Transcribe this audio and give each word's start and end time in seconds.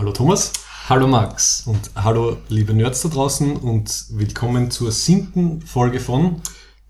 Hallo 0.00 0.12
Thomas. 0.12 0.54
Hallo 0.88 1.06
Max. 1.06 1.66
Und 1.66 1.90
hallo 1.94 2.38
liebe 2.48 2.72
Nerds 2.72 3.02
da 3.02 3.10
draußen 3.10 3.58
und 3.58 4.06
willkommen 4.08 4.70
zur 4.70 4.92
siebten 4.92 5.60
Folge 5.60 6.00
von 6.00 6.40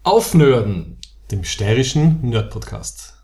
Aufnörden, 0.04 0.96
dem 1.33 1.43
steirischen 1.43 2.21
Nerd-Podcast. 2.23 3.15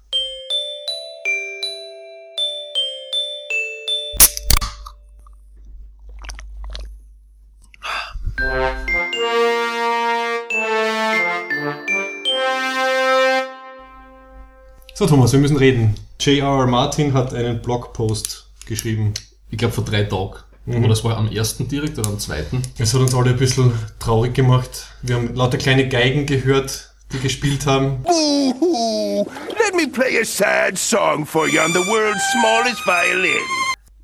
So 14.94 15.06
Thomas, 15.06 15.30
wir 15.30 15.38
müssen 15.38 15.56
reden. 15.56 15.94
J.R.R. 16.18 16.66
Martin 16.66 17.14
hat 17.14 17.32
einen 17.32 17.62
Blogpost 17.62 18.50
geschrieben. 18.66 19.14
Ich 19.56 19.58
glaube 19.58 19.72
vor 19.72 19.84
drei 19.86 20.02
Tagen. 20.04 20.34
Mhm. 20.66 20.76
Oder 20.76 20.88
das 20.88 21.02
war 21.02 21.16
am 21.16 21.32
ersten 21.32 21.66
direkt 21.66 21.98
oder 21.98 22.10
am 22.10 22.18
zweiten. 22.18 22.60
Es 22.76 22.92
hat 22.92 23.00
uns 23.00 23.14
alle 23.14 23.30
ein 23.30 23.38
bisschen 23.38 23.72
traurig 23.98 24.34
gemacht. 24.34 24.88
Wir 25.00 25.16
haben 25.16 25.34
lauter 25.34 25.56
kleine 25.56 25.88
Geigen 25.88 26.26
gehört, 26.26 26.92
die 27.10 27.20
gespielt 27.20 27.64
haben. 27.64 28.02
Boo-hoo! 28.02 29.26
Let 29.58 29.74
me 29.74 29.88
play 29.90 30.20
a 30.20 30.26
sad 30.26 30.76
song 30.76 31.24
for 31.24 31.48
you 31.48 31.58
on 31.62 31.72
the 31.72 31.78
world's 31.78 32.20
smallest 32.32 32.84
violin. 32.84 33.40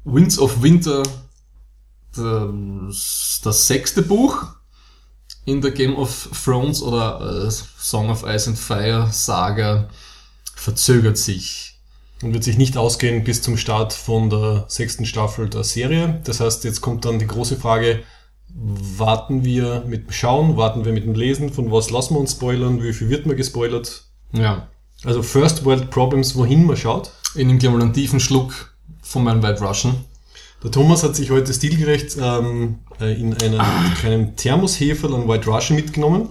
Winds 0.04 0.38
of 0.38 0.62
Winter, 0.62 1.02
das, 2.16 3.42
das 3.44 3.66
sechste 3.66 4.00
Buch 4.00 4.54
in 5.44 5.60
der 5.60 5.72
Game 5.72 5.96
of 5.96 6.30
Thrones 6.42 6.80
oder 6.80 7.44
äh, 7.46 7.50
Song 7.50 8.08
of 8.08 8.24
Ice 8.24 8.48
and 8.48 8.58
Fire 8.58 9.06
Saga 9.12 9.90
verzögert 10.54 11.18
sich. 11.18 11.71
Und 12.22 12.32
wird 12.32 12.44
sich 12.44 12.56
nicht 12.56 12.76
ausgehen 12.76 13.24
bis 13.24 13.42
zum 13.42 13.56
Start 13.56 13.92
von 13.92 14.30
der 14.30 14.64
sechsten 14.68 15.06
Staffel 15.06 15.48
der 15.48 15.64
Serie. 15.64 16.20
Das 16.24 16.40
heißt, 16.40 16.64
jetzt 16.64 16.80
kommt 16.80 17.04
dann 17.04 17.18
die 17.18 17.26
große 17.26 17.56
Frage, 17.56 18.04
warten 18.54 19.44
wir 19.44 19.84
mit 19.86 20.06
dem 20.06 20.12
Schauen, 20.12 20.56
warten 20.56 20.84
wir 20.84 20.92
mit 20.92 21.04
dem 21.04 21.14
Lesen, 21.14 21.52
von 21.52 21.72
was 21.72 21.90
lassen 21.90 22.14
wir 22.14 22.20
uns 22.20 22.32
spoilern, 22.32 22.82
wie 22.82 22.92
viel 22.92 23.08
wird 23.08 23.26
man 23.26 23.36
gespoilert? 23.36 24.04
Ja. 24.32 24.68
Also 25.04 25.22
First 25.22 25.64
World 25.64 25.90
Problems, 25.90 26.36
wohin 26.36 26.64
man 26.64 26.76
schaut. 26.76 27.10
Ich 27.34 27.44
nehme 27.44 27.58
gleich 27.58 27.72
mal 27.72 27.82
einen 27.82 27.92
tiefen 27.92 28.20
Schluck 28.20 28.76
von 29.02 29.24
meinem 29.24 29.42
White 29.42 29.64
Russian. 29.64 29.96
Der 30.62 30.70
Thomas 30.70 31.02
hat 31.02 31.16
sich 31.16 31.30
heute 31.30 31.52
stilgerecht 31.52 32.16
ähm, 32.20 32.78
äh, 33.00 33.12
in 33.20 33.34
einem 33.34 33.60
ah. 33.60 33.90
kleinen 33.98 34.36
Thermosheferl 34.36 35.12
an 35.14 35.26
White 35.26 35.50
Russian 35.50 35.76
mitgenommen. 35.76 36.28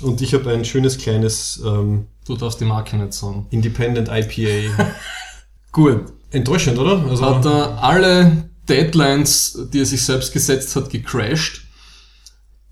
Und 0.00 0.20
ich 0.20 0.34
habe 0.34 0.50
ein 0.50 0.64
schönes 0.64 0.98
kleines 0.98 1.62
ähm, 1.64 2.06
Du 2.28 2.36
darfst 2.36 2.60
die 2.60 2.66
Marke 2.66 2.94
nicht 2.96 3.14
sagen. 3.14 3.46
Independent 3.50 4.08
IPA. 4.08 4.90
Gut. 5.72 6.12
Enttäuschend, 6.30 6.78
oder? 6.78 7.04
Also 7.08 7.24
hat 7.24 7.44
er 7.46 7.82
alle 7.82 8.50
Deadlines, 8.68 9.68
die 9.72 9.80
er 9.80 9.86
sich 9.86 10.02
selbst 10.02 10.32
gesetzt 10.32 10.76
hat, 10.76 10.90
gecrashed. 10.90 11.62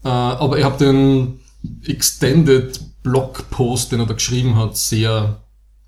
Äh, 0.04 0.08
aber 0.08 0.58
ich 0.58 0.64
habe 0.64 0.84
den 0.84 1.40
Extended 1.84 2.80
Blogpost, 3.02 3.92
den 3.92 4.00
er 4.00 4.06
da 4.06 4.14
geschrieben 4.14 4.56
hat, 4.56 4.76
sehr 4.76 5.42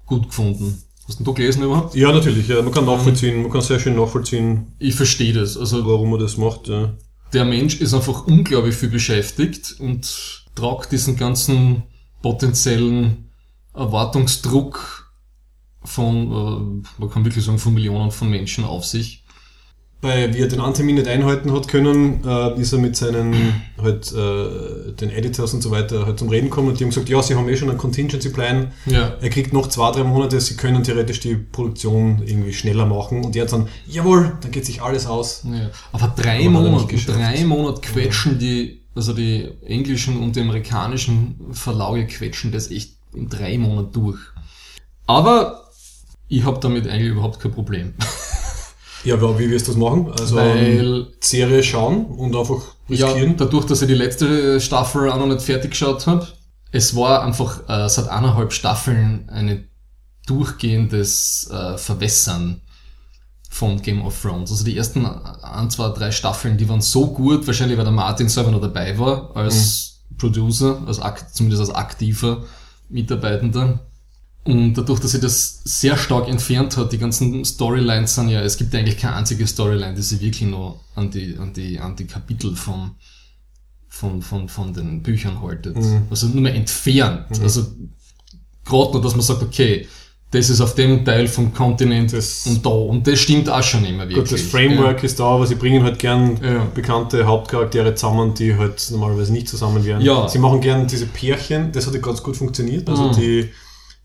gut 0.06 0.28
gefunden. 0.28 0.82
Hast 1.06 1.20
du 1.20 1.34
gelesen 1.34 1.62
überhaupt? 1.62 1.94
Ja, 1.94 2.12
natürlich. 2.12 2.48
Ja. 2.48 2.62
Man 2.62 2.72
kann 2.72 2.84
nachvollziehen, 2.84 3.42
man 3.42 3.50
kann 3.50 3.62
sehr 3.62 3.80
schön 3.80 3.96
nachvollziehen. 3.96 4.74
Ich 4.78 4.94
verstehe 4.94 5.32
das. 5.32 5.56
Also 5.56 5.86
warum 5.86 6.12
er 6.12 6.18
das 6.18 6.36
macht. 6.36 6.68
Ja. 6.68 6.94
Der 7.32 7.44
Mensch 7.44 7.80
ist 7.80 7.94
einfach 7.94 8.26
unglaublich 8.26 8.74
viel 8.74 8.90
beschäftigt 8.90 9.76
und 9.78 10.44
tragt 10.54 10.92
diesen 10.92 11.16
ganzen 11.16 11.82
potenziellen 12.22 13.30
Erwartungsdruck 13.74 15.07
von, 15.84 16.82
äh, 16.86 17.00
man 17.00 17.10
kann 17.10 17.24
wirklich 17.24 17.44
sagen, 17.44 17.58
von 17.58 17.74
Millionen 17.74 18.10
von 18.10 18.30
Menschen 18.30 18.64
auf 18.64 18.84
sich. 18.84 19.24
Weil 20.00 20.32
wie 20.32 20.38
er 20.38 20.46
den 20.46 20.60
Antermin 20.60 20.94
nicht 20.94 21.08
einhalten 21.08 21.52
hat 21.52 21.66
können, 21.66 22.22
äh, 22.24 22.60
ist 22.60 22.72
er 22.72 22.78
mit 22.78 22.94
seinen 22.94 23.34
halt 23.82 24.12
äh, 24.12 24.92
den 24.92 25.10
Editors 25.10 25.54
und 25.54 25.60
so 25.60 25.72
weiter 25.72 26.06
halt 26.06 26.20
zum 26.20 26.28
Reden 26.28 26.50
gekommen 26.50 26.68
und 26.68 26.78
die 26.78 26.84
haben 26.84 26.90
gesagt, 26.90 27.08
ja, 27.08 27.20
sie 27.20 27.34
haben 27.34 27.48
eh 27.48 27.56
schon 27.56 27.68
einen 27.68 27.78
Contingency 27.78 28.28
Plan. 28.28 28.70
Ja. 28.86 29.16
Er 29.20 29.28
kriegt 29.28 29.52
noch 29.52 29.66
zwei, 29.66 29.90
drei 29.90 30.04
Monate, 30.04 30.40
sie 30.40 30.56
können 30.56 30.84
theoretisch 30.84 31.18
die 31.18 31.34
Produktion 31.34 32.22
irgendwie 32.24 32.52
schneller 32.52 32.86
machen 32.86 33.24
und 33.24 33.34
er 33.34 33.42
hat 33.42 33.52
dann, 33.52 33.66
jawohl, 33.88 34.38
dann 34.40 34.52
geht 34.52 34.66
sich 34.66 34.82
alles 34.82 35.08
aus. 35.08 35.44
Ja. 35.44 35.70
Aber 35.90 36.14
drei 36.16 36.46
Aber 36.46 36.50
Monate, 36.50 36.96
drei 37.04 37.44
Monate 37.44 37.80
quetschen 37.80 38.38
die, 38.38 38.82
also 38.94 39.12
die 39.12 39.48
englischen 39.66 40.22
und 40.22 40.36
die 40.36 40.42
amerikanischen 40.42 41.40
Verlage 41.50 42.06
quetschen 42.06 42.52
das 42.52 42.70
echt 42.70 42.92
in 43.14 43.28
drei 43.28 43.58
Monaten 43.58 43.92
durch. 43.92 44.20
Aber 45.08 45.67
ich 46.28 46.44
habe 46.44 46.60
damit 46.60 46.86
eigentlich 46.88 47.10
überhaupt 47.10 47.40
kein 47.40 47.52
Problem. 47.52 47.94
Ja, 49.04 49.14
aber 49.14 49.38
wie 49.38 49.50
wirst 49.50 49.68
du 49.68 49.72
das 49.72 49.80
machen? 49.80 50.12
Also 50.18 50.36
Weil, 50.36 51.06
Serie 51.20 51.62
schauen 51.62 52.06
und 52.06 52.34
einfach 52.34 52.62
riskieren? 52.88 53.30
Ja, 53.30 53.34
dadurch, 53.36 53.66
dass 53.66 53.82
ich 53.82 53.88
die 53.88 53.94
letzte 53.94 54.60
Staffel 54.60 55.10
auch 55.10 55.18
noch 55.18 55.26
nicht 55.26 55.42
fertig 55.42 55.70
geschaut 55.70 56.06
habe. 56.06 56.26
Es 56.72 56.94
war 56.96 57.22
einfach 57.22 57.68
äh, 57.68 57.88
seit 57.88 58.08
eineinhalb 58.08 58.52
Staffeln 58.52 59.28
ein 59.30 59.68
durchgehendes 60.26 61.48
äh, 61.50 61.78
Verwässern 61.78 62.60
von 63.48 63.80
Game 63.80 64.04
of 64.04 64.20
Thrones. 64.20 64.50
Also 64.50 64.64
die 64.64 64.76
ersten 64.76 65.06
ein, 65.06 65.70
zwei, 65.70 65.88
drei 65.90 66.10
Staffeln, 66.10 66.58
die 66.58 66.68
waren 66.68 66.82
so 66.82 67.06
gut, 67.06 67.46
wahrscheinlich 67.46 67.78
weil 67.78 67.84
der 67.84 67.94
Martin 67.94 68.28
selber 68.28 68.50
noch 68.50 68.60
dabei 68.60 68.98
war 68.98 69.34
als 69.34 70.02
mhm. 70.10 70.16
Producer, 70.18 70.82
also 70.86 71.02
zumindest 71.32 71.60
als 71.60 71.70
aktiver 71.70 72.44
Mitarbeitender. 72.90 73.80
Und 74.48 74.72
dadurch, 74.72 74.98
dass 75.00 75.10
sie 75.10 75.20
das 75.20 75.60
sehr 75.64 75.98
stark 75.98 76.26
entfernt 76.26 76.78
hat, 76.78 76.90
die 76.90 76.96
ganzen 76.96 77.44
Storylines 77.44 78.14
sind 78.14 78.30
ja, 78.30 78.40
es 78.40 78.56
gibt 78.56 78.74
eigentlich 78.74 78.96
keine 78.96 79.16
einzige 79.16 79.46
Storyline, 79.46 79.92
die 79.92 80.00
sich 80.00 80.22
wirklich 80.22 80.48
noch 80.48 80.80
an 80.94 81.10
die, 81.10 81.36
an 81.36 81.52
die, 81.52 81.78
an 81.78 81.96
die 81.96 82.06
Kapitel 82.06 82.56
vom, 82.56 82.92
von, 83.88 84.22
von, 84.22 84.48
von 84.48 84.72
den 84.72 85.02
Büchern 85.02 85.42
haltet. 85.42 85.76
Mhm. 85.76 86.04
Also 86.08 86.28
nur 86.28 86.40
mehr 86.40 86.54
entfernt. 86.54 87.28
Mhm. 87.28 87.42
Also 87.42 87.66
gerade 88.64 88.92
nur, 88.92 89.02
dass 89.02 89.12
man 89.12 89.20
sagt, 89.20 89.42
okay, 89.42 89.86
das 90.30 90.48
ist 90.48 90.62
auf 90.62 90.74
dem 90.74 91.04
Teil 91.04 91.28
vom 91.28 91.52
Kontinent 91.52 92.14
das 92.14 92.46
und 92.46 92.64
da. 92.64 92.70
Und 92.70 93.06
das 93.06 93.18
stimmt 93.18 93.50
auch 93.50 93.62
schon 93.62 93.84
immer 93.84 94.08
wirklich. 94.08 94.30
Gut, 94.30 94.32
das 94.32 94.40
Framework 94.40 94.98
ja. 94.98 95.04
ist 95.04 95.20
da, 95.20 95.24
aber 95.24 95.46
sie 95.46 95.56
bringen 95.56 95.82
halt 95.82 95.98
gern 95.98 96.38
ja. 96.42 96.66
bekannte 96.74 97.26
Hauptcharaktere 97.26 97.94
zusammen, 97.94 98.32
die 98.32 98.56
halt 98.56 98.88
normalerweise 98.92 99.30
nicht 99.30 99.46
zusammen 99.46 99.84
wären. 99.84 100.00
Ja. 100.00 100.26
Sie 100.26 100.38
machen 100.38 100.62
gern 100.62 100.86
diese 100.86 101.04
Pärchen, 101.04 101.70
das 101.72 101.86
hat 101.86 101.92
ja 101.92 102.00
ganz 102.00 102.22
gut 102.22 102.38
funktioniert. 102.38 102.88
Also 102.88 103.08
mhm. 103.08 103.12
die, 103.12 103.50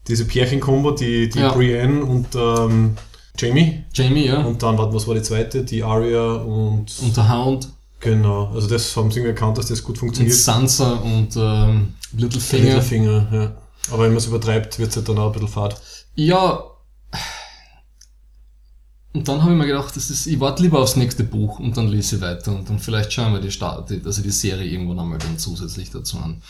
diese 0.07 0.25
Pärchen-Kombo, 0.25 0.91
die, 0.91 1.29
die 1.29 1.39
ja. 1.39 1.51
Brienne 1.51 2.03
und 2.03 2.27
ähm, 2.35 2.95
Jamie. 3.37 3.83
Jamie, 3.93 4.27
ja. 4.27 4.41
Und 4.41 4.61
dann, 4.61 4.77
was 4.77 5.07
war 5.07 5.15
die 5.15 5.21
zweite? 5.21 5.63
Die 5.63 5.83
Arya 5.83 6.33
und... 6.35 6.85
Und 7.01 7.17
der 7.17 7.29
Hound. 7.29 7.69
Genau, 7.99 8.51
also 8.53 8.67
das 8.67 8.95
haben 8.97 9.09
sie 9.11 9.19
irgendwie 9.19 9.33
erkannt, 9.33 9.57
dass 9.57 9.67
das 9.67 9.81
gut 9.81 9.97
funktioniert. 9.97 10.35
Und 10.35 10.41
Sansa 10.41 10.91
und 10.95 11.35
ähm, 11.37 11.93
Littlefinger. 12.11 12.63
Littlefinger, 12.65 13.27
ja. 13.31 13.55
Aber 13.91 14.03
wenn 14.03 14.09
man 14.09 14.17
es 14.17 14.27
übertreibt, 14.27 14.77
wird 14.77 14.89
es 14.89 14.97
halt 14.97 15.07
dann 15.07 15.17
auch 15.17 15.27
ein 15.27 15.31
bisschen 15.31 15.47
fad. 15.47 15.81
Ja. 16.15 16.63
Und 19.13 19.27
dann 19.27 19.41
habe 19.41 19.53
ich 19.53 19.57
mir 19.57 19.67
gedacht, 19.67 19.95
das 19.95 20.09
ist, 20.09 20.25
ich 20.25 20.39
warte 20.39 20.63
lieber 20.63 20.79
aufs 20.79 20.95
nächste 20.95 21.23
Buch 21.23 21.59
und 21.59 21.77
dann 21.77 21.87
lese 21.87 22.15
ich 22.17 22.21
weiter 22.21 22.51
und 22.51 22.69
dann 22.69 22.79
vielleicht 22.79 23.13
schauen 23.13 23.31
wir 23.31 23.39
die, 23.39 23.51
Start, 23.51 23.91
also 24.05 24.21
die 24.21 24.31
Serie 24.31 24.69
irgendwann 24.69 24.99
einmal 24.99 25.19
dann 25.19 25.37
zusätzlich 25.37 25.91
dazu 25.91 26.17
an. 26.17 26.41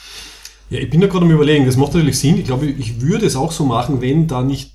Ja, 0.69 0.79
ich 0.79 0.89
bin 0.89 1.01
da 1.01 1.07
gerade 1.07 1.25
am 1.25 1.31
überlegen, 1.31 1.65
das 1.65 1.77
macht 1.77 1.93
natürlich 1.93 2.19
Sinn. 2.19 2.37
Ich 2.37 2.45
glaube, 2.45 2.65
ich 2.65 3.01
würde 3.01 3.25
es 3.25 3.35
auch 3.35 3.51
so 3.51 3.65
machen, 3.65 4.01
wenn 4.01 4.27
da 4.27 4.41
nicht 4.41 4.73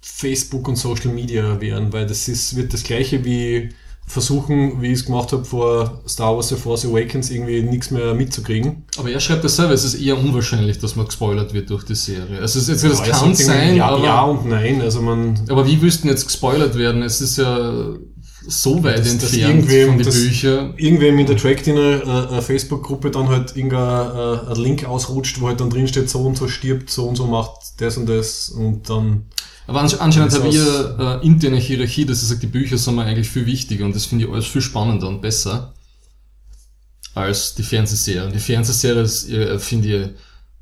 Facebook 0.00 0.68
und 0.68 0.76
Social 0.76 1.12
Media 1.12 1.60
wären, 1.60 1.92
weil 1.92 2.06
das 2.06 2.28
ist, 2.28 2.56
wird 2.56 2.72
das 2.72 2.84
gleiche 2.84 3.24
wie 3.24 3.70
versuchen, 4.06 4.80
wie 4.80 4.92
ich 4.92 5.00
es 5.00 5.04
gemacht 5.04 5.32
habe 5.32 5.44
vor 5.44 6.00
Star 6.08 6.36
Wars 6.36 6.48
The 6.48 6.54
Force 6.54 6.84
Awakens, 6.84 7.30
irgendwie 7.30 7.62
nichts 7.62 7.90
mehr 7.90 8.14
mitzukriegen. 8.14 8.84
Aber 8.96 9.10
er 9.10 9.18
schreibt 9.18 9.42
das 9.42 9.56
selber, 9.56 9.74
es 9.74 9.84
ist 9.84 9.94
eher 9.96 10.16
unwahrscheinlich, 10.16 10.78
dass 10.78 10.94
man 10.94 11.06
gespoilert 11.06 11.52
wird 11.52 11.70
durch 11.70 11.84
die 11.84 11.96
Serie. 11.96 12.40
Also 12.40 12.60
es, 12.60 12.66
das 12.80 13.00
ja, 13.00 13.12
kann 13.12 13.34
sein, 13.34 13.76
ja, 13.76 13.88
aber... 13.88 14.04
Ja 14.04 14.22
und 14.22 14.46
nein, 14.46 14.80
also 14.80 15.02
man... 15.02 15.40
Aber 15.48 15.66
wie 15.66 15.82
wüssten 15.82 16.06
jetzt 16.06 16.24
gespoilert 16.24 16.78
werden? 16.78 17.02
Es 17.02 17.20
ist 17.20 17.36
ja 17.36 17.96
so 18.48 18.82
weit 18.82 19.00
das, 19.00 19.08
entfernt 19.08 19.68
das 19.68 19.86
von 19.86 19.98
den 19.98 20.28
Büchern. 20.28 20.74
Irgendwem 20.76 21.18
in 21.18 21.26
der 21.26 21.36
Track 21.36 21.66
in 21.66 21.78
einer, 21.78 22.28
einer 22.30 22.42
Facebook-Gruppe 22.42 23.10
dann 23.10 23.28
halt 23.28 23.56
irgendein 23.56 23.78
ein 23.80 24.56
Link 24.56 24.84
ausrutscht, 24.84 25.40
wo 25.40 25.48
halt 25.48 25.60
dann 25.60 25.70
drin 25.70 25.88
steht, 25.88 26.08
so 26.08 26.20
und 26.20 26.36
so 26.36 26.48
stirbt, 26.48 26.90
so 26.90 27.06
und 27.08 27.16
so 27.16 27.26
macht 27.26 27.80
das 27.80 27.96
und 27.96 28.06
das 28.06 28.48
und 28.50 28.88
dann 28.88 29.26
aber 29.66 29.80
anscheinend 29.80 30.32
habe 30.32 30.48
ich 30.48 30.56
äh, 30.56 31.26
interne 31.26 31.56
Hierarchie, 31.56 32.06
dass 32.06 32.22
ich 32.22 32.28
sage, 32.28 32.40
die 32.40 32.46
Bücher 32.46 32.78
sind 32.78 32.94
mir 32.94 33.04
eigentlich 33.04 33.28
viel 33.28 33.46
wichtiger 33.46 33.84
und 33.84 33.96
das 33.96 34.06
finde 34.06 34.24
ich 34.24 34.30
alles 34.30 34.46
viel 34.46 34.62
spannender 34.62 35.08
und 35.08 35.20
besser 35.20 35.74
als 37.14 37.54
die 37.54 37.62
Fernsehserie. 37.62 38.26
Und 38.26 38.34
die 38.34 38.40
Fernsehserie 38.40 39.02
äh, 39.02 39.58
finde 39.58 39.88
ich, 39.88 40.10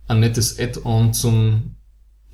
ein 0.08 0.20
nettes 0.20 0.58
Add-on 0.58 1.12
zum 1.12 1.74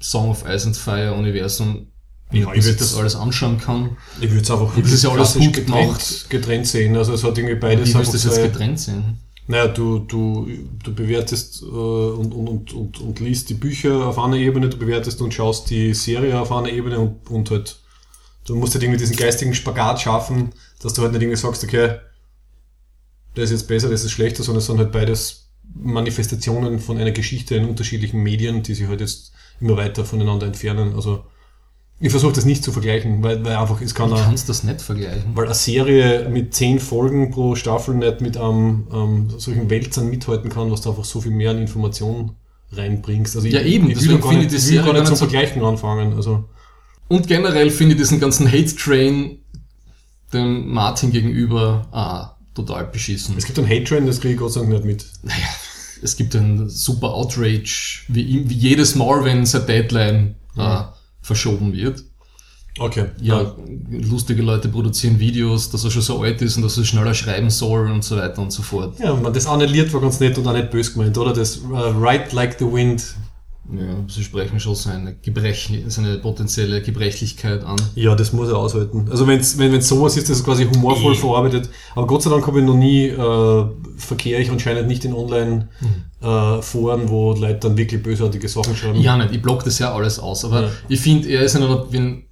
Song 0.01 0.31
of 0.31 0.45
Ice 0.47 0.67
and 0.67 0.77
Fire 0.77 1.15
Universum, 1.15 1.89
ja, 2.33 2.53
ich 2.55 2.77
das 2.77 2.95
alles 2.97 3.17
anschauen 3.17 3.59
kann. 3.59 3.97
Ich 4.21 4.31
würde 4.31 4.43
es 4.43 4.51
einfach 4.51 4.73
das 4.81 4.93
ist 4.93 5.05
ja 5.05 5.11
alles 5.11 5.35
gut 5.35 5.53
getrennt, 5.53 5.87
gemacht. 5.87 6.31
getrennt 6.31 6.67
sehen. 6.67 6.97
Also 6.97 7.15
es 7.15 7.25
hat 7.25 7.37
irgendwie 7.37 7.57
beides. 7.57 7.89
Wie 7.89 7.95
willst 7.95 8.13
du 8.13 8.19
das 8.19 8.25
jetzt 8.25 8.43
getrennt 8.43 8.79
sehen? 8.79 9.19
Naja, 9.47 9.67
du, 9.67 9.99
du, 9.99 10.49
du 10.85 10.95
bewertest 10.95 11.63
äh, 11.63 11.67
und, 11.67 12.33
und, 12.33 12.73
und, 12.73 13.01
und 13.01 13.21
liest 13.21 13.51
die 13.51 13.55
Bücher 13.55 14.07
auf 14.07 14.19
einer 14.19 14.37
Ebene, 14.37 14.69
du 14.69 14.77
bewertest 14.77 15.21
und 15.21 15.35
schaust 15.35 15.71
die 15.71 15.93
Serie 15.93 16.39
auf 16.39 16.53
einer 16.53 16.69
Ebene 16.69 17.01
und, 17.01 17.29
und 17.29 17.51
halt, 17.51 17.81
du 18.47 18.55
musst 18.55 18.75
halt 18.75 18.85
irgendwie 18.85 19.01
diesen 19.01 19.17
geistigen 19.17 19.53
Spagat 19.53 20.01
schaffen 20.01 20.53
dass 20.81 20.95
du 20.95 21.03
halt 21.03 21.13
nicht 21.13 21.23
irgendwie 21.23 21.37
sagst, 21.37 21.63
okay, 21.63 21.99
das 23.35 23.45
ist 23.45 23.51
jetzt 23.61 23.69
besser, 23.69 23.89
das 23.89 24.03
ist 24.03 24.11
schlechter, 24.11 24.43
sondern 24.43 24.59
es 24.59 24.67
sind 24.67 24.79
halt 24.79 24.93
beides 24.93 25.51
Manifestationen 25.63 26.81
von 26.81 26.99
einer 26.99 27.13
Geschichte 27.13 27.55
in 27.55 27.67
unterschiedlichen 27.67 28.23
Medien, 28.23 28.63
die 28.63 28.75
sich 28.75 28.89
halt 28.89 29.01
jetzt 29.01 29.33
immer 29.61 29.77
weiter 29.77 30.05
voneinander 30.05 30.47
entfernen. 30.47 30.95
Also 30.95 31.25
ich 32.03 32.11
versuche 32.11 32.33
das 32.33 32.45
nicht 32.47 32.65
zu 32.65 32.73
vergleichen, 32.73 33.23
weil, 33.23 33.45
weil 33.45 33.57
einfach 33.57 33.81
es 33.83 33.95
kann 33.95 34.09
Du 34.11 34.17
kannst 34.17 34.49
das 34.49 34.65
nicht 34.65 34.81
vergleichen. 34.81 35.25
weil 35.35 35.45
eine 35.45 35.55
Serie 35.55 36.29
mit 36.31 36.55
zehn 36.55 36.81
Folgen 36.81 37.31
pro 37.31 37.55
Staffel 37.55 37.95
nicht 37.95 38.21
mit 38.23 38.37
einem 38.39 38.87
ähm, 38.93 39.31
solchen 39.39 39.69
Wälzern 39.69 40.09
mithalten 40.09 40.49
kann, 40.51 40.71
was 40.71 40.81
du 40.81 40.91
einfach 40.91 41.05
so 41.05 41.21
viel 41.21 41.33
mehr 41.33 41.51
an 41.51 41.59
Informationen 41.59 42.33
reinbringst. 42.73 43.37
Also 43.37 43.49
Ja, 43.49 43.61
eben, 43.61 43.89
ich, 43.91 43.99
deswegen 43.99 44.23
finde 44.23 44.43
ich 44.45 44.49
die 44.49 44.57
ich 44.57 44.63
Serie 44.63 44.85
gar 44.87 44.93
nicht 44.95 45.07
zum 45.07 45.17
so- 45.17 45.27
Vergleichen 45.27 45.63
anfangen. 45.63 46.15
Also 46.15 46.49
Und 47.09 47.27
generell 47.27 47.71
finde 47.71 47.95
ich 47.95 48.01
diesen 48.01 48.19
ganzen 48.21 48.51
Hate-Train 48.51 49.39
dem 50.33 50.69
Martin 50.73 51.11
gegenüber 51.11 51.87
ah, 51.93 52.37
total 52.55 52.87
beschissen. 52.87 53.35
es 53.37 53.45
gibt 53.45 53.59
einen 53.59 53.69
Hate-Train, 53.69 54.07
das 54.07 54.21
kriege 54.21 54.35
ich 54.35 54.41
Gott 54.41 54.53
sei 54.53 54.61
Dank 54.61 54.73
nicht 54.73 54.85
mit. 54.85 55.05
Naja, 55.23 55.37
es 56.03 56.17
gibt 56.17 56.35
einen 56.37 56.69
super 56.71 57.13
Outrage, 57.15 58.05
wie, 58.09 58.49
wie 58.49 58.55
jedes 58.55 58.95
Mal, 58.95 59.25
wenn 59.25 59.45
sein 59.45 59.67
Deadline 59.67 60.37
äh, 60.57 60.83
verschoben 61.31 61.73
wird. 61.73 62.03
Okay. 62.79 63.07
Ja, 63.21 63.55
lustige 63.91 64.43
Leute 64.43 64.69
produzieren 64.69 65.19
Videos, 65.19 65.71
dass 65.71 65.85
er 65.85 65.91
schon 65.91 66.03
so 66.03 66.23
alt 66.23 66.41
ist 66.43 66.57
und 66.57 66.63
dass 66.63 66.79
er 66.79 66.85
schneller 66.85 67.15
schreiben 67.15 67.51
soll 67.51 67.91
und 67.91 68.03
so 68.03 68.17
weiter 68.17 68.41
und 68.43 68.53
so 68.53 68.63
fort. 68.63 68.99
Ja, 68.99 69.15
man, 69.15 69.33
das 69.33 69.47
annulliert 69.47 69.93
war 69.93 70.01
ganz 70.01 70.19
nett 70.21 70.39
und 70.39 70.47
auch 70.47 70.53
nicht 70.53 70.71
böse 70.71 70.93
gemeint, 70.93 71.17
oder? 71.19 71.33
Das 71.33 71.57
äh, 71.59 71.61
Right 71.73 72.33
Like 72.33 72.57
the 72.59 72.65
Wind. 72.65 73.15
Ja, 73.73 74.05
sie 74.09 74.25
sprechen 74.25 74.59
schon 74.59 74.75
seine, 74.75 75.15
Gebrech, 75.15 75.71
seine 75.89 76.19
potenzielle 76.19 76.83
Gebrechlichkeit 76.83 77.63
an. 77.63 77.77
Ja, 77.95 78.17
das 78.17 78.33
muss 78.33 78.49
er 78.49 78.57
aushalten. 78.59 79.07
Also 79.11 79.27
wenn's, 79.29 79.59
wenn 79.59 79.73
es 79.75 79.87
sowas 79.89 80.17
ist, 80.17 80.29
das 80.29 80.39
ist 80.39 80.45
quasi 80.45 80.65
humorvoll 80.67 81.13
Eh. 81.15 81.17
verarbeitet. 81.17 81.71
Aber 81.95 82.07
Gott 82.09 82.23
sei 82.23 82.31
Dank 82.31 82.45
habe 82.47 82.59
ich 82.61 82.67
noch 82.67 82.75
nie, 82.77 83.07
äh, 83.07 83.65
verkehre 83.97 84.41
ich 84.43 84.51
anscheinend 84.51 84.89
nicht 84.89 85.05
in 85.05 85.13
Online-Foren, 86.21 87.09
wo 87.09 87.33
Leute 87.35 87.61
dann 87.61 87.77
wirklich 87.77 88.03
bösartige 88.03 88.49
Sachen 88.49 88.75
schreiben. 88.77 89.01
Ja, 89.01 89.17
nicht, 89.17 89.33
ich 89.33 89.43
block 89.43 89.65
das 89.65 89.79
ja 89.79 89.95
alles 89.95 90.19
aus, 90.19 90.45
aber 90.45 90.63
Ja. 90.65 90.71
ich 90.89 91.01
finde, 91.01 91.29
er 91.29 91.43
ist 91.43 91.55
in 91.55 91.63
einer, 91.63 91.91
wenn, 91.93 92.25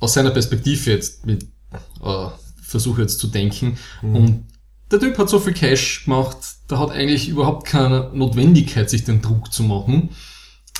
aus 0.00 0.14
seiner 0.14 0.30
Perspektive 0.30 0.90
jetzt, 0.90 1.26
mit, 1.26 1.44
äh, 2.04 2.26
versuche 2.62 3.02
jetzt 3.02 3.18
zu 3.18 3.26
denken, 3.28 3.76
Mhm. 4.02 4.16
und 4.16 4.44
der 4.90 5.00
Typ 5.00 5.18
hat 5.18 5.28
so 5.28 5.40
viel 5.40 5.54
Cash 5.54 6.04
gemacht, 6.04 6.36
der 6.70 6.78
hat 6.78 6.90
eigentlich 6.92 7.28
überhaupt 7.28 7.66
keine 7.66 8.10
Notwendigkeit, 8.14 8.88
sich 8.88 9.04
den 9.04 9.20
Druck 9.22 9.52
zu 9.52 9.62
machen. 9.64 10.10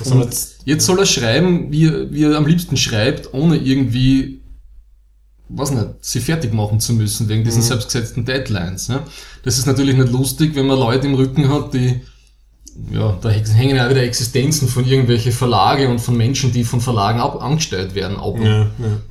Jetzt- 0.02 0.56
jetzt 0.64 0.86
soll 0.86 0.98
er 0.98 1.06
schreiben, 1.06 1.70
wie, 1.70 1.86
er- 1.86 2.10
wie 2.12 2.24
er 2.24 2.36
am 2.36 2.46
liebsten 2.46 2.76
schreibt, 2.76 3.32
ohne 3.32 3.56
irgendwie, 3.56 4.40
was 5.48 5.70
nicht, 5.70 5.86
sie 6.00 6.20
fertig 6.20 6.52
machen 6.52 6.80
zu 6.80 6.94
müssen, 6.94 7.28
wegen 7.28 7.42
Mhm. 7.42 7.44
diesen 7.44 7.62
selbstgesetzten 7.62 8.24
Deadlines. 8.24 8.88
Ja? 8.88 9.04
Das 9.44 9.58
ist 9.58 9.66
natürlich 9.66 9.96
nicht 9.96 10.10
lustig, 10.10 10.54
wenn 10.56 10.66
man 10.66 10.78
Leute 10.78 11.06
im 11.06 11.14
Rücken 11.14 11.48
hat, 11.48 11.74
die, 11.74 12.00
ja, 12.90 13.16
da 13.20 13.28
hängen 13.30 13.76
ja 13.76 13.88
wieder 13.88 14.02
Existenzen 14.02 14.66
von 14.66 14.84
irgendwelche 14.84 15.30
Verlage 15.30 15.88
und 15.88 16.00
von 16.00 16.16
Menschen, 16.16 16.50
die 16.52 16.64
von 16.64 16.80
Verlagen 16.80 17.20
ab, 17.20 17.40
angestellt 17.40 17.94
werden. 17.94 18.16
Ab. 18.16 18.34
Ja, 18.40 18.62
ja. 18.62 18.68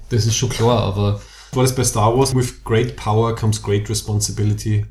Das 0.09 0.25
ist 0.25 0.35
schon 0.35 0.49
klar, 0.49 0.79
aber 0.81 1.21
war 1.53 1.63
das 1.63 1.73
bei 1.73 1.83
Star 1.85 2.17
Wars? 2.17 2.35
With 2.35 2.63
great 2.65 2.97
power 2.97 3.33
comes 3.35 3.61
great 3.61 3.89
responsibility. 3.89 4.85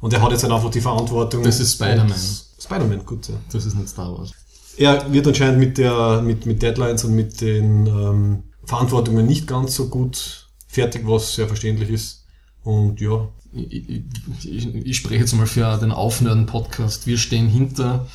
Und 0.00 0.12
er 0.12 0.22
hat 0.22 0.30
jetzt 0.30 0.42
halt 0.44 0.52
einfach 0.52 0.70
die 0.70 0.80
Verantwortung. 0.80 1.42
Das 1.42 1.58
ist 1.58 1.72
Spider-Man. 1.74 2.14
Spider-Man, 2.60 3.04
gut. 3.06 3.28
Ja. 3.28 3.34
das 3.52 3.66
ist 3.66 3.74
nicht 3.74 3.88
Star 3.88 4.12
Wars. 4.16 4.30
Er 4.76 5.12
wird 5.12 5.26
anscheinend 5.26 5.58
mit, 5.58 5.78
der, 5.78 6.22
mit, 6.22 6.46
mit 6.46 6.62
Deadlines 6.62 7.04
und 7.04 7.14
mit 7.14 7.40
den 7.40 7.86
ähm, 7.86 8.42
Verantwortungen 8.64 9.26
nicht 9.26 9.46
ganz 9.46 9.74
so 9.74 9.88
gut 9.88 10.48
fertig, 10.66 11.02
was 11.06 11.34
sehr 11.34 11.46
verständlich 11.46 11.90
ist. 11.90 12.24
Und 12.62 13.00
ja, 13.00 13.28
ich, 13.52 14.04
ich, 14.44 14.74
ich, 14.74 14.96
spreche 14.96 15.20
jetzt 15.20 15.34
mal 15.34 15.46
für 15.46 15.76
den 15.78 15.92
Aufnörden-Podcast. 15.92 17.06
Wir 17.06 17.18
stehen 17.18 17.48
hinter 17.48 18.08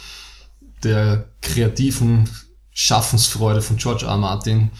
der 0.84 1.30
kreativen 1.42 2.30
Schaffensfreude 2.72 3.62
von 3.62 3.78
George 3.78 4.06
R. 4.06 4.18
Martin 4.18 4.72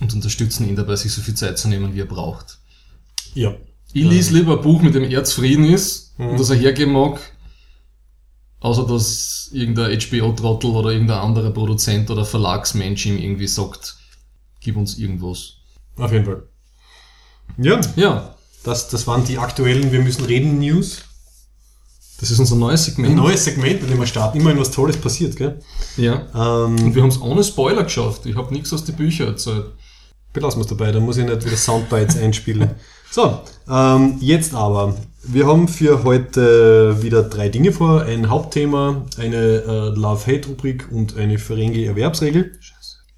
und 0.00 0.12
unterstützen 0.14 0.68
ihn 0.68 0.76
dabei, 0.76 0.96
sich 0.96 1.12
so 1.12 1.22
viel 1.22 1.34
Zeit 1.34 1.58
zu 1.58 1.68
nehmen, 1.68 1.94
wie 1.94 2.00
er 2.00 2.06
braucht. 2.06 2.58
ja. 3.34 3.54
Ich 3.92 4.04
lese 4.04 4.34
lieber 4.34 4.58
ein 4.58 4.62
Buch, 4.62 4.82
mit 4.82 4.94
dem 4.94 5.04
er 5.04 5.24
zufrieden 5.24 5.64
ist 5.64 6.14
und 6.18 6.38
das 6.38 6.50
er 6.50 6.56
hergeben 6.56 6.92
mag, 6.92 7.18
außer 8.60 8.86
dass 8.86 9.48
irgendein 9.52 9.98
HBO-Trottel 10.00 10.70
oder 10.70 10.90
irgendein 10.90 11.18
anderer 11.18 11.50
Produzent 11.50 12.10
oder 12.10 12.24
Verlagsmensch 12.24 13.06
ihm 13.06 13.18
irgendwie 13.18 13.46
sagt, 13.46 13.96
gib 14.60 14.76
uns 14.76 14.98
irgendwas. 14.98 15.54
Auf 15.96 16.12
jeden 16.12 16.24
Fall. 16.24 16.42
Ja, 17.58 17.80
Ja, 17.96 18.34
das, 18.64 18.88
das 18.88 19.06
waren 19.06 19.24
die 19.24 19.38
aktuellen 19.38 19.92
Wir 19.92 20.00
müssen 20.00 20.24
reden 20.24 20.58
News. 20.58 21.02
das 22.20 22.30
ist 22.30 22.38
unser 22.40 22.56
neues 22.56 22.80
Ein 22.82 22.84
Segment. 22.94 23.14
neues 23.16 23.44
Segment, 23.44 23.80
bei 23.80 23.86
dem 23.86 23.98
wir 23.98 24.06
starten. 24.06 24.40
Immerhin 24.40 24.58
was 24.58 24.70
Tolles 24.72 24.96
passiert, 24.96 25.36
gell? 25.36 25.60
Ja. 25.96 26.26
Ähm, 26.34 26.76
Und 26.86 26.94
wir 26.94 27.02
haben 27.02 27.10
es 27.10 27.20
ohne 27.20 27.44
Spoiler 27.44 27.84
geschafft. 27.84 28.26
Ich 28.26 28.36
habe 28.36 28.52
nichts 28.52 28.72
aus 28.72 28.84
den 28.84 28.96
Büchern 28.96 29.28
erzählt. 29.28 29.66
belassen 30.32 30.58
wir 30.60 30.64
es 30.64 30.68
dabei, 30.68 30.92
da 30.92 31.00
muss 31.00 31.16
ich 31.18 31.24
nicht 31.24 31.44
wieder 31.46 31.56
Soundbites 31.56 32.16
einspielen. 32.22 32.70
So, 33.10 33.40
ähm, 33.70 34.18
jetzt 34.20 34.52
aber. 34.54 34.96
Wir 35.28 35.46
haben 35.46 35.66
für 35.66 36.04
heute 36.04 37.02
wieder 37.02 37.24
drei 37.24 37.48
Dinge 37.48 37.72
vor. 37.72 38.02
Ein 38.02 38.30
Hauptthema, 38.30 39.06
eine 39.18 39.36
äh, 39.36 39.88
Love-Hate-Rubrik 39.88 40.88
und 40.92 41.16
eine 41.16 41.38
Ferengi-Erwerbsregel. 41.38 42.52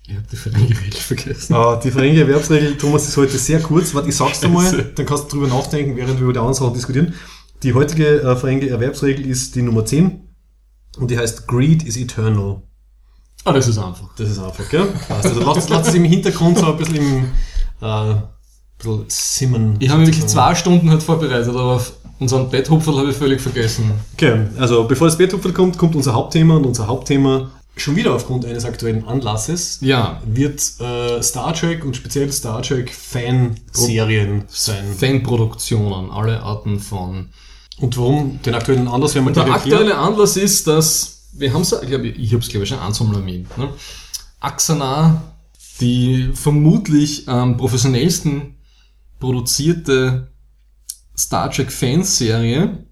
Ich 0.07 0.15
habe 0.15 0.27
die 0.33 0.37
Ferengi-Regel 0.37 1.01
vergessen. 1.01 1.55
Äh, 1.55 1.81
die 1.85 1.91
Ferengi-Erwerbsregel, 1.91 2.79
Thomas, 2.79 3.07
ist 3.07 3.17
heute 3.19 3.37
sehr 3.37 3.61
kurz. 3.61 3.95
Warte, 3.95 4.09
ich 4.09 4.17
sag's 4.17 4.41
dir 4.41 4.49
mal, 4.49 4.65
Scheiße. 4.65 4.93
dann 4.95 5.05
kannst 5.05 5.25
du 5.25 5.37
drüber 5.37 5.49
nachdenken, 5.49 5.97
während 5.97 6.19
wir 6.19 6.25
über 6.25 6.33
die 6.33 6.39
anderen 6.39 6.55
Sachen 6.55 6.73
diskutieren. 6.73 7.15
Die 7.63 7.75
heutige 7.75 8.23
äh, 8.23 8.37
Ferengi-Erwerbsregel 8.37 9.27
ist 9.27 9.55
die 9.55 9.63
Nummer 9.63 9.85
10 9.85 10.35
und 10.99 11.11
die 11.11 11.19
heißt 11.19 11.47
Greed 11.47 11.83
is 11.83 11.99
eternal. 11.99 12.63
Ah, 13.45 13.53
das 13.53 13.69
ist 13.69 13.77
einfach. 13.77 14.15
Das 14.17 14.31
ist 14.31 14.39
einfach, 14.39 14.67
gell? 14.71 14.89
Also 15.11 15.41
lasst, 15.41 15.69
lasst 15.69 15.91
es 15.91 15.95
im 15.95 16.05
Hintergrund 16.05 16.59
so 16.59 16.73
ein 16.73 16.77
bisschen 16.79 16.97
im 16.97 17.25
äh, 17.83 18.15
simmern. 19.09 19.77
Ich 19.81 19.91
habe 19.91 20.07
wirklich 20.07 20.27
zwei 20.27 20.55
Stunden 20.55 20.91
halt 20.91 21.03
vorbereitet, 21.03 21.49
aber 21.49 21.77
auf 21.77 21.93
unseren 22.19 22.51
Betthupferl 22.51 22.99
habe 22.99 23.11
ich 23.11 23.17
völlig 23.17 23.41
vergessen. 23.41 23.93
Okay, 24.15 24.47
also 24.59 24.85
bevor 24.85 25.07
das 25.07 25.19
Betthupferl 25.19 25.53
kommt, 25.53 25.79
kommt 25.79 25.95
unser 25.97 26.15
Hauptthema 26.15 26.57
und 26.57 26.67
unser 26.67 26.87
Hauptthema, 26.87 27.51
schon 27.77 27.95
wieder 27.97 28.15
aufgrund 28.15 28.45
eines 28.45 28.65
aktuellen 28.65 29.07
Anlasses, 29.07 29.79
Ja, 29.81 30.21
wird 30.27 30.61
äh, 30.81 31.23
Star 31.23 31.55
Trek 31.55 31.85
und 31.85 31.95
speziell 31.97 32.31
Star 32.33 32.61
Trek 32.63 32.93
Fanserien 32.93 34.45
sein. 34.49 34.85
Fanproduktionen, 34.99 36.11
alle 36.11 36.43
Arten 36.43 36.81
von. 36.81 37.29
Und 37.81 37.97
warum? 37.97 38.41
Den 38.43 38.55
aktuellen 38.55 38.89
Anlass 38.89 39.15
werden 39.15 39.27
wir 39.27 39.29
Und 39.29 39.37
der 39.37 39.45
gleich 39.45 39.57
erklären. 39.57 39.83
aktuelle 39.83 39.99
Anlass 39.99 40.37
ist, 40.37 40.67
dass 40.67 41.29
wir 41.35 41.53
haben 41.53 41.63
es, 41.63 41.73
ich, 41.73 41.93
habe 42.33 42.43
es 42.43 42.49
glaube 42.49 42.65
ich 42.65 42.69
schon 42.69 42.79
einmal 42.81 43.21
erwähnt. 43.21 43.57
Ne? 43.57 43.69
Axana, 44.41 45.23
die 45.81 46.31
vermutlich 46.35 47.29
am 47.29 47.57
professionellsten 47.57 48.57
produzierte 49.21 50.29
Star 51.19 51.51
Trek 51.51 51.73
Fanserie, 51.73 52.85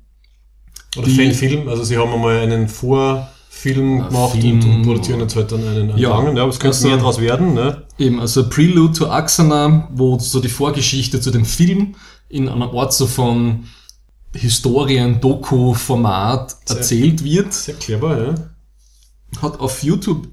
Oder 0.97 1.07
Fanfilm, 1.09 1.69
also 1.69 1.85
sie 1.85 1.97
haben 1.97 2.13
einmal 2.13 2.39
einen 2.41 2.69
Vorfilm 2.69 4.01
Ah, 4.01 4.09
gemacht 4.09 4.39
Film. 4.41 4.61
und, 4.77 4.83
produzieren 4.83 5.21
jetzt 5.21 5.37
halt 5.37 5.53
dann 5.53 5.61
einen, 5.67 5.91
einen 5.91 5.99
Ja. 5.99 6.09
langen. 6.11 6.37
Ja, 6.37 6.43
aber 6.43 6.51
es 6.53 6.59
könnte 6.59 6.77
Also- 6.77 6.89
mehr 6.89 6.97
draus 6.97 7.21
werden. 7.21 7.55
Ne? 7.55 7.83
Eben, 7.99 8.19
also 8.21 8.49
Prelude 8.49 8.99
to 8.99 9.09
Axana, 9.11 9.89
wo 9.93 10.19
so 10.19 10.41
die 10.41 10.49
Vorgeschichte 10.49 11.21
zu 11.21 11.31
dem 11.31 11.45
Film 11.45 11.95
in 12.29 12.49
einer 12.49 12.73
Art 12.75 12.93
so 12.95 13.07
von 13.07 13.65
Historien-Doku-Format 14.35 16.57
erzählt 16.69 17.23
wird, 17.25 17.53
Sehr 17.53 17.75
clever, 17.75 18.27
ja. 18.27 18.35
hat 19.43 19.61
auf 19.61 19.83
YouTube 19.83 20.29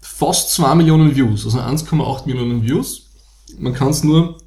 fast 0.00 0.50
2 0.52 0.74
Millionen 0.74 1.14
Views, 1.16 1.44
also 1.44 1.58
1,8 1.58 2.26
Millionen 2.26 2.62
Views. 2.62 3.10
Man 3.58 3.74
kann 3.74 3.88
es 3.88 4.04
nur 4.04 4.38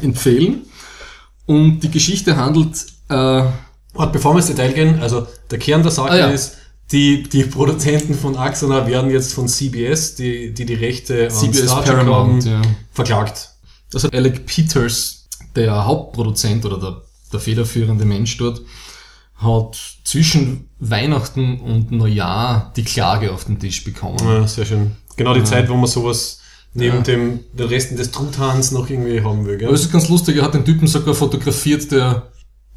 empfehlen. 0.00 0.62
Und 1.46 1.80
die 1.80 1.90
Geschichte 1.90 2.36
handelt, 2.36 2.86
äh, 3.08 3.42
Und 3.94 4.12
bevor 4.12 4.32
wir 4.34 4.38
ins 4.38 4.46
Detail 4.46 4.72
gehen, 4.72 5.00
also 5.00 5.26
der 5.50 5.58
Kern 5.58 5.82
der 5.82 5.92
Sache 5.92 6.10
Ah, 6.10 6.16
ja. 6.16 6.26
ist, 6.28 6.56
die, 6.92 7.22
die 7.22 7.44
Produzenten 7.44 8.14
von 8.14 8.36
Axana 8.36 8.86
werden 8.86 9.10
jetzt 9.10 9.32
von 9.34 9.48
CBS, 9.48 10.16
die 10.16 10.52
die, 10.52 10.64
die 10.66 10.74
Rechte 10.74 11.24
an 11.24 11.30
CBS 11.30 11.64
Star 11.64 11.84
Trek 11.84 11.96
Paramount, 11.96 12.44
haben, 12.46 12.62
ja. 12.62 12.62
verklagt. 12.92 13.50
Also 13.92 14.08
Alec 14.10 14.46
Peters, 14.46 15.28
der 15.54 15.84
Hauptproduzent 15.86 16.64
oder 16.66 16.78
der, 16.78 17.02
der 17.32 17.40
federführende 17.40 18.04
Mensch 18.04 18.36
dort, 18.36 18.62
hat 19.36 19.78
zwischen 20.04 20.68
Weihnachten 20.78 21.60
und 21.60 21.90
Neujahr 21.90 22.72
die 22.76 22.84
Klage 22.84 23.32
auf 23.32 23.44
den 23.44 23.58
Tisch 23.58 23.84
bekommen. 23.84 24.18
Ja, 24.24 24.46
sehr 24.46 24.64
schön. 24.66 24.92
Genau 25.16 25.34
die 25.34 25.44
Zeit, 25.44 25.68
wo 25.68 25.74
man 25.74 25.86
sowas 25.86 26.40
neben 26.74 26.96
Ja. 26.96 27.02
dem 27.02 27.40
den 27.52 27.66
Resten 27.68 27.96
des 27.96 28.10
Truthahns 28.10 28.72
noch 28.72 28.90
irgendwie 28.90 29.22
haben 29.22 29.46
will. 29.46 29.56
Gell? 29.58 29.68
Aber 29.68 29.74
es 29.76 29.82
ist 29.82 29.92
ganz 29.92 30.08
lustig, 30.08 30.36
er 30.36 30.42
hat 30.44 30.54
den 30.54 30.64
Typen 30.64 30.86
sogar 30.86 31.14
fotografiert, 31.14 31.90
der 31.92 32.30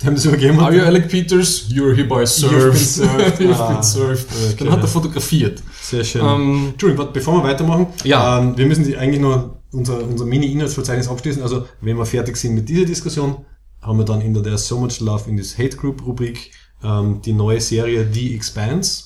haben 0.05 0.13
das 0.15 0.25
übergeben. 0.25 0.59
Are 0.59 0.73
you 0.75 0.83
Alec 0.83 1.09
Peters? 1.09 1.65
You're 1.69 1.95
hereby 1.95 2.25
served. 2.27 2.51
You've 2.55 2.71
been 2.71 2.77
served. 2.77 3.39
You've 3.41 3.59
Ah, 3.59 3.73
been 3.73 3.83
served. 3.83 4.25
okay. 4.53 4.55
Dann 4.59 4.71
hat 4.71 4.81
er 4.81 4.87
fotografiert. 4.87 5.61
Sehr 5.81 6.03
schön. 6.03 6.21
Ähm, 6.23 6.67
Entschuldigung, 6.73 7.05
warte, 7.05 7.13
bevor 7.19 7.33
wir 7.35 7.43
weitermachen, 7.43 7.87
Ja. 8.03 8.39
ähm, 8.39 8.55
wir 8.57 8.67
müssen 8.67 8.83
die 8.85 8.95
eigentlich 8.95 9.19
nur 9.21 9.57
unser, 9.71 10.03
unser 10.03 10.25
Mini-Inhaltsverzeichnis 10.25 11.07
abschließen. 11.07 11.41
Also, 11.41 11.65
wenn 11.81 11.97
wir 11.97 12.05
fertig 12.05 12.37
sind 12.37 12.53
mit 12.53 12.69
dieser 12.69 12.85
Diskussion, 12.85 13.37
haben 13.81 13.97
wir 13.97 14.05
dann 14.05 14.21
in 14.21 14.33
der 14.35 14.43
There's 14.43 14.67
So 14.67 14.77
Much 14.79 14.99
Love 14.99 15.27
in 15.29 15.35
this 15.37 15.57
Hate 15.57 15.75
Group 15.77 16.05
Rubrik 16.05 16.51
ähm, 16.83 17.21
die 17.25 17.33
neue 17.33 17.59
Serie 17.59 18.07
The 18.11 18.35
Expanse, 18.35 19.05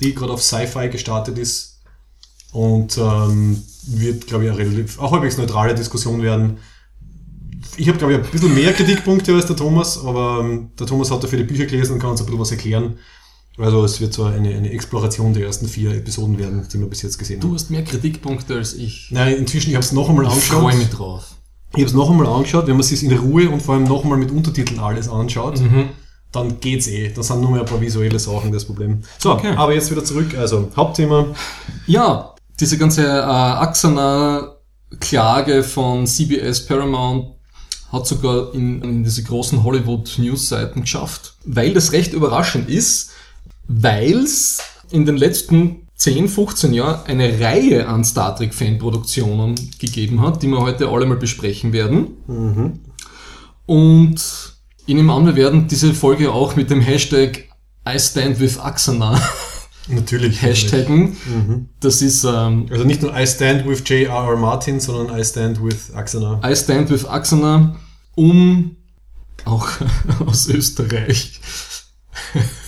die 0.00 0.12
gerade 0.14 0.32
auf 0.32 0.42
Sci-Fi 0.42 0.88
gestartet 0.88 1.38
ist 1.38 1.71
und 2.52 2.96
ähm, 2.98 3.62
wird, 3.86 4.26
glaube 4.26 4.44
ich, 4.44 4.50
eine 4.50 4.58
relativ, 4.60 4.98
auch 5.00 5.12
halbwegs 5.12 5.36
neutrale 5.38 5.74
Diskussion 5.74 6.22
werden. 6.22 6.58
Ich 7.76 7.88
habe, 7.88 7.98
glaube 7.98 8.12
ich, 8.14 8.18
ein 8.20 8.26
bisschen 8.30 8.54
mehr 8.54 8.72
Kritikpunkte 8.72 9.34
als 9.34 9.46
der 9.46 9.56
Thomas, 9.56 9.98
aber 10.04 10.40
ähm, 10.40 10.70
der 10.78 10.86
Thomas 10.86 11.10
hat 11.10 11.22
dafür 11.24 11.38
die 11.38 11.44
Bücher 11.44 11.64
gelesen 11.66 11.94
und 11.94 11.98
kann 11.98 12.10
uns 12.10 12.20
ein 12.20 12.26
bisschen 12.26 12.40
was 12.40 12.50
erklären. 12.50 12.98
Also 13.58 13.84
es 13.84 14.00
wird 14.00 14.12
so 14.14 14.24
eine, 14.24 14.48
eine 14.54 14.70
Exploration 14.70 15.34
der 15.34 15.44
ersten 15.46 15.66
vier 15.68 15.90
Episoden 15.94 16.38
werden, 16.38 16.66
die 16.72 16.78
wir 16.78 16.86
bis 16.86 17.02
jetzt 17.02 17.18
gesehen 17.18 17.40
Du 17.40 17.48
haben. 17.48 17.54
hast 17.54 17.70
mehr 17.70 17.84
Kritikpunkte 17.84 18.54
als 18.56 18.74
ich. 18.74 19.08
Nein, 19.10 19.36
inzwischen, 19.36 19.70
ich 19.70 19.76
habe 19.76 19.84
es 19.84 19.92
noch 19.92 20.08
einmal 20.08 20.24
Ich 20.26 20.30
angeschaut. 20.32 20.60
freue 20.60 20.76
mich 20.76 20.88
drauf. 20.90 21.24
Ich 21.70 21.76
habe 21.78 21.86
es 21.86 21.92
noch 21.94 22.10
einmal 22.10 22.26
angeschaut, 22.26 22.66
wenn 22.66 22.76
man 22.76 22.80
es 22.80 23.02
in 23.02 23.12
Ruhe 23.16 23.48
und 23.50 23.62
vor 23.62 23.74
allem 23.74 23.84
noch 23.84 24.04
einmal 24.04 24.18
mit 24.18 24.30
Untertiteln 24.30 24.78
alles 24.80 25.08
anschaut, 25.08 25.60
dann 26.32 26.60
geht's 26.60 26.86
eh. 26.88 27.10
Da 27.14 27.22
sind 27.22 27.40
nur 27.42 27.50
mehr 27.50 27.60
ein 27.60 27.66
paar 27.66 27.80
visuelle 27.80 28.18
Sachen 28.18 28.52
das 28.52 28.64
Problem. 28.64 29.02
So, 29.18 29.32
Okay. 29.32 29.52
aber 29.56 29.74
jetzt 29.74 29.90
wieder 29.90 30.04
zurück. 30.04 30.34
Also, 30.36 30.68
Hauptthema. 30.76 31.26
Ja, 31.86 32.31
diese 32.60 32.78
ganze 32.78 33.06
äh, 33.06 33.20
Axana-Klage 33.20 35.62
von 35.62 36.06
CBS 36.06 36.66
Paramount 36.66 37.36
hat 37.90 38.06
sogar 38.06 38.54
in, 38.54 38.82
in 38.82 39.04
diese 39.04 39.22
großen 39.22 39.62
Hollywood-News-Seiten 39.62 40.80
geschafft, 40.82 41.34
weil 41.44 41.74
das 41.74 41.92
recht 41.92 42.14
überraschend 42.14 42.70
ist, 42.70 43.10
weil 43.68 44.24
es 44.24 44.60
in 44.90 45.06
den 45.06 45.16
letzten 45.16 45.86
10, 45.96 46.28
15 46.28 46.74
Jahren 46.74 47.06
eine 47.06 47.40
Reihe 47.40 47.86
an 47.86 48.04
Star 48.04 48.34
Trek-Fanproduktionen 48.34 49.54
gegeben 49.78 50.20
hat, 50.20 50.42
die 50.42 50.48
wir 50.48 50.60
heute 50.60 50.88
alle 50.88 51.06
mal 51.06 51.16
besprechen 51.16 51.72
werden. 51.72 52.16
Und 53.66 54.20
ich 54.86 54.94
nehme 54.94 55.12
an, 55.12 55.26
wir 55.26 55.36
werden 55.36 55.68
diese 55.68 55.94
Folge 55.94 56.32
auch 56.32 56.56
mit 56.56 56.70
dem 56.70 56.80
Hashtag 56.80 57.44
I 57.88 57.98
stand 57.98 58.40
with 58.40 58.58
Axana 58.58 59.20
Natürlich. 59.88 60.42
hashtaggen. 60.42 61.16
Das 61.80 62.02
ist 62.02 62.24
ähm, 62.24 62.66
Also 62.70 62.84
nicht 62.84 63.02
nur 63.02 63.16
I 63.16 63.26
stand 63.26 63.66
with 63.66 63.82
J.R.R. 63.86 64.36
Martin, 64.36 64.80
sondern 64.80 65.18
I 65.18 65.24
stand 65.24 65.62
with 65.62 65.92
Axana. 65.94 66.40
I 66.44 66.54
stand 66.54 66.90
with 66.90 67.04
Axana, 67.04 67.76
um 68.14 68.76
auch 69.44 69.68
aus 70.26 70.46
Österreich 70.48 71.40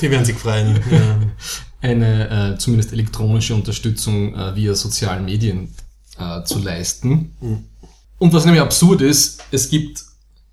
Die 0.01 0.11
werden 0.11 0.25
sich 0.25 0.37
freuen. 0.37 0.81
Ja. 0.91 1.19
eine 1.81 2.55
äh, 2.55 2.59
zumindest 2.59 2.93
elektronische 2.93 3.55
Unterstützung 3.55 4.35
äh, 4.35 4.57
via 4.57 4.75
sozialen 4.75 5.27
Medien 5.27 5.75
äh, 6.19 6.43
zu 6.45 6.59
leisten. 6.59 7.69
Und 8.19 8.33
was 8.33 8.45
nämlich 8.47 8.63
absurd 8.63 9.03
ist, 9.03 9.43
es 9.51 9.69
gibt 9.69 10.03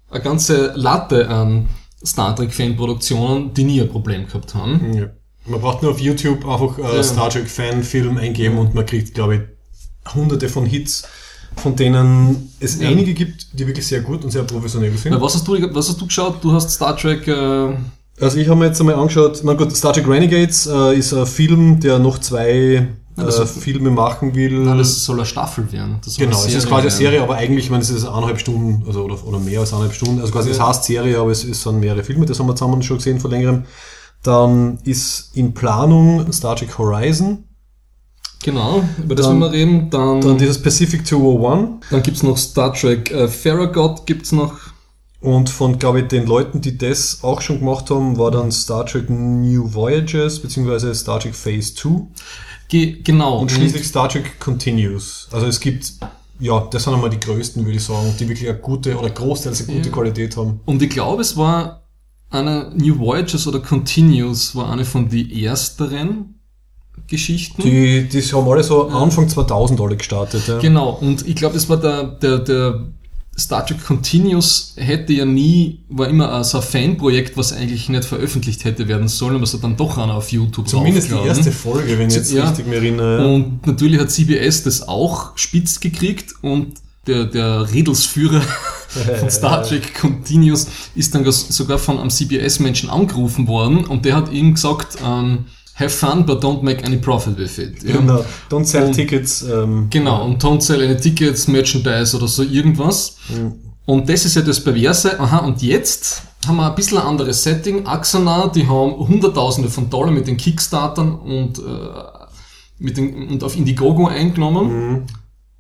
eine 0.10 0.22
ganze 0.22 0.74
Latte 0.76 1.30
an 1.30 1.70
Star 2.06 2.36
Trek 2.36 2.54
Fanproduktionen, 2.54 3.54
die 3.54 3.64
nie 3.64 3.82
ein 3.82 3.88
Problem 3.88 4.28
gehabt 4.28 4.54
haben. 4.54 4.94
Ja. 4.94 5.10
Man 5.46 5.60
braucht 5.60 5.82
nur 5.82 5.92
auf 5.92 6.00
YouTube 6.00 6.48
einfach 6.48 6.78
äh, 6.78 6.96
Ja. 6.98 7.04
Star 7.04 7.30
Trek 7.30 7.50
Fan-Film 7.50 8.18
eingeben 8.18 8.58
und 8.58 8.76
man 8.76 8.86
kriegt, 8.86 9.14
glaube 9.16 9.36
ich, 9.36 9.42
hunderte 10.14 10.50
von 10.50 10.66
Hits, 10.66 11.04
von 11.58 11.76
denen 11.76 12.52
es 12.60 12.80
Ja. 12.80 12.90
einige 12.90 13.14
gibt, 13.14 13.48
die 13.60 13.66
wirklich 13.68 13.86
sehr 13.88 14.02
gut 14.02 14.24
und 14.24 14.32
sehr 14.32 14.44
professionell 14.44 14.96
sind. 14.98 15.12
Na, 15.12 15.22
was, 15.22 15.34
hast 15.36 15.48
du, 15.48 15.54
was 15.74 15.90
hast 15.90 16.00
du 16.00 16.06
geschaut? 16.06 16.44
Du 16.44 16.52
hast 16.54 16.70
Star 16.72 16.96
Trek 16.96 17.28
äh, 17.28 17.76
Also 18.20 18.38
ich 18.38 18.48
habe 18.48 18.60
mir 18.60 18.68
jetzt 18.68 18.80
einmal 18.80 18.96
angeschaut, 18.96 19.44
mein 19.44 19.58
Gott, 19.58 19.76
Star 19.76 19.94
Trek 19.94 20.08
Renegades 20.08 20.68
äh, 20.68 20.96
ist 20.98 21.12
ein 21.14 21.26
Film, 21.26 21.80
der 21.80 21.98
noch 22.00 22.20
zwei 22.20 22.88
Ja, 23.18 23.28
äh, 23.28 23.46
Filme 23.48 23.90
machen 23.90 24.34
will. 24.36 24.60
na, 24.64 24.76
das 24.76 25.04
soll 25.04 25.18
eine 25.18 25.26
Staffel 25.26 25.70
werden. 25.72 26.00
Genau, 26.18 26.38
es 26.46 26.54
ist 26.54 26.68
quasi 26.68 26.82
eine. 26.84 26.92
Serie, 26.92 27.22
aber 27.22 27.36
eigentlich, 27.36 27.66
ich 27.66 27.72
meine, 27.72 27.84
es 27.84 27.90
ist 27.90 28.06
eineinhalb 28.06 28.40
Stunden 28.40 28.84
also, 28.88 29.02
oder, 29.04 29.18
oder 29.28 29.40
mehr 29.40 29.60
als 29.60 29.72
eineinhalb 29.74 29.94
Stunden. 29.96 30.20
Also 30.22 30.32
quasi, 30.32 30.52
es 30.52 30.58
Ja. 30.58 30.68
heißt 30.70 30.84
Serie, 30.86 31.18
aber 31.20 31.32
es, 31.32 31.44
es 31.44 31.62
sind 31.64 31.80
mehrere 31.80 32.04
Filme, 32.04 32.26
das 32.28 32.40
haben 32.40 32.48
wir 32.48 32.56
zusammen 32.56 32.82
schon 32.84 32.98
gesehen 32.98 33.20
vor 33.20 33.30
längerem. 33.32 33.64
Dann 34.24 34.80
ist 34.84 35.32
in 35.36 35.54
Planung 35.54 36.32
Star 36.32 36.56
Trek 36.56 36.78
Horizon, 36.78 37.46
Genau, 38.44 38.84
über 38.98 39.14
das 39.14 39.28
Dann- 39.28 39.40
wollen 39.40 39.52
wir 39.52 39.58
reden. 39.58 39.90
Dann, 39.92 40.20
dann 40.20 40.38
dieses 40.40 40.60
Pacific 40.60 41.06
201 41.06 41.86
dann 41.92 42.02
gibt's 42.02 42.24
noch 42.24 42.38
Star 42.40 42.74
Trek 42.74 43.12
äh, 43.12 43.28
Farragut, 43.28 44.08
gibt's 44.08 44.32
noch. 44.32 44.56
und 45.20 45.48
von, 45.52 45.78
glaube 45.78 46.00
ich, 46.02 46.08
den 46.08 46.26
Leuten, 46.26 46.60
die 46.62 46.76
das 46.76 47.20
auch 47.22 47.42
schon 47.42 47.60
gemacht 47.60 47.92
haben, 47.92 48.18
war 48.18 48.32
dann 48.32 48.52
Star 48.52 48.84
Trek 48.88 49.12
New 49.12 49.72
Voyages, 49.72 50.40
beziehungsweise 50.40 50.96
Star 50.96 51.20
Trek 51.20 51.36
Phase 51.36 51.76
2. 51.76 52.08
Ge 52.68 53.02
genau. 53.04 53.38
Und 53.38 53.52
schließlich 53.52 53.86
Star 53.88 54.10
Trek 54.10 54.40
Continues. 54.40 55.28
Also 55.32 55.46
es 55.46 55.60
gibt, 55.60 55.94
ja, 56.40 56.68
das 56.72 56.86
sind 56.86 56.96
einmal 56.96 57.12
die 57.12 57.20
größten, 57.20 57.64
würde 57.64 57.78
ich 57.78 57.84
sagen, 57.84 58.16
die 58.20 58.28
wirklich 58.28 58.50
eine 58.50 58.58
gute 58.58 58.98
oder 58.98 59.12
großteils 59.12 59.68
eine 59.68 59.76
gute 59.78 59.90
Ja. 59.90 59.94
Qualität 59.96 60.36
haben. 60.36 60.62
Und 60.66 60.82
ich 60.82 60.90
glaube, 60.90 61.22
es 61.22 61.38
war 61.38 61.84
eine 62.32 62.72
New 62.76 62.98
Voyages 62.98 63.48
oder 63.48 63.60
Continues 63.60 64.56
war 64.56 64.72
eine 64.72 64.86
von 64.86 65.10
die 65.10 65.44
ersteren 65.44 66.36
Geschichten. 67.08 67.62
Die, 67.62 68.08
die 68.08 68.22
haben 68.22 68.48
alle 68.48 68.64
so 68.64 68.88
Anfang 68.88 69.28
2000 69.28 69.80
alle 69.80 69.98
gestartet. 69.98 70.48
Ja. 70.48 70.60
Genau, 70.60 70.92
und 70.92 71.28
ich 71.28 71.36
glaube, 71.36 71.58
es 71.58 71.68
war 71.68 71.78
der, 71.78 72.04
der, 72.04 72.40
der 72.40 72.88
Star 73.38 73.66
Trek 73.66 73.84
Continues 73.84 74.74
hätte 74.78 75.14
ja 75.14 75.26
nie, 75.26 75.80
war 75.90 76.08
immer 76.08 76.44
so 76.44 76.58
ein 76.58 76.64
Fanprojekt, 76.64 77.38
was 77.38 77.54
eigentlich 77.54 77.90
nicht 77.90 78.06
veröffentlicht 78.06 78.66
hätte 78.66 78.88
werden 78.88 79.08
sollen, 79.08 79.36
aber 79.36 79.44
es 79.44 79.54
hat 79.54 79.64
dann 79.64 79.78
doch 79.78 79.98
einer 79.98 80.16
auf 80.16 80.32
YouTube 80.32 80.68
Zumindest 80.68 81.12
die 81.12 81.28
erste 81.28 81.52
Folge, 81.52 81.98
wenn 81.98 82.10
ich 82.10 82.16
jetzt 82.16 82.32
Ja. 82.32 82.48
richtig 82.48 82.68
mich 82.68 82.76
erinnere. 82.76 83.28
Und 83.28 83.66
natürlich 83.66 84.00
hat 84.00 84.12
CBS 84.12 84.64
das 84.64 84.88
auch 84.88 85.38
spitz 85.38 85.80
gekriegt 85.80 86.36
und 86.42 86.76
der, 87.08 87.26
der 87.26 87.74
Redelsführer 87.74 88.42
von 89.20 89.30
Star 89.30 89.64
Trek 89.64 89.94
Continuous 90.00 90.68
ist 90.96 91.14
dann 91.16 91.30
sogar 91.32 91.78
von 91.78 92.00
einem 92.00 92.10
CBS-Menschen 92.10 92.90
angerufen 92.90 93.48
worden 93.48 93.86
und 93.86 94.06
der 94.06 94.16
hat 94.16 94.32
ihm 94.32 94.54
gesagt, 94.54 94.98
ähm, 95.06 95.46
have 95.76 95.90
fun, 95.90 96.26
but 96.26 96.44
don't 96.44 96.62
make 96.64 96.84
any 96.86 96.98
profit 96.98 97.38
with 97.38 97.58
it. 97.58 97.82
Ja. 97.84 97.98
Genau. 97.98 98.26
Don't 98.50 98.66
sell 98.66 98.86
Und- 98.88 98.94
Tickets. 98.94 99.44
Ähm, 99.44 99.88
Genau, 99.90 100.26
und 100.26 100.44
don't 100.44 100.62
sell 100.62 100.84
any 100.84 100.98
Tickets, 100.98 101.48
Merchandise 101.48 102.16
oder 102.16 102.28
so 102.28 102.44
irgendwas. 102.44 103.16
Und 103.86 104.10
das 104.10 104.26
ist 104.26 104.36
ja 104.36 104.42
das 104.42 104.64
Perverse. 104.64 105.20
Aha, 105.20 105.38
und 105.40 105.62
jetzt 105.62 106.22
haben 106.46 106.58
wir 106.58 106.70
ein 106.70 106.76
bisschen 106.76 106.98
ein 107.00 107.06
anderes 107.06 107.44
Setting. 107.44 107.86
Axana, 107.88 108.48
die 108.48 108.68
haben 108.68 108.96
Hunderttausende 109.08 109.70
von 109.70 109.90
Dollar 109.90 110.12
mit 110.12 110.28
den 110.28 110.38
Kickstartern 110.38 111.14
und, 111.16 111.60
äh, 111.60 111.62
mit 112.80 112.98
den, 112.98 113.30
und 113.30 113.44
auf 113.44 113.56
Indiegogo 113.56 114.08
eingenommen, 114.08 115.06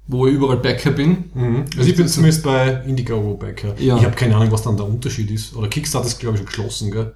wo 0.07 0.27
ich 0.27 0.33
überall 0.33 0.57
Backer 0.57 0.91
bin. 0.91 1.31
Mhm. 1.33 1.65
Also 1.77 1.89
ich 1.89 1.95
bin 1.95 2.07
zumindest 2.07 2.43
bei 2.43 2.81
Indiegogo 2.85 3.35
Backer. 3.35 3.75
Ja. 3.79 3.97
Ich 3.97 4.03
habe 4.03 4.15
keine 4.15 4.35
Ahnung, 4.35 4.51
was 4.51 4.63
dann 4.63 4.75
der 4.77 4.85
Unterschied 4.85 5.31
ist. 5.31 5.55
Oder 5.55 5.67
Kickstarter 5.67 6.07
ist, 6.07 6.19
glaube 6.19 6.35
ich, 6.35 6.39
schon 6.39 6.47
geschlossen, 6.47 6.91
gell? 6.91 7.13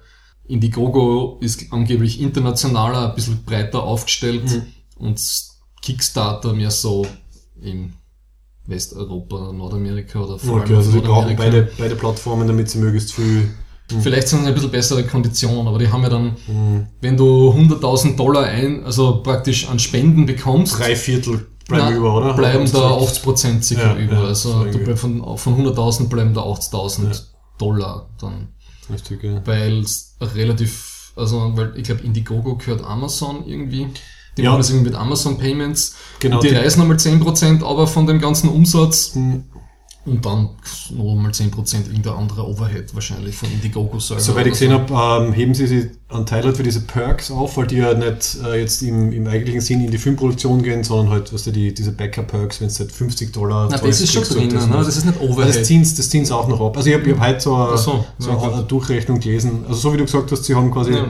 Indiegogo 0.48 1.38
ist 1.40 1.72
angeblich 1.72 2.20
internationaler, 2.20 3.08
ein 3.10 3.14
bisschen 3.14 3.44
breiter 3.44 3.82
aufgestellt 3.82 4.62
und 4.96 5.20
Kickstarter 5.82 6.52
mehr 6.52 6.70
so 6.70 7.06
in 7.60 7.92
Westeuropa, 8.66 9.52
Nordamerika 9.52 10.20
oder 10.20 10.38
vor 10.38 10.54
allem 10.56 10.64
Okay, 10.64 10.74
also 10.76 10.90
sie 10.90 11.00
brauchen 11.00 11.36
beide, 11.36 11.68
beide 11.78 11.96
Plattformen, 11.96 12.46
damit 12.46 12.70
sie 12.70 12.78
möglichst 12.78 13.12
viel. 13.12 13.50
Vielleicht 14.00 14.28
sind 14.28 14.40
es 14.40 14.46
ein 14.46 14.54
bisschen 14.54 14.70
bessere 14.70 15.04
Konditionen, 15.04 15.68
aber 15.68 15.78
die 15.78 15.88
haben 15.88 16.02
ja 16.02 16.08
dann, 16.08 16.36
Mhm. 16.48 16.86
wenn 17.00 17.16
du 17.16 17.52
100.000 17.52 18.16
Dollar 18.16 18.44
ein, 18.44 18.84
also 18.84 19.22
praktisch 19.22 19.68
an 19.68 19.78
Spenden 19.78 20.26
bekommst, 20.26 20.78
Drei 20.78 20.96
Viertel 20.96 21.46
bleiben 21.68 21.90
na, 21.90 21.96
über, 21.96 22.14
oder? 22.16 22.34
bleiben 22.34 22.64
da 22.70 22.98
sie 22.98 23.04
80 23.04 23.22
Prozent 23.22 23.64
sicher 23.64 23.96
Ja, 23.96 23.96
über. 23.96 24.14
ja, 24.14 24.20
also 24.24 24.66
so 24.70 24.96
von, 24.96 25.38
von 25.38 25.66
100.000 25.66 26.08
bleiben 26.08 26.34
da 26.34 26.42
80.000 26.42 27.22
Dollar 27.58 28.08
dann. 28.20 28.48
Richtig, 28.92 29.22
ja. 29.24 29.44
weil 29.46 29.80
es 29.80 30.16
relativ, 30.20 31.12
also 31.16 31.52
weil 31.56 31.72
ich 31.76 31.84
glaube 31.84 32.02
Indiegogo 32.02 32.56
gehört 32.56 32.84
Amazon 32.84 33.44
irgendwie. 33.46 33.88
Die 34.36 34.42
Ja. 34.42 34.50
machen 34.50 34.58
das 34.60 34.70
irgendwie 34.70 34.90
mit 34.90 34.98
Amazon 34.98 35.38
Payments. 35.38 35.96
Genau, 36.20 36.36
Und 36.36 36.44
die 36.44 36.48
die- 36.50 36.54
reißen 36.56 36.78
nochmal 36.80 36.98
10% 36.98 37.64
aber 37.64 37.86
von 37.86 38.06
dem 38.06 38.20
ganzen 38.20 38.48
Umsatz. 38.50 39.14
Mhm. 39.14 39.44
Und 40.06 40.24
dann 40.24 40.50
nochmal 40.96 41.32
10% 41.32 41.88
irgendein 41.88 42.12
anderer 42.12 42.46
Overhead 42.46 42.94
wahrscheinlich 42.94 43.34
von 43.34 43.50
Indiegogo 43.50 43.98
selber. 43.98 44.22
Soweit 44.22 44.46
ich 44.46 44.52
gesehen 44.52 44.70
habe, 44.72 45.24
ähm, 45.26 45.32
heben 45.32 45.52
sie 45.52 45.66
sich 45.66 45.86
einen 46.08 46.24
Teil 46.26 46.44
halt 46.44 46.56
für 46.56 46.62
diese 46.62 46.82
Perks 46.82 47.32
auf, 47.32 47.56
weil 47.56 47.66
die 47.66 47.78
ja 47.78 47.92
nicht 47.92 48.38
äh, 48.44 48.60
jetzt 48.60 48.82
im, 48.82 49.10
im 49.12 49.26
eigentlichen 49.26 49.60
Sinn 49.60 49.84
in 49.84 49.90
die 49.90 49.98
Filmproduktion 49.98 50.62
gehen, 50.62 50.84
sondern 50.84 51.10
halt, 51.10 51.24
was 51.32 51.40
weißt 51.40 51.46
du, 51.48 51.50
die, 51.50 51.74
diese 51.74 51.90
Backup-Perks, 51.90 52.60
wenn 52.60 52.68
es 52.68 52.78
halt 52.78 52.92
50 52.92 53.32
Dollar 53.32 53.68
Na, 53.68 53.78
das 53.78 54.00
ist 54.00 54.12
schon 54.12 54.22
drin, 54.22 54.48
das 54.50 54.68
ne? 54.68 54.76
das 54.76 54.96
ist 54.96 55.06
nicht 55.06 55.20
Also 55.20 55.32
Overhead. 55.32 55.56
das 55.56 55.64
ziehen 55.66 55.82
das 55.82 56.08
ziehen's 56.08 56.30
auch 56.30 56.46
noch 56.46 56.60
ab. 56.60 56.76
Also 56.76 56.88
ich 56.88 56.94
habe 56.94 57.04
ich 57.04 57.12
hab 57.16 57.26
heute 57.26 57.40
so, 57.40 57.54
eine, 57.56 57.76
so, 57.76 58.04
so 58.18 58.30
ja, 58.30 58.40
eine. 58.40 58.62
Durchrechnung 58.62 59.18
gelesen. 59.18 59.64
Also 59.68 59.80
so 59.80 59.92
wie 59.92 59.96
du 59.96 60.04
gesagt 60.04 60.30
hast, 60.30 60.44
sie 60.44 60.54
haben 60.54 60.70
quasi 60.70 60.92
Ja. 60.92 61.06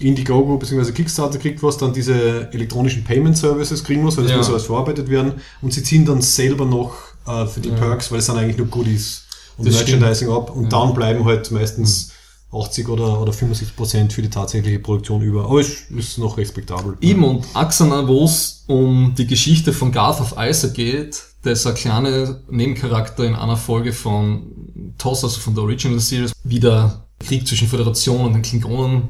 Indiegogo 0.00 0.56
bzw. 0.56 0.92
Kickstarter 0.92 1.38
kriegt 1.38 1.62
was, 1.62 1.76
dann 1.76 1.92
diese 1.92 2.50
elektronischen 2.54 3.04
Payment 3.04 3.36
Services 3.36 3.84
kriegen 3.84 4.06
was, 4.06 4.16
weil 4.16 4.24
das 4.24 4.32
Ja. 4.32 4.38
muss 4.38 4.48
alles 4.48 4.64
verarbeitet 4.64 5.10
werden. 5.10 5.34
Und 5.60 5.74
sie 5.74 5.82
ziehen 5.82 6.06
dann 6.06 6.22
selber 6.22 6.64
noch 6.64 6.94
äh, 7.26 7.46
für 7.46 7.60
die 7.60 7.68
Ja. 7.70 7.74
Perks, 7.76 8.10
weil 8.10 8.18
es 8.18 8.26
sind 8.26 8.36
eigentlich 8.36 8.56
nur 8.58 8.66
Goodies 8.68 9.24
und 9.56 9.66
Das 9.66 9.74
Merchandising 9.76 10.30
ab. 10.30 10.50
Und 10.54 10.64
Ja. 10.64 10.68
dann 10.70 10.94
bleiben 10.94 11.24
halt 11.24 11.50
meistens 11.50 12.12
80 12.52 12.88
oder, 12.88 13.20
oder 13.20 13.32
75 13.32 13.76
Prozent 13.76 14.12
für 14.12 14.22
die 14.22 14.30
tatsächliche 14.30 14.80
Produktion 14.80 15.22
über. 15.22 15.44
Aber 15.44 15.60
es 15.60 15.88
ist 15.90 16.18
noch 16.18 16.36
respektabel. 16.36 16.96
Eben 17.00 17.22
und 17.22 17.44
Axana, 17.54 18.08
wo 18.08 18.24
es 18.24 18.64
um 18.66 19.14
die 19.16 19.26
Geschichte 19.26 19.72
von 19.72 19.92
Garth 19.92 20.20
of 20.20 20.34
Isaac 20.38 20.74
geht, 20.74 21.22
der 21.44 21.52
ist 21.52 21.66
ein 21.66 21.74
kleiner 21.74 22.40
Nebencharakter 22.50 23.24
in 23.24 23.34
einer 23.36 23.56
Folge 23.56 23.92
von 23.92 24.92
TOS, 24.98 25.24
also 25.24 25.40
von 25.40 25.54
der 25.54 25.64
Original 25.64 26.00
Series, 26.00 26.32
wie 26.44 26.60
der 26.60 27.04
Krieg 27.20 27.46
zwischen 27.46 27.68
Föderation 27.68 28.20
und 28.26 28.32
den 28.32 28.42
Klingonen 28.42 29.08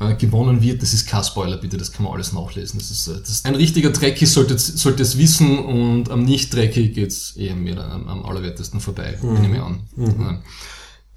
äh, 0.00 0.14
gewonnen 0.14 0.62
wird. 0.62 0.82
Das 0.82 0.92
ist 0.92 1.06
kein 1.06 1.24
Spoiler, 1.24 1.56
bitte, 1.56 1.76
das 1.76 1.92
kann 1.92 2.04
man 2.04 2.14
alles 2.14 2.32
nachlesen. 2.32 2.78
Das 2.78 2.90
ist, 2.90 3.08
äh, 3.08 3.20
das 3.20 3.30
ist 3.30 3.46
ein 3.46 3.54
richtiger 3.54 3.92
Trekkie 3.92 4.26
sollte, 4.26 4.58
sollte 4.58 5.02
es 5.02 5.18
wissen 5.18 5.58
und 5.58 6.10
am 6.10 6.24
Nicht-Trekkie 6.24 6.90
geht's 6.90 7.32
eher 7.36 7.54
mehr 7.54 7.84
am, 7.84 8.08
am 8.08 8.24
allerwertesten 8.24 8.80
vorbei, 8.80 9.18
mhm. 9.22 9.40
nehme 9.40 9.56
ich 9.56 9.62
an. 9.62 9.80
Mhm. 9.96 10.38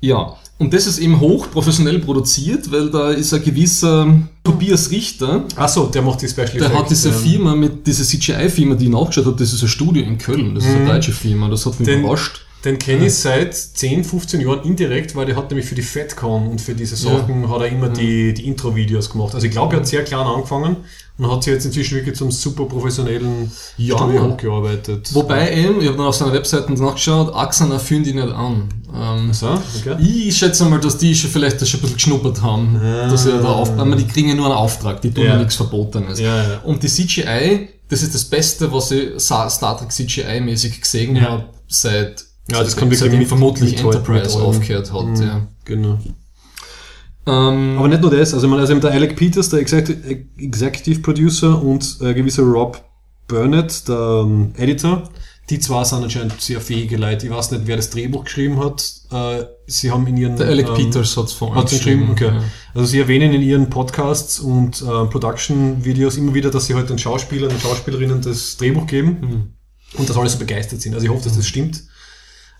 Ja, 0.01 0.35
und 0.57 0.73
das 0.73 0.87
ist 0.87 0.99
eben 0.99 1.19
hochprofessionell 1.19 1.99
produziert, 1.99 2.71
weil 2.71 2.89
da 2.89 3.11
ist 3.11 3.33
ein 3.33 3.43
gewisser 3.43 4.07
Tobias 4.43 4.91
Richter. 4.91 5.45
Ach 5.55 5.67
so, 5.67 5.87
der 5.87 6.01
macht 6.01 6.21
die 6.21 6.27
Special 6.27 6.51
Der 6.51 6.67
Effects, 6.67 6.79
hat 6.79 6.89
diese 6.91 7.09
ähm, 7.09 7.15
Firma 7.15 7.55
mit, 7.55 7.87
diese 7.87 8.03
CGI-Firma, 8.03 8.75
die 8.75 8.85
ich 8.85 8.91
nachgeschaut 8.91 9.25
habe, 9.25 9.37
das 9.37 9.51
ist 9.51 9.63
ein 9.63 9.67
Studio 9.67 10.03
in 10.03 10.17
Köln, 10.17 10.53
das 10.53 10.65
ist 10.65 10.71
eine 10.71 10.81
mhm. 10.81 10.87
deutsche 10.87 11.11
Firma, 11.11 11.49
das 11.49 11.65
hat 11.65 11.79
mich 11.79 11.87
den, 11.87 12.01
überrascht. 12.01 12.44
Den 12.65 12.79
kenne 12.79 13.05
ich 13.05 13.13
seit 13.13 13.53
10, 13.53 14.03
15 14.03 14.41
Jahren 14.41 14.63
indirekt, 14.63 15.15
weil 15.15 15.27
der 15.27 15.35
hat 15.35 15.51
nämlich 15.51 15.67
für 15.67 15.75
die 15.75 15.83
FatCon 15.83 16.47
und 16.47 16.59
für 16.59 16.73
diese 16.73 16.95
Sachen 16.95 17.43
ja. 17.43 17.49
hat 17.49 17.61
er 17.61 17.67
immer 17.67 17.89
die, 17.89 18.33
die 18.33 18.47
Intro-Videos 18.47 19.11
gemacht. 19.11 19.35
Also 19.35 19.45
ich 19.45 19.51
glaube, 19.51 19.75
er 19.75 19.81
hat 19.81 19.87
sehr 19.87 20.03
klein 20.03 20.25
angefangen 20.25 20.77
und 21.19 21.31
hat 21.31 21.43
sich 21.43 21.53
jetzt 21.53 21.65
inzwischen 21.65 21.95
wirklich 21.95 22.15
zum 22.15 22.31
super 22.31 22.65
professionellen 22.65 23.51
ja, 23.77 23.95
Studio 23.95 24.31
hochgearbeitet. 24.31 25.13
Wobei 25.13 25.53
eben, 25.53 25.79
ich 25.79 25.87
habe 25.87 25.97
dann 25.97 26.07
auf 26.07 26.15
seiner 26.15 26.33
Webseite 26.33 26.73
nachgeschaut, 26.73 27.35
Axana 27.35 27.77
fühlen 27.77 28.03
die 28.03 28.13
nicht 28.13 28.29
an. 28.29 28.67
Ähm, 28.93 29.31
so, 29.31 29.47
okay. 29.47 30.01
Ich 30.01 30.35
schätze 30.35 30.65
mal, 30.65 30.79
dass 30.79 30.97
die 30.97 31.13
schon 31.13 31.29
vielleicht 31.29 31.61
das 31.61 31.69
schon 31.69 31.79
ein 31.79 31.81
bisschen 31.83 31.97
geschnuppert 31.97 32.41
haben. 32.41 32.81
Ja. 32.83 33.09
Dass 33.09 33.25
da 33.25 33.43
auf, 33.43 33.77
aber 33.77 33.95
die 33.95 34.07
kriegen 34.07 34.29
ja 34.29 34.35
nur 34.35 34.47
einen 34.47 34.55
Auftrag, 34.55 35.01
die 35.01 35.11
tun 35.11 35.23
ja, 35.23 35.33
ja 35.33 35.37
nichts 35.37 35.55
Verbotenes. 35.55 36.19
Ja, 36.19 36.35
ja. 36.35 36.59
Und 36.63 36.81
die 36.81 36.87
CGI, 36.87 37.69
das 37.89 38.01
ist 38.01 38.15
das 38.15 38.25
Beste, 38.25 38.71
was 38.71 38.89
ich 38.89 39.19
Star 39.19 39.77
Trek 39.77 39.91
CGI-mäßig 39.91 40.81
gesehen 40.81 41.15
ja. 41.15 41.29
habe 41.29 41.45
seit 41.67 42.24
ja, 42.51 42.63
das 42.63 42.75
kann 42.75 42.91
wirklich 42.91 43.11
mit, 43.11 43.27
vermutlich 43.27 43.71
mit 43.71 43.79
Enterprise 43.81 44.39
aufgehört 44.39 44.93
hat. 44.93 45.05
Mhm, 45.05 45.21
ja. 45.21 45.47
Genau. 45.65 45.99
Ähm, 47.27 47.77
Aber 47.79 47.87
nicht 47.87 48.01
nur 48.01 48.11
das, 48.11 48.33
also, 48.33 48.47
man, 48.47 48.59
also 48.59 48.75
der 48.75 48.91
Alec 48.91 49.15
Peters, 49.15 49.49
der 49.49 49.59
Executive 49.59 50.99
Producer 51.01 51.61
und 51.61 51.97
äh, 52.01 52.13
gewisser 52.13 52.43
Rob 52.43 52.83
Burnett, 53.27 53.87
der 53.87 54.23
ähm, 54.23 54.53
Editor, 54.57 55.09
die 55.49 55.59
zwei 55.59 55.83
sind 55.83 56.03
anscheinend 56.03 56.39
sehr 56.39 56.61
fähige 56.61 56.97
Leute. 56.97 57.27
Ich 57.27 57.31
weiß 57.31 57.51
nicht, 57.51 57.63
wer 57.65 57.75
das 57.75 57.89
Drehbuch 57.89 58.25
geschrieben 58.25 58.63
hat. 58.63 58.93
Äh, 59.11 59.45
sie 59.67 59.91
haben 59.91 60.05
in 60.07 60.17
ihren... 60.17 60.35
Der 60.37 60.47
Alec 60.47 60.69
ähm, 60.69 60.75
Peters 60.75 61.13
vor 61.13 61.55
allem 61.55 61.65
geschrieben. 61.65 62.09
Okay. 62.11 62.27
Ja. 62.27 62.43
Also 62.73 62.87
sie 62.87 62.99
erwähnen 62.99 63.33
in 63.33 63.41
ihren 63.41 63.69
Podcasts 63.69 64.39
und 64.39 64.81
äh, 64.81 65.05
Production-Videos 65.05 66.17
immer 66.17 66.33
wieder, 66.33 66.51
dass 66.51 66.65
sie 66.65 66.75
halt 66.75 66.89
den 66.89 66.97
Schauspielern 66.97 67.51
und 67.51 67.61
Schauspielerinnen 67.61 68.21
das 68.21 68.57
Drehbuch 68.57 68.87
geben 68.87 69.17
mhm. 69.21 69.99
und 69.99 70.09
dass 70.09 70.17
alle 70.17 70.29
so 70.29 70.37
begeistert 70.39 70.81
sind. 70.81 70.93
Also 70.93 71.05
ich 71.05 71.11
hoffe, 71.11 71.23
dass 71.23 71.35
das 71.35 71.47
stimmt. 71.47 71.83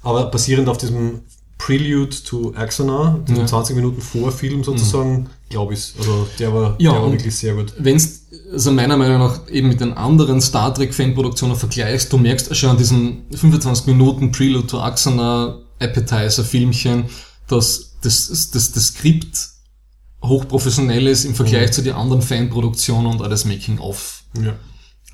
Aber 0.06 0.26
basierend 0.26 0.70
auf 0.70 0.78
diesem 0.78 1.22
Prelude 1.58 2.16
to 2.24 2.54
Axana, 2.56 3.20
diesem 3.28 3.42
ja. 3.42 3.48
20 3.48 3.76
Minuten 3.76 4.02
Vorfilm 4.02 4.64
sozusagen, 4.64 5.22
mhm. 5.22 5.28
glaube 5.50 5.74
ich. 5.74 5.94
Also 5.98 6.28
der 6.38 6.54
war, 6.54 6.76
ja, 6.78 6.92
der 6.92 7.02
war 7.02 7.12
wirklich 7.12 7.36
sehr 7.36 7.56
gut. 7.56 7.74
Wenn 7.80 8.00
also 8.52 8.72
meiner 8.72 8.98
Meinung 8.98 9.20
nach 9.20 9.50
eben 9.50 9.70
mit 9.70 9.82
den 9.82 9.94
anderen 9.94 10.42
Star 10.42 10.74
Trek 10.74 10.94
Fanproduktionen 10.94 11.56
vergleichst, 11.56 12.14
du 12.14 12.20
merkst 12.20 12.56
schon 12.56 12.70
an 12.70 12.78
diesen 12.78 13.24
25 13.32 13.88
Minuten 13.88 14.32
Prelude 14.32 14.68
to 14.68 14.80
Axana 14.80 15.58
Appetizer 15.80 16.44
Filmchen, 16.44 17.06
dass 17.48 17.96
das, 18.02 18.52
das, 18.52 18.72
das 18.72 18.88
Skript 18.88 19.50
hochprofessionell 20.24 21.08
ist 21.08 21.26
im 21.26 21.34
Vergleich 21.34 21.70
mhm. 21.70 21.74
zu 21.74 21.82
den 21.82 21.96
anderen 21.96 22.22
Fanproduktionen 22.22 23.08
und 23.08 23.22
alles 23.24 23.46
Making-of. 23.46 24.24
Ja 24.40 24.54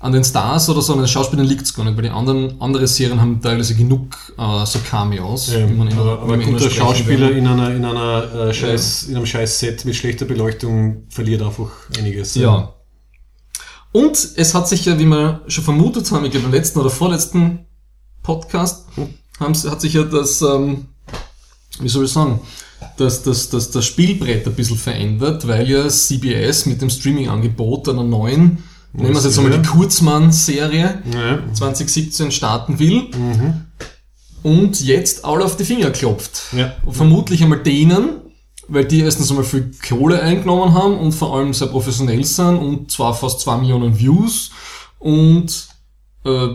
an 0.02 0.12
den 0.12 0.24
Stars 0.24 0.68
oder 0.68 0.82
so, 0.82 0.92
an 0.94 0.98
den 0.98 1.06
Schauspielern 1.06 1.46
liegt 1.46 1.62
es 1.62 1.74
gar 1.74 1.84
nicht, 1.84 1.96
weil 1.96 2.02
die 2.02 2.10
anderen 2.10 2.60
andere 2.60 2.88
Serien 2.88 3.20
haben 3.20 3.40
teilweise 3.40 3.76
genug 3.76 4.16
äh, 4.36 4.66
so 4.66 4.80
Cameos. 4.80 5.52
Ja, 5.52 5.70
wie 5.70 5.74
man 5.74 5.86
in, 5.86 5.96
aber 5.96 6.20
aber 6.20 6.34
ein 6.34 6.42
guter 6.42 6.68
Schauspieler 6.68 7.30
in 7.30 7.46
einer, 7.46 7.72
in 7.72 7.84
einer 7.84 8.48
äh, 8.48 8.52
Scheiß, 8.52 9.02
ja. 9.02 9.10
in 9.10 9.16
einem 9.16 9.26
scheiß 9.26 9.60
Set 9.60 9.84
mit 9.84 9.94
schlechter 9.94 10.24
Beleuchtung 10.24 11.04
verliert 11.08 11.42
einfach 11.42 11.70
einiges. 11.96 12.34
Ja. 12.34 12.74
Und 13.92 14.28
es 14.36 14.54
hat 14.54 14.68
sich 14.68 14.84
ja, 14.86 14.98
wie 14.98 15.04
wir 15.04 15.42
schon 15.46 15.62
vermutet 15.62 16.10
haben, 16.10 16.24
ich 16.24 16.32
glaube 16.32 16.46
im 16.46 16.52
letzten 16.52 16.80
oder 16.80 16.90
vorletzten 16.90 17.66
Podcast, 18.24 18.86
haben, 19.38 19.54
hat 19.54 19.80
sich 19.80 19.92
ja 19.92 20.02
das, 20.02 20.42
ähm, 20.42 20.86
wie 21.78 21.88
soll 21.88 22.06
ich 22.06 22.12
sagen, 22.12 22.40
dass 22.96 23.22
das, 23.22 23.50
das, 23.50 23.70
das 23.70 23.86
Spielbrett 23.86 24.48
ein 24.48 24.54
bisschen 24.54 24.78
verändert, 24.78 25.46
weil 25.46 25.70
ja 25.70 25.88
CBS 25.88 26.66
mit 26.66 26.82
dem 26.82 26.90
Streaming-Angebot 26.90 27.88
einer 27.88 28.02
neuen 28.02 28.64
nehmen 28.92 29.10
wir 29.10 29.18
es 29.18 29.24
jetzt 29.24 29.38
einmal 29.38 29.58
die 29.58 29.66
Kurzmann-Serie 29.66 31.02
ja. 31.12 31.54
2017 31.54 32.30
starten 32.30 32.78
will 32.78 33.10
mhm. 33.16 33.66
und 34.42 34.80
jetzt 34.80 35.24
alle 35.24 35.44
auf 35.44 35.56
die 35.56 35.64
Finger 35.64 35.90
klopft. 35.90 36.42
Ja. 36.56 36.74
Vermutlich 36.88 37.42
einmal 37.42 37.62
denen, 37.62 38.20
weil 38.68 38.84
die 38.84 39.00
erstens 39.00 39.30
einmal 39.30 39.44
viel 39.44 39.70
Kohle 39.86 40.20
eingenommen 40.20 40.74
haben 40.74 40.98
und 40.98 41.12
vor 41.12 41.36
allem 41.36 41.54
sehr 41.54 41.68
professionell 41.68 42.24
sind 42.24 42.56
und 42.56 42.90
zwar 42.90 43.14
fast 43.14 43.40
zwei 43.40 43.56
Millionen 43.56 43.98
Views 43.98 44.50
und 44.98 45.68
äh, 46.24 46.48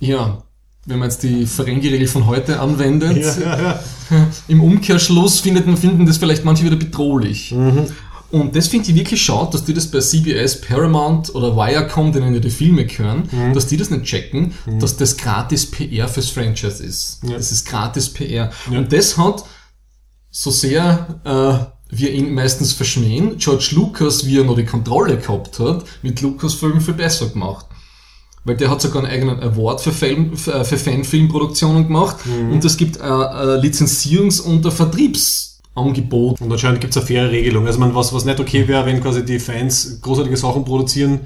ja, 0.00 0.42
wenn 0.86 0.98
man 0.98 1.08
jetzt 1.08 1.22
die 1.22 1.46
Ferengi-Regel 1.46 2.08
von 2.08 2.26
heute 2.26 2.60
anwendet, 2.60 3.16
ja, 3.16 3.40
ja, 3.40 3.80
ja. 4.10 4.26
im 4.48 4.60
Umkehrschluss 4.60 5.40
findet 5.40 5.66
man, 5.66 5.76
finden 5.76 6.06
das 6.06 6.18
vielleicht 6.18 6.44
manche 6.44 6.64
wieder 6.64 6.76
bedrohlich. 6.76 7.52
Mhm. 7.52 7.86
Und 8.34 8.56
das 8.56 8.66
finde 8.66 8.90
ich 8.90 8.96
wirklich 8.96 9.22
schade, 9.22 9.50
dass 9.52 9.64
die 9.64 9.72
das 9.72 9.86
bei 9.86 10.00
CBS, 10.00 10.60
Paramount 10.60 11.32
oder 11.36 11.56
Viacom, 11.56 12.10
denen 12.10 12.34
ja 12.34 12.40
die 12.40 12.50
Filme 12.50 12.84
gehören, 12.84 13.28
mhm. 13.30 13.54
dass 13.54 13.68
die 13.68 13.76
das 13.76 13.90
nicht 13.90 14.06
checken, 14.06 14.54
mhm. 14.66 14.80
dass 14.80 14.96
das 14.96 15.16
gratis 15.16 15.70
PR 15.70 16.08
fürs 16.08 16.30
Franchise 16.30 16.82
ist. 16.82 17.20
Ja. 17.22 17.36
Das 17.36 17.52
ist 17.52 17.64
gratis 17.64 18.12
PR. 18.12 18.50
Ja. 18.68 18.78
Und 18.78 18.92
das 18.92 19.16
hat, 19.16 19.44
so 20.32 20.50
sehr 20.50 21.20
äh, 21.22 21.96
wir 21.96 22.12
ihn 22.12 22.34
meistens 22.34 22.72
verschmähen, 22.72 23.38
George 23.38 23.68
Lucas, 23.70 24.26
wie 24.26 24.38
er 24.38 24.44
noch 24.44 24.56
die 24.56 24.64
Kontrolle 24.64 25.16
gehabt 25.16 25.60
hat, 25.60 25.84
mit 26.02 26.20
Lucasfilm 26.20 26.80
viel 26.80 26.94
besser 26.94 27.28
gemacht. 27.28 27.66
Weil 28.42 28.56
der 28.56 28.68
hat 28.68 28.82
sogar 28.82 29.04
einen 29.04 29.12
eigenen 29.12 29.40
Award 29.44 29.80
für, 29.80 29.92
Film, 29.92 30.36
für, 30.36 30.64
für 30.64 30.76
Fanfilmproduktionen 30.76 31.86
gemacht 31.86 32.26
mhm. 32.26 32.50
und 32.54 32.64
es 32.64 32.76
gibt 32.76 32.96
äh, 32.96 33.04
äh, 33.04 33.60
Lizenzierungs- 33.60 34.40
und 34.40 34.66
Vertriebs- 34.66 35.53
Angebot. 35.74 36.40
Und 36.40 36.52
anscheinend 36.52 36.80
gibt 36.80 36.92
es 36.92 36.96
eine 36.96 37.06
faire 37.06 37.30
Regelung. 37.30 37.66
Also 37.66 37.78
man, 37.78 37.94
was, 37.94 38.12
was 38.12 38.24
nicht 38.24 38.40
okay 38.40 38.68
wäre, 38.68 38.86
wenn 38.86 39.00
quasi 39.00 39.24
die 39.24 39.38
Fans 39.38 40.00
großartige 40.00 40.36
Sachen 40.36 40.64
produzieren, 40.64 41.20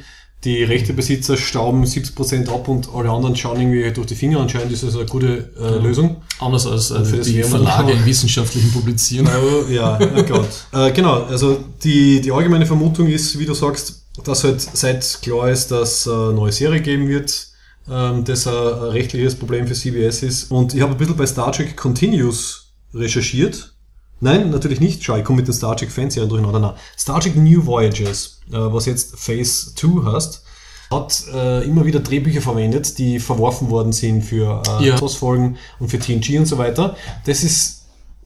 die 0.44 0.62
Rechtebesitzer 0.62 1.36
stauben 1.36 1.84
70% 1.84 2.48
ab 2.48 2.68
und 2.68 2.88
alle 2.94 3.10
anderen 3.10 3.34
schauen 3.34 3.60
irgendwie 3.60 3.92
durch 3.92 4.06
die 4.06 4.14
Finger. 4.14 4.38
Anscheinend 4.38 4.72
ist 4.72 4.84
das 4.84 4.94
eine 4.94 5.06
gute 5.06 5.50
äh, 5.58 5.62
ja. 5.62 5.76
Lösung. 5.78 6.22
Anders 6.38 6.66
als 6.66 6.92
äh, 6.92 7.20
die 7.22 7.42
Verlage 7.42 7.92
im 7.92 8.06
wissenschaftlichen 8.06 8.70
Publizieren. 8.70 9.26
Äh, 9.26 9.74
ja, 9.74 9.98
oh 10.00 10.22
Gott. 10.22 10.48
äh, 10.72 10.92
genau, 10.92 11.24
also 11.24 11.58
die, 11.82 12.20
die 12.20 12.30
allgemeine 12.30 12.66
Vermutung 12.66 13.08
ist, 13.08 13.36
wie 13.38 13.46
du 13.46 13.54
sagst, 13.54 14.04
dass 14.24 14.44
halt 14.44 14.60
seit 14.60 15.18
klar 15.22 15.50
ist, 15.50 15.72
dass 15.72 16.06
äh, 16.06 16.10
eine 16.10 16.32
neue 16.34 16.52
Serie 16.52 16.80
geben 16.80 17.08
wird, 17.08 17.48
ähm, 17.90 18.24
das 18.24 18.46
ein, 18.46 18.54
ein 18.54 18.90
rechtliches 18.90 19.34
Problem 19.34 19.66
für 19.66 19.74
CBS 19.74 20.22
ist. 20.22 20.52
Und 20.52 20.72
ich 20.72 20.82
habe 20.82 20.92
ein 20.92 20.98
bisschen 20.98 21.16
bei 21.16 21.26
Star 21.26 21.50
Trek 21.50 21.76
Continuous 21.76 22.68
recherchiert 22.94 23.74
Nein, 24.20 24.50
natürlich 24.50 24.80
nicht. 24.80 25.04
Schau, 25.04 25.16
ich 25.16 25.24
komme 25.24 25.38
mit 25.38 25.48
den 25.48 25.54
Star 25.54 25.76
Trek 25.76 25.90
Fanserien 25.90 26.28
durcheinander. 26.28 26.58
Na, 26.58 26.76
Star 26.96 27.20
Trek 27.20 27.36
New 27.36 27.64
Voyages, 27.64 28.40
äh, 28.50 28.56
was 28.56 28.86
jetzt 28.86 29.18
Phase 29.18 29.74
2 29.74 30.12
heißt, 30.12 30.44
hat 30.90 31.24
äh, 31.34 31.64
immer 31.64 31.84
wieder 31.84 32.00
Drehbücher 32.00 32.40
verwendet, 32.40 32.98
die 32.98 33.20
verworfen 33.20 33.70
worden 33.70 33.92
sind 33.92 34.22
für 34.22 34.62
äh, 34.80 34.86
ja. 34.86 34.96
TOS-Folgen 34.96 35.58
und 35.78 35.88
für 35.88 35.98
TNG 35.98 36.38
und 36.38 36.46
so 36.46 36.58
weiter. 36.58 36.96
Das 37.26 37.44
ist 37.44 37.78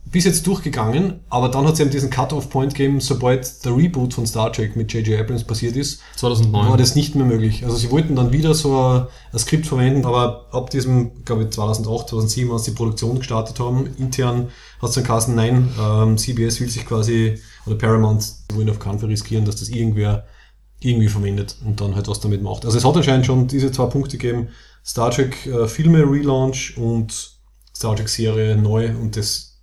bis 0.04 0.24
jetzt 0.24 0.46
durchgegangen, 0.46 1.20
aber 1.30 1.48
dann 1.48 1.66
hat 1.66 1.74
es 1.74 1.80
eben 1.80 1.90
diesen 1.90 2.10
Cut-Off-Point 2.10 2.74
gegeben, 2.74 3.00
sobald 3.00 3.64
der 3.64 3.74
Reboot 3.74 4.12
von 4.12 4.26
Star 4.26 4.52
Trek 4.52 4.76
mit 4.76 4.92
J.J. 4.92 5.18
Abrams 5.18 5.44
passiert 5.44 5.74
ist, 5.74 6.00
2009. 6.16 6.68
war 6.68 6.76
das 6.76 6.94
nicht 6.94 7.14
mehr 7.14 7.24
möglich. 7.24 7.64
Also 7.64 7.76
sie 7.76 7.90
wollten 7.90 8.14
dann 8.14 8.30
wieder 8.30 8.52
so 8.54 8.76
ein, 8.76 9.06
ein 9.32 9.38
Skript 9.38 9.66
verwenden, 9.66 10.04
aber 10.04 10.46
ab 10.52 10.68
diesem, 10.70 11.24
glaube 11.24 11.44
ich, 11.44 11.50
2008, 11.50 12.10
2007, 12.10 12.52
als 12.52 12.64
die 12.64 12.72
Produktion 12.72 13.18
gestartet 13.18 13.58
haben, 13.58 13.88
intern 13.98 14.48
hat 14.82 14.88
es 14.88 14.94
dann 14.96 15.04
geheißen, 15.04 15.34
nein, 15.34 15.68
ähm, 15.80 16.18
CBS 16.18 16.60
will 16.60 16.68
sich 16.68 16.84
quasi, 16.84 17.38
oder 17.66 17.76
Paramount 17.76 18.24
wollen 18.52 18.68
auf 18.68 18.80
keinen 18.80 18.98
Fall 18.98 19.08
riskieren, 19.08 19.44
dass 19.44 19.56
das 19.56 19.68
irgendwer 19.68 20.26
irgendwie 20.80 21.08
verwendet 21.08 21.56
und 21.64 21.80
dann 21.80 21.94
halt 21.94 22.08
was 22.08 22.20
damit 22.20 22.42
macht. 22.42 22.64
Also 22.64 22.76
es 22.76 22.84
hat 22.84 22.96
anscheinend 22.96 23.24
schon 23.24 23.46
diese 23.46 23.70
zwei 23.70 23.86
Punkte 23.86 24.18
gegeben, 24.18 24.48
Star 24.84 25.12
Trek 25.12 25.46
äh, 25.46 25.68
Filme 25.68 26.00
Relaunch 26.00 26.76
und 26.76 27.38
Star 27.74 27.94
Trek 27.94 28.08
Serie 28.08 28.56
neu 28.56 28.90
und 28.90 29.16
das 29.16 29.60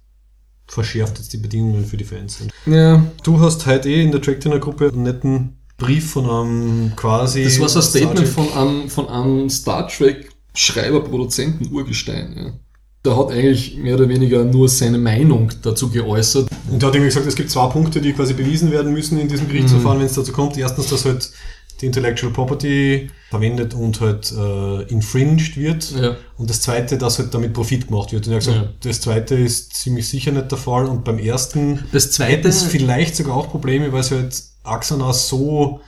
verschärft 0.67 1.17
jetzt 1.17 1.33
die 1.33 1.37
Bedingungen 1.37 1.85
für 1.85 1.97
die 1.97 2.05
Fans. 2.05 2.39
Ja. 2.65 3.03
Du 3.23 3.41
hast 3.41 3.65
heute 3.65 3.89
eh 3.89 4.01
in 4.01 4.11
der 4.11 4.21
Tracktiner-Gruppe 4.21 4.89
einen 4.93 5.03
netten 5.03 5.57
Brief 5.77 6.11
von 6.11 6.29
einem 6.29 6.95
quasi. 6.95 7.43
Das 7.43 7.59
war 7.59 7.69
so 7.69 7.79
ein 7.79 7.83
Statement 7.83 8.27
von 8.27 8.53
einem, 8.53 8.89
von 8.89 9.09
einem 9.09 9.49
Star 9.49 9.87
Trek-Schreiber, 9.87 11.01
Produzenten 11.01 11.73
Urgestein. 11.73 12.35
Ja. 12.37 12.53
Der 13.05 13.15
hat 13.17 13.31
eigentlich 13.31 13.77
mehr 13.77 13.95
oder 13.95 14.09
weniger 14.09 14.43
nur 14.43 14.67
seine 14.67 14.97
Meinung 14.97 15.51
dazu 15.61 15.89
geäußert. 15.89 16.49
Und 16.69 16.81
der 16.81 16.87
hat 16.87 16.95
irgendwie 16.95 17.09
gesagt, 17.09 17.27
es 17.27 17.35
gibt 17.35 17.49
zwei 17.49 17.67
Punkte, 17.67 18.01
die 18.01 18.11
quasi 18.11 18.33
bewiesen 18.33 18.71
werden 18.71 18.91
müssen 18.91 19.17
in 19.17 19.29
diesem 19.29 19.47
Gerichtsverfahren, 19.47 19.97
mhm. 19.97 20.01
wenn 20.01 20.07
es 20.07 20.15
dazu 20.15 20.33
kommt. 20.33 20.57
Erstens, 20.57 20.87
dass 20.87 21.05
halt 21.05 21.31
die 21.79 21.85
Intellectual 21.85 22.33
Property 22.33 23.09
verwendet 23.29 23.73
und 23.73 24.01
halt 24.01 24.33
äh, 24.33 24.81
infringed 24.91 25.55
wird. 25.55 25.91
Ja. 25.91 26.17
Und 26.37 26.49
das 26.49 26.59
zweite, 26.61 26.97
dass 26.97 27.19
halt 27.19 27.33
damit 27.33 27.53
Profit 27.53 27.87
gemacht 27.87 28.11
wird. 28.11 28.27
Und 28.27 28.33
er 28.33 28.39
hat 28.39 28.45
gesagt, 28.45 28.65
Ja. 28.65 28.73
das 28.89 28.99
zweite 28.99 29.35
ist 29.35 29.73
ziemlich 29.75 30.09
sicher 30.09 30.31
nicht 30.33 30.51
der 30.51 30.57
Fall. 30.57 30.85
Und 30.87 31.05
beim 31.05 31.19
ersten 31.19 31.85
Das 31.93 32.11
zweite- 32.11 32.49
es 32.49 32.63
vielleicht 32.63 33.15
sogar 33.15 33.37
auch 33.37 33.49
Probleme, 33.49 33.93
weil 33.93 34.01
es 34.01 34.11
halt 34.11 34.43
Axana 34.63 35.13
so, 35.13 35.79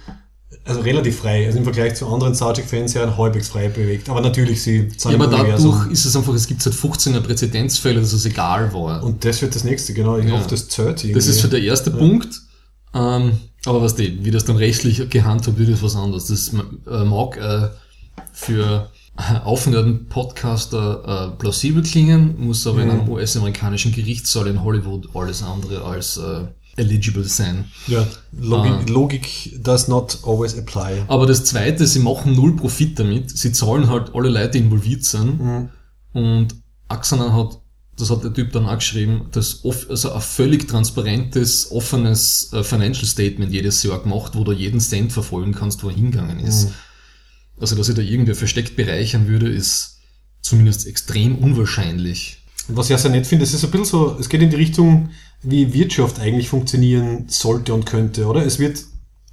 also 0.65 0.81
relativ 0.81 1.17
frei, 1.19 1.45
also 1.47 1.57
im 1.57 1.63
Vergleich 1.63 1.95
zu 1.95 2.07
anderen 2.07 2.33
Trek-Fans 2.33 2.95
halbwegs 2.95 3.49
frei 3.49 3.69
bewegt. 3.69 4.09
Aber 4.09 4.21
natürlich, 4.21 4.61
sie 4.61 4.77
Ja, 4.91 4.97
zahlen 4.97 5.21
aber 5.21 5.33
im 5.33 5.39
Universum. 5.41 5.71
dadurch 5.71 5.91
ist 5.91 6.05
es 6.05 6.15
einfach, 6.15 6.33
es 6.33 6.47
gibt 6.47 6.61
seit 6.61 6.73
15er 6.73 7.19
Präzedenzfälle, 7.21 7.99
dass 7.99 8.13
es 8.13 8.25
egal 8.25 8.71
war. 8.73 9.03
Und 9.03 9.25
das 9.25 9.41
wird 9.41 9.55
das 9.55 9.63
nächste, 9.63 9.93
genau. 9.93 10.17
Ich 10.17 10.25
Ja. 10.27 10.33
hoffe, 10.33 10.49
das 10.49 10.67
zählt 10.67 11.03
irgendwie. 11.03 11.13
Das 11.13 11.27
ist 11.27 11.41
für 11.41 11.47
der 11.47 11.61
erste 11.61 11.89
Punkt. 11.91 12.39
Ähm, 12.93 13.33
aber 13.65 13.81
was 13.81 13.95
die, 13.95 14.23
wie 14.23 14.31
das 14.31 14.45
dann 14.45 14.57
rechtlich 14.57 15.09
gehandhabt 15.09 15.57
wird, 15.57 15.69
ist 15.69 15.81
was 15.83 15.95
anderes. 15.95 16.25
Das 16.27 16.51
äh, 16.53 17.03
mag 17.05 17.37
äh, 17.37 17.69
für 18.33 18.89
aufnehmenden 19.43 20.07
Podcaster 20.07 21.33
äh, 21.33 21.37
plausibel 21.37 21.83
klingen, 21.83 22.35
muss 22.39 22.65
aber 22.65 22.81
in 22.81 22.89
einem 22.89 23.09
US-amerikanischen 23.09 23.91
Gerichtssaal 23.91 24.47
in 24.47 24.63
Hollywood 24.63 25.09
alles 25.13 25.43
andere 25.43 25.83
als 25.83 26.17
äh, 26.17 26.45
eligible 26.81 27.23
sein. 27.23 27.65
Ja, 27.87 28.05
Logik, 28.37 28.71
Ah. 28.71 28.83
Logik 28.87 29.59
does 29.63 29.87
not 29.87 30.19
always 30.23 30.57
apply. 30.57 31.03
Aber 31.07 31.25
das 31.25 31.45
zweite, 31.45 31.87
sie 31.87 31.99
machen 31.99 32.35
null 32.35 32.55
Profit 32.55 32.99
damit. 32.99 33.29
Sie 33.37 33.51
zahlen 33.51 33.87
halt 33.89 34.13
alle 34.13 34.29
Leute, 34.29 34.51
die 34.51 34.59
involviert 34.59 35.03
sind. 35.05 35.69
Und 36.13 36.55
Axana 36.89 37.33
hat, 37.33 37.59
das 37.97 38.09
hat 38.09 38.23
der 38.23 38.33
Typ 38.33 38.51
dann 38.51 38.65
auch 38.65 38.75
geschrieben, 38.75 39.27
das 39.31 39.63
off, 39.63 39.87
also 39.89 40.11
ein 40.11 40.21
völlig 40.21 40.67
transparentes, 40.67 41.71
offenes 41.71 42.51
äh, 42.53 42.63
Financial 42.63 43.05
Statement 43.05 43.53
jedes 43.53 43.81
Jahr 43.83 44.01
gemacht, 44.01 44.33
wo 44.35 44.43
du 44.43 44.51
jeden 44.51 44.79
Cent 44.79 45.11
verfolgen 45.13 45.53
kannst, 45.53 45.83
wo 45.83 45.89
er 45.89 45.95
hingegangen 45.95 46.39
ist. 46.39 46.69
Also, 47.59 47.75
dass 47.75 47.85
sich 47.87 47.95
da 47.95 48.01
irgendwer 48.01 48.35
versteckt 48.35 48.75
bereichern 48.75 49.27
würde, 49.27 49.47
ist 49.47 49.99
zumindest 50.41 50.87
extrem 50.87 51.37
unwahrscheinlich. 51.37 52.40
Was 52.67 52.89
ich 52.89 52.95
auch 52.95 52.99
sehr 52.99 53.11
nett 53.11 53.27
finde, 53.27 53.43
es 53.43 53.53
ist 53.53 53.63
ein 53.63 53.71
bisschen 53.71 53.85
so, 53.85 54.17
es 54.19 54.29
geht 54.29 54.41
in 54.41 54.49
die 54.49 54.55
Richtung, 54.55 55.09
wie 55.43 55.73
Wirtschaft 55.73 56.19
eigentlich 56.19 56.47
funktionieren 56.49 57.25
sollte 57.27 57.73
und 57.73 57.85
könnte, 57.85 58.25
oder? 58.27 58.45
Es 58.45 58.59
wird 58.59 58.79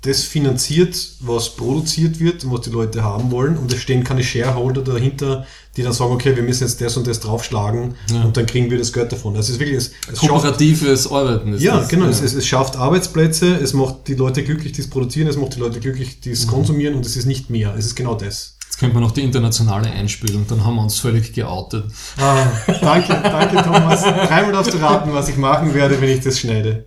das 0.02 0.22
finanziert, 0.22 0.96
was 1.20 1.56
produziert 1.56 2.20
wird 2.20 2.44
und 2.44 2.52
was 2.52 2.60
die 2.60 2.70
Leute 2.70 3.02
haben 3.02 3.32
wollen 3.32 3.58
und 3.58 3.72
es 3.72 3.80
stehen 3.80 4.04
keine 4.04 4.22
Shareholder 4.22 4.82
dahinter, 4.82 5.44
die 5.76 5.82
dann 5.82 5.92
sagen, 5.92 6.12
okay, 6.12 6.36
wir 6.36 6.44
müssen 6.44 6.62
jetzt 6.64 6.80
das 6.80 6.96
und 6.96 7.06
das 7.08 7.18
draufschlagen 7.18 7.94
Ja. 8.12 8.22
und 8.22 8.36
dann 8.36 8.46
kriegen 8.46 8.70
wir 8.70 8.78
das 8.78 8.92
Geld 8.92 9.10
davon. 9.10 9.34
Also 9.36 9.48
es 9.48 9.54
ist 9.54 9.58
wirklich, 9.60 9.76
es, 9.76 9.90
es 10.12 10.20
schafft, 10.20 10.30
Kooperatives 10.30 11.10
Arbeiten 11.10 11.52
ist 11.52 11.62
ja, 11.62 11.78
das. 11.80 11.88
genau, 11.88 12.06
Es, 12.06 12.20
es, 12.20 12.32
es 12.34 12.46
schafft 12.46 12.76
Arbeitsplätze, 12.76 13.54
es 13.56 13.72
macht 13.72 14.06
die 14.06 14.14
Leute 14.14 14.44
glücklich, 14.44 14.72
die 14.72 14.82
es 14.82 14.88
produzieren, 14.88 15.26
es 15.28 15.36
macht 15.36 15.56
die 15.56 15.60
Leute 15.60 15.80
glücklich, 15.80 16.20
die 16.20 16.30
es 16.30 16.46
Mhm. 16.46 16.50
konsumieren 16.50 16.94
und 16.94 17.04
es 17.04 17.16
ist 17.16 17.26
nicht 17.26 17.50
mehr. 17.50 17.74
Es 17.76 17.84
ist 17.86 17.96
genau 17.96 18.14
das. 18.14 18.56
Jetzt 18.78 18.82
könnte 18.82 18.94
man 18.94 19.02
noch 19.02 19.10
die 19.10 19.22
internationale 19.22 19.90
einspielen, 19.90 20.46
dann 20.46 20.64
haben 20.64 20.76
wir 20.76 20.82
uns 20.82 21.00
völlig 21.00 21.32
geoutet. 21.32 21.90
Ah, 22.16 22.46
danke, 22.80 23.08
danke 23.24 23.56
Thomas. 23.56 24.04
Dreimal 24.04 24.52
darfst 24.52 24.72
du 24.72 24.78
raten, 24.78 25.12
was 25.12 25.28
ich 25.28 25.36
machen 25.36 25.74
werde, 25.74 26.00
wenn 26.00 26.10
ich 26.10 26.20
das 26.20 26.38
schneide. 26.38 26.86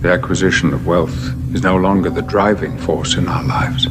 The 0.00 0.08
acquisition 0.08 0.72
of 0.72 0.86
wealth 0.86 1.12
is 1.52 1.60
no 1.60 1.76
longer 1.76 2.10
the 2.10 2.22
driving 2.22 2.78
force 2.78 3.16
in 3.16 3.28
our 3.28 3.42
lives. 3.42 3.86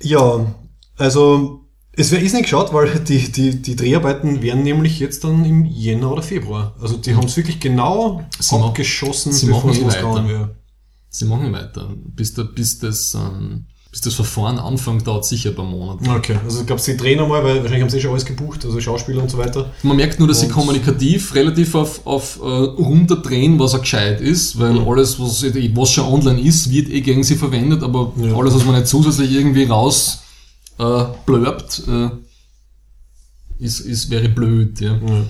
Ja, 0.00 0.52
also 0.98 1.60
es 1.92 2.10
wäre 2.10 2.22
ist 2.22 2.32
nicht 2.32 2.46
geschaut, 2.46 2.74
weil 2.74 2.98
die, 2.98 3.30
die, 3.30 3.62
die 3.62 3.76
Dreharbeiten 3.76 4.42
wären 4.42 4.64
nämlich 4.64 4.98
jetzt 4.98 5.22
dann 5.22 5.44
im 5.44 5.64
Jänner 5.64 6.10
oder 6.10 6.22
Februar. 6.22 6.74
Also 6.80 6.96
die 6.96 7.14
haben 7.14 7.26
es 7.26 7.36
wirklich 7.36 7.60
genau 7.60 8.24
abgeschossen, 8.50 9.30
sie 9.30 9.46
bevor 9.46 9.70
machen 9.70 9.76
es 9.76 9.80
losgegangen 9.80 10.28
wäre. 10.28 10.56
Sie 11.08 11.26
machen 11.26 11.52
weiter. 11.52 11.88
Bis, 11.94 12.34
da, 12.34 12.42
bis, 12.42 12.80
das, 12.80 13.14
ähm, 13.14 13.66
bis 13.92 14.00
das 14.00 14.14
Verfahren 14.14 14.58
anfängt, 14.58 15.06
dauert 15.06 15.24
sicher 15.26 15.50
ein 15.50 15.54
paar 15.54 15.66
Monate. 15.66 16.10
Okay, 16.10 16.36
also 16.42 16.60
ich 16.62 16.66
glaube, 16.66 16.80
sie 16.80 16.96
drehen 16.96 17.20
einmal, 17.20 17.44
weil 17.44 17.56
wahrscheinlich 17.58 17.82
haben 17.82 17.90
sie 17.90 17.98
eh 17.98 18.00
schon 18.00 18.10
alles 18.12 18.24
gebucht, 18.24 18.64
also 18.64 18.80
Schauspieler 18.80 19.20
und 19.22 19.30
so 19.30 19.36
weiter. 19.36 19.70
Man 19.82 19.98
merkt 19.98 20.18
nur, 20.18 20.26
dass 20.28 20.40
sie 20.40 20.46
Und- 20.46 20.52
kommunikativ 20.52 21.34
relativ 21.34 21.74
auf, 21.74 22.06
auf 22.06 22.38
äh, 22.40 22.42
runterdrehen, 22.42 23.58
was 23.58 23.74
er 23.74 23.80
gescheit 23.80 24.22
ist, 24.22 24.58
weil 24.58 24.78
alles, 24.80 25.20
was, 25.20 25.44
was 25.44 25.90
schon 25.92 26.06
online 26.06 26.40
ist, 26.40 26.70
wird 26.70 26.88
eh 26.88 27.02
gegen 27.02 27.22
sie 27.22 27.36
verwendet, 27.36 27.82
aber 27.82 28.12
Ja. 28.16 28.34
alles, 28.34 28.54
was 28.54 28.64
man 28.64 28.76
nicht 28.76 28.86
zusätzlich 28.88 29.30
irgendwie 29.30 29.64
raus 29.64 30.22
äh, 30.78 31.04
blurbt, 31.26 31.82
äh, 31.86 32.08
ist, 33.62 33.80
ist 33.80 34.08
wäre 34.08 34.30
blöd. 34.30 34.80
Ja. 34.80 34.92
Ja. 35.06 35.22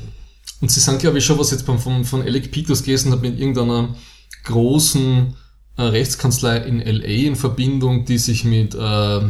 Und 0.61 0.71
sie 0.71 0.79
sind, 0.79 1.01
glaube 1.01 1.19
ich, 1.19 1.25
schon, 1.25 1.37
was 1.37 1.51
jetzt 1.51 1.67
beim, 1.67 1.81
von, 1.81 2.05
von 2.05 2.23
Alec 2.23 2.53
Peters 2.53 2.85
gelesen 2.85 3.11
hat, 3.11 3.21
mit 3.23 3.39
irgendeiner 3.41 3.89
großen 4.45 5.35
Rechtskanzlei 5.79 6.59
in 6.59 6.81
LA 6.81 7.27
in 7.29 7.37
Verbindung, 7.37 8.05
die 8.05 8.19
sich 8.19 8.45
mit 8.45 8.75
äh, 8.75 9.21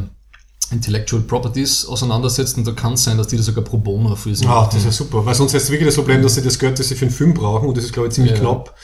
Intellectual 0.71 1.23
Properties 1.23 1.87
auseinandersetzt. 1.87 2.57
Und 2.57 2.67
da 2.67 2.73
kann 2.73 2.95
es 2.95 3.05
sein, 3.05 3.19
dass 3.19 3.29
die 3.29 3.37
das 3.37 3.47
sogar 3.47 3.63
pro 3.65 3.77
bono 3.79 4.17
für 4.17 4.35
sie 4.35 4.47
Ah, 4.47 4.65
das 4.67 4.77
ist 4.77 4.85
ja 4.85 4.91
super, 4.93 5.25
weil 5.25 5.35
sonst 5.35 5.55
ist 5.55 5.71
wirklich 5.71 5.87
das 5.89 5.97
Problem, 5.97 6.23
dass 6.23 6.35
sie 6.35 6.43
das 6.43 6.59
Geld, 6.59 6.79
das 6.79 6.89
sie 6.89 6.95
für 6.95 7.05
einen 7.07 7.15
Film 7.15 7.35
brauchen, 7.35 7.69
und 7.69 7.77
das 7.77 7.85
ist 7.85 7.93
glaube 7.93 8.09
ich 8.09 8.15
ziemlich 8.15 8.33
Ja. 8.35 8.41
knapp, 8.41 8.75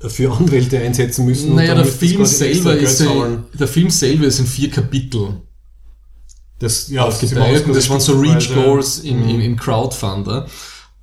für 0.00 0.32
Anwälte 0.32 0.80
einsetzen 0.80 1.24
müssen. 1.24 1.50
und 1.50 1.56
Naja, 1.56 1.74
dann 1.76 1.84
der 1.84 1.92
Film, 1.92 2.26
selber 2.26 2.76
ist, 2.76 2.98
zahlen. 2.98 3.44
der 3.54 3.68
Film 3.68 3.88
selber 3.88 4.24
ist 4.26 4.40
in 4.40 4.46
vier 4.46 4.68
Kapitel 4.68 5.40
Das, 6.58 6.88
ja, 6.88 7.06
das 7.06 7.22
ist 7.22 7.32
aufgeteilt 7.32 7.66
und 7.66 7.76
das 7.76 7.88
waren 7.88 8.00
so 8.00 8.18
Reach 8.20 8.42
stückweise- 8.46 8.54
Goals 8.64 8.98
in, 9.00 9.28
in, 9.28 9.40
in 9.40 9.56
Crowdfunder. 9.56 10.46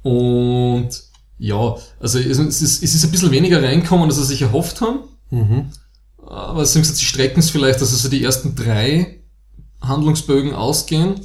Und 0.04 0.90
ja, 1.38 1.76
also 2.00 2.20
es 2.20 2.38
ist, 2.40 2.62
es 2.62 2.94
ist 2.96 3.04
ein 3.06 3.12
bisschen 3.12 3.32
weniger 3.32 3.64
reinkommen, 3.64 4.06
als 4.08 4.18
sie 4.18 4.26
sich 4.26 4.42
erhofft 4.42 4.82
haben. 4.82 5.00
Mhm. 5.30 5.72
Aber 6.26 6.66
sie 6.66 6.84
strecken 6.84 7.40
es 7.40 7.50
vielleicht, 7.50 7.82
dass 7.82 7.92
also 7.92 8.10
die 8.10 8.24
ersten 8.24 8.56
drei 8.56 9.20
Handlungsbögen 9.82 10.54
ausgehen. 10.54 11.16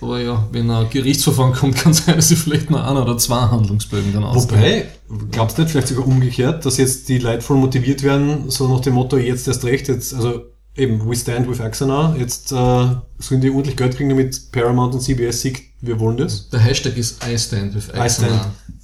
Aber 0.00 0.20
ja, 0.20 0.48
wenn 0.50 0.70
ein 0.70 0.90
Gerichtsverfahren 0.90 1.52
kommt, 1.52 1.76
kann 1.82 1.92
es 1.92 2.04
sein, 2.04 2.16
dass 2.16 2.28
sie 2.28 2.36
vielleicht 2.36 2.70
nur 2.70 2.84
ein 2.86 2.96
oder 2.96 3.16
zwei 3.18 3.40
Handlungsbögen 3.40 4.12
dann 4.12 4.24
ausgehen. 4.24 4.60
Wobei, 4.60 4.86
glaubst 5.30 5.56
du 5.56 5.62
nicht 5.62 5.70
vielleicht 5.70 5.88
sogar 5.88 6.06
umgekehrt, 6.06 6.66
dass 6.66 6.76
jetzt 6.76 7.08
die 7.08 7.18
Leute 7.18 7.42
voll 7.42 7.56
motiviert 7.56 8.02
werden, 8.02 8.50
so 8.50 8.68
nach 8.68 8.80
dem 8.80 8.94
Motto, 8.94 9.16
jetzt 9.16 9.46
erst 9.46 9.64
recht, 9.64 9.88
jetzt, 9.88 10.12
also 10.14 10.42
eben, 10.76 11.08
we 11.08 11.14
stand 11.14 11.48
with 11.48 11.60
Axana, 11.60 12.16
jetzt 12.18 12.50
äh, 12.52 12.54
sollen 12.54 13.40
die 13.40 13.50
ordentlich 13.50 13.76
Geld 13.76 13.96
kriegen, 13.96 14.10
damit 14.10 14.50
Paramount 14.50 14.94
und 14.94 15.00
CBS 15.00 15.40
sieht, 15.40 15.62
wir 15.80 16.00
wollen 16.00 16.16
das. 16.16 16.48
Der 16.48 16.60
Hashtag 16.60 16.96
ist 16.96 17.24
I 17.24 17.38
stand 17.38 17.74
with 17.74 17.88
I 17.88 18.10
stand. 18.10 18.32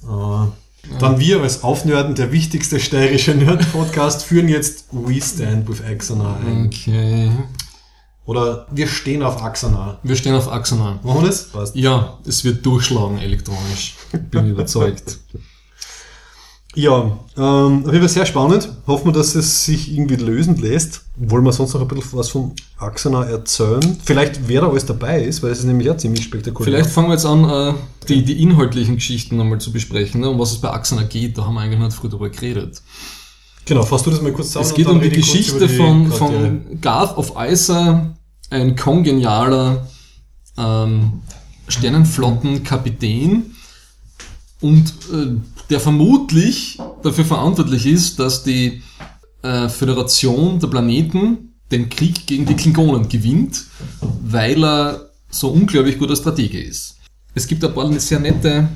Axana. 0.03 0.51
Dann 0.99 1.19
wir 1.19 1.41
als 1.41 1.63
Aufnörden, 1.63 2.15
der 2.15 2.31
wichtigste 2.31 2.79
steirische 2.79 3.33
Nerd-Podcast, 3.35 4.23
führen 4.25 4.47
jetzt 4.49 4.85
We 4.91 5.21
Stand 5.21 5.67
with 5.69 5.83
Axana 5.83 6.37
ein. 6.37 6.65
Okay. 6.67 7.31
Oder 8.25 8.67
wir 8.71 8.87
stehen 8.87 9.23
auf 9.23 9.41
Axana. 9.41 9.99
Wir 10.03 10.15
stehen 10.15 10.35
auf 10.35 10.51
Axana. 10.51 10.99
Machen 11.03 11.21
wir 11.21 11.27
das? 11.27 11.49
Passt. 11.49 11.75
Ja, 11.75 12.17
es 12.25 12.43
wird 12.43 12.65
durchschlagen 12.65 13.17
elektronisch. 13.17 13.95
Bin 14.11 14.47
überzeugt. 14.47 15.19
Ja, 16.73 17.19
ähm, 17.35 17.83
auf 17.85 17.91
jeden 17.91 17.99
Fall 17.99 18.09
sehr 18.09 18.25
spannend. 18.25 18.69
Hoffen 18.87 19.07
wir, 19.07 19.11
dass 19.11 19.35
es 19.35 19.65
sich 19.65 19.91
irgendwie 19.91 20.15
lösen 20.15 20.55
lässt. 20.55 21.01
Wollen 21.17 21.43
wir 21.43 21.51
sonst 21.51 21.73
noch 21.73 21.81
ein 21.81 21.87
bisschen 21.87 22.17
was 22.17 22.29
von 22.29 22.53
Axana 22.77 23.25
erzählen? 23.25 23.97
Vielleicht 24.03 24.47
wer 24.47 24.61
da 24.61 24.69
alles 24.69 24.85
dabei 24.85 25.21
ist, 25.21 25.43
weil 25.43 25.51
es 25.51 25.59
ist 25.59 25.65
nämlich 25.65 25.87
ja 25.87 25.97
ziemlich 25.97 26.23
spektakulär. 26.23 26.73
Vielleicht 26.73 26.89
fangen 26.89 27.09
wir 27.09 27.15
jetzt 27.15 27.25
an, 27.25 27.43
äh, 27.43 27.73
die, 28.07 28.23
die 28.23 28.41
inhaltlichen 28.41 28.95
Geschichten 28.95 29.35
nochmal 29.35 29.59
zu 29.59 29.73
besprechen, 29.73 30.21
ne, 30.21 30.29
um 30.29 30.39
was 30.39 30.51
es 30.51 30.59
bei 30.59 30.69
Axana 30.69 31.03
geht. 31.03 31.37
Da 31.37 31.45
haben 31.45 31.55
wir 31.55 31.61
eigentlich 31.61 31.79
nicht 31.79 31.93
früh 31.93 32.07
darüber 32.07 32.29
geredet. 32.29 32.81
Genau, 33.65 33.83
fasst 33.83 34.05
du 34.05 34.11
das 34.11 34.21
mal 34.21 34.31
kurz 34.31 34.47
zusammen? 34.47 34.65
Es 34.65 34.73
geht 34.73 34.87
um 34.87 35.01
die 35.01 35.09
Geschichte 35.09 35.67
die 35.67 35.75
von, 35.75 36.11
von 36.11 36.79
Garth 36.79 37.17
of 37.17 37.33
Isa, 37.37 38.15
ein 38.49 38.75
kongenialer 38.77 39.87
ähm, 40.57 41.21
Sternenflottenkapitän 41.67 43.55
und 44.61 44.93
äh, 45.13 45.35
der 45.71 45.79
vermutlich 45.79 46.77
dafür 47.01 47.25
verantwortlich 47.25 47.85
ist, 47.87 48.19
dass 48.19 48.43
die 48.43 48.83
äh, 49.41 49.69
Föderation 49.69 50.59
der 50.59 50.67
Planeten 50.67 51.55
den 51.71 51.89
Krieg 51.89 52.27
gegen 52.27 52.45
die 52.45 52.55
Klingonen 52.55 53.07
gewinnt, 53.07 53.63
weil 54.21 54.63
er 54.63 55.11
so 55.29 55.49
unglaublich 55.49 55.97
guter 55.97 56.15
Stratege 56.15 56.61
ist. 56.61 56.97
Es 57.33 57.47
gibt 57.47 57.63
ein 57.63 57.73
paar 57.73 57.91
sehr 57.99 58.19
nette 58.19 58.67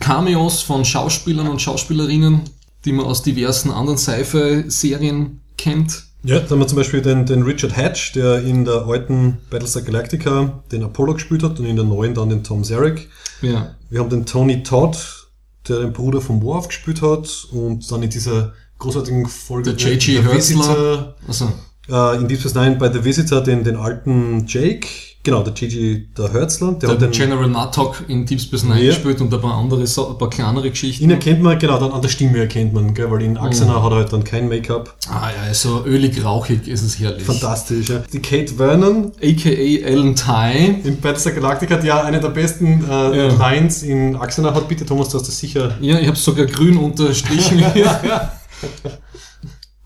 Cameos 0.00 0.62
von 0.62 0.84
Schauspielern 0.84 1.48
und 1.48 1.60
Schauspielerinnen, 1.60 2.40
die 2.86 2.92
man 2.92 3.04
aus 3.04 3.22
diversen 3.22 3.70
anderen 3.70 3.98
Sci-Fi-Serien 3.98 5.42
kennt. 5.58 6.04
Ja, 6.24 6.38
da 6.38 6.50
haben 6.50 6.60
wir 6.60 6.68
zum 6.68 6.78
Beispiel 6.78 7.02
den, 7.02 7.26
den 7.26 7.42
Richard 7.42 7.76
Hatch, 7.76 8.12
der 8.12 8.42
in 8.42 8.64
der 8.64 8.86
alten 8.86 9.38
Battlestar 9.50 9.82
Galactica 9.82 10.62
den 10.72 10.82
Apollo 10.84 11.14
gespielt 11.14 11.42
hat 11.42 11.58
und 11.58 11.66
in 11.66 11.76
der 11.76 11.84
neuen 11.84 12.14
dann 12.14 12.30
den 12.30 12.42
Tom 12.42 12.64
Zarek. 12.64 13.08
Ja. 13.42 13.74
Wir 13.90 14.00
haben 14.00 14.08
den 14.08 14.24
Tony 14.24 14.62
Todd, 14.62 15.21
der 15.68 15.80
den 15.80 15.92
Bruder 15.92 16.20
von 16.20 16.42
Worf 16.42 16.68
gespielt 16.68 17.02
hat 17.02 17.46
und 17.52 17.90
dann 17.90 18.02
in 18.02 18.10
dieser 18.10 18.52
großartigen 18.78 19.26
Folge 19.26 19.74
Der 19.74 19.92
J.G. 19.94 20.22
Hertzler. 20.22 20.36
Visitor, 20.36 21.14
Also, 21.26 21.52
äh, 21.88 22.16
in 22.16 22.28
Deep 22.28 22.40
Space 22.40 22.54
Nine 22.54 22.76
bei 22.76 22.92
The 22.92 23.04
Visitor 23.04 23.40
den, 23.40 23.62
den 23.64 23.76
alten 23.76 24.44
Jake 24.46 24.88
Genau, 25.24 25.44
der 25.44 25.52
Gigi, 25.52 26.08
der 26.18 26.32
Hörzler, 26.32 26.72
der, 26.72 26.78
Der 26.80 26.90
hat 26.90 27.00
den, 27.00 27.10
General 27.12 27.46
Mattock 27.48 28.02
in 28.08 28.26
Deep 28.26 28.40
Space 28.40 28.64
Nine 28.64 28.80
Ja. 28.82 28.88
gespielt 28.90 29.20
und 29.20 29.32
ein 29.32 29.40
paar 29.40 29.54
andere, 29.56 29.82
ein 29.82 30.18
paar 30.18 30.28
kleinere 30.30 30.68
Geschichten. 30.70 31.04
ihn 31.04 31.10
erkennt 31.10 31.40
man, 31.42 31.56
genau, 31.60 31.78
dann 31.78 31.92
an 31.92 32.02
der 32.02 32.08
Stimme 32.08 32.38
erkennt 32.38 32.72
man, 32.74 32.92
gell, 32.92 33.08
weil 33.08 33.22
in 33.22 33.36
Axana 33.36 33.80
hat 33.84 33.92
er 33.92 33.96
halt 33.98 34.12
dann 34.12 34.24
kein 34.24 34.48
Make-up. 34.48 34.96
ah 35.08 35.28
ja, 35.46 35.54
so 35.54 35.84
ölig 35.86 36.24
rauchig 36.24 36.66
ist 36.66 36.82
es 36.82 36.98
herrlich. 36.98 37.22
Fantastisch, 37.22 37.88
ja. 37.88 38.02
Die 38.12 38.18
Kate 38.20 38.54
Vernon 38.56 39.12
AKA 39.22 39.86
Alan 39.86 40.16
Ty. 40.16 40.80
in 40.88 41.00
Battlestar 41.00 41.32
Galactica, 41.34 41.76
die 41.76 41.86
ja 41.86 42.02
eine 42.02 42.18
der 42.18 42.30
besten 42.30 42.84
äh, 42.90 43.16
Ja. 43.28 43.28
Lines 43.36 43.84
in 43.84 44.16
Axana 44.16 44.52
hat. 44.52 44.66
Bitte, 44.66 44.84
Thomas, 44.84 45.08
du 45.10 45.18
hast 45.18 45.28
das 45.28 45.38
sicher. 45.38 45.76
Ja, 45.80 46.00
ich 46.00 46.08
habe 46.08 46.16
sogar 46.16 46.46
grün 46.46 46.76
unterstrichen 46.76 47.64
hier. 47.74 48.00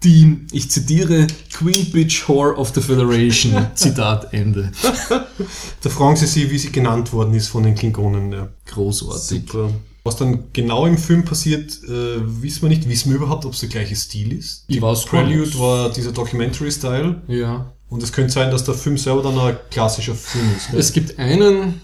Die, 0.04 0.46
ich 0.52 0.70
zitiere, 0.70 1.26
Queen 1.52 1.90
Bitch 1.90 2.28
Whore 2.28 2.56
of 2.56 2.72
the 2.74 2.80
Federation. 2.80 3.66
Zitat 3.74 4.32
Ende. 4.32 4.70
Da 5.80 5.90
fragen 5.90 6.16
sie 6.16 6.26
sie, 6.26 6.50
wie 6.50 6.58
sie 6.58 6.70
genannt 6.70 7.12
worden 7.12 7.34
ist 7.34 7.48
von 7.48 7.62
den 7.62 7.74
Klingonen. 7.74 8.30
Ja. 8.32 8.48
Großartig. 8.66 9.42
Super. 9.46 9.70
Was 10.04 10.16
dann 10.16 10.44
genau 10.52 10.86
im 10.86 10.98
Film 10.98 11.24
passiert, 11.24 11.82
äh, 11.84 12.20
wissen 12.42 12.62
wir 12.62 12.68
nicht. 12.68 12.88
Wissen 12.88 13.10
wir 13.10 13.16
überhaupt, 13.16 13.44
ob 13.44 13.54
es 13.54 13.60
der 13.60 13.68
gleiche 13.70 13.96
Stil 13.96 14.32
ist? 14.32 14.64
Ich 14.68 14.80
weiß 14.80 15.06
gar 15.06 15.24
Prelude 15.24 15.40
nicht. 15.46 15.58
war 15.58 15.90
dieser 15.90 16.12
Documentary-Style. 16.12 17.22
Ja. 17.26 17.72
Und 17.88 18.02
es 18.02 18.12
könnte 18.12 18.32
sein, 18.32 18.50
dass 18.50 18.64
der 18.64 18.74
Film 18.74 18.98
selber 18.98 19.22
dann 19.22 19.38
ein 19.38 19.56
klassischer 19.70 20.14
Film 20.14 20.44
ist. 20.56 20.70
gell? 20.70 20.78
Es 20.78 20.92
gibt 20.92 21.18
einen, 21.18 21.80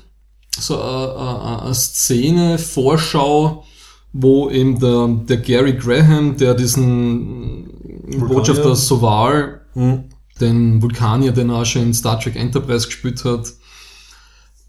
so 0.57 0.81
eine, 0.81 1.17
eine, 1.17 1.63
eine 1.63 1.75
Szene, 1.75 2.59
Vorschau, 2.59 3.65
wo 4.13 4.51
eben 4.51 4.79
der, 4.79 5.09
der 5.09 5.37
Gary 5.39 5.73
Graham, 5.73 6.37
der 6.37 6.55
diesen 6.55 7.72
Botschafter 8.03 8.75
Soval, 8.77 9.61
Hm. 9.75 10.05
den 10.41 10.83
Vulkanier, 10.83 11.33
den 11.33 11.51
er 11.51 11.57
auch 11.63 11.65
schon 11.67 11.83
in 11.83 11.95
Star 11.95 12.19
Trek 12.21 12.37
Enterprise 12.37 12.87
gespielt 12.87 13.25
hat, 13.25 13.53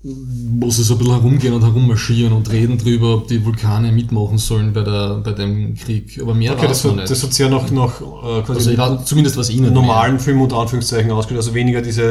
wo 0.06 0.70
sie 0.70 0.84
so 0.84 0.96
ein 0.96 0.98
bisschen 1.00 1.14
herumgehen 1.14 1.54
und 1.54 1.62
herummarschieren 1.64 2.34
und 2.34 2.52
reden 2.52 2.78
drüber, 2.78 3.16
ob 3.16 3.28
die 3.30 3.44
Vulkane 3.46 3.92
mitmachen 3.94 4.38
sollen 4.38 4.74
bei, 4.74 4.82
der, 4.82 5.22
bei 5.24 5.32
dem 5.32 5.76
Krieg. 5.76 6.20
Aber 6.22 6.34
mehr 6.34 6.54
Okay, 6.54 6.68
das, 6.68 6.84
hat- 6.84 6.96
nicht. 6.98 7.10
das 7.10 7.24
hat 7.24 7.34
sehr 7.34 7.50
noch, 7.50 7.72
noch 7.72 8.02
äh, 8.02 8.42
quasi 8.44 8.76
also 8.76 8.98
zumindest 9.06 9.38
was 9.38 9.50
ihnen 9.50 9.74
normalen 9.74 10.20
Film 10.20 10.42
unter 10.42 10.58
Anführungszeichen 10.58 11.10
ausgeht. 11.12 11.38
Also 11.38 11.54
weniger 11.54 11.82
diese 11.82 12.04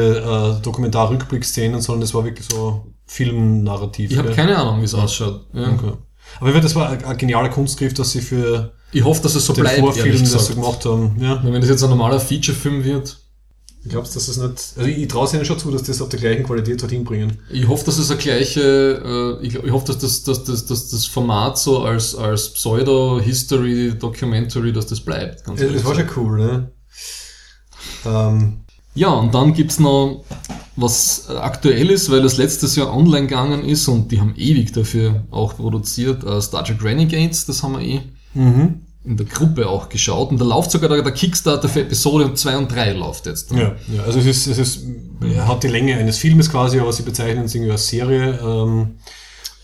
äh, 0.57 0.61
Dokumentar-Rückblick-Szenen, 0.63 1.81
sondern 1.81 2.01
das 2.01 2.15
war 2.15 2.25
wirklich 2.25 2.47
so 2.51 2.87
Filmnarrativ. 3.05 4.09
Ich 4.11 4.17
habe 4.17 4.31
keine 4.31 4.57
Ahnung, 4.57 4.81
wie 4.81 4.85
es 4.85 4.95
ausschaut. 4.95 5.45
Ja. 5.53 5.69
Okay. 5.73 5.91
Aber 6.39 6.47
ich 6.47 6.53
finde, 6.53 6.61
das 6.61 6.75
war 6.75 6.89
ein, 6.89 7.05
ein 7.05 7.17
genialer 7.17 7.49
Kunstgriff, 7.49 7.93
dass 7.93 8.11
sie 8.11 8.21
für 8.21 8.73
Ich 8.93 9.03
hoffe, 9.03 9.21
dass 9.23 9.35
es 9.35 9.45
so 9.45 9.53
den 9.53 9.63
bleibt, 9.63 9.79
Vorfilm 9.79 10.19
das 10.19 10.29
so 10.29 10.37
gesagt. 10.37 10.55
gemacht 10.55 10.85
haben. 10.85 11.15
Ja. 11.19 11.41
Wenn 11.43 11.59
das 11.61 11.69
jetzt 11.69 11.83
ein 11.83 11.89
normaler 11.89 12.19
Feature-Film 12.19 12.83
wird, 12.83 13.17
Ich 13.83 13.89
glaube, 13.89 14.07
dass 14.07 14.13
das 14.27 14.37
nicht. 14.37 14.73
Also 14.77 14.89
ich, 14.89 14.97
ich 14.99 15.07
traue 15.09 15.25
es 15.25 15.33
ihnen 15.33 15.43
schon 15.45 15.59
zu, 15.59 15.71
dass 15.71 15.83
das 15.83 16.01
auf 16.01 16.09
der 16.09 16.19
gleichen 16.19 16.43
Qualität 16.43 16.81
dorthin 16.81 17.03
bringen. 17.03 17.39
Ich 17.49 17.67
hoffe, 17.67 17.85
dass 17.85 17.97
es 17.97 18.09
eine 18.11 18.19
gleiche, 18.19 19.39
äh, 19.41 19.45
ich, 19.45 19.55
ich 19.55 19.71
hoffe, 19.71 19.87
dass 19.87 19.97
das, 19.97 20.23
dass, 20.23 20.43
das, 20.45 20.65
dass 20.65 20.89
das 20.89 21.05
Format 21.05 21.57
so 21.57 21.83
als, 21.83 22.15
als 22.15 22.53
Pseudo-History-Documentary, 22.53 24.71
dass 24.73 24.85
das 24.87 25.01
bleibt. 25.01 25.43
Ganz 25.43 25.59
Es, 25.59 25.65
ehrlich 25.65 25.81
es 25.81 25.85
war 25.85 25.95
schon 25.95 26.09
cool, 26.15 26.37
ne? 26.39 26.71
Ähm, 28.05 28.59
Ja, 28.95 29.09
und 29.09 29.33
dann 29.33 29.53
gibt's 29.53 29.79
noch 29.79 30.23
was 30.75 31.29
aktuell 31.29 31.89
ist, 31.91 32.09
weil 32.11 32.21
das 32.21 32.37
letztes 32.37 32.75
Jahr 32.75 32.95
online 32.95 33.27
gegangen 33.27 33.63
ist 33.65 33.87
und 33.87 34.11
die 34.11 34.19
haben 34.19 34.33
ewig 34.37 34.71
dafür 34.71 35.23
auch 35.31 35.55
produziert. 35.57 36.23
Äh, 36.23 36.41
Star 36.41 36.63
Trek 36.63 36.83
Renegades, 36.83 37.45
das 37.45 37.63
haben 37.63 37.73
wir 37.73 37.81
eh 37.81 38.01
mhm. 38.33 38.81
in 39.03 39.17
der 39.17 39.25
Gruppe 39.25 39.67
auch 39.67 39.89
geschaut. 39.89 40.31
Und 40.31 40.39
da 40.39 40.45
läuft 40.45 40.71
sogar 40.71 40.89
der, 40.89 41.01
der 41.01 41.11
Kickstarter 41.11 41.69
für 41.69 41.81
Episode 41.81 42.33
2 42.33 42.57
und 42.57 42.71
3 42.71 42.93
läuft 42.93 43.25
jetzt. 43.25 43.51
ja, 43.51 43.75
ja, 43.87 44.03
also 44.05 44.19
es 44.19 44.25
ist, 44.25 44.47
es 44.47 44.57
ist, 44.57 44.83
er 45.21 45.47
hat 45.47 45.63
die 45.63 45.67
Länge 45.67 45.97
eines 45.97 46.17
Filmes 46.17 46.49
quasi, 46.49 46.79
aber 46.79 46.93
sie 46.93 47.03
bezeichnen 47.03 47.45
es 47.45 47.55
irgendwie 47.55 47.71
als 47.71 47.87
Serie. 47.87 48.39
Ähm, 48.41 48.95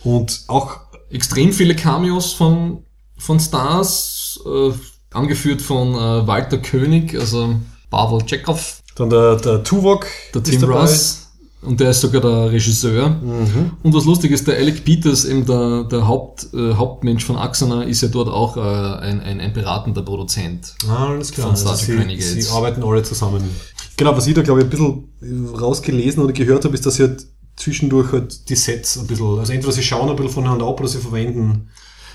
und 0.03 0.43
auch 0.47 0.79
extrem 1.09 1.51
viele 1.53 1.75
Cameos 1.75 2.33
von, 2.33 2.83
von 3.17 3.39
Stars, 3.39 4.39
äh, 4.45 4.71
angeführt 5.11 5.61
von 5.61 5.95
äh, 5.95 6.27
Walter 6.27 6.59
König, 6.59 7.15
also 7.15 7.55
Pavel 7.89 8.23
Chekhov, 8.25 8.81
dann 8.95 9.09
der, 9.09 9.37
der 9.37 9.63
Tuvok, 9.63 10.07
der 10.33 10.43
Tim 10.43 10.61
dabei. 10.61 10.87
Und 11.61 11.79
der 11.79 11.89
ist 11.89 11.99
sogar 11.99 12.21
der 12.21 12.51
Regisseur. 12.51 13.09
Mhm. 13.09 13.71
Und 13.83 13.93
was 13.93 14.05
lustig 14.05 14.31
ist, 14.31 14.47
der 14.47 14.55
Alec 14.57 14.85
Peters, 14.85 15.25
eben 15.25 15.45
der, 15.45 15.83
der 15.83 16.07
Haupt, 16.07 16.47
äh, 16.53 16.73
Hauptmensch 16.73 17.25
von 17.25 17.35
Axana, 17.35 17.83
ist 17.83 18.01
ja 18.01 18.07
dort 18.07 18.29
auch 18.29 18.55
äh, 18.55 18.59
ein, 18.61 19.19
ein, 19.19 19.41
ein 19.41 19.51
beratender 19.51 20.01
Produzent. 20.01 20.73
Ah, 20.87 21.09
alles 21.09 21.31
klar. 21.31 21.47
Von 21.47 21.57
Star 21.57 21.71
Also 21.73 21.85
Trek 21.85 21.95
sie, 21.95 22.01
Renegades. 22.01 22.45
sie 22.47 22.51
arbeiten 22.53 22.81
alle 22.83 23.03
zusammen. 23.03 23.43
Genau, 23.97 24.15
was 24.15 24.27
ich 24.27 24.33
da 24.33 24.41
glaube 24.41 24.61
ich 24.61 24.67
ein 24.67 24.69
bisschen 24.69 25.53
rausgelesen 25.53 26.23
oder 26.23 26.31
gehört 26.31 26.63
habe, 26.63 26.73
ist, 26.73 26.85
dass 26.85 26.95
sie 26.95 27.03
halt 27.03 27.25
zwischendurch 27.57 28.13
halt 28.13 28.47
die 28.49 28.55
Sets 28.55 28.97
ein 28.97 29.07
bisschen, 29.07 29.37
also 29.39 29.51
entweder 29.51 29.73
sie 29.73 29.83
schauen 29.83 30.09
ein 30.09 30.15
bisschen 30.15 30.31
voneinander 30.31 30.65
ab 30.65 30.79
oder 30.79 30.87
sie 30.87 30.99
verwenden 30.99 31.67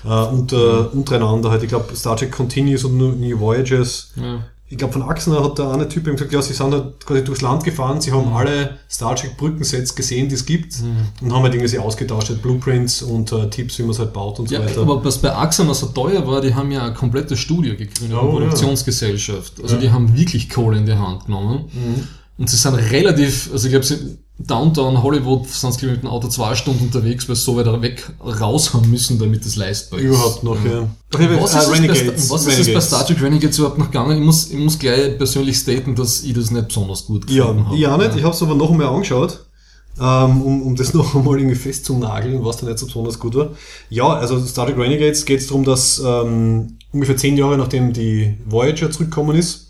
äh, 0.03 0.07
unter, 0.09 0.91
untereinander 0.91 1.51
halt. 1.51 1.61
Ich 1.61 1.69
glaube, 1.69 1.95
Star 1.95 2.17
Trek 2.17 2.31
Continues 2.31 2.83
und 2.83 2.97
New 2.97 3.39
Voyages. 3.39 4.11
Ja. 4.15 4.39
Ich 4.75 4.79
glaube, 4.79 4.91
von 4.91 5.03
Axner 5.03 5.41
hat 5.41 5.57
der 5.57 5.69
eine 5.71 5.87
Typ 5.87 6.05
eben 6.05 6.17
gesagt, 6.17 6.33
ja, 6.33 6.41
sie 6.41 6.51
sind 6.51 6.73
halt 6.73 7.05
quasi 7.05 7.23
durchs 7.23 7.41
Land 7.41 7.63
gefahren, 7.63 8.01
sie 8.01 8.11
haben 8.11 8.27
alle 8.33 8.77
Star 8.91 9.15
Trek 9.15 9.37
Brückensets 9.37 9.95
gesehen, 9.95 10.27
die 10.27 10.35
es 10.35 10.45
gibt 10.45 10.73
und 11.21 11.31
haben 11.33 11.43
halt 11.43 11.55
irgendwie 11.55 11.79
ausgetauscht, 11.79 12.27
halt 12.27 12.41
Blueprints 12.41 13.01
und 13.01 13.31
äh, 13.31 13.49
Tipps, 13.49 13.79
wie 13.79 13.83
man 13.83 13.91
es 13.91 13.99
halt 13.99 14.11
baut 14.11 14.37
und 14.37 14.49
so 14.49 14.55
Ja, 14.55 14.65
weiter. 14.65 14.81
aber 14.81 15.01
was 15.05 15.19
bei 15.19 15.33
Axana 15.33 15.73
so 15.73 15.85
teuer 15.85 16.27
war, 16.27 16.41
die 16.41 16.53
haben 16.53 16.71
ja 16.71 16.87
ein 16.87 16.93
komplettes 16.93 17.39
Studio 17.39 17.73
gegründet, 17.77 18.17
Oh, 18.17 18.35
eine 18.35 18.47
ja. 18.47 18.49
Produktionsgesellschaft. 18.49 19.53
Also 19.63 19.77
die 19.77 19.89
haben 19.91 20.13
wirklich 20.17 20.49
Kohle 20.49 20.77
in 20.77 20.85
die 20.85 20.93
Hand 20.93 21.25
genommen. 21.27 21.69
Mhm. 21.71 22.07
Und 22.37 22.49
sie 22.49 22.57
sind 22.57 22.75
relativ, 22.75 23.49
also 23.53 23.67
ich 23.67 23.71
glaube, 23.71 23.85
sie 23.85 24.17
Downtown 24.37 25.01
Hollywood 25.01 25.47
sind 25.47 25.73
sie 25.73 25.79
glaub 25.79 25.91
ich, 25.91 25.95
mit 25.97 26.03
dem 26.03 26.09
Auto 26.09 26.27
zwei 26.27 26.55
Stunden 26.55 26.83
unterwegs, 26.83 27.27
weil 27.29 27.35
sie 27.37 27.41
so 27.43 27.55
weit 27.55 27.81
weg 27.81 28.09
raus 28.21 28.73
haben 28.73 28.89
müssen, 28.91 29.17
damit 29.17 29.45
das 29.45 29.55
leistbar 29.55 29.99
ist. 29.99 30.05
Überhaupt 30.05 30.43
noch, 30.43 30.57
ja. 30.65 30.87
Was 31.11 31.21
Äh, 31.21 31.25
ist, 31.35 31.53
es 31.55 31.67
bei, 31.69 31.73
Renegades, 31.75 32.29
was 32.29 32.41
ist 32.41 32.47
es 32.47 32.55
bei 32.55 32.61
Renegades. 32.63 32.87
Star 32.87 33.07
Trek 33.07 33.21
Renegades 33.21 33.57
überhaupt 33.57 33.77
noch 33.77 33.85
gegangen? 33.87 34.17
Ich 34.17 34.23
muss, 34.25 34.51
ich 34.51 34.57
muss 34.57 34.77
gleich 34.77 35.17
persönlich 35.17 35.57
staten, 35.57 35.95
dass 35.95 36.23
ich 36.23 36.33
das 36.33 36.51
nicht 36.51 36.67
besonders 36.67 37.05
gut 37.05 37.29
Ja, 37.31 37.43
gefunden 37.45 37.65
habe. 37.67 37.77
ich 37.77 37.87
auch 37.87 37.97
nicht. 37.97 38.15
Ich 38.17 38.23
habe 38.23 38.35
es 38.35 38.41
aber 38.41 38.55
noch 38.55 38.69
einmal 38.71 38.87
angeschaut, 38.87 39.45
ähm, 40.01 40.41
um, 40.41 40.61
um 40.63 40.75
das 40.75 40.93
noch 40.93 41.15
einmal 41.15 41.37
irgendwie 41.37 41.55
festzunageln, 41.55 42.43
was 42.43 42.57
da 42.57 42.65
nicht 42.67 42.77
so 42.79 42.87
besonders 42.87 43.17
gut 43.17 43.35
war. 43.35 43.51
Ja, 43.89 44.09
also 44.15 44.45
Star 44.45 44.65
Trek 44.67 44.77
Renegades 44.77 45.23
geht 45.23 45.39
es 45.39 45.47
darum, 45.47 45.63
dass 45.63 46.01
ähm, 46.05 46.77
ungefähr 46.91 47.15
zehn 47.15 47.37
Jahre 47.37 47.57
nachdem 47.57 47.93
die 47.93 48.37
Voyager 48.45 48.91
zurückgekommen 48.91 49.37
ist, 49.37 49.67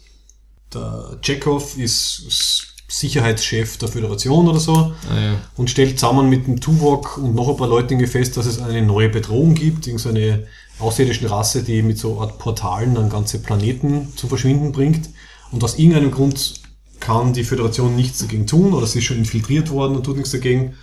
der 0.73 1.17
Chekhov 1.21 1.77
ist 1.77 2.73
Sicherheitschef 2.87 3.77
der 3.77 3.87
Föderation 3.89 4.47
oder 4.47 4.59
so 4.59 4.93
Ah, 5.09 5.19
ja. 5.19 5.35
und 5.57 5.69
stellt 5.69 5.99
zusammen 5.99 6.29
mit 6.29 6.45
dem 6.47 6.59
Tuvok 6.61 7.17
und 7.17 7.33
noch 7.35 7.49
ein 7.49 7.57
paar 7.57 7.67
Leuten 7.67 8.05
fest, 8.07 8.37
dass 8.37 8.45
es 8.45 8.61
eine 8.61 8.81
neue 8.81 9.09
Bedrohung 9.09 9.55
gibt, 9.55 9.87
irgend 9.87 10.01
so 10.01 10.09
eine 10.09 10.45
außerirdische 10.79 11.29
Rasse, 11.31 11.63
die 11.63 11.81
mit 11.81 11.97
so 11.97 12.19
Art 12.21 12.37
Portalen 12.37 12.95
dann 12.95 13.09
ganze 13.09 13.39
Planeten 13.39 14.13
zum 14.15 14.29
Verschwinden 14.29 14.71
bringt. 14.71 15.09
Und 15.51 15.63
aus 15.63 15.77
irgendeinem 15.77 16.11
Grund 16.11 16.55
kann 16.99 17.33
die 17.33 17.43
Föderation 17.43 17.95
nichts 17.95 18.19
dagegen 18.19 18.45
tun 18.45 18.73
oder 18.73 18.85
sie 18.85 18.99
ist 18.99 19.05
schon 19.05 19.17
infiltriert 19.17 19.69
worden 19.71 19.95
und 19.95 20.03
tut 20.03 20.17
nichts 20.17 20.31
dagegen. 20.31 20.75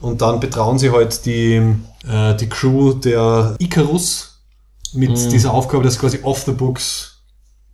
Und 0.00 0.20
dann 0.22 0.40
betrauen 0.40 0.78
sie 0.78 0.90
halt 0.90 1.24
die, 1.26 1.60
äh, 2.06 2.36
die 2.36 2.48
Crew 2.48 2.92
der 2.94 3.56
Icarus 3.58 4.40
mit 4.92 5.16
dieser 5.32 5.52
Aufgabe, 5.52 5.84
dass 5.84 5.98
quasi 5.98 6.20
off 6.22 6.44
the 6.44 6.52
books 6.52 7.18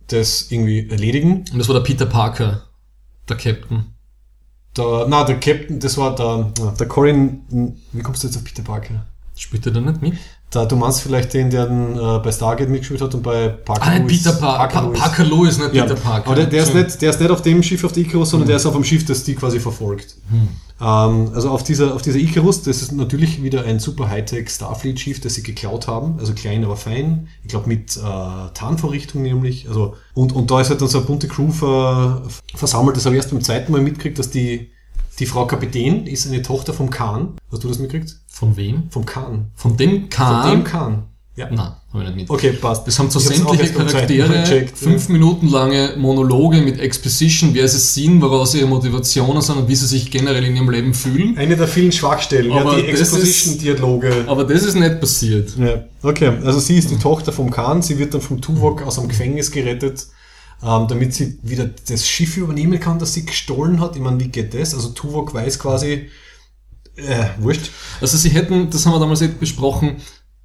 das 0.07 0.47
irgendwie 0.51 0.87
erledigen. 0.89 1.45
Und 1.51 1.57
das 1.59 1.67
war 1.67 1.75
der 1.75 1.81
Peter 1.81 2.05
Parker, 2.05 2.63
der 3.29 3.37
Captain. 3.37 3.95
Der, 4.77 5.05
na, 5.07 5.23
der 5.23 5.39
Captain, 5.39 5.79
das 5.79 5.97
war 5.97 6.15
der, 6.15 6.73
der 6.75 6.87
Corin, 6.87 7.77
wie 7.91 8.01
kommst 8.01 8.23
du 8.23 8.27
jetzt 8.27 8.37
auf 8.37 8.43
Peter 8.43 8.63
Parker? 8.63 9.05
Spielt 9.35 9.65
er 9.65 9.71
da 9.71 9.81
nicht 9.81 10.01
mit? 10.01 10.17
Da, 10.55 10.65
du 10.65 10.75
meinst 10.75 11.01
vielleicht 11.01 11.33
den, 11.33 11.49
der 11.49 11.65
dann, 11.65 11.95
äh, 11.97 12.19
bei 12.23 12.31
Stargate 12.31 12.69
mitgespielt 12.69 13.01
hat 13.01 13.13
und 13.13 13.21
bei 13.23 13.49
Parker 13.49 13.81
Ah, 13.83 13.89
nein, 13.89 14.03
Lewis- 14.07 14.23
Peter 14.23 14.35
Parker. 14.37 14.79
Pa 14.81 14.87
Lewis. 14.87 14.99
Parker 14.99 15.23
Lewis, 15.25 15.57
nicht 15.59 15.73
Ja, 15.73 15.83
Peter 15.83 15.95
Parker. 15.95 16.27
aber 16.27 16.35
der, 16.35 16.45
der, 16.45 16.63
ist 16.63 16.73
nicht, 16.73 17.01
der 17.01 17.09
ist 17.09 17.19
nicht 17.19 17.29
auf 17.31 17.41
dem 17.41 17.61
Schiff 17.63 17.83
auf 17.83 17.91
der 17.91 18.03
Icarus, 18.03 18.29
sondern 18.29 18.47
der 18.47 18.57
ist 18.57 18.65
auf 18.65 18.73
dem 18.73 18.83
Schiff, 18.83 19.05
das 19.05 19.23
die 19.23 19.35
quasi 19.35 19.59
verfolgt. 19.59 20.15
Hm. 20.29 20.47
Ähm, 20.81 21.31
also 21.33 21.49
auf 21.49 21.63
dieser, 21.63 21.93
auf 21.95 22.01
dieser 22.01 22.19
Icarus, 22.19 22.61
das 22.63 22.81
ist 22.81 22.91
natürlich 22.91 23.41
wieder 23.43 23.63
ein 23.65 23.79
super 23.79 24.09
Hightech 24.09 24.49
Starfleet-Schiff, 24.49 25.19
das 25.21 25.33
sie 25.35 25.43
geklaut 25.43 25.87
haben. 25.87 26.15
Also 26.19 26.33
klein, 26.33 26.63
aber 26.63 26.75
fein. 26.77 27.27
Ich 27.43 27.49
glaube 27.49 27.67
mit 27.67 27.95
äh, 27.97 27.99
Tarnvorrichtung 28.53 29.21
nämlich. 29.21 29.67
Also, 29.67 29.95
und, 30.13 30.33
und 30.33 30.51
da 30.51 30.61
ist 30.61 30.69
halt 30.69 30.81
dann 30.81 30.87
so 30.87 30.97
eine 30.99 31.07
bunte 31.07 31.27
Crew 31.27 31.51
ver, 31.51 32.21
versammelt. 32.55 32.97
Das 32.97 33.05
habe 33.05 33.15
ich 33.15 33.21
erst 33.21 33.31
beim 33.31 33.41
zweiten 33.41 33.71
Mal 33.71 33.81
mitgekriegt, 33.81 34.19
dass 34.19 34.29
die, 34.29 34.69
die 35.19 35.25
Frau 35.25 35.45
Kapitän 35.47 36.07
ist 36.07 36.27
eine 36.27 36.41
Tochter 36.41 36.73
vom 36.73 36.89
Khan. 36.89 37.35
Hast 37.51 37.63
du 37.63 37.67
das 37.69 37.79
mitgekriegt? 37.79 38.17
Von 38.35 38.57
wem? 38.57 38.89
Vom 38.89 39.05
Khan. 39.05 39.45
Von 39.55 39.77
dem 39.77 40.09
Khan? 40.09 40.43
Von 40.43 40.51
dem 40.51 40.63
Khan. 40.65 41.03
Ja. 41.37 41.49
Nein, 41.49 41.71
habe 41.93 42.03
ich 42.03 42.03
nicht 42.03 42.15
mit. 42.15 42.29
Okay, 42.29 42.51
passt. 42.51 42.85
Das 42.85 42.99
haben 42.99 43.07
auch 43.07 43.19
sämtliche 43.19 43.71
Charaktere 43.71 44.27
gecheckt, 44.27 44.77
fünf 44.77 45.07
Minuten 45.07 45.47
lange 45.47 45.93
Monologe 45.97 46.61
mit 46.61 46.77
Exposition, 46.77 47.53
wer 47.53 47.65
sie 47.69 47.79
sind, 47.79 48.21
woraus 48.21 48.53
ihre 48.53 48.67
Motivationen 48.67 49.41
sind 49.41 49.57
und 49.57 49.69
wie 49.69 49.75
sie 49.75 49.87
sich 49.87 50.11
generell 50.11 50.43
in 50.43 50.57
ihrem 50.57 50.69
Leben 50.69 50.93
fühlen. 50.93 51.37
Eine 51.37 51.55
der 51.55 51.69
vielen 51.69 51.93
Schwachstellen, 51.93 52.51
Aber 52.51 52.77
ja, 52.77 52.81
die 52.81 52.89
Exposition-Dialoge. 52.89 54.25
Aber 54.27 54.43
das 54.43 54.63
ist 54.63 54.75
nicht 54.75 54.99
passiert. 54.99 55.53
Ja, 55.57 55.85
okay. 56.03 56.33
Also 56.43 56.59
sie 56.59 56.77
ist 56.77 56.91
die 56.91 56.97
Tochter 56.97 57.31
vom 57.31 57.49
Khan, 57.49 57.81
sie 57.81 57.97
wird 57.97 58.13
dann 58.13 58.21
vom 58.21 58.41
Tuvok 58.41 58.81
aus 58.81 58.99
einem 58.99 59.07
Gefängnis 59.07 59.49
gerettet 59.49 60.07
ähm, 60.63 60.87
damit 60.87 61.13
sie 61.13 61.37
wieder 61.43 61.69
das 61.87 62.07
Schiff 62.07 62.37
übernehmen 62.37 62.79
kann, 62.79 62.99
das 62.99 63.13
sie 63.13 63.25
gestohlen 63.25 63.79
hat. 63.81 63.95
Ich 63.95 64.01
meine, 64.01 64.19
wie 64.19 64.29
geht 64.29 64.53
das? 64.53 64.73
Also 64.73 64.89
Tuvok 64.89 65.33
weiß 65.33 65.59
quasi, 65.59 66.09
äh, 66.97 67.25
wurscht. 67.39 67.71
Also 68.01 68.17
sie 68.17 68.29
hätten, 68.29 68.69
das 68.69 68.85
haben 68.85 68.93
wir 68.93 68.99
damals 68.99 69.21
eben 69.21 69.37
besprochen, 69.39 69.97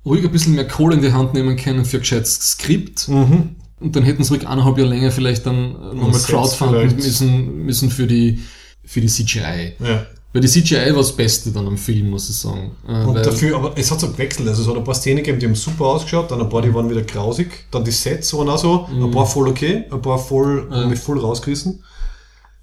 ruhig 0.05 0.25
ein 0.25 0.33
bisschen 0.33 0.55
mehr 0.55 0.67
Kohle 0.69 0.97
in 0.97 1.03
die 1.03 1.13
Hand 1.13 1.35
nehmen 1.35 1.57
können 1.57 1.85
für 1.85 1.99
ein 1.99 2.01
gescheites 2.01 2.35
Skript. 2.35 3.09
Mhm. 3.09 3.57
Und 3.81 3.97
dann 3.97 4.03
hätten 4.03 4.23
sie 4.25 4.35
ruhig 4.35 4.47
eineinhalb 4.47 4.77
Jahre 4.79 4.91
länger 4.91 5.11
vielleicht 5.11 5.47
dann 5.47 5.73
nochmal 5.73 6.15
Sets 6.15 6.27
crowdfunden 6.27 6.97
müssen, 6.97 7.65
müssen 7.65 7.91
für 7.91 8.07
die, 8.07 8.41
für 8.85 9.01
die 9.01 9.09
CGI. 9.09 9.75
Ja. 9.79 10.07
Weil 10.33 10.43
die 10.43 10.49
CGI 10.49 10.91
war 10.91 10.99
das 10.99 11.17
Beste 11.17 11.51
dann 11.51 11.67
am 11.67 11.77
Film, 11.77 12.11
muss 12.11 12.31
ich 12.31 12.37
sagen. 12.37 12.71
Äh, 12.87 13.05
Und 13.05 13.17
dafür, 13.17 13.57
aber 13.57 13.73
es 13.77 13.91
hat 13.91 13.99
so 14.01 14.09
gewechselt. 14.11 14.47
Also 14.49 14.63
es 14.63 14.69
hat 14.69 14.77
ein 14.77 14.85
paar 14.85 14.95
Szenen 14.95 15.19
gegeben, 15.19 15.41
die 15.41 15.47
haben 15.47 15.55
super 15.57 15.87
ausgeschaut, 15.87 16.31
dann 16.31 16.41
ein 16.41 16.49
paar, 16.49 16.63
die 16.63 16.73
waren 16.73 16.89
wieder 16.89 17.03
grausig. 17.03 17.49
Dann 17.73 17.85
die 17.85 17.91
Sets 17.91 18.33
waren 18.35 18.49
auch 18.49 18.59
so, 18.59 18.87
ein 18.89 19.11
paar 19.11 19.27
voll 19.27 19.49
okay, 19.49 19.85
ein 19.91 20.03
paar 20.03 20.19
voll, 20.19 20.69
Ja. 20.71 20.87
mich 20.87 21.01
voll 21.01 21.19
rausgerissen. 21.19 21.83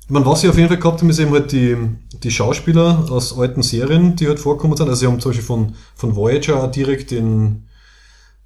Ich 0.07 0.13
meine, 0.13 0.25
was 0.25 0.39
sie 0.39 0.47
auf 0.47 0.55
jeden 0.55 0.69
Fall 0.69 0.79
gehabt 0.79 1.01
haben, 1.01 1.09
ist 1.09 1.19
eben 1.19 1.31
halt 1.31 1.51
die, 1.51 1.75
die 2.23 2.31
Schauspieler 2.31 3.07
aus 3.09 3.37
alten 3.37 3.61
Serien, 3.61 4.15
die 4.15 4.27
halt 4.29 4.39
vorkommen 4.39 4.77
sind. 4.77 4.87
Also 4.87 5.01
sie 5.01 5.07
haben 5.07 5.19
zum 5.19 5.31
Beispiel 5.31 5.45
von, 5.45 5.75
von 5.95 6.15
Voyager 6.15 6.63
auch 6.63 6.71
direkt 6.71 7.11
den, 7.11 7.67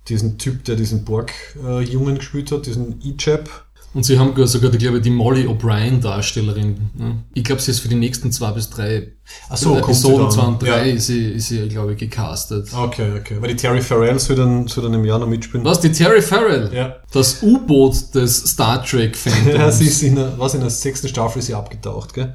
diesen 0.08 0.40
Typ, 0.40 0.64
der 0.66 0.76
diesen 0.76 1.06
Borg-Jungen 1.06 2.16
gespielt 2.18 2.52
hat, 2.52 2.66
diesen 2.66 3.00
E-Chap. 3.04 3.48
Und 3.94 4.06
sie 4.06 4.18
haben 4.18 4.34
sogar, 4.48 4.72
die, 4.72 4.78
glaube 4.78 4.98
ich, 4.98 5.04
die 5.04 5.10
Molly 5.10 5.48
O'Brien 5.48 6.00
Darstellerin. 6.00 6.92
Ne? 6.98 7.24
Ich 7.34 7.44
glaube, 7.44 7.62
sie 7.62 7.72
ist 7.72 7.82
für 7.82 7.90
die 7.90 7.96
nächsten 7.96 8.32
zwei 8.32 8.52
bis 8.52 8.70
drei 8.70 9.12
Ach 9.50 9.58
so, 9.58 9.78
Episoden 9.78 10.32
zwei 10.32 10.44
und 10.44 10.62
drei 10.62 10.88
Ja. 10.88 10.94
ist 10.96 11.08
sie, 11.08 11.32
ist 11.32 11.50
sie 11.50 11.68
glaube 11.68 11.94
ich, 11.94 11.98
gecastet. 12.00 12.70
Okay, 12.74 13.12
okay. 13.20 13.38
Weil 13.42 13.50
die 13.50 13.56
Terry 13.58 13.82
Farrell 13.82 14.18
soll 14.18 14.38
dann, 14.38 14.68
soll 14.68 14.86
dann 14.86 14.94
im 14.94 15.04
Jahr 15.04 15.20
noch 15.20 15.28
mitspielen. 15.28 15.66
Was, 15.66 15.82
die 15.82 15.92
Terry 15.92 16.22
Farrell? 16.22 16.72
Ja. 16.74 16.96
Das 17.12 17.44
U-Boot 17.44 18.16
des 18.16 18.38
Star 18.38 18.84
Trek 18.84 19.18
Fandoms. 19.18 19.54
Ja, 19.56 19.72
sie 19.72 19.88
ist 19.88 20.02
in 20.04 20.16
der, 20.16 20.40
was 20.40 20.54
in 20.54 20.62
der 20.62 20.70
sechsten 20.70 21.10
Staffel 21.10 21.40
ist 21.40 21.48
sie 21.48 21.54
abgetaucht, 21.54 22.14
gell? 22.14 22.34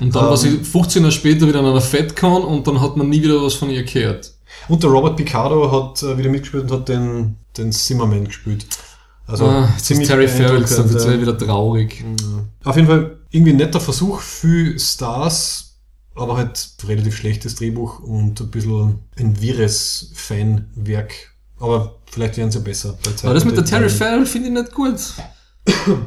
und 0.00 0.14
dann 0.14 0.24
war 0.26 0.30
ähm, 0.32 0.36
sie 0.36 0.58
15 0.62 1.02
Jahre 1.02 1.12
später 1.12 1.48
wieder 1.48 1.60
an 1.60 1.66
einer 1.66 1.80
FedCon 1.80 2.44
und 2.44 2.66
dann 2.66 2.80
hat 2.80 2.96
man 2.96 3.08
nie 3.08 3.22
wieder 3.22 3.42
was 3.42 3.54
von 3.54 3.70
ihr 3.70 3.82
gehört. 3.82 4.32
Und 4.68 4.82
der 4.82 4.90
Robert 4.90 5.16
Picardo 5.16 5.72
hat 5.72 6.02
äh, 6.02 6.18
wieder 6.18 6.28
mitgespielt 6.30 6.64
und 6.64 6.70
hat 6.70 6.88
den, 6.88 7.36
den 7.56 7.72
Zimmerman 7.72 8.26
gespielt. 8.26 8.66
Also 9.28 9.46
ah, 9.46 9.68
jetzt 9.76 9.90
ist 9.90 10.06
Terry 10.06 10.26
Farrell, 10.26 10.60
das 10.62 10.70
beeindruckend, 10.70 10.96
ist 10.96 11.06
äh, 11.06 11.20
wieder 11.20 11.36
traurig. 11.36 12.02
Auf 12.64 12.76
jeden 12.76 12.88
Fall 12.88 13.18
irgendwie 13.30 13.52
ein 13.52 13.56
netter 13.56 13.78
Versuch 13.78 14.20
für 14.20 14.78
Stars, 14.78 15.76
aber 16.14 16.38
halt 16.38 16.70
relativ 16.84 17.14
schlechtes 17.14 17.54
Drehbuch 17.56 18.00
und 18.00 18.40
ein 18.40 18.50
bisschen 18.50 19.00
ein 19.18 19.40
wirres 19.42 20.12
Fanwerk. 20.14 21.12
Aber 21.60 21.98
vielleicht 22.10 22.38
werden 22.38 22.50
sie 22.50 22.60
besser. 22.60 22.98
bei 23.04 23.10
Zeit 23.10 23.26
Aber 23.26 23.34
das 23.34 23.44
mit 23.44 23.56
der 23.56 23.66
Terry. 23.66 23.90
Farrell 23.90 24.24
finde 24.24 24.48
ich 24.48 24.54
nicht 24.54 24.72
gut. 24.72 24.98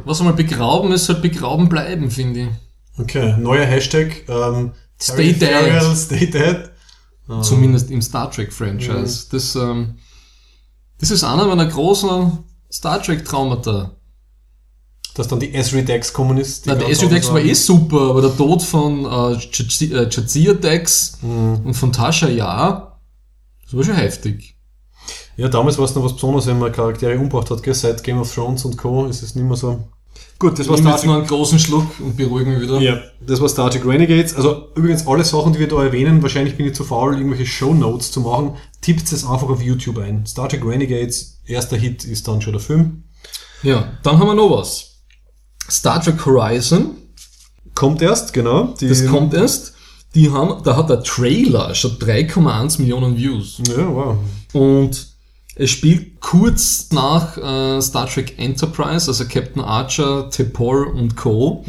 Was 0.05 0.19
einmal 0.19 0.33
begraben 0.33 0.91
ist, 0.91 1.07
halt 1.07 1.21
begraben 1.21 1.69
bleiben, 1.69 2.09
finde 2.09 2.39
ich. 2.41 2.47
Okay, 2.99 3.35
neuer 3.37 3.65
Hashtag. 3.65 4.27
Ähm, 4.27 4.71
Stay 4.99 5.33
Terry 5.33 5.65
dead. 5.65 5.81
Farrell, 5.81 5.95
Stay 5.95 6.25
dead. 6.25 6.71
Ah. 7.27 7.41
Zumindest 7.43 7.91
im 7.91 8.01
Star 8.01 8.31
Trek 8.31 8.51
Franchise. 8.51 9.27
Das, 9.31 9.55
ähm, 9.55 9.99
das 10.99 11.11
ist 11.11 11.23
einer 11.23 11.45
meiner 11.45 11.67
großen 11.67 12.39
Star 12.71 13.01
Trek 13.01 13.25
Traumata. 13.25 13.91
Dass 15.15 15.27
dann 15.27 15.41
die 15.41 15.53
Esri 15.53 15.83
Dex 15.83 16.13
kommen 16.13 16.37
ist. 16.37 16.65
die 16.65 16.69
Na, 16.69 16.75
der 16.75 16.95
SU 16.95 17.07
Dex 17.07 17.29
war 17.31 17.41
eh 17.41 17.53
super, 17.53 18.11
aber 18.11 18.21
der 18.21 18.35
Tod 18.35 18.63
von 18.63 19.05
äh, 19.05 19.37
Jazia 20.09 20.53
Dex 20.53 21.17
und 21.21 21.73
von 21.73 21.91
Tasha 21.91 22.29
ja, 22.29 22.97
das 23.65 23.75
war 23.75 23.83
schon 23.83 23.95
heftig. 23.95 24.55
Ja, 25.35 25.49
damals 25.49 25.77
war 25.77 25.85
es 25.85 25.95
noch 25.95 26.03
was 26.03 26.13
Besonderes, 26.13 26.47
wenn 26.47 26.59
man 26.59 26.71
Charaktere 26.71 27.17
umgebracht 27.17 27.49
hat, 27.51 27.63
gell? 27.63 27.73
Seit 27.73 28.03
Game 28.03 28.19
of 28.19 28.33
Thrones 28.33 28.63
und 28.63 28.77
Co. 28.77 29.05
ist 29.05 29.21
es 29.21 29.35
nicht 29.35 29.45
mehr 29.45 29.57
so. 29.57 29.83
Gut, 30.39 30.57
das 30.57 30.67
war 30.67 30.77
Star 30.77 30.97
Trek. 30.97 31.09
einen 31.09 31.27
großen 31.27 31.59
Schluck 31.59 31.87
und 31.99 32.17
beruhige 32.17 32.49
mich 32.49 32.61
wieder. 32.61 32.79
Ja, 32.81 32.99
das 33.25 33.39
war 33.39 33.47
Star 33.47 33.69
Trek 33.69 33.85
Renegades. 33.85 34.35
Also 34.35 34.69
übrigens 34.75 35.05
alle 35.07 35.23
Sachen, 35.23 35.53
die 35.53 35.59
wir 35.59 35.67
da 35.67 35.83
erwähnen, 35.83 36.21
wahrscheinlich 36.21 36.57
bin 36.57 36.65
ich 36.65 36.73
zu 36.73 36.83
faul, 36.83 37.15
irgendwelche 37.15 37.45
Show 37.45 37.73
Notes 37.73 38.11
zu 38.11 38.21
machen. 38.21 38.55
Tippt 38.81 39.11
es 39.11 39.23
einfach 39.23 39.49
auf 39.49 39.61
YouTube 39.61 39.99
ein. 39.99 40.25
Star 40.25 40.49
Trek 40.49 40.65
Renegades, 40.65 41.39
erster 41.45 41.77
Hit 41.77 42.03
ist 42.03 42.27
dann 42.27 42.41
schon 42.41 42.53
der 42.53 42.61
Film. 42.61 43.03
Ja, 43.63 43.93
dann 44.03 44.17
haben 44.17 44.27
wir 44.27 44.33
noch 44.33 44.57
was. 44.57 45.03
Star 45.69 46.01
Trek 46.01 46.25
Horizon, 46.25 46.95
Kommt 47.75 48.01
erst, 48.01 48.33
genau. 48.33 48.75
Das 48.79 49.05
kommt 49.07 49.33
erst. 49.33 49.73
Die 50.13 50.29
haben, 50.29 50.61
da 50.63 50.75
hat 50.75 50.89
der 50.89 51.03
Trailer 51.03 51.73
schon 51.73 51.91
3,1 51.91 52.81
Millionen 52.81 53.15
Views. 53.15 53.61
Ja, 53.65 53.87
wow. 53.87 54.17
Und 54.53 55.07
es 55.55 55.69
spielt 55.69 56.19
kurz 56.19 56.89
nach 56.91 57.37
äh, 57.37 57.81
Star 57.81 58.07
Trek 58.07 58.37
Enterprise, 58.37 59.07
also 59.07 59.25
Captain 59.25 59.61
Archer, 59.61 60.29
T'Pol 60.29 60.83
und 60.83 61.15
Co. 61.15 61.63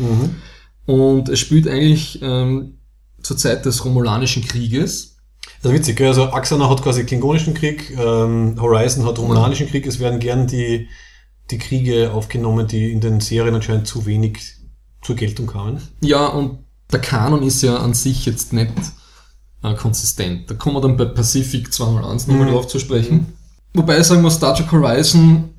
Und 0.87 1.29
es 1.29 1.38
spielt 1.38 1.68
eigentlich 1.68 2.18
ähm, 2.20 2.79
zur 3.22 3.37
Zeit 3.37 3.64
des 3.64 3.85
Romulanischen 3.85 4.44
Krieges. 4.44 5.12
Also 5.62 5.74
witzig, 5.74 6.00
also 6.00 6.33
Axana 6.33 6.68
hat 6.68 6.83
quasi 6.83 7.05
Klingonischen 7.05 7.55
Krieg, 7.55 7.96
ähm, 7.96 8.57
Horizon 8.61 9.05
hat 9.05 9.18
Romulanischen 9.18 9.68
Krieg. 9.68 9.87
Es 9.87 10.00
werden 10.00 10.18
gern 10.18 10.46
die, 10.46 10.88
die 11.50 11.59
Kriege 11.59 12.12
aufgenommen, 12.12 12.66
die 12.66 12.92
in 12.92 13.00
den 13.00 13.20
Serien 13.20 13.55
anscheinend 13.55 13.87
zu 13.87 14.07
wenig 14.07 14.57
zur 15.02 15.16
Geltung 15.16 15.46
kamen. 15.46 15.81
Ja, 16.00 16.26
und 16.26 16.59
der 16.90 17.00
Kanon 17.00 17.42
ist 17.42 17.62
ja 17.62 17.76
an 17.76 17.94
sich 17.94 18.26
jetzt 18.26 18.52
nicht 18.52 18.72
äh, 19.62 19.74
konsistent. 19.74 20.50
Da 20.50 20.55
kommen 20.55 20.76
wir 20.76 20.81
dann 20.81 20.96
bei 20.96 21.05
Pacific 21.05 21.72
201 21.72 22.26
nochmal 22.26 22.50
drauf 22.50 22.66
zu 22.66 22.78
sprechen. 22.78 23.35
Wobei 23.74 23.98
ich 23.98 24.05
sagen 24.05 24.22
muss, 24.22 24.35
Star 24.35 24.55
Trek 24.55 24.70
Horizon, 24.70 25.55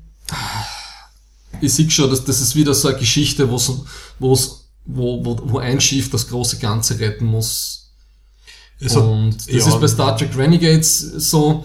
ich 1.60 1.72
sehe 1.72 1.90
schon, 1.90 2.10
dass 2.10 2.24
das 2.24 2.40
ist 2.40 2.54
wieder 2.54 2.74
so 2.74 2.88
eine 2.88 2.98
Geschichte, 2.98 3.50
wo's, 3.50 3.84
wo's, 4.18 4.70
wo, 4.84 5.24
wo, 5.24 5.38
wo 5.44 5.58
ein 5.58 5.80
Schiff 5.80 6.10
das 6.10 6.28
große 6.28 6.58
Ganze 6.58 7.00
retten 7.00 7.24
muss. 7.24 7.83
Es 8.80 8.96
hat- 8.96 9.04
und 9.04 9.36
das 9.36 9.46
ja. 9.46 9.56
ist 9.68 9.80
bei 9.80 9.88
Star 9.88 10.16
Trek 10.16 10.36
Renegades 10.36 10.98
so, 11.00 11.64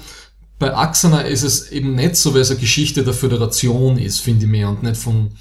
bei 0.57 0.75
Axana 0.75 1.21
ist 1.21 1.43
es 1.43 1.71
eben 1.71 1.95
nicht 1.95 2.15
so, 2.15 2.33
weil 2.33 2.41
es 2.41 2.51
eine 2.51 2.59
Geschichte 2.59 3.03
der 3.03 3.13
Föderation 3.13 3.97
ist, 3.97 4.19
finde 4.19 4.45
ich 4.45 4.51
mehr, 4.51 4.69
und 4.69 4.83
nicht 4.83 4.97
von, 4.97 5.31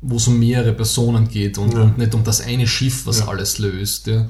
wo 0.00 0.16
es 0.16 0.26
um 0.26 0.38
mehrere 0.38 0.72
Personen 0.72 1.28
geht 1.28 1.58
und, 1.58 1.74
Ja. 1.74 1.82
und 1.82 1.98
nicht 1.98 2.14
um 2.14 2.24
das 2.24 2.40
eine 2.40 2.66
Schiff, 2.66 3.06
was 3.06 3.20
Ja. 3.20 3.28
alles 3.28 3.58
löst. 3.58 4.06
Ja. 4.08 4.26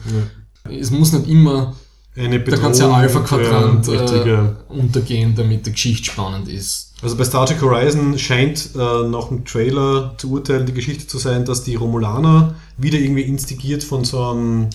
Es 0.70 0.90
muss 0.90 1.12
nicht 1.12 1.28
immer 1.28 1.74
Eine 2.16 2.40
der 2.40 2.58
ganze 2.58 2.92
Alpha-Quadrant 2.92 3.86
äh, 3.88 4.72
untergehen, 4.72 5.34
damit 5.36 5.66
die 5.66 5.72
Geschichte 5.72 6.04
spannend 6.10 6.48
ist. 6.48 6.92
Also 7.00 7.16
bei 7.16 7.24
Star 7.24 7.46
Trek 7.46 7.62
Horizon 7.62 8.18
scheint 8.18 8.70
äh, 8.74 8.78
nach 9.08 9.28
dem 9.28 9.44
Trailer 9.44 10.14
zu 10.18 10.30
urteilen 10.32 10.66
die 10.66 10.72
Geschichte 10.72 11.06
zu 11.06 11.18
sein, 11.18 11.44
dass 11.44 11.62
die 11.62 11.76
Romulaner 11.76 12.56
wieder 12.76 12.98
irgendwie 12.98 13.22
instigiert 13.22 13.84
von 13.84 14.04
so 14.04 14.22
einem 14.30 14.68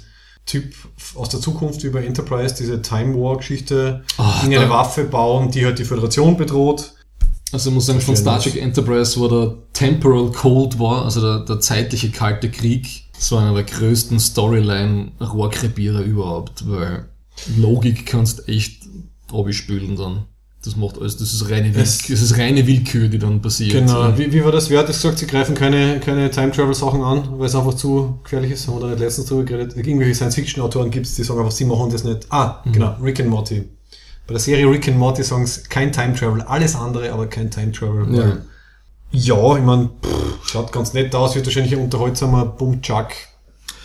Typ 0.46 0.74
aus 1.16 1.30
der 1.30 1.40
Zukunft 1.40 1.84
über 1.84 2.04
Enterprise, 2.04 2.54
diese 2.56 2.82
Time 2.82 3.16
War 3.16 3.38
Geschichte, 3.38 4.04
Ah, 4.18 4.44
da- 4.48 4.70
Waffe 4.70 5.06
bauen, 5.06 5.52
die 5.52 5.66
halt 5.66 5.80
die 5.80 5.86
Föderation 5.86 6.36
bedroht. 6.38 6.94
Also 7.52 7.70
ich 7.70 7.76
muss 7.76 7.86
sagen, 7.86 8.02
von 8.02 8.16
Star. 8.18 8.40
Trek 8.40 8.56
Enterprise 8.58 9.20
war 9.22 9.30
der 9.30 9.56
Temporal 9.74 10.32
Cold 10.32 10.80
War, 10.80 11.06
also 11.06 11.22
der, 11.22 11.46
der 11.46 11.60
zeitliche 11.60 12.10
kalte 12.10 12.50
Krieg, 12.50 13.04
so 13.18 13.38
einer 13.38 13.54
der 13.54 13.64
größten 13.64 14.20
Storyline-Rohrkrepierer 14.20 16.02
überhaupt, 16.02 16.68
weil 16.70 17.06
Logik 17.58 18.06
kannst 18.06 18.48
echt 18.50 18.84
abspülen 19.32 19.96
dann. 19.96 20.26
Das 20.66 20.78
macht 20.78 20.98
alles, 20.98 21.18
das 21.18 21.34
ist 21.34 21.50
reine, 21.50 21.76
Es- 21.76 22.00
das 22.08 22.22
ist 22.22 22.38
reine 22.38 22.66
Willkür, 22.66 23.10
die 23.10 23.20
dann 23.20 23.42
passiert. 23.42 23.74
Genau. 23.74 24.18
Wie, 24.18 24.32
wie 24.32 24.44
war 24.46 24.52
das? 24.54 24.70
Wer 24.70 24.80
hat 24.80 24.88
das 24.88 24.96
gesagt? 25.02 25.20
Sie 25.20 25.28
greifen 25.28 25.56
keine, 25.56 26.00
keine 26.00 26.32
Time-Travel-Sachen 26.32 27.02
an, 27.04 27.38
weil 27.38 27.48
es 27.48 27.56
einfach 27.56 27.74
zu 27.74 28.20
gefährlich 28.24 28.52
ist. 28.52 28.68
Haben 28.68 28.76
wir 28.78 28.82
da 28.82 28.88
nicht 28.88 29.00
letztens 29.00 29.28
drüber 29.28 29.44
geredet? 29.44 29.76
Irgendwelche 29.76 30.16
Science-Fiction-Autoren 30.16 30.90
gibt 30.90 31.06
es, 31.06 31.16
die 31.16 31.24
sagen 31.24 31.40
einfach, 31.40 31.52
sie 31.52 31.66
machen 31.66 31.90
das 31.92 32.06
nicht. 32.06 32.28
Ah, 32.30 32.62
Mhm. 32.64 32.72
genau, 32.72 32.96
Rick 33.04 33.20
and 33.20 33.30
Morty. 33.30 33.64
Bei 34.26 34.36
der 34.36 34.40
Serie 34.40 34.70
Rick 34.70 34.88
and 34.88 34.98
Morty 34.98 35.22
sagen 35.22 35.46
sie 35.46 35.64
kein 35.64 35.92
Time-Travel, 35.92 36.44
alles 36.44 36.76
andere, 36.78 37.12
aber 37.12 37.28
kein 37.28 37.52
Time-Travel. 37.52 38.16
Ja. 38.16 38.38
Ja, 39.12 39.58
ich 39.58 39.64
meine, 39.64 39.90
schaut 40.46 40.72
ganz 40.72 40.94
nett 40.94 41.14
aus, 41.14 41.36
wird 41.36 41.46
wahrscheinlich 41.46 41.74
ein 41.76 41.84
unterhaltsamer 41.84 42.46
Bum-Chuck 42.46 43.08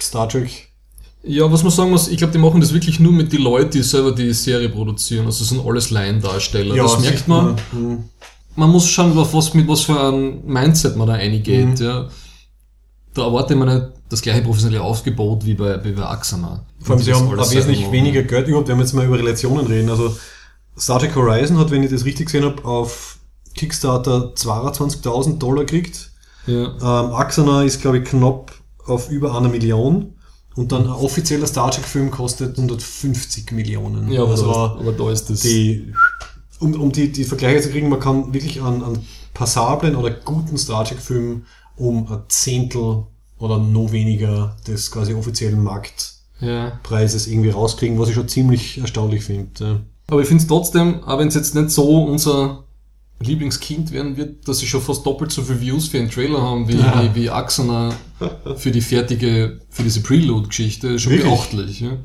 Star 0.00 0.28
Trek. 0.28 0.67
Ja, 1.28 1.52
was 1.52 1.62
man 1.62 1.70
sagen 1.70 1.90
muss, 1.90 2.08
ich 2.08 2.16
glaube, 2.16 2.32
die 2.32 2.38
machen 2.38 2.60
das 2.60 2.72
wirklich 2.72 2.98
nur 3.00 3.12
mit 3.12 3.32
den 3.32 3.42
Leuten, 3.42 3.70
die 3.70 3.82
selber 3.82 4.12
die 4.12 4.32
Serie 4.32 4.70
produzieren. 4.70 5.26
Also 5.26 5.42
es 5.42 5.50
sind 5.50 5.64
alles 5.64 5.90
Laiendarsteller. 5.90 6.74
das 6.74 7.00
merkt 7.00 7.28
man. 7.28 7.56
Hm. 7.70 8.04
man 8.56 8.70
muss 8.70 8.88
schauen, 8.88 9.12
was, 9.14 9.52
mit 9.52 9.68
was 9.68 9.82
für 9.82 10.00
ein 10.00 10.44
Mindset 10.46 10.96
man 10.96 11.06
da 11.06 11.14
reingeht. 11.14 11.80
Ja. 11.80 12.08
Da 13.12 13.22
erwarte 13.24 13.56
man 13.56 13.68
nicht 13.68 13.86
das 14.08 14.22
gleiche 14.22 14.40
professionelle 14.40 14.82
Aufgebot 14.82 15.44
wie 15.44 15.52
bei, 15.52 15.76
bei 15.76 16.02
Axana. 16.02 16.64
Vor 16.80 16.96
allem, 16.96 17.04
sie 17.04 17.10
das 17.10 17.20
haben 17.20 17.38
wesentlich 17.38 17.92
weniger. 17.92 18.22
Geld 18.22 18.48
überhaupt, 18.48 18.68
wenn 18.68 18.78
wir 18.78 18.84
jetzt 18.84 18.94
mal 18.94 19.04
über 19.04 19.18
Relationen 19.18 19.66
reden. 19.66 19.90
Also 19.90 20.16
Star 20.78 20.98
Trek 20.98 21.14
Horizon 21.14 21.58
hat, 21.58 21.70
wenn 21.70 21.82
ich 21.82 21.90
das 21.90 22.06
richtig 22.06 22.26
gesehen 22.26 22.44
habe, 22.44 22.64
auf 22.64 23.18
Kickstarter 23.54 24.32
22.000 24.34 25.38
Dollar 25.38 25.64
gekriegt. 25.64 26.10
Ja. 26.46 26.68
Ähm, 26.80 27.12
Axana 27.12 27.64
ist, 27.64 27.82
glaube 27.82 27.98
ich, 27.98 28.04
knapp 28.04 28.52
auf 28.86 29.10
über 29.10 29.36
einer 29.36 29.50
Million. 29.50 30.14
Und 30.58 30.72
dann 30.72 30.86
ein 30.86 30.92
offizieller 30.92 31.46
Star 31.46 31.70
Trek-Film 31.70 32.10
kostet 32.10 32.58
150 32.58 33.52
Millionen. 33.52 34.10
ja, 34.10 34.22
aber, 34.22 34.32
also 34.32 34.52
da, 34.52 34.76
aber 34.80 34.92
da 34.92 35.12
ist 35.12 35.30
das. 35.30 35.40
die, 35.42 35.92
um, 36.58 36.74
um 36.74 36.90
die, 36.90 37.12
die 37.12 37.22
Vergleiche 37.22 37.60
zu 37.60 37.70
kriegen, 37.70 37.88
man 37.88 38.00
kann 38.00 38.34
wirklich 38.34 38.60
an, 38.60 38.82
an 38.82 38.98
passablen 39.34 39.94
oder 39.94 40.10
guten 40.10 40.58
Star 40.58 40.84
Trek-Filmen 40.84 41.46
um 41.76 42.10
ein 42.10 42.22
Zehntel 42.26 43.04
oder 43.38 43.58
noch 43.58 43.92
weniger 43.92 44.56
des 44.66 44.90
quasi 44.90 45.14
offiziellen 45.14 45.62
Marktpreises 45.62 47.26
Ja. 47.26 47.32
irgendwie 47.32 47.50
rauskriegen, 47.50 47.96
was 48.00 48.08
ich 48.08 48.16
schon 48.16 48.26
ziemlich 48.26 48.78
erstaunlich 48.78 49.22
finde. 49.22 49.64
Ja. 49.64 49.80
Aber 50.08 50.22
ich 50.22 50.26
finde 50.26 50.42
es 50.42 50.48
trotzdem, 50.48 51.04
auch 51.04 51.20
wenn 51.20 51.28
es 51.28 51.34
jetzt 51.36 51.54
nicht 51.54 51.70
so 51.70 52.02
unser 52.02 52.64
Lieblingskind 53.20 53.90
werden 53.92 54.16
wird, 54.16 54.46
dass 54.46 54.58
sie 54.60 54.66
schon 54.66 54.80
fast 54.80 55.04
doppelt 55.04 55.32
so 55.32 55.42
viele 55.42 55.60
Views 55.60 55.88
für 55.88 55.98
einen 55.98 56.10
Trailer 56.10 56.40
haben, 56.40 56.68
wie, 56.68 56.76
Ja. 56.76 57.02
wie, 57.02 57.22
wie 57.22 57.30
Axana 57.30 57.92
für 58.56 58.70
die 58.70 58.80
fertige, 58.80 59.60
für 59.70 59.82
diese 59.82 60.00
Prelude-Geschichte. 60.02 60.98
Schon 60.98 61.12
Wirklich? 61.12 61.28
beachtlich. 61.30 61.80
Ja. 61.80 61.98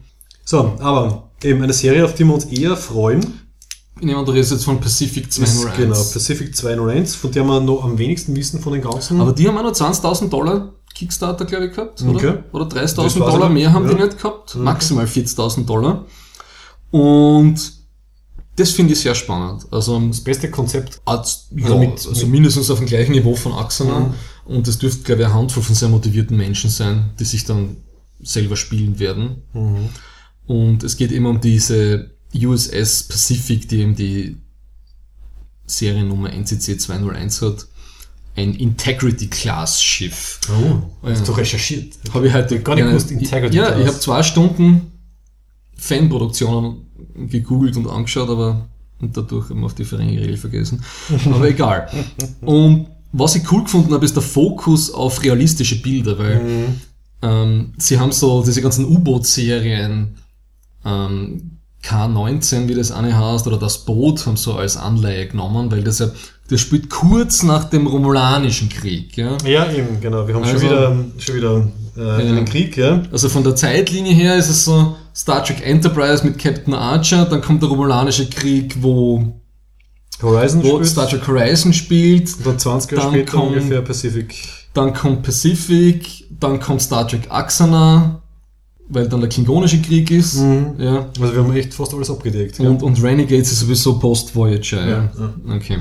So, 0.46 0.74
aber 0.80 1.30
eben 1.44 1.62
eine 1.62 1.74
Serie, 1.74 2.04
auf 2.06 2.16
die 2.16 2.24
wir 2.26 2.34
uns 2.34 2.46
eher 2.46 2.76
freuen, 2.76 3.40
Ich 4.00 4.06
nehme 4.06 4.18
an, 4.20 4.26
du 4.26 4.32
redest 4.32 4.52
jetzt 4.52 4.66
von 4.66 4.80
Pacific 4.82 5.28
ist 5.28 5.34
201. 5.36 5.78
genau 5.78 5.94
Pacific 5.96 6.56
201, 6.56 7.16
von 7.16 7.32
der 7.32 7.44
wir 7.44 7.60
noch 7.62 7.84
am 7.84 7.98
wenigsten 8.00 8.36
wissen 8.36 8.60
von 8.60 8.74
den 8.74 8.82
ganzen. 8.82 9.22
Aber 9.22 9.32
die 9.34 9.48
haben 9.48 9.56
auch 9.58 9.64
noch 9.64 9.72
20.000 9.72 10.30
Dollar 10.30 10.74
Kickstarter, 10.96 11.46
glaube 11.46 11.68
ich, 11.68 11.74
gehabt, 11.76 12.02
oder? 12.02 12.16
Okay. 12.16 12.34
Oder 12.52 12.66
Das 12.66 12.96
30.000 12.98 13.04
weiß 13.06 13.14
Dollar, 13.34 13.50
mehr 13.50 13.72
haben 13.72 13.88
die 13.88 13.94
Ja. 13.96 14.06
nicht 14.06 14.18
gehabt. 14.18 14.56
Maximal 14.56 15.06
40.000 15.06 15.66
Dollar. 15.68 16.06
Und 16.92 17.56
das 18.56 18.72
finde 18.72 18.94
ich 18.94 19.00
sehr 19.00 19.16
spannend. 19.16 19.66
Also, 19.72 20.00
das 20.08 20.22
beste 20.22 20.50
Konzept. 20.52 21.02
als, 21.06 21.48
ja, 21.56 21.66
Also 21.66 21.78
mit- 21.80 22.08
also 22.08 22.28
mindestens 22.28 22.70
auf 22.70 22.80
dem 22.80 22.88
gleichen 22.88 23.12
Niveau 23.14 23.36
von 23.36 23.54
Axana. 23.54 24.14
Und 24.46 24.68
es 24.68 24.78
dürfte, 24.78 25.04
glaube 25.04 25.22
ich, 25.22 25.28
eine 25.28 25.36
Handvoll 25.36 25.64
von 25.64 25.74
sehr 25.76 25.90
motivierten 25.90 26.36
Menschen 26.38 26.70
sein, 26.70 27.12
die 27.20 27.26
sich 27.26 27.46
dann 27.46 27.78
selber 28.22 28.56
spielen 28.58 29.00
werden. 29.00 29.42
Und 30.46 30.84
es 30.84 30.98
geht 30.98 31.12
immer 31.12 31.30
um 31.30 31.40
diese 31.42 32.12
USS 32.36 33.04
Pacific, 33.04 33.68
die 33.70 33.80
eben 33.80 33.96
die 33.96 34.38
Seriennummer 35.66 36.32
NCC 36.34 36.78
201 36.78 37.42
hat. 37.42 37.68
Ein 38.36 38.54
Integrity-Class-Schiff. 38.56 40.40
Oh, 40.50 40.82
hast 41.08 41.28
du 41.28 41.32
recherchiert? 41.34 41.94
Habe 42.14 42.28
ich 42.28 42.34
heute 42.34 42.60
Gar 42.62 42.76
nicht 42.76 42.86
gewusst, 42.86 43.12
Integrity 43.12 43.58
Ja, 43.58 43.78
ich 43.80 43.88
habe 43.88 44.00
zwei 44.00 44.24
Stunden 44.24 44.92
Fanproduktionen 45.88 46.78
gegoogelt 47.30 47.76
und 47.78 47.88
angeschaut, 47.88 48.30
aber 48.30 48.68
und 49.02 49.18
dadurch 49.18 49.52
eben 49.52 49.64
auf 49.66 49.74
die 49.74 49.84
Regel 49.84 50.38
vergessen. 50.38 50.82
Aber 51.26 51.50
egal. 51.50 51.90
Und 52.42 52.88
was 53.12 53.36
ich 53.36 53.52
cool 53.52 53.64
gefunden 53.64 53.94
habe, 53.94 54.06
ist 54.06 54.16
der 54.16 54.24
Fokus 54.24 54.92
auf 54.92 55.22
realistische 55.24 55.82
Bilder, 55.82 56.18
weil 56.18 56.40
Mhm. 56.42 56.66
ähm, 57.22 57.74
sie 57.78 58.00
haben 58.00 58.14
so 58.14 58.42
diese 58.44 58.62
ganzen 58.62 58.86
U-Boot-Serien, 58.86 60.16
ähm, 60.86 61.52
K19, 61.84 62.70
wie 62.70 62.76
das 62.76 62.92
eine 62.94 63.18
heißt, 63.18 63.46
oder 63.46 63.58
das 63.58 63.80
Boot, 63.80 64.26
haben 64.26 64.38
so 64.38 64.54
als 64.54 64.78
Anleihe 64.78 65.28
genommen, 65.28 65.70
weil 65.70 65.84
das 65.84 66.00
ja, 66.00 66.08
das 66.50 66.62
spielt 66.62 66.90
kurz 66.90 67.44
nach 67.44 67.66
dem 67.66 67.88
Romulanischen 67.88 68.70
Krieg, 68.70 69.18
ja. 69.18 69.38
Ja, 69.46 69.70
eben, 69.70 70.00
genau. 70.00 70.26
Wir 70.28 70.36
haben 70.36 70.44
Also- 70.44 70.60
schon 70.60 70.70
wieder, 70.70 70.96
schon 71.18 71.36
wieder 71.36 71.68
äh, 71.98 72.22
einen 72.22 72.46
Krieg, 72.46 72.78
ja. 72.78 73.02
Also 73.12 73.28
von 73.28 73.44
der 73.44 73.56
Zeitlinie 73.58 74.14
her 74.14 74.38
ist 74.38 74.50
es 74.50 74.64
so 74.64 74.96
Star 75.16 75.44
Trek 75.44 75.66
Enterprise 75.66 76.26
mit 76.26 76.38
Captain 76.40 76.74
Archer, 76.74 77.26
dann 77.26 77.42
kommt 77.42 77.62
der 77.62 77.70
Romulanische 77.70 78.28
Krieg, 78.30 78.78
wo, 78.82 79.40
Horizon 80.22 80.64
wo 80.64 80.70
spielt. 80.78 80.88
Star 80.88 81.08
Trek 81.08 81.28
Horizon 81.28 81.74
spielt, 81.74 82.36
Und 82.38 82.46
dann 82.48 82.60
20 82.60 82.92
Jahre 82.92 83.10
später 83.12 83.32
kommt- 83.38 83.48
ungefähr 83.56 83.82
Pacific. 83.82 84.36
dann 84.74 84.94
kommt 84.94 85.24
Pacific, 85.24 86.26
dann 86.40 86.60
kommt 86.60 86.82
Star 86.82 87.08
Trek 87.08 87.28
Axana, 87.30 88.22
weil 88.90 89.08
dann 89.08 89.20
der 89.22 89.30
Klingonische 89.30 89.82
Krieg 89.82 90.10
ist, 90.12 90.38
ja. 90.38 91.08
Also 91.20 91.34
wir 91.34 91.44
haben 91.44 91.54
echt 91.56 91.74
fast 91.74 91.94
alles 91.94 92.10
abgedeckt. 92.10 92.60
Und, 92.60 92.82
und 92.84 93.02
Renegades 93.02 93.52
ist 93.52 93.60
sowieso 93.62 93.98
Post-Voyager, 94.00 94.88
ja. 94.88 95.12
Ja, 95.18 95.34
Okay. 95.56 95.80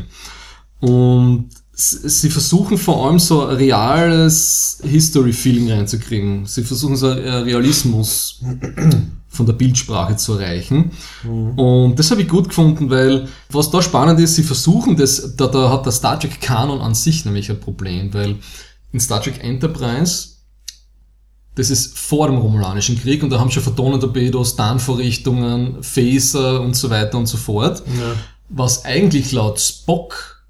Und 0.80 1.48
sie 1.74 2.28
versuchen 2.30 2.76
vor 2.76 3.06
allem 3.06 3.18
so 3.18 3.46
ein 3.46 3.56
reales 3.56 4.80
History-Feeling 4.84 5.70
reinzukriegen. 5.70 6.44
Sie 6.46 6.62
versuchen 6.64 6.96
so 6.96 7.08
einen 7.08 7.44
Realismus 7.44 8.40
von 9.32 9.46
der 9.46 9.54
Bildsprache 9.54 10.16
zu 10.16 10.34
erreichen. 10.34 10.90
Und 11.56 11.98
das 11.98 12.10
habe 12.10 12.22
ich 12.22 12.28
gut 12.28 12.48
gefunden, 12.48 12.90
weil 12.90 13.28
was 13.50 13.70
da 13.70 13.80
spannend 13.80 14.20
ist, 14.20 14.36
sie 14.36 14.42
versuchen 14.42 14.96
das, 14.96 15.36
da, 15.36 15.46
da 15.46 15.70
hat 15.70 15.86
der 15.86 15.92
Star 15.92 16.20
Trek 16.20 16.40
Kanon 16.40 16.80
an 16.80 16.94
sich 16.94 17.24
nämlich 17.24 17.50
ein 17.50 17.58
Problem, 17.58 18.12
weil 18.12 18.36
in 18.92 19.00
Star 19.00 19.22
Trek 19.22 19.42
Enterprise 19.42 20.28
das 21.54 21.68
ist 21.68 21.98
vor 21.98 22.28
dem 22.28 22.38
Romulanischen 22.38 22.98
Krieg 22.98 23.22
und 23.22 23.30
da 23.30 23.38
haben 23.38 23.50
schon 23.50 23.62
Photonentorpedos, 23.62 24.56
Tarnvorrichtungen, 24.56 25.82
Phaser 25.82 26.62
und 26.62 26.74
so 26.74 26.88
weiter 26.88 27.18
und 27.18 27.26
so 27.26 27.36
fort. 27.36 27.82
Ja, 27.86 28.14
Was 28.48 28.86
eigentlich 28.86 29.32
laut 29.32 29.60
Spock 29.60 30.41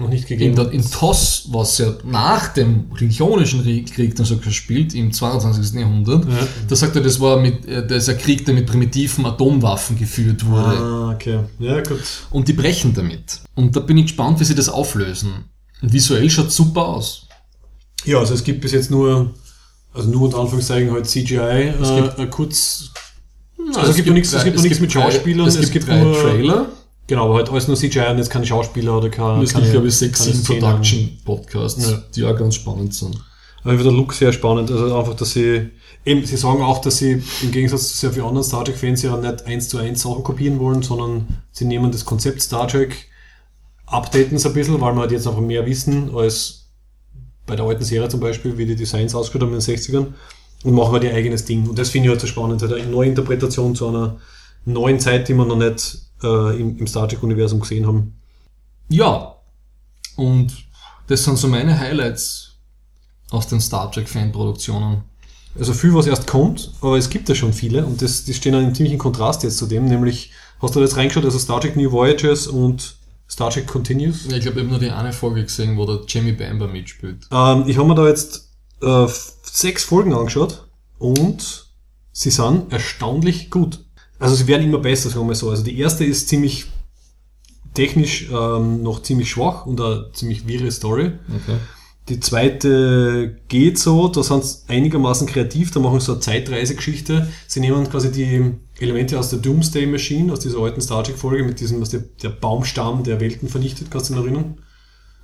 noch 0.00 0.08
nicht 0.08 0.30
in, 0.30 0.38
gegeben. 0.38 0.56
der, 0.56 0.70
in 0.72 0.88
TOS, 0.88 1.48
was 1.50 1.78
ja 1.78 1.94
nach 2.04 2.48
dem 2.48 2.92
Klingonischen 2.94 3.62
Krieg 3.86 4.14
dann 4.14 4.26
sogar 4.26 4.52
spielt, 4.52 4.94
im 4.94 5.12
22. 5.12 5.78
Jahrhundert, 5.80 6.24
Ja. 6.28 6.46
da 6.68 6.76
sagt 6.76 6.96
er, 6.96 7.02
das 7.02 7.18
war 7.20 7.38
mit, 7.40 7.66
äh, 7.66 7.86
das 7.86 8.04
ist 8.04 8.08
ein 8.10 8.18
Krieg, 8.18 8.44
der 8.44 8.54
mit 8.54 8.66
primitiven 8.66 9.24
Atomwaffen 9.26 9.98
geführt 9.98 10.44
wurde. 10.46 10.78
Ah, 10.78 11.12
okay. 11.14 11.40
Ja, 11.58 11.80
gut. 11.82 12.00
Und 12.30 12.48
die 12.48 12.52
brechen 12.52 12.92
damit. 12.94 13.40
Und 13.54 13.74
da 13.74 13.80
bin 13.80 13.96
ich 13.98 14.06
gespannt, 14.06 14.38
wie 14.40 14.44
sie 14.44 14.54
das 14.54 14.68
auflösen. 14.68 15.46
Und 15.82 15.92
visuell 15.92 16.28
schaut 16.30 16.52
super 16.52 16.86
aus. 16.88 17.26
Ja, 18.04 18.18
also 18.18 18.34
es 18.34 18.44
gibt 18.44 18.60
bis 18.60 18.72
jetzt 18.72 18.90
nur, 18.90 19.34
also 19.92 20.08
nur 20.10 20.22
unter 20.22 20.38
Anführungszeichen 20.38 20.90
halt 20.92 21.06
CGI, 21.06 21.36
äh, 21.38 21.72
gibt- 22.00 22.18
äh, 22.18 22.26
kurz, 22.26 22.90
also 23.74 23.90
es 23.90 23.96
gibt 23.96 24.06
noch 24.08 24.14
nichts, 24.14 24.32
es 24.32 24.44
gibt 24.44 24.62
nichts 24.62 24.78
mit 24.80 24.92
Schauspielern, 24.92 25.46
es 25.48 25.70
gibt, 25.70 25.88
drei 25.88 26.02
nur, 26.02 26.14
Trailer. 26.14 26.66
Genau, 27.06 27.24
aber 27.26 27.34
halt 27.36 27.50
alles 27.50 27.68
nur 27.68 27.76
CGI 27.76 28.10
und 28.10 28.18
jetzt 28.18 28.30
keine 28.30 28.46
Schauspieler 28.46 28.98
oder 28.98 29.08
keine, 29.08 29.42
Es 29.42 29.54
gibt, 29.54 29.70
glaube 29.70 29.88
ich, 29.88 29.96
sechs, 29.96 30.24
sieben. 30.24 30.42
Production-Podcasts, 30.44 31.90
Ja. 31.90 32.02
die 32.14 32.24
auch 32.24 32.36
ganz 32.36 32.54
spannend 32.54 32.94
sind. 32.94 33.16
Aber 33.62 33.72
ich 33.72 33.78
finde 33.80 33.90
der 33.90 33.98
Look 34.00 34.12
sehr 34.12 34.32
spannend, 34.32 34.70
also 34.70 34.96
einfach, 34.96 35.14
dass 35.14 35.32
sie, 35.32 35.70
eben, 36.04 36.24
sie 36.24 36.36
sagen 36.36 36.62
auch, 36.62 36.80
dass 36.80 36.98
sie 36.98 37.22
im 37.42 37.50
Gegensatz 37.50 37.88
zu 37.88 37.96
sehr 37.96 38.12
vielen 38.12 38.26
anderen 38.26 38.44
Star 38.46 38.64
Trek-Fans 38.64 39.02
ja 39.02 39.16
nicht 39.16 39.44
eins 39.46 39.68
zu 39.68 39.78
eins 39.78 40.02
Sachen 40.02 40.22
kopieren 40.22 40.58
wollen, 40.60 40.82
sondern 40.82 41.26
sie 41.50 41.64
nehmen 41.64 41.90
das 41.90 42.04
Konzept 42.04 42.42
Star 42.42 42.68
Trek, 42.68 43.08
updaten 43.86 44.36
es 44.36 44.46
ein 44.46 44.52
bisschen, 44.52 44.80
weil 44.80 44.94
wir 44.94 45.00
halt 45.00 45.12
jetzt 45.12 45.26
einfach 45.26 45.40
mehr 45.40 45.66
wissen 45.66 46.14
als 46.14 46.66
bei 47.46 47.54
der 47.56 47.64
alten 47.64 47.84
Serie 47.84 48.08
zum 48.08 48.20
Beispiel, 48.20 48.56
wie 48.58 48.66
die 48.66 48.74
Designs 48.76 49.14
ausgeschaut 49.14 49.42
haben 49.42 49.54
in 49.54 49.60
den 49.60 49.76
60ern 49.76 50.06
und 50.64 50.74
machen 50.74 50.92
halt 50.92 51.04
ihr 51.04 51.14
eigenes 51.14 51.44
Ding. 51.44 51.68
Und 51.68 51.78
das 51.78 51.90
finde 51.90 52.06
ich 52.06 52.10
halt 52.10 52.20
so 52.20 52.26
spannend, 52.26 52.62
halt 52.62 52.72
eine 52.72 52.86
neue 52.86 53.08
Interpretation 53.08 53.74
zu 53.76 53.88
einer 53.88 54.16
neuen 54.64 54.98
Zeit, 54.98 55.28
die 55.28 55.34
wir 55.34 55.44
noch 55.44 55.56
nicht 55.56 55.98
äh, 56.22 56.60
im, 56.60 56.78
im 56.78 56.86
Star 56.86 57.08
Trek-Universum 57.08 57.60
gesehen 57.60 57.86
haben. 57.86 58.14
Ja, 58.88 59.36
und 60.16 60.52
das 61.06 61.24
sind 61.24 61.38
so 61.38 61.48
meine 61.48 61.78
Highlights 61.78 62.56
aus 63.30 63.48
den 63.48 63.60
Star 63.60 63.90
Trek-Fanproduktionen. 63.90 65.02
Also 65.58 65.72
viel, 65.72 65.94
was 65.94 66.06
erst 66.06 66.26
kommt, 66.26 66.72
aber 66.80 66.98
es 66.98 67.08
gibt 67.08 67.28
ja 67.28 67.34
schon 67.34 67.52
viele 67.52 67.84
und 67.86 68.02
das, 68.02 68.24
die 68.24 68.34
stehen 68.34 68.54
in 68.54 68.64
einem 68.64 68.74
ziemlichen 68.74 68.98
Kontrast 68.98 69.42
jetzt 69.42 69.56
zu 69.56 69.66
dem, 69.66 69.86
nämlich, 69.86 70.32
hast 70.60 70.74
du 70.74 70.80
da 70.80 70.84
jetzt 70.84 70.96
reingeschaut, 70.96 71.24
also 71.24 71.38
Star 71.38 71.60
Trek 71.60 71.76
New 71.76 71.90
Voyages 71.90 72.46
und 72.46 72.96
Star 73.28 73.50
Trek 73.50 73.66
Continues? 73.66 74.26
Ich 74.26 74.28
glaube, 74.28 74.40
ich 74.40 74.46
habe 74.46 74.64
nur 74.64 74.78
die 74.78 74.90
eine 74.90 75.12
Folge 75.12 75.42
gesehen, 75.44 75.76
wo 75.78 75.86
der 75.86 76.00
Jamie 76.06 76.32
Bamber 76.32 76.68
mitspielt. 76.68 77.26
Ähm, 77.32 77.64
ich 77.66 77.78
habe 77.78 77.88
mir 77.88 77.94
da 77.94 78.06
jetzt 78.06 78.50
äh, 78.82 79.06
sechs 79.42 79.84
Folgen 79.84 80.12
angeschaut 80.12 80.66
und 80.98 81.66
sie 82.12 82.30
sind 82.30 82.70
erstaunlich 82.70 83.50
gut. 83.50 83.85
Also 84.18 84.34
sie 84.34 84.46
werden 84.46 84.66
immer 84.66 84.78
besser, 84.78 85.08
sagen 85.08 85.22
wir 85.22 85.28
mal 85.28 85.34
so. 85.34 85.50
Also 85.50 85.62
die 85.62 85.78
erste 85.78 86.04
ist 86.04 86.28
ziemlich 86.28 86.66
technisch 87.74 88.28
ähm, 88.32 88.82
noch 88.82 89.02
ziemlich 89.02 89.30
schwach 89.30 89.66
und 89.66 89.80
eine 89.80 90.10
ziemlich 90.12 90.48
wirre 90.48 90.70
Story. 90.70 91.12
Okay. 91.28 91.58
Die 92.08 92.20
zweite 92.20 93.36
geht 93.48 93.78
so, 93.78 94.06
da 94.08 94.22
sind 94.22 94.44
sie 94.44 94.58
einigermaßen 94.68 95.26
kreativ, 95.26 95.72
da 95.72 95.80
machen 95.80 95.98
sie 95.98 96.06
so 96.06 96.12
eine 96.12 96.20
Zeitreisegeschichte. 96.20 97.28
Sie 97.48 97.60
nehmen 97.60 97.90
quasi 97.90 98.12
die 98.12 98.52
Elemente 98.78 99.18
aus 99.18 99.30
der 99.30 99.40
Doomsday 99.40 99.86
Machine, 99.86 100.32
aus 100.32 100.40
dieser 100.40 100.58
alten 100.60 100.80
Star 100.80 101.02
Trek-Folge 101.02 101.42
mit 101.42 101.58
diesem, 101.58 101.80
was 101.80 101.90
der, 101.90 102.04
der 102.22 102.28
Baumstamm 102.28 103.02
der 103.02 103.20
Welten 103.20 103.48
vernichtet, 103.48 103.90
kannst 103.90 104.10
du 104.10 104.14
dich 104.14 104.22
erinnern? 104.22 104.58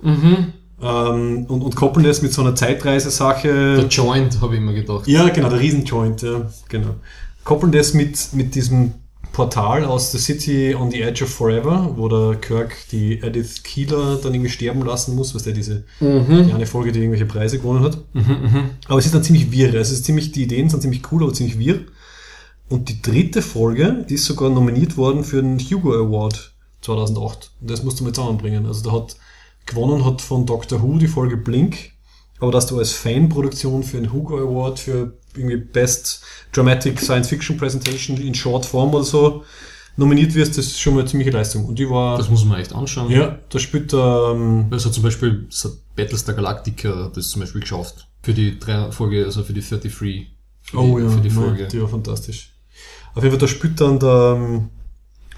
Mhm. 0.01 0.53
Ähm, 0.81 1.45
und, 1.47 1.61
und 1.61 1.75
koppeln 1.75 2.05
das 2.05 2.21
mit 2.21 2.33
so 2.33 2.41
einer 2.41 2.51
Der 2.51 2.57
Zeitreisesache. 2.57 3.87
Joint, 3.89 4.41
habe 4.41 4.55
ich 4.55 4.61
immer 4.61 4.73
gedacht. 4.73 5.07
Ja, 5.07 5.29
genau, 5.29 5.49
der 5.49 5.61
Riesenjoint, 5.61 6.21
ja, 6.21 6.51
genau. 6.67 6.95
Koppeln 7.43 7.71
das 7.71 7.93
mit, 7.93 8.33
mit 8.33 8.55
diesem 8.55 8.93
Portal 9.31 9.83
aus 9.83 10.11
The 10.11 10.19
City 10.19 10.75
on 10.75 10.91
the 10.91 11.01
Edge 11.01 11.23
of 11.23 11.29
Forever, 11.31 11.93
wo 11.97 12.07
der 12.07 12.35
Kirk 12.39 12.75
die 12.91 13.19
Edith 13.21 13.63
Keeler 13.63 14.17
dann 14.17 14.33
irgendwie 14.33 14.51
sterben 14.51 14.83
lassen 14.85 15.15
muss, 15.15 15.33
was 15.33 15.43
der 15.43 15.53
diese 15.53 15.85
Mhm. 15.99 16.47
die 16.47 16.53
eine 16.53 16.67
Folge, 16.67 16.91
die 16.91 16.99
irgendwelche 16.99 17.25
Preise 17.25 17.57
gewonnen 17.57 17.83
hat. 17.83 17.97
Aber 18.87 18.99
es 18.99 19.05
ist 19.05 19.15
dann 19.15 19.23
ziemlich 19.23 19.51
wirr. 19.51 19.73
Es 19.73 19.89
ist 19.91 20.05
ziemlich, 20.05 20.31
die 20.31 20.43
Ideen 20.43 20.69
sind 20.69 20.81
ziemlich 20.81 21.01
cool, 21.11 21.23
aber 21.23 21.33
ziemlich 21.33 21.57
wirr. 21.57 21.79
Und 22.69 22.89
die 22.89 23.01
dritte 23.01 23.41
Folge, 23.41 24.05
die 24.07 24.15
ist 24.15 24.25
sogar 24.25 24.49
nominiert 24.49 24.97
worden 24.97 25.23
für 25.23 25.41
den 25.41 25.59
Hugo 25.59 25.93
Award 25.93 26.53
2008. 26.81 27.51
Und 27.59 27.71
das 27.71 27.83
musst 27.83 27.99
du 27.99 28.03
mal 28.03 28.13
zusammenbringen. 28.13 28.67
Also 28.67 28.83
da 28.83 28.91
hat 28.95 29.15
gewonnen 29.65 30.05
hat 30.05 30.21
von 30.21 30.45
Doctor 30.45 30.81
Who 30.81 30.97
die 30.97 31.07
Folge 31.07 31.37
Blink, 31.37 31.91
aber 32.39 32.51
dass 32.51 32.67
du 32.67 32.77
als 32.77 32.91
Fanproduktion 32.91 33.83
für 33.83 33.97
einen 33.97 34.13
Hugo 34.13 34.37
Award 34.37 34.79
für 34.79 35.13
irgendwie 35.35 35.57
Best 35.57 36.23
Dramatic 36.51 36.99
Science 36.99 37.27
Fiction 37.29 37.57
Presentation 37.57 38.17
in 38.17 38.33
Short 38.35 38.65
Form 38.65 38.93
oder 38.93 39.03
so 39.03 39.43
nominiert 39.95 40.33
wirst, 40.33 40.57
das 40.57 40.65
ist 40.65 40.79
schon 40.79 40.95
mal 40.95 41.01
eine 41.01 41.09
ziemliche 41.09 41.29
Leistung. 41.31 41.65
Und 41.65 41.77
die 41.77 41.87
war, 41.89 42.17
Das 42.17 42.29
muss 42.29 42.43
man 42.45 42.59
echt 42.59 42.73
anschauen. 42.73 43.11
ja, 43.11 43.37
da 43.49 43.59
spielt 43.59 43.93
ähm, 43.93 44.65
Also 44.71 44.89
zum 44.89 45.03
Beispiel, 45.03 45.45
das 45.49 45.65
hat 45.65 45.71
Battlestar 45.95 46.33
Galactica 46.35 47.11
das 47.13 47.29
zum 47.29 47.41
Beispiel 47.41 47.61
geschafft. 47.61 48.07
Für 48.23 48.33
die 48.33 48.57
drei 48.57 48.91
Folge, 48.91 49.23
also 49.25 49.43
für 49.43 49.53
die 49.53 49.61
33. 49.61 49.91
Für 49.93 50.05
die, 50.05 50.27
oh 50.73 50.97
ja, 50.97 51.09
für 51.09 51.21
die 51.21 51.29
Folge. 51.29 51.67
die 51.67 51.79
war 51.81 51.89
fantastisch. 51.89 52.53
Auf 53.13 53.23
jeden 53.23 53.31
Fall, 53.35 53.39
da 53.41 53.47
spielt 53.47 53.79
dann 53.81 53.99
der 53.99 54.35
ähm, 54.37 54.69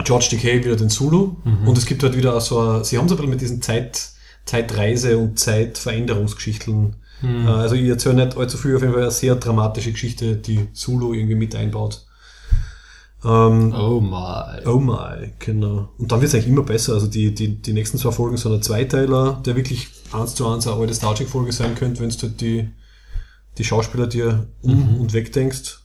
George 0.06 0.28
Takei 0.32 0.64
wieder 0.64 0.76
den 0.78 0.90
Zulu. 0.90 1.36
Mhm. 1.44 1.68
Und 1.68 1.78
es 1.78 1.86
gibt 1.86 2.04
halt 2.04 2.16
wieder 2.16 2.36
auch 2.36 2.42
so, 2.42 2.60
ein- 2.60 2.84
sie 2.86 2.98
haben 2.98 3.10
so 3.10 3.16
ein 3.16 3.18
bisschen 3.18 3.32
mit 3.32 3.42
diesen 3.42 3.62
Zeit, 3.62 4.10
Zeitreise- 4.46 5.18
und 5.18 5.38
Zeitveränderungsgeschichten. 5.40 6.96
Mhm. 7.22 7.48
Also 7.48 7.76
ich 7.76 7.88
erzähle 7.88 8.26
nicht 8.26 8.38
allzu 8.38 8.58
viel, 8.58 8.76
auf 8.76 8.82
jeden 8.82 8.94
Fall 8.94 9.04
eine 9.04 9.12
sehr 9.12 9.36
dramatische 9.36 9.92
Geschichte, 9.92 10.36
die 10.36 10.72
Zulu 10.74 11.14
irgendwie 11.14 11.36
mit 11.36 11.56
einbaut. 11.56 12.06
Ähm, 13.24 13.74
Oh 13.74 14.00
my. 14.00 14.66
Oh 14.68 14.80
my, 14.80 15.32
genau. 15.40 15.90
Und 15.98 16.12
dann 16.12 16.22
wird 16.22 16.30
es 16.30 16.36
eigentlich 16.36 16.48
immer 16.48 16.64
besser. 16.64 16.94
Also 16.94 17.08
die, 17.08 17.34
die, 17.34 17.62
die 17.62 17.74
nächsten 17.74 17.98
zwei 17.98 18.12
Folgen 18.12 18.38
sind 18.38 18.54
ein 18.54 18.62
Zweiteiler, 18.62 19.42
der 19.46 19.56
wirklich 19.56 19.88
eins 20.12 20.36
zu 20.36 20.48
eins 20.48 20.68
eine 20.68 20.80
alte 20.80 20.94
Star 20.94 21.16
Trek-Folge 21.16 21.52
sein 21.52 21.76
könnte, 21.76 22.02
wenn 22.02 22.10
du 22.10 22.28
die, 22.28 22.70
die 23.58 23.64
Schauspieler 23.64 24.08
dir 24.08 24.48
um 24.62 25.00
und 25.00 25.14
wegdenkst. 25.14 25.80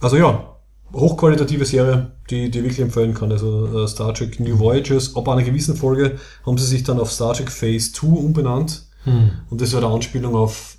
Also 0.00 0.16
ja, 0.16 0.56
hochqualitative 0.92 1.64
Serie, 1.64 2.12
die, 2.30 2.50
die 2.50 2.58
ich 2.58 2.64
wirklich 2.64 2.80
empfehlen 2.80 3.14
kann. 3.14 3.30
Also 3.30 3.84
äh, 3.84 3.86
Star 3.86 4.12
Trek 4.14 4.40
New 4.40 4.58
Voyages. 4.58 5.14
Ab 5.14 5.28
einer 5.28 5.42
gewissen 5.42 5.76
Folge 5.76 6.18
haben 6.44 6.58
sie 6.58 6.66
sich 6.66 6.82
dann 6.82 6.98
auf 6.98 7.12
Star 7.12 7.34
Trek 7.34 7.50
Phase 7.50 7.92
2 7.92 8.06
umbenannt. 8.06 8.86
Und 9.04 9.60
das 9.60 9.72
war 9.72 9.82
eine 9.82 9.92
Anspielung 9.92 10.34
auf 10.34 10.76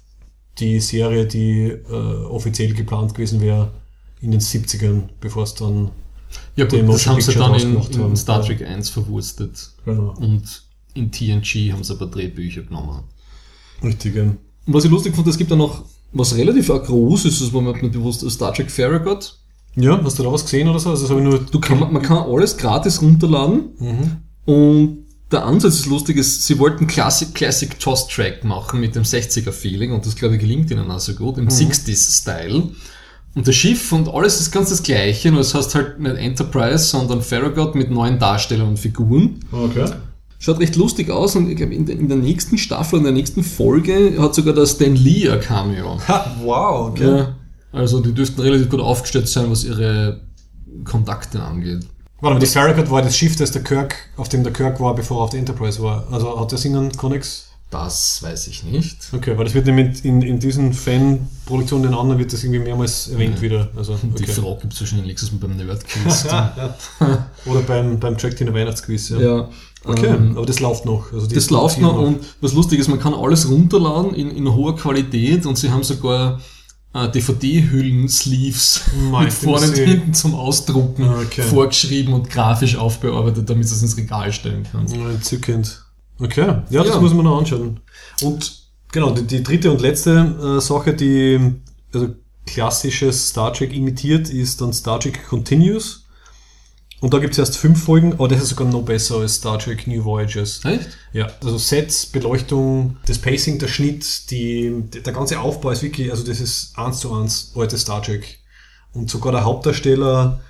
die 0.60 0.80
Serie, 0.80 1.26
die 1.26 1.64
äh, 1.70 2.26
offiziell 2.26 2.74
geplant 2.74 3.14
gewesen 3.14 3.42
wäre 3.42 3.72
in 4.22 4.32
den 4.32 4.42
70ern, 4.42 5.04
bevor 5.20 5.44
es 5.44 5.56
dann 5.56 5.92
Ja 6.56 6.66
den 6.66 6.86
gut, 6.86 6.96
das 6.96 7.08
haben 7.08 7.22
sie 7.22 7.34
dann 7.34 7.56
in, 7.56 7.74
gemacht 7.74 7.96
in 7.96 8.04
haben. 8.04 8.16
Star. 8.16 8.44
Trek 8.44 8.62
1 8.62 8.90
verwurstet. 8.90 9.72
Genau. 9.86 10.14
Und 10.18 10.64
in 10.94 11.12
TNG 11.12 11.72
haben 11.72 11.84
sie 11.84 11.94
aber 11.94 12.08
Drehbücher 12.08 12.62
genommen. 12.64 13.04
Richtig, 13.84 14.16
ja. 14.16 14.24
Und 14.24 14.38
was 14.68 14.86
ich 14.86 14.92
lustig 14.92 15.16
fand, 15.16 15.28
es 15.28 15.38
gibt 15.38 15.50
da 15.50 15.56
noch 15.56 15.84
was 16.14 16.36
relativ 16.36 16.70
auch 16.70 16.84
groß 16.84 17.26
ist, 17.26 17.42
das 17.42 17.54
war 17.54 17.62
mir 17.62 17.72
nicht 17.72 17.94
bewusst, 17.94 18.30
Star 18.30 18.54
Trek 18.54 18.70
Farragut. 18.70 19.38
Ja, 19.76 20.02
hast 20.04 20.20
du 20.20 20.24
da 20.24 20.32
was 20.32 20.44
gesehen 20.44 20.68
oder 20.68 20.80
so? 20.80 20.90
Also 20.90 21.04
das 21.04 21.12
habe 21.12 21.22
ich 21.22 21.28
nur. 21.28 21.40
Du 21.40 21.60
kann, 21.60 21.80
man 21.80 22.02
kann 22.02 22.18
alles 22.18 22.58
gratis 22.58 23.02
runterladen 23.02 24.22
und 24.46 25.06
der 25.32 25.46
Ansatz 25.46 25.76
ist 25.76 25.86
lustig, 25.86 26.18
ist, 26.18 26.44
sie 26.46 26.60
wollten 26.60 26.88
Classic, 26.88 27.34
Classic 27.34 27.80
Toss 27.80 28.08
Track 28.08 28.44
machen 28.44 28.80
mit 28.80 28.96
dem 28.96 29.04
60er 29.04 29.52
Feeling 29.52 29.92
und 29.94 30.06
das 30.06 30.16
glaube 30.16 30.36
ich 30.36 30.42
gelingt 30.42 30.70
ihnen 30.72 30.90
auch 30.92 31.00
so 31.00 31.14
gut, 31.14 31.38
im 31.38 31.48
60s 31.48 32.22
Style. 32.22 32.70
Und 33.34 33.48
das 33.48 33.56
Schiff 33.56 33.94
und 33.94 34.10
alles 34.10 34.42
ist 34.42 34.52
ganz 34.52 34.70
das 34.70 34.84
gleiche, 34.84 35.32
nur 35.32 35.40
es 35.42 35.54
heißt 35.56 35.74
halt 35.76 36.00
nicht 36.00 36.18
Enterprise, 36.18 36.80
sondern 36.86 37.22
Farragut 37.22 37.76
mit 37.76 37.90
neuen 37.90 38.20
Darstellern 38.20 38.68
und 38.70 38.78
Figuren. 38.80 39.40
Okay. 39.52 39.90
Schaut 40.38 40.60
recht 40.60 40.76
lustig 40.76 41.10
aus 41.12 41.36
und 41.36 41.50
ich 41.50 41.56
glaube 41.56 41.74
in, 41.74 41.86
der- 41.86 41.96
in 41.98 42.10
der 42.10 42.18
nächsten 42.18 42.58
Staffel, 42.58 42.98
in 42.98 43.04
der 43.06 43.14
nächsten 43.14 43.44
Folge 43.44 44.16
hat 44.20 44.36
sogar 44.36 44.54
der 44.54 44.66
Stan 44.66 44.96
Lee 44.96 45.30
ein 45.30 45.40
Cameo. 45.40 46.00
Ha, 46.08 46.36
wow, 46.44 46.90
okay. 46.90 47.18
Ja, 47.20 47.36
also 47.72 48.02
die 48.02 48.12
dürften 48.12 48.42
relativ 48.42 48.68
gut 48.70 48.82
aufgestellt 48.82 49.30
sein, 49.30 49.50
was 49.50 49.64
ihre 49.64 50.22
Kontakte 50.84 51.42
angeht. 51.42 51.86
Warte 52.22 52.36
mal, 52.36 52.40
die 52.40 52.46
Farragut 52.46 52.90
war 52.92 53.02
das 53.02 53.18
Schiff, 53.18 53.36
das 53.36 53.52
der 53.52 53.64
Kirk, 53.64 53.96
auf 54.18 54.30
dem 54.30 54.44
der 54.44 54.54
Kirk 54.54 54.80
war, 54.80 54.94
bevor 54.96 55.18
er 55.20 55.24
auf 55.24 55.30
der 55.32 55.40
Enterprise 55.40 55.82
war. 55.82 56.08
Also 56.12 56.40
hat 56.40 56.52
das 56.52 56.64
ihnen 56.66 56.92
Connex? 56.96 57.48
Das 57.72 58.22
weiß 58.22 58.48
ich 58.48 58.64
nicht. 58.64 58.98
Okay, 59.14 59.38
weil 59.38 59.46
das 59.46 59.54
wird 59.54 59.66
nämlich 59.66 60.04
in, 60.04 60.22
in 60.22 60.40
diesen 60.40 60.74
Fan-Produktionen, 60.74 61.84
den 61.84 61.94
anderen, 61.94 62.20
wird 62.20 62.34
das 62.34 62.44
irgendwie 62.44 62.60
mehrmals 62.60 63.08
erwähnt 63.08 63.42
wieder. 63.42 63.70
Also, 63.78 63.96
Die 64.04 64.24
okay. 64.24 64.32
Frage 64.34 64.58
gibt 64.62 64.74
es 64.74 64.82
wahrscheinlich 64.82 65.08
nächstes 65.08 65.32
Mal 65.32 65.38
beim 65.40 65.56
Nerdquiz. 65.56 66.26
Oder 67.46 67.62
beim, 67.62 67.98
beim 68.00 68.18
Track 68.18 68.36
Dinner 68.38 68.54
Weihnachtsquiz. 68.54 69.10
Ja. 69.10 69.20
ja. 69.22 69.50
Okay, 69.86 70.08
ähm, 70.08 70.38
aber 70.38 70.46
das 70.46 70.60
läuft 70.60 70.86
noch. 70.86 71.12
Also 71.14 71.28
die- 71.28 71.36
das 71.36 71.50
läuft 71.50 71.78
die- 71.78 71.82
noch 71.82 71.98
und 71.98 72.20
was 72.42 72.54
lustig 72.54 72.78
ist, 72.80 72.88
man 72.90 73.00
kann 73.00 73.14
alles 73.14 73.50
runterladen 73.50 74.14
in, 74.14 74.30
in 74.32 74.54
hoher 74.54 74.76
Qualität 74.76 75.46
und 75.46 75.58
sie 75.58 75.72
haben 75.72 75.84
sogar 75.84 76.40
äh, 76.94 77.10
DVD-Hüllen-Sleeves 77.10 78.82
mit 79.22 79.34
vorne 79.34 79.68
und 79.68 79.78
ich 79.78 79.88
hinten 79.90 80.14
zum 80.14 80.36
Ausdrucken 80.36 81.08
Okay. 81.08 81.42
vorgeschrieben 81.44 82.14
und 82.14 82.30
grafisch 82.30 82.76
aufbearbeitet, 82.76 83.50
damit 83.50 83.70
du 83.70 83.74
es 83.74 83.82
ins 83.82 83.98
Regal 83.98 84.32
stellen 84.34 84.66
kannst. 84.72 84.96
Ja, 84.96 85.10
Entzückend. 85.10 85.84
Okay, 86.20 86.42
ja, 86.70 86.84
das 86.84 86.88
Ja. 86.88 87.00
muss 87.02 87.14
man 87.14 87.26
noch 87.26 87.40
anschauen. 87.40 87.80
Und 88.22 88.54
genau, 88.92 89.12
die, 89.12 89.24
die 89.24 89.42
dritte 89.44 89.72
und 89.72 89.82
letzte 89.82 90.58
äh, 90.58 90.62
Sache, 90.62 90.94
die 90.94 91.54
also 91.94 92.10
klassisches 92.46 93.30
Star 93.30 93.54
Trek 93.54 93.74
imitiert, 93.74 94.30
ist 94.30 94.62
dann 94.62 94.74
Star 94.74 95.00
Trek 95.00 95.28
Continues. 95.28 96.01
Und 97.02 97.16
da 97.16 97.18
gibt 97.18 97.34
es 97.34 97.40
erst 97.40 97.58
fünf 97.58 97.84
Folgen, 97.84 98.14
aber 98.14 98.28
das 98.28 98.44
ist 98.44 98.50
sogar 98.50 98.68
noch 98.68 98.84
besser 98.84 99.16
als 99.18 99.36
Star 99.36 99.58
Trek 99.58 99.88
New 99.88 100.06
Voyages. 100.06 100.64
Echt? 100.64 100.98
Ja, 101.14 101.28
also 101.44 101.58
Sets, 101.58 102.06
Beleuchtung, 102.06 102.98
das 103.08 103.18
Pacing, 103.18 103.58
der 103.58 103.68
Schnitt, 103.68 104.30
die, 104.30 104.84
der 105.04 105.12
ganze 105.12 105.40
Aufbau 105.40 105.72
ist 105.72 105.82
wirklich, 105.82 106.12
also 106.12 106.24
das 106.24 106.40
ist 106.40 106.78
eins 106.78 107.00
zu 107.00 107.12
eins 107.12 107.54
alte 107.56 107.80
Star 107.80 108.04
Trek. 108.04 108.38
Und 108.94 109.10
sogar 109.10 109.32
der 109.32 109.46
Hauptdarsteller 109.46 110.42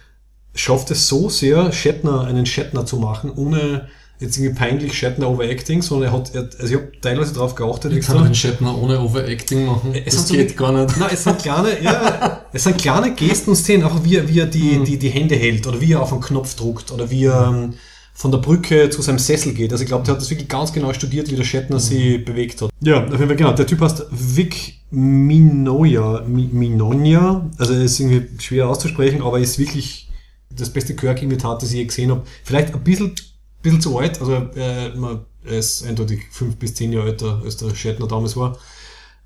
schafft 0.54 0.92
es 0.92 1.08
so 1.08 1.30
sehr, 1.30 1.72
Shatner, 1.72 2.26
einen 2.26 2.46
Shatner 2.46 2.86
zu 2.86 2.98
machen, 2.98 3.32
ohne 3.32 3.88
jetzt 4.22 4.38
irgendwie 4.38 4.56
peinlich 4.56 4.94
Shatner 4.98 5.30
Overacting, 5.30 5.82
sondern 5.82 6.10
er 6.10 6.14
hat, 6.18 6.34
er, 6.34 6.44
also 6.60 6.66
ich 6.66 6.74
habe 6.80 6.92
teilweise 7.02 7.34
drauf 7.34 7.56
geachtet, 7.56 7.92
Ich 7.94 8.06
kann 8.06 8.24
einen 8.24 8.34
Shatner 8.36 8.78
ohne 8.82 9.00
Overacting 9.02 9.66
machen. 9.66 9.94
Es 9.94 10.16
das 10.16 10.28
so 10.30 10.34
geht 10.36 10.52
die- 10.52 10.56
gar 10.56 10.72
nicht. 10.72 10.98
Nein, 10.98 11.10
es 11.12 11.24
sind 11.24 11.40
kleine, 11.40 11.70
ja, 11.84 12.46
es 12.54 12.64
sind 12.64 12.78
kleine 12.78 13.14
Gesten 13.16 13.50
und 13.50 13.56
Szenen, 13.58 13.84
auch 13.84 14.04
wie 14.04 14.16
er, 14.18 14.28
wie 14.30 14.40
er 14.40 14.46
die, 14.46 14.78
Mhm. 14.80 14.86
die, 14.86 14.98
die 14.98 15.10
Hände 15.10 15.36
hält 15.36 15.66
oder 15.68 15.82
wie 15.82 15.92
er 15.94 16.02
auf 16.02 16.14
einen 16.14 16.22
Knopf 16.22 16.56
druckt 16.56 16.92
oder 16.92 17.10
wie 17.10 17.26
er 17.26 17.48
ähm, 17.50 17.74
von 18.14 18.30
der 18.32 18.38
Brücke 18.38 18.90
zu 18.92 19.02
seinem 19.02 19.18
Sessel 19.20 19.54
geht. 19.54 19.72
Also 19.72 19.84
ich 19.84 19.88
glaube, 19.88 20.06
der 20.06 20.14
hat 20.14 20.22
das 20.22 20.30
wirklich 20.30 20.48
ganz 20.48 20.72
genau 20.72 20.94
studiert, 20.94 21.32
wie 21.32 21.36
der 21.36 21.44
Shatner 21.44 21.78
Mhm. 21.78 21.80
sie 21.82 22.18
bewegt 22.20 22.62
hat. 22.62 22.70
Ja, 22.82 23.04
auf 23.04 23.12
jeden 23.12 23.28
Fall, 23.28 23.36
genau. 23.36 23.54
Der 23.54 23.66
Typ 23.66 23.82
heißt 23.82 24.06
Vic 24.12 24.76
Minoya, 24.92 26.24
Mi- 26.28 26.50
Minonia. 26.52 27.50
Also 27.58 27.74
ist 27.74 28.00
irgendwie 28.00 28.28
schwer 28.40 28.68
auszusprechen, 28.70 29.22
aber 29.22 29.38
er 29.38 29.44
ist 29.44 29.58
wirklich 29.58 30.10
das 30.54 30.70
beste 30.70 30.96
Kirk-Imitat, 30.96 31.62
das 31.62 31.70
ich 31.72 31.78
je 31.78 31.86
gesehen 31.86 32.12
habe. 32.12 32.24
Vielleicht 32.44 32.74
ein 32.74 32.84
bisschen, 32.84 33.14
bisschen 33.62 33.82
zu 33.82 33.98
alt, 33.98 34.20
also 34.20 34.34
äh, 34.56 34.90
man- 34.96 35.26
er 35.44 35.58
ist 35.58 35.84
eindeutig 35.86 36.22
fünf 36.32 36.58
bis 36.58 36.76
zehn 36.76 36.94
Jahre 36.94 37.08
älter, 37.10 37.42
als 37.44 37.58
der 37.58 37.74
Shatner 37.74 38.08
damals 38.08 38.38
war. 38.38 38.58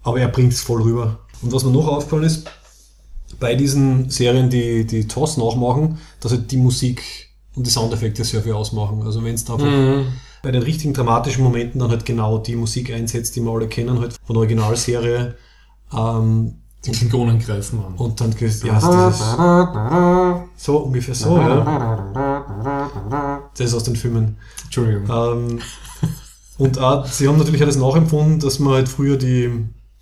Aber 0.03 0.19
er 0.19 0.29
bringt 0.29 0.53
es 0.53 0.61
voll 0.61 0.81
rüber. 0.81 1.19
Und 1.41 1.51
was 1.51 1.63
mir 1.65 1.71
noch 1.71 1.87
aufgefallen 1.87 2.23
ist, 2.23 2.49
bei 3.39 3.55
diesen 3.55 4.09
Serien, 4.09 4.49
die, 4.49 4.85
die 4.85 5.07
TOS 5.07 5.37
nachmachen, 5.37 5.97
dass 6.21 6.31
halt 6.31 6.49
die 6.51 6.57
Musik 6.57 7.01
und 7.55 7.65
die 7.65 7.69
Soundeffekte 7.71 8.23
sehr 8.23 8.41
viel 8.43 8.53
ausmachen. 8.53 9.01
Also 9.03 9.23
wenn 9.23 9.35
es 9.35 9.43
da 9.43 9.57
Mhm. 9.57 10.05
bei 10.41 10.51
den 10.51 10.61
richtigen 10.63 10.93
dramatischen 10.93 11.43
Momenten 11.43 11.79
dann 11.79 11.89
halt 11.89 12.05
genau 12.05 12.37
die 12.37 12.55
Musik 12.55 12.93
einsetzt, 12.93 13.35
die 13.35 13.41
wir 13.41 13.51
alle 13.51 13.67
kennen, 13.67 13.99
halt 13.99 14.13
von 14.25 14.35
der 14.35 14.41
Originalserie. 14.41 15.35
Ähm, 15.93 16.55
Die 16.85 16.91
Klingonen 16.91 17.39
greifen 17.39 17.79
an. 17.83 17.95
und 17.95 18.21
dann 18.21 18.31
ja, 18.39 18.47
ist 18.47 18.63
dieses 18.63 19.19
so 20.55 20.77
ungefähr 20.77 21.15
so, 21.15 21.37
ja. 21.37 23.41
Das 23.57 23.67
ist 23.67 23.73
aus 23.73 23.83
den 23.83 23.95
Filmen. 23.95 24.37
Entschuldigung. 24.65 25.09
Ähm, 25.09 25.59
und 26.57 26.79
auch, 26.79 27.05
sie 27.05 27.27
haben 27.27 27.37
natürlich 27.37 27.61
alles 27.61 27.77
nachempfunden, 27.77 28.39
dass 28.39 28.59
man 28.59 28.73
halt 28.75 28.89
früher 28.89 29.17
die, 29.17 29.49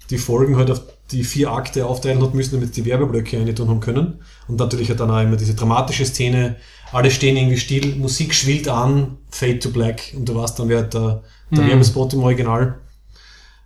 die 0.10 0.18
Folgen 0.18 0.58
halt 0.58 0.72
auf 0.72 0.82
die 1.12 1.24
vier 1.24 1.52
Akte 1.52 1.86
aufteilen 1.86 2.22
hat 2.24 2.34
müssen, 2.34 2.56
damit 2.56 2.76
die 2.76 2.86
Werbeblöcke 2.86 3.38
reintun 3.38 3.70
haben 3.70 3.80
können. 3.80 4.20
Und 4.48 4.58
natürlich 4.60 4.90
hat 4.90 5.00
dann 5.00 5.12
auch 5.12 5.22
immer 5.22 5.36
diese 5.36 5.54
dramatische 5.54 6.06
Szene, 6.06 6.56
alle 6.92 7.12
stehen 7.12 7.38
irgendwie 7.38 7.58
still, 7.58 7.96
Musik 7.96 8.34
schwillt 8.34 8.68
an, 8.68 9.18
Fade 9.30 9.60
to 9.60 9.70
Black 9.70 10.14
und 10.16 10.28
du 10.30 10.36
weißt 10.36 10.58
dann, 10.60 10.70
wer 10.70 10.80
hat 10.80 10.94
der, 10.94 11.24
der 11.52 11.68
Werbespot 11.68 12.14
im 12.14 12.24
Original. 12.24 12.80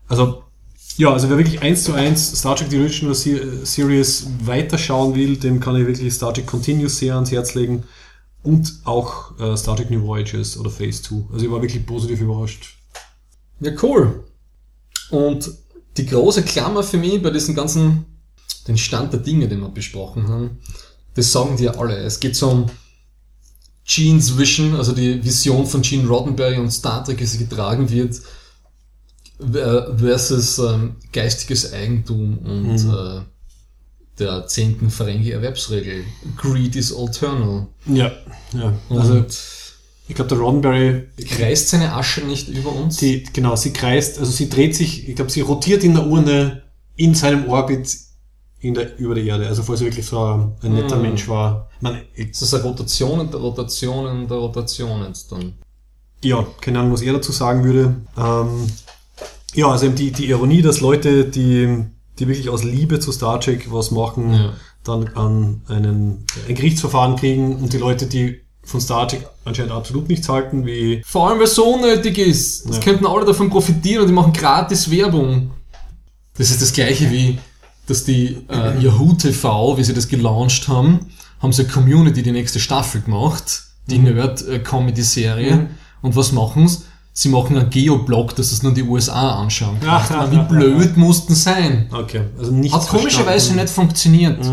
Also, 0.08 0.44
ja, 0.98 1.12
also 1.14 1.30
wer 1.30 1.38
wirklich 1.38 1.62
eins 1.62 1.84
zu 1.84 1.94
eins 1.94 2.40
Star 2.40 2.56
Trek 2.56 2.70
The 2.70 2.80
Original 2.80 3.14
Se- 3.14 3.66
Series 3.66 4.28
weiterschauen 4.44 5.14
will, 5.16 5.38
dem 5.38 5.60
kann 5.60 5.76
ich 5.76 5.86
wirklich 5.86 6.14
Star 6.14 6.34
Trek 6.34 6.48
Continuous 6.48 6.98
sehr 6.98 7.16
ans 7.16 7.32
Herz 7.32 7.54
legen. 7.54 7.84
Und 8.48 8.80
auch 8.86 9.38
äh, 9.40 9.58
Star 9.58 9.76
Trek 9.76 9.90
New 9.92 10.04
Voyages 10.08 10.58
oder 10.58 10.70
Phase 10.70 11.02
2. 11.04 11.16
Also 11.34 11.46
ich 11.46 11.52
war 11.52 11.62
wirklich 11.62 11.86
positiv 11.86 12.22
überrascht. 12.22 12.78
Ja, 13.60 13.72
cool. 13.84 14.24
Und 15.10 15.52
die 15.98 16.06
große 16.06 16.44
Klammer 16.44 16.84
für 16.84 16.98
mich 16.98 17.22
bei 17.22 17.30
diesem 17.32 17.56
ganzen, 17.56 18.06
den 18.68 18.78
Stand 18.78 19.12
der 19.12 19.20
Dinge, 19.20 19.48
den 19.48 19.60
wir 19.60 19.70
besprochen 19.70 20.28
haben, 20.30 20.60
das 21.16 21.32
sagen 21.32 21.58
die 21.58 21.64
ja 21.66 21.72
alle. 21.72 21.98
Es 21.98 22.20
geht 22.20 22.36
so 22.36 22.50
um 22.50 22.66
Gene's 23.86 24.38
Vision, 24.38 24.76
also 24.76 24.92
die 24.94 25.24
Vision 25.24 25.66
von 25.66 25.82
Gene 25.82 26.08
Roddenberry 26.08 26.58
und 26.58 26.72
Star 26.72 27.04
Trek, 27.04 27.20
wie 27.20 27.26
sie 27.26 27.40
getragen 27.40 27.90
wird, 27.90 28.22
ver- 29.40 29.98
versus 29.98 30.60
ähm, 30.60 30.96
geistiges 31.12 31.74
Eigentum 31.74 32.38
und 32.40 32.78
äh, 32.94 33.22
der 34.20 34.48
zehnten 34.48 34.90
Ferengi-Erwerbsregel. 34.90 36.04
Greed 36.38 36.76
is 36.76 36.92
eternal. 36.92 37.68
Ja, 37.86 38.12
ja. 38.54 38.74
Also, 38.90 39.14
Also 39.14 39.26
ich 40.08 40.16
glaube, 40.16 40.30
der 40.30 40.38
Roddenberry, 40.40 41.04
kreist 41.28 41.70
seine 41.70 41.94
Asche 41.94 42.22
nicht 42.22 42.48
über 42.48 42.72
uns? 42.74 42.98
die, 42.98 43.24
genau, 43.34 43.56
sie 43.56 43.74
kreist, 43.74 44.20
also 44.20 44.32
sie 44.32 44.50
dreht 44.50 44.76
sich, 44.76 45.08
ich 45.10 45.16
glaube, 45.16 45.30
sie 45.32 45.42
rotiert 45.42 45.84
in 45.84 45.94
der 45.96 46.08
Urne 46.08 46.64
in 46.96 47.14
seinem 47.14 47.48
Orbit 47.50 47.96
in 48.60 48.74
der, 48.74 48.98
über 48.98 49.14
der 49.16 49.24
Erde. 49.26 49.48
Also 49.48 49.62
falls 49.64 49.82
er 49.82 49.88
wirklich 49.88 50.06
so 50.06 50.20
ein, 50.24 50.54
ein 50.64 50.74
netter 50.74 50.96
Mm. 50.98 51.02
Mensch 51.04 51.28
war. 51.28 51.70
Ich 51.76 51.82
meine, 51.82 52.02
ich, 52.16 52.32
Das 52.32 52.42
ist 52.42 52.54
eine 52.56 52.64
Rotation 52.64 53.30
der 53.30 53.40
Rotationen 53.40 54.28
der 54.28 54.38
Rotationen 54.38 55.14
dann. 55.30 55.54
ja, 56.24 56.44
keine 56.62 56.80
Ahnung, 56.80 56.94
was 56.94 57.02
er 57.02 57.14
dazu 57.14 57.32
sagen 57.32 57.64
würde. 57.64 57.96
Ähm, 58.18 58.68
ja, 59.54 59.68
also 59.68 59.86
eben 59.86 59.96
die, 59.96 60.12
die 60.12 60.26
Ironie, 60.30 60.62
dass 60.64 60.80
Leute, 60.82 61.26
die, 61.26 61.84
die 62.20 62.28
wirklich 62.28 62.50
aus 62.50 62.64
Liebe 62.64 63.00
zu 63.00 63.12
Star 63.12 63.40
Trek 63.40 63.72
was 63.72 63.92
machen, 63.92 64.34
Ja. 64.34 64.54
dann 64.84 65.08
an 65.16 65.62
einen, 65.68 66.26
ein 66.48 66.56
Gerichtsverfahren 66.56 67.16
kriegen 67.16 67.56
und 67.58 67.74
die 67.74 67.78
Leute, 67.78 68.06
die 68.08 68.42
von 68.64 68.82
Star 68.82 69.08
Trek 69.08 69.26
anscheinend 69.46 69.72
absolut 69.72 70.10
nichts 70.10 70.28
halten, 70.28 70.66
wie 70.66 71.02
Vor 71.06 71.30
allem, 71.30 71.38
weil 71.40 71.46
es 71.46 71.56
so 71.56 71.74
unnötig 71.76 72.18
ist. 72.18 72.68
Das 72.70 72.78
Ja. 72.78 72.84
könnten 72.84 73.06
alle 73.06 73.26
davon 73.26 73.50
profitieren 73.50 74.02
und 74.02 74.08
die 74.08 74.14
machen 74.14 74.34
gratis 74.34 74.90
Werbung. 74.92 75.52
Das 76.38 76.50
ist 76.52 76.62
das 76.62 76.74
gleiche 76.74 77.10
wie, 77.12 77.38
dass 77.88 78.04
die 78.04 78.38
äh, 78.50 78.78
Yahoo 78.84 79.14
TV, 79.14 79.78
wie 79.78 79.84
sie 79.84 79.94
das 79.94 80.08
gelauncht 80.10 80.68
haben, 80.68 81.00
haben 81.40 81.54
sie 81.54 81.64
eine 81.64 81.72
Community 81.72 82.22
die 82.24 82.32
nächste 82.32 82.60
Staffel 82.60 83.02
gemacht, 83.02 83.64
die 83.88 84.00
Nerd-Comedy-Serie. 84.00 85.70
Und 86.02 86.16
was 86.16 86.32
machen 86.32 86.70
sie? 87.18 87.30
Machen 87.30 87.58
einen 87.58 87.70
Geoblog, 87.70 88.36
dass 88.36 88.52
das 88.52 88.64
nur 88.64 88.74
die 88.74 88.84
USA 88.84 89.40
anschauen 89.40 89.80
kann. 89.80 90.18
Aber 90.18 90.32
Wie 90.32 90.38
blöd 90.38 90.98
mussten 90.98 91.34
sein. 91.36 91.90
Okay, 91.92 92.22
also 92.38 92.52
nicht 92.52 92.74
Hat 92.74 92.88
komischerweise 92.88 93.56
nicht 93.56 93.70
funktioniert. 93.70 94.46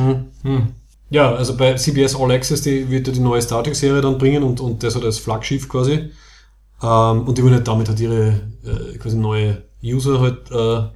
Hm. 0.42 0.68
Ja, 1.10 1.34
also 1.34 1.56
bei 1.56 1.74
CBS 1.74 2.16
All 2.16 2.32
Access, 2.32 2.62
die 2.62 2.90
wird 2.90 3.06
ja 3.06 3.12
die 3.12 3.20
neue 3.20 3.40
Star 3.42 3.62
Trek 3.62 3.76
Serie 3.76 4.00
dann 4.00 4.18
bringen 4.18 4.42
und, 4.42 4.60
und 4.60 4.82
das 4.82 4.96
hat 4.96 5.04
als 5.04 5.18
Flaggschiff 5.18 5.68
quasi. 5.68 6.10
Ähm, 6.82 7.22
und 7.22 7.38
die 7.38 7.42
wollen 7.42 7.54
halt 7.54 7.68
damit 7.68 7.88
halt 7.88 8.00
ihre 8.00 8.40
äh, 8.64 8.98
quasi 8.98 9.16
neue 9.16 9.62
User 9.82 10.20
halt 10.20 10.50
äh, 10.50 10.88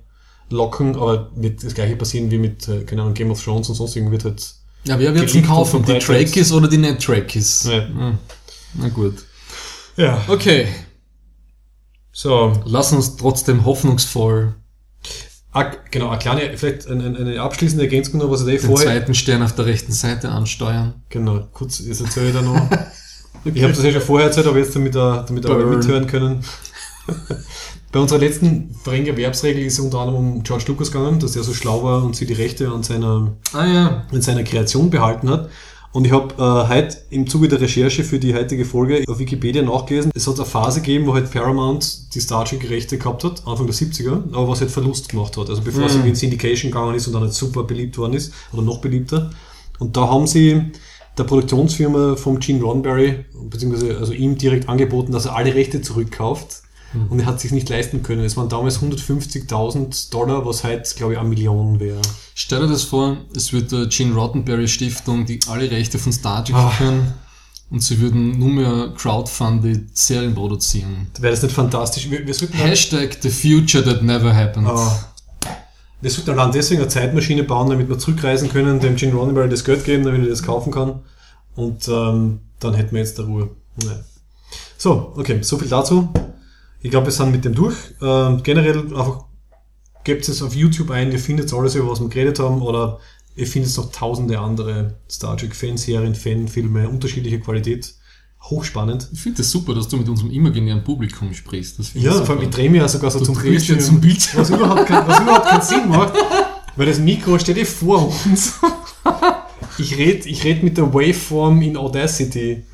locken, 0.53 0.97
aber 0.97 1.31
wird 1.37 1.62
das 1.62 1.75
gleiche 1.75 1.97
passieren 1.97 2.31
wie 2.31 2.39
mit, 2.39 2.66
äh, 2.69 2.85
keine 2.85 3.03
Ahnung, 3.03 3.14
Game 3.14 3.31
of 3.31 3.43
Thrones 3.43 3.69
und 3.69 3.75
sonst 3.75 3.95
irgendwie 3.95 4.12
wird 4.12 4.25
halt. 4.25 4.55
Ja, 4.85 4.99
wer 4.99 5.12
Geleakt 5.12 5.35
denn 5.35 5.47
kaufen? 5.47 5.85
Die. 5.85 5.99
Trekkies 5.99 6.53
oder 6.53 6.69
die 6.69 6.79
Net-Trekkies? 6.79 7.64
Ja. 7.71 7.87
Hm. 7.87 8.19
Na 8.75 8.89
gut. 8.89 9.14
ja. 9.97 10.21
Okay, 10.29 10.69
So, 12.21 12.53
lass 12.64 12.93
uns 12.93 13.14
trotzdem 13.14 13.64
hoffnungsvoll 13.64 14.57
ah, 15.53 15.71
genau, 15.93 16.09
eine 16.09 16.19
kleine, 16.19 16.59
vielleicht 16.59 16.89
eine, 16.89 17.16
eine- 17.16 17.41
abschließende 17.41 17.85
Ergänzung 17.85 18.19
noch, 18.19 18.29
was 18.29 18.43
ich 18.43 18.49
eh 18.49 18.57
den 18.59 18.66
vorher. 18.66 18.87
zweiten 18.89 19.14
Stern 19.14 19.41
auf 19.41 19.55
der 19.55 19.66
rechten 19.66 19.93
Seite 19.93 20.29
ansteuern. 20.31 20.95
Genau, 21.11 21.47
kurz, 21.53 21.79
jetzt 21.79 22.01
erzähle 22.01 22.31
ich 22.31 22.35
da 22.35 22.43
noch. 22.43 22.61
Ich 23.45 23.62
habe 23.62 23.73
das 23.73 23.85
ja 23.85 23.93
schon 23.93 24.03
vorher 24.03 24.27
erzählt, 24.27 24.49
aber 24.49 24.59
jetzt 24.59 24.75
damit, 24.75 24.97
da, 24.97 25.25
damit 25.27 25.47
alle 25.47 25.64
mithören 25.64 26.09
können. 26.09 26.45
Bei 27.93 28.01
unserer 28.01 28.19
letzten 28.19 28.75
Verringerwerbsregel 28.83 29.64
ist 29.64 29.75
es 29.75 29.79
unter 29.79 30.01
anderem 30.01 30.19
um 30.19 30.43
George 30.43 30.64
Lucas 30.66 30.91
gegangen, 30.91 31.21
dass 31.21 31.37
er 31.37 31.45
so 31.45 31.55
schlau 31.55 31.85
war 31.85 32.03
und 32.03 32.16
sie 32.16 32.27
die 32.27 32.33
Rechte 32.33 32.69
an 32.69 32.83
seiner, 32.83 33.37
Ah 33.53 33.64
ja. 33.64 34.07
an 34.11 34.23
seiner 34.23 34.43
Kreation 34.43 34.91
behalten 34.91 35.31
hat. 35.31 35.51
Und 35.99 36.05
ich 36.05 36.12
habe 36.12 36.32
äh, 36.34 36.68
heute 36.72 36.96
im 37.11 37.26
Zuge 37.26 37.49
der 37.49 37.61
Recherche 37.61 38.05
für 38.05 38.20
die 38.20 38.32
heutige 38.32 38.64
Folge 38.64 39.03
auf 39.09 39.18
Wikipedia 39.18 39.62
nachgelesen, 39.62 40.12
es 40.14 40.28
hat 40.28 40.36
eine 40.36 40.44
Phase 40.44 40.80
gegeben, 40.80 41.09
wo 41.09 41.14
halt 41.14 41.28
Paramount 41.28 42.14
die 42.14 42.20
Star 42.20 42.44
Trek 42.44 42.70
Rechte 42.70 42.99
gehabt 42.99 43.24
hat, 43.24 43.44
Anfang 43.44 43.66
der 43.66 43.74
70er, 43.74 44.32
aber 44.32 44.46
was 44.46 44.61
halt 44.61 44.70
Verlust 44.70 45.09
gemacht 45.09 45.36
hat. 45.36 45.51
Also 45.51 45.61
bevor 45.61 45.88
sie 45.88 45.99
in 46.09 46.14
Syndication 46.14 46.70
gegangen 46.70 46.94
ist 46.94 47.09
und 47.09 47.14
dann 47.14 47.22
halt 47.22 47.34
super 47.34 47.64
beliebt 47.64 47.99
worden 47.99 48.12
ist, 48.12 48.32
oder 48.53 48.62
noch 48.62 48.80
beliebter. 48.80 49.30
Und 49.80 49.96
da 49.96 50.07
haben 50.07 50.28
sie 50.28 50.70
der 51.18 51.24
Produktionsfirma 51.24 52.14
vom 52.14 52.38
Gene 52.38 52.62
Roddenberry, 52.62 53.24
beziehungsweise 53.51 53.99
also 53.99 54.12
ihm 54.12 54.38
direkt 54.38 54.68
angeboten, 54.68 55.11
dass 55.11 55.26
er 55.26 55.34
alle 55.34 55.53
Rechte 55.53 55.82
zurückkauft. 55.82 56.62
Und 57.11 57.20
er 57.20 57.26
hat 57.26 57.39
sich 57.39 57.53
nicht 57.53 57.68
leisten 57.68 58.03
können. 58.03 58.24
Es 58.24 58.36
waren 58.36 58.49
damals 58.49 58.80
150.000 58.80 60.11
Dollar, 60.11 60.47
was 60.47 60.64
heute, 60.64 60.95
glaube 60.97 61.12
ich, 61.12 61.18
eine 61.18 61.28
Million 61.28 61.80
wäre. 61.80 62.01
Stell 62.34 62.61
dir 62.61 62.68
das 62.68 62.84
vor, 62.84 63.18
es 63.36 63.53
wird 63.53 63.72
der 63.72 63.86
Gene 63.86 64.14
Roddenberry 64.14 64.68
Stiftung, 64.68 65.26
die 65.26 65.39
alle 65.49 65.70
Rechte 65.70 65.99
von 65.99 66.12
Star 66.12 66.45
Trek 66.45 66.57
Ah. 66.57 66.72
können 66.78 67.12
und 67.70 67.82
sie 67.82 68.01
würden 68.01 68.39
nur 68.39 68.49
mehr 68.49 68.95
crowdfunded 68.97 69.97
Serien 69.97 70.34
produzieren. 70.34 71.09
Wäre 71.20 71.32
das 71.32 71.43
nicht 71.43 71.55
fantastisch? 71.55 72.11
Wir, 72.11 72.26
wir 72.26 72.34
Hashtag 72.53 73.18
the 73.20 73.28
future 73.30 73.84
that 73.84 74.03
never 74.03 74.34
happened. 74.34 74.68
Ah. 74.68 75.09
Wir 76.01 76.11
sollten 76.11 76.30
allein 76.30 76.53
deswegen 76.53 76.80
eine 76.80 76.89
Zeitmaschine 76.89 77.43
bauen, 77.43 77.68
damit 77.68 77.89
wir 77.89 77.99
zurückreisen 77.99 78.49
können, 78.49 78.80
dem 78.80 78.97
Gene 78.97 79.12
Roddenberry 79.12 79.49
das 79.49 79.64
Geld 79.64 79.84
geben, 79.84 80.05
damit 80.05 80.22
er 80.22 80.28
das 80.28 80.43
kaufen 80.43 80.72
kann. 80.72 81.01
Und 81.57 81.89
ähm, 81.89 82.41
dann 82.61 82.74
hätten 82.74 82.93
wir 82.93 83.01
jetzt 83.01 83.18
der 83.18 83.24
Ruhe. 83.26 83.51
Naja. 83.84 83.99
So, 84.76 85.12
okay, 85.16 85.43
so 85.43 85.59
viel 85.59 85.68
dazu. 85.68 86.09
Ich 86.81 86.91
glaube, 86.91 87.07
wir 87.07 87.12
sind 87.12 87.33
mit 87.33 87.45
dem 87.45 87.55
durch. 87.55 87.76
Ähm, 88.01 88.43
generell 88.43 88.79
einfach 88.95 89.24
gebt 90.05 90.29
es 90.29 90.43
auf 90.43 90.55
YouTube 90.55 90.91
ein, 90.91 91.12
ihr 91.12 91.18
findet 91.18 91.53
alles, 91.53 91.74
über 91.74 91.91
was 91.91 92.01
wir 92.01 92.09
geredet 92.09 92.39
haben, 92.39 92.62
oder 92.62 92.99
ihr 93.37 93.47
findet 93.47 93.76
noch 93.76 93.93
tausende 93.93 94.39
andere 94.39 94.99
Star 95.11 95.37
Trek 95.37 95.55
Fanserien, 95.55 96.14
Fanfilme, 96.14 96.89
unterschiedliche 96.89 97.41
Qualität. 97.41 97.95
Hochspannend. 98.41 99.09
Ich 99.12 99.20
finde 99.20 99.39
das 99.39 99.51
super, 99.51 99.74
dass 99.74 99.89
du 99.89 99.97
mit 99.97 100.09
unserem 100.09 100.31
imaginären 100.31 100.85
Publikum 100.85 101.35
sprichst. 101.35 101.81
Ja, 101.95 102.12
vor 102.12 102.37
allem, 102.37 102.45
ich 102.45 102.51
drehe 102.51 102.70
mich 102.70 102.81
ja 102.81 102.87
sogar 102.87 103.11
so 103.11 103.18
Du 103.18 103.24
zum 103.26 103.43
Bildschirm. 103.43 103.81
zum 103.81 104.01
Bildschirm. 104.01 104.41
Was 104.41 104.51
überhaupt, 104.51 104.87
kein, 104.87 105.07
was 105.09 105.20
überhaupt 105.20 105.47
keinen 105.49 105.62
Sinn 105.62 105.89
macht, 105.89 106.14
weil 106.76 106.87
das 106.87 107.01
Mikro 107.01 107.37
steht 107.41 107.59
eh 107.59 107.64
vor 107.64 108.14
uns. 108.24 108.55
Ich 109.79 109.97
rede 109.99 110.29
ich 110.29 110.45
red 110.45 110.62
mit 110.62 110.76
der 110.76 110.93
Waveform 110.95 111.61
in 111.62 111.76
Audacity. 111.76 112.64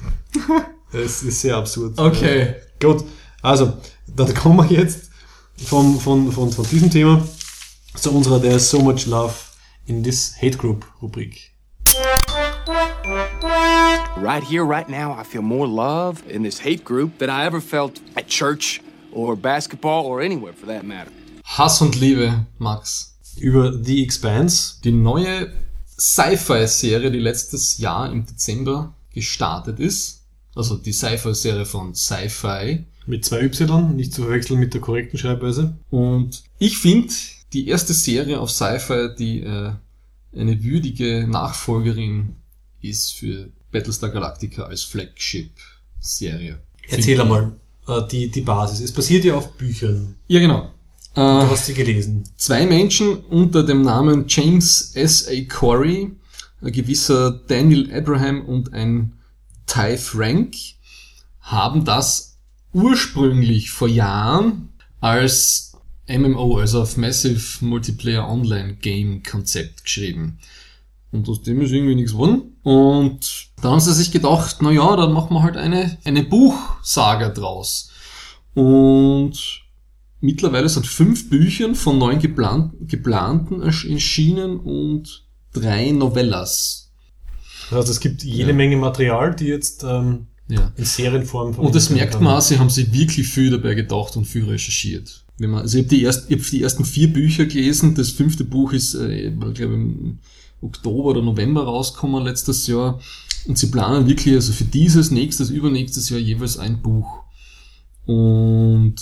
Das 0.92 1.22
ist 1.22 1.40
sehr 1.40 1.56
absurd. 1.56 1.98
Okay. 1.98 2.54
Ja. 2.82 2.88
Gut, 2.88 3.04
also, 3.42 3.72
dann 4.16 4.34
kommen 4.34 4.68
wir 4.68 4.76
jetzt 4.76 5.10
von, 5.56 5.98
von, 6.00 6.32
von, 6.32 6.50
von 6.50 6.66
diesem 6.68 6.90
Thema 6.90 7.26
zu 7.94 8.10
unserer 8.12 8.40
There's 8.40 8.68
so 8.68 8.80
much 8.80 9.06
love 9.06 9.34
in 9.86 10.02
this 10.02 10.34
hate 10.40 10.58
group 10.58 10.84
Rubrik. 11.00 11.52
Right 14.16 14.42
here, 14.42 14.64
right 14.64 14.88
now, 14.88 15.12
I 15.12 15.24
feel 15.24 15.42
more 15.42 15.66
love 15.66 16.22
in 16.28 16.42
this 16.42 16.58
hate 16.58 16.84
group 16.84 17.18
than 17.18 17.28
I 17.28 17.44
ever 17.44 17.60
felt 17.60 18.00
at 18.16 18.28
church 18.28 18.80
or 19.12 19.36
basketball 19.36 20.06
or 20.06 20.20
anywhere 20.22 20.54
for 20.54 20.66
that 20.66 20.84
matter. 20.84 21.10
Hass 21.44 21.82
und 21.82 22.00
Liebe, 22.00 22.46
Max. 22.58 23.16
Über 23.36 23.72
The 23.72 24.02
Expanse. 24.02 24.80
Die 24.82 24.92
neue 24.92 25.52
Sci-Fi-Serie, 25.98 27.10
die 27.10 27.18
letztes 27.18 27.78
Jahr 27.78 28.10
im 28.10 28.24
Dezember 28.24 28.94
gestartet 29.12 29.78
ist. 29.78 30.22
Also 30.54 30.76
die 30.76 30.92
Sci-Fi-Serie 30.92 31.66
von 31.66 31.94
Sci-Fi. 31.94 32.84
Mit 33.06 33.24
zwei 33.24 33.42
Y, 33.42 33.94
nicht 33.96 34.12
zu 34.14 34.22
verwechseln 34.22 34.58
mit 34.60 34.72
der 34.74 34.80
korrekten 34.80 35.18
Schreibweise. 35.18 35.76
Und 35.90 36.42
ich 36.58 36.78
finde, 36.78 37.12
die 37.52 37.68
erste 37.68 37.92
Serie 37.92 38.40
auf 38.40 38.50
Sci-Fi, 38.50 39.10
die 39.18 39.40
äh, 39.42 39.72
eine 40.34 40.62
würdige 40.64 41.26
Nachfolgerin 41.28 42.36
ist 42.80 43.12
für 43.14 43.48
Battlestar 43.72 44.10
Galactica 44.10 44.64
als 44.64 44.82
Flagship-Serie. 44.84 46.58
Erzähl 46.88 47.20
einmal 47.20 47.52
äh, 47.88 48.00
die, 48.10 48.30
die 48.30 48.40
Basis. 48.40 48.80
Es 48.80 48.92
basiert 48.92 49.24
ja 49.24 49.34
auf 49.34 49.52
Büchern. 49.52 50.14
Ja, 50.28 50.40
genau. 50.40 50.70
Du 51.14 51.20
Äh, 51.20 51.46
hast 51.46 51.66
sie 51.66 51.74
gelesen. 51.74 52.24
zwei 52.36 52.66
Menschen 52.66 53.18
unter 53.26 53.62
dem 53.62 53.82
Namen 53.82 54.24
James 54.28 54.92
S. 54.94 55.28
A. 55.28 55.32
Corey, 55.48 56.10
ein 56.60 56.72
gewisser 56.72 57.30
Daniel 57.46 57.92
Abraham 57.94 58.44
und 58.46 58.72
ein 58.72 59.12
Ty 59.66 59.96
Frank 59.96 60.54
haben 61.40 61.84
das 61.84 62.33
ursprünglich 62.74 63.70
vor 63.70 63.88
Jahren 63.88 64.68
als 65.00 65.72
MMO, 66.08 66.58
also 66.58 66.82
auf 66.82 66.96
Massive 66.98 67.64
Multiplayer 67.64 68.28
Online 68.28 68.74
Game 68.74 69.22
Konzept 69.22 69.84
geschrieben. 69.84 70.38
Und 71.12 71.28
aus 71.28 71.42
dem 71.42 71.62
ist 71.62 71.70
irgendwie 71.70 71.94
nichts 71.94 72.12
geworden. 72.12 72.56
Und 72.62 73.46
da 73.62 73.70
haben 73.70 73.80
sie 73.80 73.94
sich 73.94 74.10
gedacht, 74.10 74.56
na 74.60 74.70
ja, 74.70 74.96
dann 74.96 75.12
machen 75.12 75.32
wir 75.34 75.42
halt 75.42 75.56
eine, 75.56 75.96
eine 76.04 76.24
Buchsaga 76.24 77.28
draus. 77.28 77.90
Und 78.54 79.62
mittlerweile 80.20 80.68
sind 80.68 80.86
fünf 80.86 81.30
Büchern 81.30 81.74
von 81.74 81.98
neun 81.98 82.18
geplant, 82.18 82.72
geplanten 82.80 83.62
ersch- 83.62 83.90
erschienen 83.90 84.58
und 84.58 85.24
drei 85.52 85.90
Novellas. 85.92 86.90
Heißt, 87.70 87.88
es 87.88 88.00
gibt 88.00 88.22
jede 88.24 88.50
Ja. 88.50 88.56
Menge 88.56 88.76
Material, 88.76 89.34
die 89.34 89.46
jetzt 89.46 89.84
ähm, 89.84 90.26
Ja. 90.48 90.72
in 90.76 90.84
Serienform 90.84 91.54
Und 91.54 91.74
das 91.74 91.88
merkt 91.88 92.20
man, 92.20 92.36
auch, 92.36 92.40
sie 92.42 92.58
haben 92.58 92.68
sich 92.68 92.92
wirklich 92.92 93.28
viel 93.28 93.50
dabei 93.50 93.74
gedacht 93.74 94.16
und 94.16 94.26
viel 94.26 94.44
recherchiert. 94.44 95.24
Wenn 95.38 95.50
man, 95.50 95.62
also 95.62 95.78
ich 95.78 95.84
habe 95.84 95.96
die, 95.96 96.02
erst, 96.02 96.30
ich 96.30 96.38
hab 96.38 96.50
die 96.50 96.62
ersten 96.62 96.84
vier 96.84 97.12
Bücher 97.12 97.46
gelesen, 97.46 97.94
das 97.94 98.10
fünfte 98.10 98.44
Buch 98.44 98.72
ist, 98.72 98.94
äh, 98.94 99.28
ich 99.28 99.38
glaube 99.38 99.74
im 99.74 100.18
Oktober 100.60 101.10
oder 101.10 101.22
November 101.22 101.64
rausgekommen 101.64 102.24
letztes 102.24 102.66
Jahr. 102.66 103.00
Und 103.46 103.58
sie 103.58 103.66
planen 103.66 104.06
wirklich 104.06 104.34
also 104.34 104.52
für 104.52 104.64
dieses, 104.64 105.10
nächstes, 105.10 105.50
übernächstes 105.50 106.08
Jahr 106.10 106.20
jeweils 106.20 106.58
ein 106.58 106.80
Buch. 106.80 107.24
Und 108.06 108.96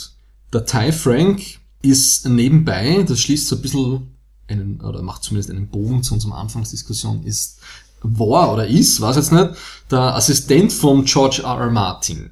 der 0.52 0.64
Ty 0.64 0.92
Frank 0.92 1.42
ist 1.82 2.28
nebenbei, 2.28 3.04
das 3.06 3.20
schließt 3.20 3.48
so 3.48 3.56
ein 3.56 3.62
bisschen 3.62 4.08
einen, 4.48 4.80
oder 4.80 5.02
macht 5.02 5.24
zumindest 5.24 5.50
einen 5.50 5.68
Bogen 5.68 6.02
zu 6.02 6.14
unserer 6.14 6.36
Anfangsdiskussion, 6.36 7.24
ist, 7.24 7.58
war 8.02 8.52
oder 8.52 8.66
ist, 8.66 9.00
weiß 9.00 9.16
jetzt 9.16 9.32
nicht, 9.32 9.50
der 9.90 10.14
Assistent 10.16 10.72
von 10.72 11.04
George 11.04 11.42
R. 11.44 11.58
R. 11.58 11.70
Martin. 11.70 12.30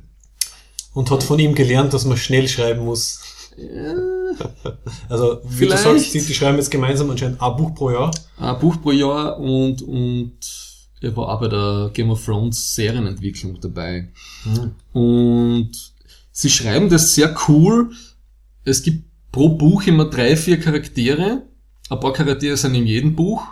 Und 0.93 1.11
hat 1.11 1.23
von 1.23 1.39
ihm 1.39 1.55
gelernt, 1.55 1.93
dass 1.95 2.05
man 2.05 2.17
schnell 2.17 2.49
schreiben 2.49 2.85
muss. 2.85 3.21
Also, 5.09 5.41
wie 5.45 5.57
Vielleicht. 5.57 5.85
du 5.85 5.99
sagst, 5.99 6.15
die, 6.15 6.21
die 6.21 6.35
schreiben 6.35 6.57
jetzt 6.57 6.71
gemeinsam 6.71 7.11
anscheinend 7.11 7.41
ein 7.41 7.57
Buch 7.57 7.75
pro 7.75 7.91
Jahr. 7.91 8.11
ein 8.39 8.59
Buch 8.59 8.81
pro 8.81 8.91
Jahr 8.91 9.39
und, 9.39 9.83
und 9.83 10.39
er 11.01 11.17
war 11.17 11.29
auch 11.29 11.41
bei 11.41 11.49
der 11.49 11.91
Game 11.93 12.11
of 12.11 12.25
Thrones 12.25 12.75
Serienentwicklung 12.75 13.61
dabei. 13.61 14.09
Und 14.93 15.73
sie 16.33 16.51
schreiben 16.51 16.89
das 16.89 17.15
sehr 17.15 17.35
cool. 17.49 17.93
Es 18.65 18.83
gibt 18.83 19.05
pro 19.33 19.51
Buch 19.51 19.87
immer 19.87 20.07
drei, 20.07 20.37
vier 20.37 20.59
Charaktere. 20.59 21.43
Ein 21.89 22.01
paar 22.01 22.13
Charaktere 22.13 22.57
sind 22.57 22.75
in 22.75 22.87
jedem 22.87 23.15
Buch 23.17 23.43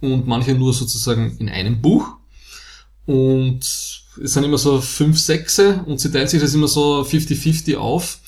und 0.00 0.26
manche 0.26 0.54
nur 0.54 0.72
sozusagen 0.72 1.36
in 1.38 1.48
einem 1.48 1.80
Buch. 1.80 2.06
Und 3.06 3.60
es 3.60 4.32
sind 4.32 4.44
immer 4.44 4.58
so 4.58 4.80
fünf, 4.80 5.18
sechse 5.18 5.82
und 5.86 6.00
sie 6.00 6.10
teilt 6.10 6.30
sich 6.30 6.40
das 6.40 6.54
immer 6.54 6.68
so 6.68 7.02
50-50 7.02 7.76
auf. 7.76 8.18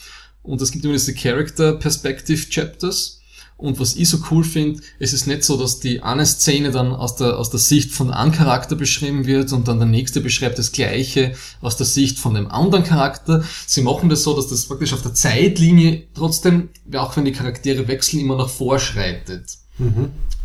Und 0.43 0.61
es 0.61 0.73
gibt 0.73 0.85
immer 0.85 0.95
diese 0.95 1.14
Character 1.14 1.75
Perspective 1.75 2.49
Chapters. 2.49 3.20
Und 3.57 3.79
was 3.79 3.95
ich 3.95 4.09
so 4.09 4.18
cool 4.33 4.43
finde, 4.43 4.81
es 4.99 5.12
ist 5.12 5.29
nicht 5.29 5.45
so, 5.45 5.57
dass 5.57 5.79
die 5.79 6.03
eine 6.03 6.27
Szene 6.27 6.73
dann 6.73 6.93
aus 6.93 7.14
der, 7.14 7.39
aus 7.39 7.49
der 7.51 7.61
Sicht 7.61 7.93
von 7.93 8.11
einem 8.11 8.33
Charakter 8.33 8.75
beschrieben 8.75 9.25
wird 9.25 9.53
und 9.53 9.68
dann 9.68 9.79
der 9.79 9.87
nächste 9.87 10.20
beschreibt 10.20 10.59
das 10.59 10.73
Gleiche 10.73 11.37
aus 11.61 11.77
der 11.77 11.87
Sicht 11.87 12.18
von 12.18 12.35
dem 12.35 12.51
anderen 12.51 12.83
Charakter. 12.83 13.45
Sie 13.68 13.83
machen 13.83 14.09
das 14.09 14.25
so, 14.25 14.35
dass 14.35 14.49
das 14.49 14.66
praktisch 14.66 14.93
auf 14.93 15.03
der 15.03 15.14
Zeitlinie 15.14 16.09
trotzdem, 16.12 16.70
auch 16.97 17.16
wenn 17.16 17.25
die 17.25 17.31
Charaktere 17.31 17.87
wechseln, 17.87 18.18
immer 18.18 18.37
nach 18.37 18.49
vorschreitet. 18.51 19.59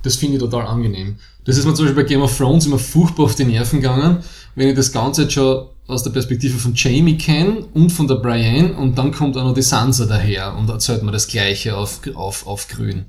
Das 0.07 0.15
finde 0.15 0.35
ich 0.37 0.41
total 0.41 0.65
angenehm. 0.65 1.17
Das 1.43 1.57
ist 1.57 1.65
mir 1.65 1.73
zum 1.73 1.85
Beispiel 1.85 2.03
bei 2.03 2.07
Game 2.07 2.21
of 2.21 2.37
Thrones 2.37 2.65
immer 2.65 2.79
furchtbar 2.79 3.23
auf 3.25 3.35
die 3.35 3.43
Nerven 3.45 3.81
gegangen, 3.81 4.19
wenn 4.55 4.69
ich 4.69 4.75
das 4.75 4.91
Ganze 4.91 5.23
jetzt 5.23 5.33
schon 5.33 5.65
aus 5.87 6.03
der 6.03 6.11
Perspektive 6.11 6.57
von 6.57 6.73
Jamie 6.75 7.17
kenne 7.17 7.65
und 7.73 7.91
von 7.91 8.07
der 8.07 8.15
Brienne 8.15 8.73
und 8.73 8.97
dann 8.97 9.11
kommt 9.11 9.37
auch 9.37 9.43
noch 9.43 9.53
die 9.53 9.61
Sansa 9.61 10.05
daher 10.05 10.55
und 10.57 10.69
erzählt 10.69 11.03
mir 11.03 11.11
das 11.11 11.27
Gleiche 11.27 11.77
auf, 11.77 12.01
auf, 12.15 12.47
auf 12.47 12.67
grün. 12.67 13.05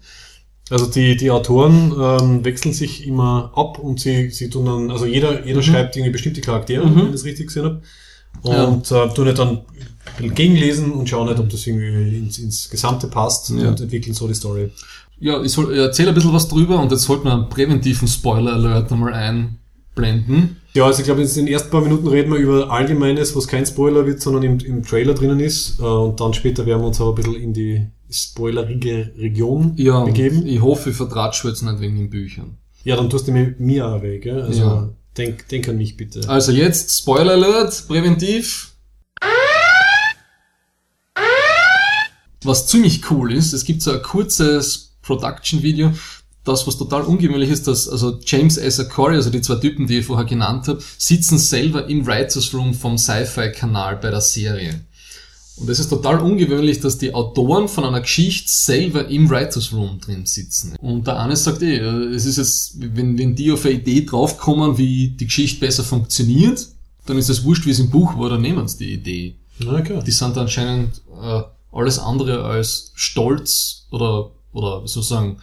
Also 0.71 0.87
die, 0.87 1.17
die 1.17 1.31
Autoren 1.31 1.93
ähm, 1.99 2.45
wechseln 2.45 2.75
sich 2.75 3.07
immer 3.07 3.53
ab 3.55 3.79
und 3.79 4.01
sie, 4.01 4.31
sie 4.31 4.51
tun 4.51 4.67
dann, 4.67 4.91
also 4.91 5.07
jeder, 5.07 5.45
jeder 5.47 5.63
schreibt 5.63 5.97
irgendwie 5.97 6.13
bestimmte 6.13 6.41
Charaktere, 6.41 6.85
wenn 6.85 7.07
ich 7.07 7.13
das 7.13 7.25
richtig 7.25 7.47
gesehen 7.47 7.65
habe. 7.65 7.83
Und 8.43 8.91
äh, 8.93 9.09
tun 9.15 9.27
halt 9.27 9.39
dann 9.39 9.63
gegenlesen 10.21 10.93
und 10.93 11.09
schauen 11.09 11.27
halt, 11.29 11.39
ob 11.41 11.49
das 11.49 11.67
irgendwie 11.67 12.19
ins, 12.19 12.39
ins 12.39 12.71
Gesamte 12.71 13.09
passt 13.09 13.51
Ja. 13.51 13.69
und 13.69 13.81
entwickeln 13.81 14.15
so 14.15 14.29
die 14.29 14.35
Story. 14.35 14.71
Ja, 15.21 15.43
ich, 15.43 15.51
soll, 15.53 15.73
ich 15.73 15.79
erzähle 15.79 16.11
ein 16.11 16.15
bisschen 16.15 16.33
was 16.33 16.49
drüber 16.49 16.81
und 16.81 16.93
jetzt 16.93 17.03
sollten 17.03 17.25
wir 17.25 17.33
einen 17.33 17.49
präventiven 17.49 18.07
Spoiler-Alert 18.07 18.91
nochmal 18.91 19.15
einblenden. 19.15 20.57
Ja, 20.75 20.85
also 20.85 21.01
ich 21.01 21.07
glaube, 21.07 21.23
jetzt 21.23 21.37
in 21.37 21.47
den 21.47 21.53
ersten 21.53 21.71
paar 21.71 21.81
Minuten 21.81 22.07
reden 22.07 22.31
wir 22.33 22.39
über 22.39 22.71
Allgemeines, 22.71 23.35
was 23.35 23.49
kein 23.49 23.67
Spoiler 23.67 24.07
wird, 24.07 24.21
sondern 24.23 24.45
im, 24.45 24.59
im 24.61 24.85
Trailer 24.85 25.15
drinnen 25.15 25.41
ist. 25.41 25.81
Äh, 25.81 25.83
und 25.83 26.21
dann 26.21 26.35
später 26.35 26.67
werden 26.67 26.83
wir 26.83 26.87
uns 26.89 27.01
aber 27.01 27.11
ein 27.11 27.15
bisschen 27.17 27.35
in 27.35 27.53
die 27.53 27.87
spoilerige 28.11 29.13
Region 29.19 29.73
Ja, 29.77 30.05
begeben. 30.05 30.47
ich 30.47 30.63
hoffe, 30.63 30.91
ich 30.91 30.97
vertratsch 30.97 31.45
jetzt 31.45 31.63
nicht 31.63 31.81
wegen 31.81 31.97
den 31.97 32.11
Büchern. 32.11 32.57
Ja, 32.85 32.95
dann 32.97 33.11
tust 33.11 33.27
du 33.27 33.33
mir, 33.33 33.55
mir 33.59 33.87
auch 33.89 34.03
weg, 34.03 34.23
gell? 34.23 34.41
Also 34.43 34.61
Ja. 34.63 34.89
denk, 35.17 35.49
denk 35.49 35.69
an 35.69 35.77
mich 35.79 35.97
bitte. 35.97 36.29
Also 36.29 36.53
jetzt 36.53 36.97
Spoiler 36.97 37.33
Alert, 37.33 37.85
präventiv. 37.89 38.73
Was 42.45 42.69
ziemlich 42.69 43.11
cool 43.11 43.33
ist, 43.33 43.53
es 43.53 43.65
gibt 43.65 43.83
so 43.83 43.91
ein 43.91 44.01
kurzes 45.09 45.29
Production-Video, 45.29 45.93
das 46.45 46.67
was 46.67 46.79
total 46.79 47.03
ungewöhnlich 47.03 47.51
ist, 47.51 47.67
dass 47.67 47.89
also 47.89 48.19
James 48.25 48.57
S. 48.57 48.87
Corey, 48.89 49.17
also 49.17 49.31
die 49.31 49.43
zwei 49.43 49.57
Typen, 49.57 49.87
die 49.87 49.99
ich 49.99 50.07
vorher 50.07 50.25
genannt 50.25 50.69
habe, 50.69 50.83
sitzen 50.97 51.39
selber 51.39 51.89
im 51.89 52.07
Writers 52.07 52.55
Room 52.55 52.75
vom 52.75 52.97
Sci-Fi-Kanal 52.97 53.97
bei 53.97 54.11
der 54.11 54.21
Serie. 54.21 54.81
Und 55.57 55.69
es 55.69 55.81
ist 55.81 55.89
total 55.89 56.21
ungewöhnlich, 56.21 56.81
dass 56.81 56.99
die 56.99 57.13
Autoren 57.13 57.69
von 57.69 57.85
einer 57.85 58.01
Geschichte 58.01 58.49
selber 58.49 59.09
im 59.09 59.29
Writers 59.29 59.73
Room 59.73 59.99
drin 60.01 60.25
sitzen. 60.25 60.77
Und 60.81 61.07
der 61.09 61.19
eine 61.19 61.37
sagt 61.37 61.63
eh, 61.63 61.79
es 61.79 62.27
ist 62.27 62.39
jetzt, 62.39 62.75
wenn, 62.79 63.19
wenn 63.19 63.35
die 63.35 63.51
auf 63.51 63.65
eine 63.65 63.75
Idee 63.75 64.05
draufkommen, 64.05 64.79
wie 64.79 65.09
die 65.09 65.27
Geschichte 65.27 65.59
besser 65.59 65.83
funktioniert, 65.83 66.69
dann 67.07 67.19
ist 67.19 67.29
es 67.29 67.43
wurscht, 67.43 67.67
wie 67.67 67.71
es 67.71 67.81
im 67.81 67.91
Buch 67.91 68.17
war, 68.17 68.31
dann 68.31 68.43
nehmen 68.43 68.69
sie 68.69 68.79
die 68.79 68.93
Idee. 68.93 69.35
Okay. 69.67 70.01
Die 70.07 70.13
sind 70.13 70.37
anscheinend 70.39 71.03
äh, 71.21 71.43
alles 71.73 71.99
andere 71.99 72.45
als 72.45 72.93
stolz 72.95 73.87
oder, 73.91 74.31
oder 74.53 74.83
wie 74.83 74.89
soll 74.89 75.03
ich 75.03 75.09
sagen, 75.09 75.37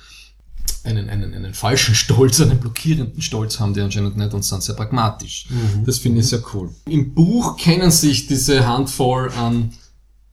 einen, 0.84 1.10
einen, 1.10 1.34
einen 1.34 1.54
falschen 1.54 1.96
Stolz, 1.96 2.40
einen 2.42 2.60
blockierenden 2.60 3.22
Stolz 3.22 3.60
haben 3.60 3.74
die 3.74 3.82
anscheinend 3.82 4.18
nicht 4.18 4.34
und 4.34 4.44
sind 4.44 4.64
sehr 4.64 4.76
pragmatisch. 4.76 5.48
Das 5.86 5.98
finde 5.98 6.22
ich 6.22 6.28
sehr 6.28 6.44
cool. 6.54 6.70
Im 6.88 7.14
Buch 7.14 7.58
kennen 7.58 7.92
sich 7.92 8.28
diese 8.28 8.68
Handvoll 8.68 9.32
an, 9.32 9.74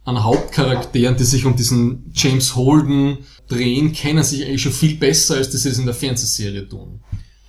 an 0.04 0.22
Hauptcharakteren, 0.22 1.16
die 1.16 1.24
sich 1.24 1.44
um 1.44 1.56
diesen 1.56 2.10
James 2.14 2.54
Holden 2.54 3.18
drehen, 3.48 3.92
kennen 3.92 4.24
sich 4.24 4.44
eigentlich 4.44 4.62
schon 4.62 4.72
viel 4.72 4.96
besser, 4.96 5.36
als 5.36 5.50
das 5.50 5.64
es 5.64 5.78
in 5.78 5.86
der 5.86 5.94
Fernsehserie 5.94 6.68
tun. 6.68 7.00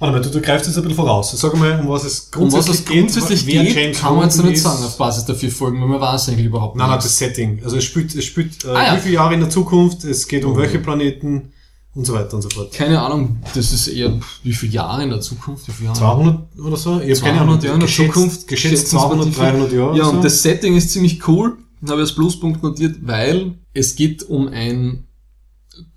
Warte 0.04 0.18
mal, 0.18 0.22
du, 0.22 0.30
du 0.32 0.42
greifst 0.42 0.68
jetzt 0.68 0.76
ein 0.76 0.84
bisschen 0.84 0.98
voraus. 0.98 1.32
Sag 1.32 1.56
mal, 1.58 1.80
um 1.80 1.88
was 1.88 2.04
es 2.04 2.30
Um 2.36 2.52
was 2.52 2.66
grundsätzlich 2.66 2.80
es 2.80 2.86
grundsätzlich 2.86 3.46
wer 3.48 3.64
geht, 3.64 3.76
James 3.76 4.00
kann 4.00 4.16
man 4.16 4.26
jetzt 4.26 4.44
nicht 4.44 4.54
ist. 4.56 4.64
sagen 4.64 4.84
auf 4.84 4.98
Basis 4.98 5.24
der 5.26 5.36
vier 5.36 5.50
Folgen, 5.52 5.80
weil 5.82 5.88
man 5.88 6.02
weiß 6.02 6.28
eigentlich 6.30 6.46
überhaupt 6.48 6.76
Nein, 6.76 6.88
nein, 6.88 6.98
nichts. 6.98 7.06
das 7.12 7.18
Setting. 7.18 7.62
Also 7.64 7.78
es 7.78 7.86
spielt, 7.86 8.14
es 8.14 8.26
spielt 8.26 8.66
äh, 8.66 8.68
Ah, 8.68 8.88
ja. 8.88 8.96
wie 8.98 9.00
viele 9.00 9.14
Jahre 9.16 9.34
in 9.34 9.40
der 9.40 9.50
Zukunft, 9.50 10.04
es 10.04 10.28
geht 10.28 10.44
um 10.44 10.54
Mhm. 10.54 10.58
welche 10.58 10.80
Planeten 10.80 11.54
und 11.96 12.06
so 12.06 12.14
weiter 12.14 12.36
und 12.36 12.42
so 12.42 12.50
fort. 12.50 12.74
Keine 12.74 13.02
Ahnung, 13.02 13.38
das 13.56 13.72
ist 13.72 13.88
eher 13.88 14.20
wie 14.44 14.54
viele 14.54 14.74
Jahre 14.74 15.04
in 15.04 15.10
der 15.10 15.22
Zukunft, 15.22 15.68
wie 15.70 15.72
viele 15.72 15.88
Jahre? 15.88 16.00
200 16.00 16.60
oder 16.60 16.76
so? 16.78 17.00
Ich 17.00 17.12
hab 17.12 17.18
200 17.30 17.64
Jahre 17.64 17.74
in 17.76 17.80
der 17.80 17.88
geschätzt, 17.88 18.14
Zukunft. 18.14 18.48
Geschätzt 18.48 18.72
schätzen 18.72 18.86
sie 18.88 18.98
200, 18.98 19.20
relativ 19.26 19.38
300 19.38 19.72
Jahre. 19.72 19.80
Ja, 19.98 20.04
oder 20.04 20.04
so. 20.06 20.10
und 20.18 20.24
das 20.26 20.42
Setting 20.44 20.76
ist 20.76 20.92
ziemlich 20.92 21.26
cool. 21.30 21.58
Habe 21.84 21.94
ich 21.96 22.00
als 22.02 22.12
Pluspunkt 22.16 22.62
notiert, 22.62 22.98
weil 23.02 23.54
es 23.74 23.96
geht 23.96 24.24
um 24.24 24.48
ein 24.50 25.06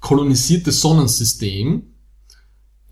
kolonisiertes 0.00 0.80
Sonnensystem. 0.80 1.82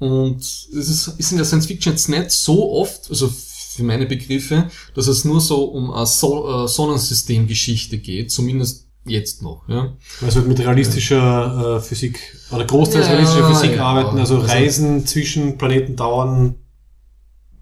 Und 0.05 0.41
es 0.41 0.69
ist, 0.71 1.09
ist 1.19 1.31
in 1.33 1.39
der 1.39 1.47
Science 1.47 1.67
Fiction 1.67 1.93
jetzt 1.93 2.09
nicht 2.09 2.31
so 2.31 2.73
oft, 2.73 3.09
also 3.09 3.29
für 3.29 3.83
meine 3.83 4.07
Begriffe, 4.07 4.69
dass 4.95 5.07
es 5.09 5.25
nur 5.25 5.41
so 5.41 5.65
um 5.65 5.91
eine 5.93 6.07
so 6.07 6.65
äh, 6.65 6.69
Sonnensystemgeschichte 6.69 7.99
geht, 7.99 8.31
zumindest 8.31 8.87
jetzt 9.07 9.43
noch. 9.43 9.69
Ja. 9.69 9.95
Also 10.23 10.41
mit 10.43 10.59
realistischer 10.61 11.77
äh, 11.77 11.81
Physik 11.81 12.19
oder 12.53 12.65
großteils 12.65 13.07
Ja, 13.07 13.13
realistischer 13.13 13.49
Physik 13.51 13.77
ja. 13.77 13.85
arbeiten. 13.85 14.19
Also, 14.19 14.37
Also- 14.37 14.47
Reisen 14.53 15.07
zwischen 15.07 15.59
Planeten 15.59 15.97
dauern 15.97 16.57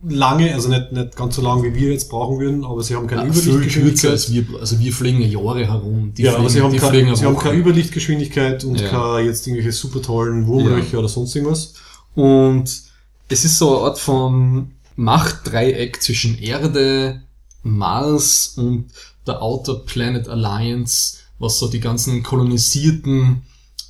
lange, 0.04 0.52
also 0.52 0.68
nicht, 0.68 0.90
nicht 0.92 1.14
ganz 1.16 1.36
so 1.36 1.42
lang, 1.42 1.62
wie 1.62 1.74
wir 1.74 1.92
jetzt 1.92 2.10
brauchen 2.10 2.40
würden, 2.40 2.64
aber 2.64 2.82
sie 2.82 2.96
haben 2.96 3.06
keine 3.06 3.22
Ja, 3.22 3.28
Überlichtgeschwindigkeit. 3.28 4.10
als 4.10 4.32
wir, 4.32 4.44
also 4.58 4.80
wir 4.80 4.92
fliegen 4.92 5.20
ja 5.20 5.28
Jahre 5.28 5.64
herum. 5.66 6.12
Die 6.16 6.22
ja, 6.22 6.30
fliegen, 6.32 6.40
aber 6.42 6.50
sie 6.50 6.60
haben, 6.60 6.76
keine, 6.76 7.16
sie 7.16 7.24
haben 7.24 7.38
keine 7.38 7.58
Überlichtgeschwindigkeit 7.58 8.64
und 8.64 8.80
Ja. 8.80 8.88
keine 8.88 9.26
jetzt 9.28 9.46
irgendwelche 9.46 9.70
super 9.72 10.02
tollen 10.02 10.46
Wurmlöcher 10.48 10.98
oder 10.98 11.08
sonst 11.08 11.36
irgendwas. 11.36 11.74
Und 12.14 12.82
es 13.28 13.44
ist 13.44 13.58
so 13.58 13.76
eine 13.76 13.86
Art 13.86 13.98
von 13.98 14.72
Machtdreieck 14.96 16.02
zwischen 16.02 16.38
Erde, 16.38 17.22
Mars 17.62 18.54
und 18.56 18.90
der 19.26 19.40
Outer 19.40 19.76
Planet 19.76 20.28
Alliance, 20.28 21.18
was 21.38 21.58
so 21.58 21.68
die 21.68 21.80
ganzen 21.80 22.22
kolonisierten 22.22 23.42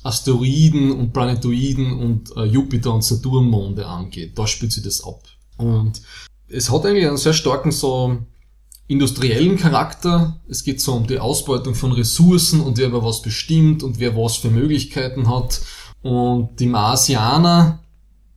Asteroiden 0.03 0.91
und 0.91 1.13
Planetoiden 1.13 1.93
und 1.93 2.35
äh, 2.35 2.43
Jupiter- 2.43 2.93
und 2.93 3.03
Saturnmonde 3.03 3.85
angeht. 3.85 4.37
Da 4.37 4.47
spielt 4.47 4.71
sich 4.71 4.83
das 4.83 5.03
ab. 5.03 5.21
Und 5.57 6.01
es 6.49 6.69
hat 6.69 6.85
eigentlich 6.85 7.07
einen 7.07 7.17
sehr 7.17 7.33
starken 7.33 7.71
so 7.71 8.17
industriellen 8.87 9.57
Charakter. 9.57 10.39
Es 10.47 10.63
geht 10.63 10.81
so 10.81 10.93
um 10.93 11.07
die 11.07 11.19
Ausbeutung 11.19 11.73
von 11.73 11.93
Ressourcen 11.93 12.59
und 12.59 12.77
wer 12.77 12.87
über 12.87 13.03
was 13.03 13.21
bestimmt 13.21 13.81
und 13.81 13.99
wer 13.99 14.15
was 14.15 14.37
für 14.37 14.49
Möglichkeiten 14.49 15.29
hat. 15.29 15.61
Und 16.01 16.59
die 16.59 16.67
Marsianer, 16.67 17.79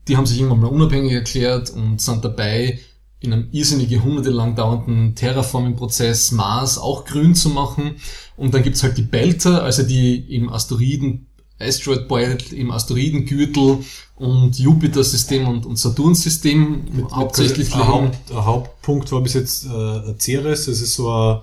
die 0.08 0.16
haben 0.16 0.26
sich 0.26 0.38
irgendwann 0.38 0.60
mal 0.60 0.68
unabhängig 0.68 1.12
erklärt 1.12 1.70
und 1.70 2.00
sind 2.00 2.24
dabei, 2.24 2.78
in 3.20 3.32
einem 3.32 3.48
irrsinnig 3.50 3.90
jahrhundertelang 3.90 4.54
dauernden 4.54 5.14
Terraforming-Prozess 5.14 6.32
Mars 6.32 6.78
auch 6.78 7.04
grün 7.04 7.34
zu 7.34 7.48
machen. 7.48 7.96
Und 8.36 8.54
dann 8.54 8.62
gibt's 8.62 8.82
halt 8.82 8.98
die 8.98 9.02
Belter, 9.02 9.62
also 9.62 9.82
die 9.82 10.16
im 10.34 10.50
Asteroiden, 10.50 11.26
Asteroid 11.58 12.06
Belt, 12.08 12.52
im 12.52 12.70
Asteroidengürtel 12.70 13.78
und 14.16 14.58
Jupiter-System 14.58 15.48
und, 15.48 15.64
und 15.66 15.76
Saturn-System 15.76 17.08
hauptsächlich 17.10 17.70
liegen. 17.70 17.86
Haupt, 17.88 18.32
Hauptpunkt 18.34 19.10
war 19.12 19.22
bis 19.22 19.34
jetzt 19.34 19.64
äh, 19.64 20.14
Ceres. 20.18 20.68
Es 20.68 20.82
ist 20.82 20.94
so 20.94 21.10
ein, 21.10 21.40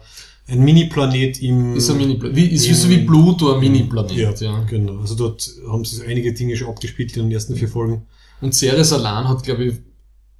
ein 0.47 0.63
Mini-Planet 0.63 1.41
im... 1.41 1.75
Ist, 1.75 1.89
ein 1.89 1.97
Mini 1.97 2.19
wie, 2.21 2.45
ist 2.45 2.69
wie 2.69 2.73
so 2.73 2.89
wie 2.89 2.99
Pluto 2.99 3.53
ein 3.55 3.59
Mini-Planet. 3.59 4.15
Ja, 4.15 4.33
Ja. 4.33 4.63
genau. 4.69 4.99
Also 4.99 5.15
dort 5.15 5.49
haben 5.67 5.83
sie 5.83 6.05
einige 6.05 6.33
Dinge 6.33 6.55
schon 6.55 6.67
abgespielt 6.67 7.17
in 7.17 7.23
den 7.23 7.31
ersten 7.31 7.55
vier 7.55 7.67
Folgen. 7.67 8.05
Und 8.43 8.53
Ceres 8.53 8.91
allein 8.93 9.27
hat, 9.27 9.43
glaube 9.43 9.65
ich, 9.65 9.75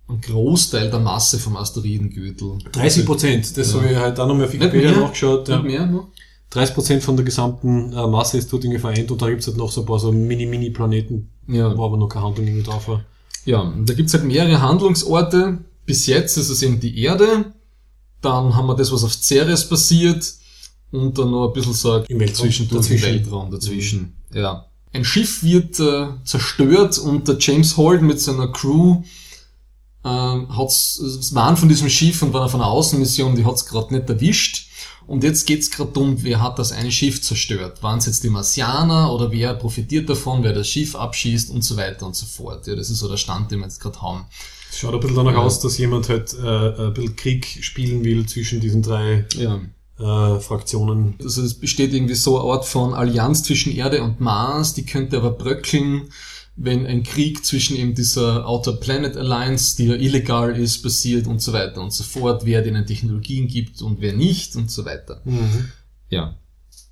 einen 0.07 0.19
Großteil 0.21 0.89
der 0.89 0.99
Masse 0.99 1.39
vom 1.39 1.55
Asteroidengürtel. 1.55 2.57
30 2.71 3.05
Prozent, 3.05 3.57
das 3.57 3.71
Ja. 3.73 3.79
habe 3.81 3.91
ich 3.91 3.97
halt 3.97 4.19
auch 4.19 4.27
noch 4.27 4.35
mal 4.35 4.45
auf 4.45 4.53
Wikipedia 4.53 4.91
mehr? 4.91 4.99
nachgeschaut. 5.01 5.47
Ja. 5.47 5.61
mehr, 5.61 5.85
ne? 5.85 6.03
30 6.49 6.75
Prozent 6.75 7.03
von 7.03 7.15
der 7.15 7.25
gesamten 7.25 7.93
äh, 7.93 8.07
Masse 8.07 8.37
ist 8.37 8.51
dort 8.51 8.63
irgendwie 8.63 8.79
vereint 8.81 9.09
und 9.09 9.21
da 9.21 9.29
gibt's 9.29 9.47
halt 9.47 9.57
noch 9.57 9.71
so 9.71 9.81
ein 9.81 9.87
paar 9.87 9.97
so 9.99 10.11
Mini-Mini-Planeten, 10.11 11.29
Ja. 11.47 11.75
wo 11.75 11.85
aber 11.85 11.97
noch 11.97 12.09
keine 12.09 12.25
Handlung 12.25 12.45
irgendwie 12.45 12.63
drauf 12.65 12.87
war. 12.89 13.03
Ja, 13.45 13.61
und 13.61 13.89
da 13.89 13.93
gibt's 13.93 14.13
halt 14.13 14.23
mehrere 14.25 14.61
Handlungsorte. 14.61 15.59
Bis 15.85 16.05
jetzt 16.05 16.37
ist 16.37 16.49
es 16.49 16.61
eben 16.61 16.79
die 16.79 16.97
Erde. 17.01 17.53
Dann 18.21 18.55
haben 18.55 18.67
wir 18.67 18.75
das, 18.75 18.91
was 18.91 19.03
auf 19.03 19.13
Ceres 19.13 19.67
passiert. 19.67 20.31
und 20.91 21.17
dann 21.17 21.31
noch 21.31 21.47
ein 21.47 21.53
bisschen 21.53 21.73
so 21.73 21.97
Im 22.07 22.19
Weltraum. 22.19 22.49
Dazwischen. 22.69 23.01
Weltraum 23.01 23.49
dazwischen. 23.49 24.13
Ja. 24.31 24.67
Ein 24.93 25.03
Schiff 25.05 25.43
wird 25.43 25.79
äh, 25.79 26.07
zerstört 26.23 26.97
und 26.99 27.27
der 27.27 27.37
James 27.39 27.77
Holt 27.77 28.01
mit 28.03 28.19
seiner 28.21 28.47
Crew 28.51 29.01
ähm, 30.05 30.55
hat's, 30.55 30.99
es 30.99 31.33
waren 31.33 31.57
von 31.57 31.67
diesem 31.69 31.89
Schiff 31.89 32.21
und 32.21 32.33
war 32.33 32.47
von 32.49 32.61
einer 32.61 32.69
Außenmission, 32.69 33.35
die 33.35 33.45
hat's 33.45 33.65
gerade 33.65 33.93
nicht 33.93 34.09
erwischt. 34.09 34.67
Und 35.07 35.23
jetzt 35.23 35.45
geht's 35.47 35.69
gerade 35.69 35.99
um, 35.99 36.23
wer 36.23 36.41
hat 36.41 36.59
das 36.59 36.71
eine 36.71 36.91
Schiff 36.91 37.21
zerstört? 37.21 37.81
Waren 37.83 37.99
es 37.99 38.05
jetzt 38.05 38.23
die 38.23 38.29
Marsianer 38.29 39.11
oder 39.13 39.31
wer 39.31 39.53
profitiert 39.53 40.07
davon, 40.09 40.43
wer 40.43 40.53
das 40.53 40.67
Schiff 40.69 40.95
abschießt 40.95 41.49
und 41.49 41.61
so 41.63 41.75
weiter 41.75 42.05
und 42.05 42.15
so 42.15 42.25
fort. 42.25 42.67
Ja, 42.67 42.75
das 42.75 42.89
ist 42.89 42.99
so 42.99 43.09
der 43.09 43.17
Stand, 43.17 43.51
den 43.51 43.59
wir 43.59 43.65
jetzt 43.65 43.81
gerade 43.81 44.01
haben. 44.01 44.25
Es 44.69 44.79
schaut 44.79 44.93
ein 44.93 44.99
bisschen 45.01 45.17
danach 45.17 45.33
Ja. 45.33 45.39
aus, 45.39 45.59
dass 45.59 45.77
jemand 45.77 46.07
halt 46.07 46.33
äh, 46.33 46.85
ein 46.87 46.93
bisschen 46.93 47.15
Krieg 47.15 47.45
spielen 47.61 48.03
will 48.03 48.25
zwischen 48.27 48.59
diesen 48.61 48.81
drei 48.81 49.25
Ja. 49.35 49.59
Äh, 50.03 50.39
Fraktionen. 50.39 51.15
Also 51.23 51.41
es 51.41 51.53
besteht 51.53 51.93
irgendwie 51.93 52.15
so 52.15 52.39
eine 52.39 52.51
Art 52.51 52.65
von 52.65 52.93
Allianz 52.93 53.43
zwischen 53.43 53.75
Erde 53.75 54.03
und 54.03 54.19
Mars, 54.19 54.73
die 54.73 54.85
könnte 54.85 55.17
aber 55.17 55.31
bröckeln, 55.31 56.09
wenn 56.55 56.85
ein 56.85 57.03
Krieg 57.03 57.43
zwischen 57.45 57.77
eben 57.77 57.95
dieser 57.95 58.47
Outer 58.47 58.73
Planet 58.73 59.17
Alliance, 59.17 59.75
die 59.75 59.85
ja 59.85 59.95
illegal 59.95 60.55
ist, 60.55 60.83
passiert 60.83 61.25
und 61.25 61.41
so 61.41 61.53
weiter 61.53 61.81
und 61.81 61.91
so 61.91 62.03
fort, 62.03 62.45
wer 62.45 62.61
denen 62.61 62.85
Technologien 62.85 63.47
gibt 63.47 63.81
und 63.81 64.01
wer 64.01 64.13
nicht 64.13 64.55
und 64.55 64.69
so 64.69 64.85
weiter. 64.85 65.21
Ja. 66.09 66.35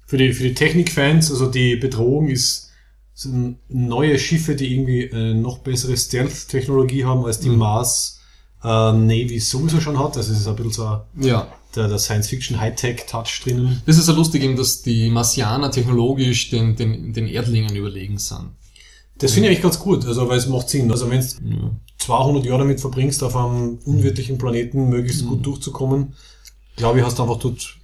Für 0.07 0.17
die, 0.17 0.33
für 0.33 0.43
die 0.43 0.55
Technikfans, 0.55 1.29
also 1.29 1.47
die 1.47 1.75
Bedrohung 1.75 2.29
ist 2.29 2.71
sind 3.13 3.57
neue 3.69 4.17
Schiffe, 4.17 4.55
die 4.55 4.73
irgendwie 4.73 5.11
eine 5.11 5.35
noch 5.35 5.59
bessere 5.59 5.95
Stealth-Technologie 5.95 7.05
haben, 7.05 7.25
als 7.25 7.39
die 7.39 7.49
Mars 7.49 8.19
äh, 8.63 8.67
Navy 8.67 9.39
sowieso 9.39 9.79
schon 9.79 9.99
hat. 9.99 10.17
Also 10.17 10.31
es 10.31 10.39
ist 10.39 10.47
ein 10.47 10.55
bisschen 10.55 10.71
so 10.71 11.01
Ja. 11.17 11.47
Der, 11.75 11.87
der 11.87 11.99
Science-Fiction-Hightech-Touch 11.99 13.41
drinnen. 13.43 13.81
Das 13.85 13.97
ist 13.97 14.07
ja 14.07 14.13
lustig 14.13 14.43
eben, 14.43 14.55
dass 14.55 14.81
die 14.81 15.09
Marsianer 15.09 15.71
technologisch 15.71 16.49
den, 16.49 16.75
den, 16.75 17.13
den 17.13 17.27
Erdlingen 17.27 17.75
überlegen 17.75 18.17
sind. 18.17 18.51
Das 19.17 19.33
finde 19.33 19.49
ich 19.49 19.51
eigentlich 19.51 19.63
ganz 19.63 19.79
gut, 19.79 20.05
also 20.05 20.27
weil 20.27 20.39
es 20.39 20.47
macht 20.47 20.69
Sinn. 20.69 20.91
Also 20.91 21.09
wenn 21.09 21.21
du 21.21 21.75
200 21.99 22.43
Jahre 22.43 22.59
damit 22.59 22.81
verbringst, 22.81 23.23
auf 23.23 23.35
einem 23.35 23.77
unwirtlichen 23.85 24.37
Planeten 24.37 24.89
möglichst 24.89 25.25
gut 25.25 25.45
durchzukommen, 25.45 26.15
glaube 26.75 26.99
ich, 26.99 27.05
hast 27.05 27.19
du 27.19 27.23
einfach 27.23 27.37
dort 27.37 27.77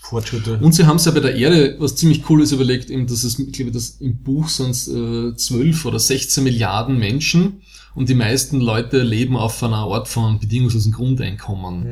Fortschritte. 0.00 0.58
Und 0.58 0.72
sie 0.72 0.86
haben 0.86 0.98
sich 0.98 1.06
ja 1.06 1.12
bei 1.12 1.20
der 1.20 1.36
Erde 1.36 1.76
was 1.78 1.96
ziemlich 1.96 2.22
Cooles 2.22 2.52
überlegt, 2.52 2.90
eben, 2.90 3.06
dass 3.06 3.24
es, 3.24 3.38
ich 3.38 3.52
glaube, 3.52 3.72
das 3.72 3.90
im 4.00 4.22
Buch 4.22 4.48
sind 4.48 4.70
es 4.70 4.88
äh, 4.88 5.34
12 5.34 5.84
oder 5.84 5.98
16 5.98 6.44
Milliarden 6.44 6.98
Menschen 6.98 7.62
und 7.98 8.08
die 8.08 8.14
meisten 8.14 8.60
Leute 8.60 9.02
leben 9.02 9.36
auf 9.36 9.60
einer 9.62 9.76
Art 9.78 10.06
von 10.06 10.38
bedingungslosen 10.38 10.92
Grundeinkommen. 10.92 11.84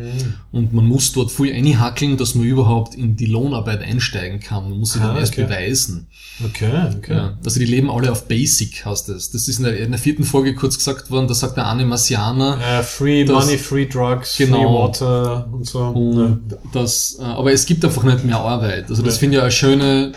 Und 0.53 0.73
man 0.73 0.87
muss 0.87 1.13
dort 1.13 1.33
viel 1.33 1.53
einhackeln, 1.53 2.17
dass 2.17 2.35
man 2.37 2.47
überhaupt 2.47 2.95
in 2.95 3.17
die 3.17 3.27
Lohnarbeit 3.27 3.83
einsteigen 3.83 4.39
kann. 4.39 4.71
Man 4.71 4.79
muss 4.79 4.93
sich 4.93 5.03
dann 5.03 5.17
Ah, 5.17 5.19
erst 5.21 5.33
okay. 5.33 5.45
beweisen. 5.45 6.07
Okay, 6.45 6.71
okay. 6.97 7.15
Ja. 7.15 7.39
Also 7.45 7.59
die 7.59 7.67
leben 7.67 7.91
alle 7.91 8.13
auf 8.13 8.29
Basic, 8.29 8.85
heißt 8.87 9.09
das. 9.09 9.31
Das 9.33 9.49
ist 9.49 9.59
in 9.59 9.65
der, 9.65 9.79
in 9.79 9.91
der 9.91 9.99
vierten 9.99 10.23
Folge 10.25 10.55
kurz 10.55 10.77
gesagt 10.77 11.11
worden, 11.11 11.27
da 11.27 11.35
sagt 11.35 11.57
der 11.57 11.69
eine 11.69 11.85
Marsianer, 11.85 12.59
Äh, 12.61 12.83
free 12.83 13.25
Das- 13.25 13.45
Money, 13.47 13.59
Free 13.59 13.87
Drugs, 13.87 14.37
Genau. 14.37 14.59
Free 14.59 14.65
Water 15.03 15.49
und 15.53 15.67
so. 15.67 15.81
Und 15.81 16.57
das, 16.73 17.19
äh, 17.21 17.25
aber 17.25 17.53
es 17.53 17.67
gibt 17.67 17.85
einfach 17.85 18.05
nicht 18.05 18.25
mehr 18.25 18.39
Arbeit. 18.39 18.89
Also 18.91 19.03
das 19.03 19.15
Ja. 19.15 19.19
finde 19.21 19.37
ich 19.39 19.43
eine 19.43 19.51
schöne, 19.51 20.13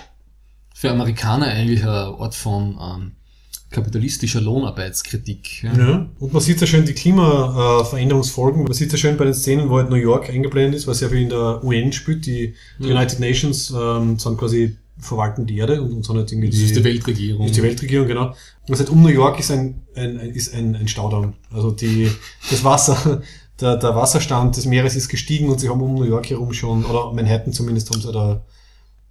für 0.76 0.92
Amerikaner 0.92 1.48
eigentlich 1.48 1.82
eine 1.84 1.92
Art 2.20 2.36
von 2.36 2.78
ähm, 2.80 3.12
kapitalistischer 3.70 4.42
Lohnarbeitskritik. 4.42 5.64
Ja. 5.64 5.78
Ja. 5.78 6.10
Und 6.20 6.34
man 6.34 6.42
sieht 6.42 6.60
ja 6.60 6.68
schön 6.68 6.86
die 6.86 6.94
Klimaveränderungsfolgen. 6.94 8.64
Man 8.64 8.74
sieht 8.74 8.92
ja 8.92 8.98
schön 8.98 9.18
bei 9.18 9.26
den 9.26 9.34
Szenen, 9.34 9.70
wo 9.70 9.78
halt 9.78 9.90
New 9.90 9.96
York 9.96 10.30
eingeblendet 10.30 10.76
ist, 10.76 10.88
was 10.88 11.02
ja 11.02 11.10
viel 11.10 11.22
in 11.22 11.30
der 11.30 11.64
UN 11.64 11.92
spielt. 11.92 12.26
Die 12.26 12.56
United 12.80 13.20
Nations 13.20 13.72
ähm, 13.72 14.18
sind 14.18 14.38
quasi 14.38 14.76
verwalten 15.00 15.46
die 15.46 15.58
Erde 15.58 15.82
und, 15.82 15.94
und 15.94 16.06
sind 16.06 16.18
halt 16.18 16.32
irgendwie 16.32 16.50
Das 16.50 16.60
ist 16.60 16.76
die 16.76 16.84
Weltregierung. 16.84 17.46
ist 17.46 17.56
die 17.56 17.64
Weltregierung, 17.64 18.08
genau. 18.08 18.36
Und 18.68 18.78
halt 18.78 18.90
um 18.90 19.02
New 19.02 19.10
York 19.10 19.40
ist 19.40 19.52
ein, 19.52 19.82
ein, 19.96 20.20
ein, 20.20 20.30
ist 20.32 20.54
ein, 20.54 20.76
ein 20.76 20.88
Staudamm. 20.88 21.34
Also 21.52 21.72
die, 21.72 22.12
das 22.50 22.64
Wasser, 22.64 23.22
der, 23.62 23.78
der 23.78 23.96
Wasserstand 23.96 24.58
des 24.58 24.66
Meeres 24.66 24.96
ist 24.96 25.10
gestiegen 25.10 25.50
und 25.50 25.60
sie 25.60 25.70
haben 25.70 25.82
um 25.82 25.96
New 25.96 26.04
York 26.04 26.30
herum 26.30 26.54
schon, 26.54 26.86
oder 26.86 27.14
Manhattan 27.14 27.54
zumindest, 27.54 27.92
haben 27.92 28.02
sie 28.02 28.12
da 28.12 28.44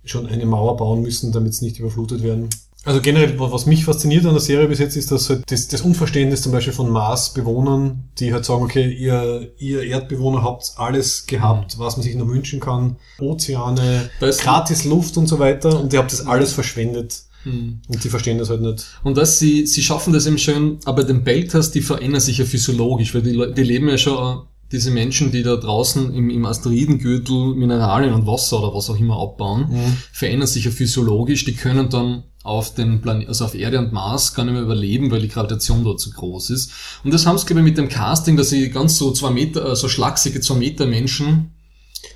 schon 0.05 0.27
eine 0.27 0.47
Mauer 0.47 0.77
bauen 0.77 1.03
müssen, 1.03 1.33
damit 1.33 1.55
sie 1.55 1.65
nicht 1.65 1.79
überflutet 1.79 2.23
werden. 2.23 2.49
Also 2.89 3.01
generell, 3.03 3.39
wa- 3.39 3.53
was 3.53 3.67
mich 3.67 3.85
fasziniert 3.85 4.25
an 4.25 4.33
der 4.33 4.41
Serie 4.41 4.67
bis 4.67 4.79
jetzt, 4.79 4.97
ist, 4.97 5.11
dass 5.13 5.29
halt 5.29 5.43
das, 5.51 5.69
das 5.69 5.83
Unverständnis 5.83 6.43
zum 6.43 6.53
Beispiel 6.53 6.73
von 6.73 6.91
Mars-Bewohnern, 6.91 8.05
die 8.19 8.33
halt 8.33 8.45
sagen, 8.45 8.63
okay, 8.63 8.91
ihr, 8.91 9.53
ihr 9.59 9.83
Erdbewohner 9.83 10.43
habt 10.43 10.73
alles 10.77 11.27
gehabt, 11.27 11.79
was 11.79 11.97
man 11.97 12.05
sich 12.05 12.15
nur 12.15 12.29
wünschen 12.29 12.61
kann. 12.61 12.97
Ozeane, 13.21 14.09
ist- 14.21 14.41
gratis 14.43 14.85
Luft 14.85 15.17
und 15.17 15.27
so 15.27 15.39
weiter 15.39 15.79
und 15.81 15.93
ihr 15.93 15.99
habt 15.99 16.13
das 16.13 16.27
alles 16.27 16.53
verschwendet. 16.53 17.23
Mhm. 17.45 17.81
Und 17.89 18.03
die 18.03 18.09
verstehen 18.09 18.39
das 18.39 18.49
halt 18.51 18.63
nicht. 18.63 18.85
Und 19.05 19.17
dass 19.17 19.39
sie, 19.39 19.67
sie 19.67 19.83
schaffen 19.83 20.13
das 20.13 20.27
eben 20.27 20.39
schön, 20.39 20.79
aber 20.87 21.05
den 21.05 21.23
Belters, 21.25 21.71
die 21.71 21.83
verändern 21.83 22.21
sich 22.21 22.39
ja 22.39 22.45
physiologisch, 22.45 23.15
weil 23.15 23.23
die, 23.23 23.55
die 23.55 23.63
leben 23.63 23.89
ja 23.89 23.99
schon, 23.99 24.39
äh, 24.39 24.41
diese 24.73 24.91
Menschen, 24.91 25.31
die 25.33 25.43
da 25.43 25.57
draußen 25.57 26.13
im, 26.13 26.29
im 26.31 26.45
Asteroidengürtel 26.45 27.55
Mineralien 27.55 28.13
und 28.13 28.27
Wasser 28.27 28.63
oder 28.63 28.75
was 28.75 28.91
auch 28.91 28.99
immer 28.99 29.19
abbauen, 29.19 29.71
verändern 30.13 30.47
sich 30.49 30.65
ja 30.67 30.71
physiologisch, 30.71 31.45
die 31.47 31.55
können 31.55 31.89
dann 31.89 32.25
auf 32.49 32.75
den 32.75 33.01
Plan 33.01 33.25
also 33.29 33.45
auf 33.45 33.55
Erde 33.55 33.79
und 33.79 33.93
Mars 33.93 34.35
gar 34.35 34.45
nicht 34.45 34.55
mehr 34.55 34.63
überleben, 34.63 35.11
weil 35.11 35.21
die 35.21 35.29
Gravitation 35.29 35.85
dort 35.85 36.01
zu 36.01 36.11
groß 36.11 36.51
ist. 36.51 36.73
Und 37.05 37.13
das 37.13 37.27
haben 37.27 37.39
sie, 37.39 37.47
glaube 37.47 37.61
ich, 37.61 37.65
mit 37.65 37.79
dem 37.79 37.89
Casting, 37.89 38.37
dass 38.37 38.51
sie 38.51 38.71
ganz 38.71 38.97
so 38.97 39.13
zwei 39.13 39.31
Meter, 39.31 39.73
äh, 39.73 39.77
so 39.77 39.89
schlachsige 39.89 40.41
zwei 40.41 40.55
Meter 40.55 40.87
Menschen 40.87 41.53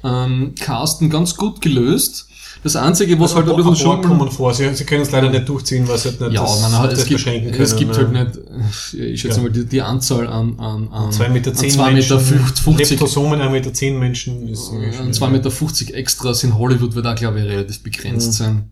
ähm, 0.02 0.54
casten, 0.58 1.10
ganz 1.10 1.36
gut 1.36 1.60
gelöst. 1.60 2.28
Das 2.64 2.76
Einzige, 2.76 3.18
was 3.18 3.34
halt 3.34 3.48
ein 3.48 3.56
bisschen 3.56 3.74
schon 3.74 4.02
kommen 4.02 4.30
vor. 4.30 4.54
Sie, 4.54 4.72
sie 4.74 4.84
können 4.84 5.02
es 5.02 5.10
leider 5.10 5.30
nicht 5.30 5.48
durchziehen, 5.48 5.88
weil 5.88 5.98
sie 5.98 6.10
halt 6.10 6.20
nicht 6.20 6.32
ja, 6.32 6.42
das, 6.42 6.60
man, 6.62 6.78
halt, 6.78 6.92
es 6.92 7.00
gibt, 7.00 7.14
beschränken 7.14 7.50
können. 7.50 7.62
es 7.62 7.74
gibt 7.74 7.96
ja. 7.96 8.02
halt 8.02 8.12
nicht, 8.12 8.94
ich 8.94 9.20
schätze 9.20 9.38
Ja. 9.38 9.42
mal, 9.42 9.50
die, 9.50 9.66
die 9.66 9.82
Anzahl 9.82 10.28
an, 10.28 10.60
an, 10.60 10.88
an 10.92 11.10
2,10 11.10 11.28
Meter, 11.30 11.54
zehn 11.54 11.70
2,50 11.72 11.92
Menschen, 11.92 12.16
Meter 12.16 12.20
50, 12.20 12.90
Leptosomen 12.90 13.40
1,10 13.40 13.50
Meter 13.50 13.74
zehn 13.74 13.98
Menschen 13.98 14.48
ist 14.48 14.70
irgendwie 14.70 14.96
an 14.96 15.12
schwierig. 15.12 15.44
2,50 15.44 15.86
Meter 15.86 15.94
Extras 15.96 16.44
in 16.44 16.56
Hollywood 16.56 16.94
wird 16.94 17.06
auch, 17.06 17.16
glaube 17.16 17.40
ich, 17.40 17.46
relativ 17.46 17.82
begrenzt 17.82 18.34
sein. 18.34 18.70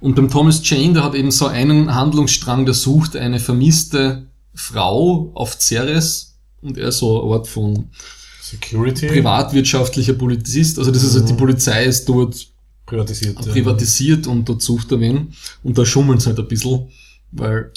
Und 0.00 0.16
beim 0.16 0.30
Thomas 0.30 0.60
Jane, 0.64 0.94
der 0.94 1.04
hat 1.04 1.14
eben 1.14 1.30
so 1.30 1.46
einen 1.46 1.94
Handlungsstrang, 1.94 2.64
der 2.64 2.74
sucht 2.74 3.16
eine 3.16 3.38
vermisste 3.38 4.26
Frau 4.54 5.30
auf 5.34 5.60
Ceres 5.60 6.38
und 6.62 6.78
er 6.78 6.88
ist 6.88 6.98
so 6.98 7.22
eine 7.22 7.34
Art 7.34 7.46
von 7.46 7.90
Security 8.40 9.06
privatwirtschaftlicher 9.06 10.14
Polizist. 10.14 10.78
Also 10.78 10.90
das 10.90 11.02
ist 11.02 11.14
halt, 11.14 11.28
die 11.28 11.34
Polizei 11.34 11.84
ist 11.84 12.08
dort 12.08 12.48
privatisiert. 12.86 13.36
ja. 13.44 13.52
privatisiert 13.52 14.26
und 14.26 14.48
dort 14.48 14.62
sucht 14.62 14.90
er 14.92 15.00
wen. 15.00 15.32
Und 15.62 15.78
da 15.78 15.84
schummeln 15.84 16.18
sie 16.18 16.26
halt 16.26 16.38
ein 16.38 16.48
bisschen. 16.48 16.88
Weil 17.32 17.70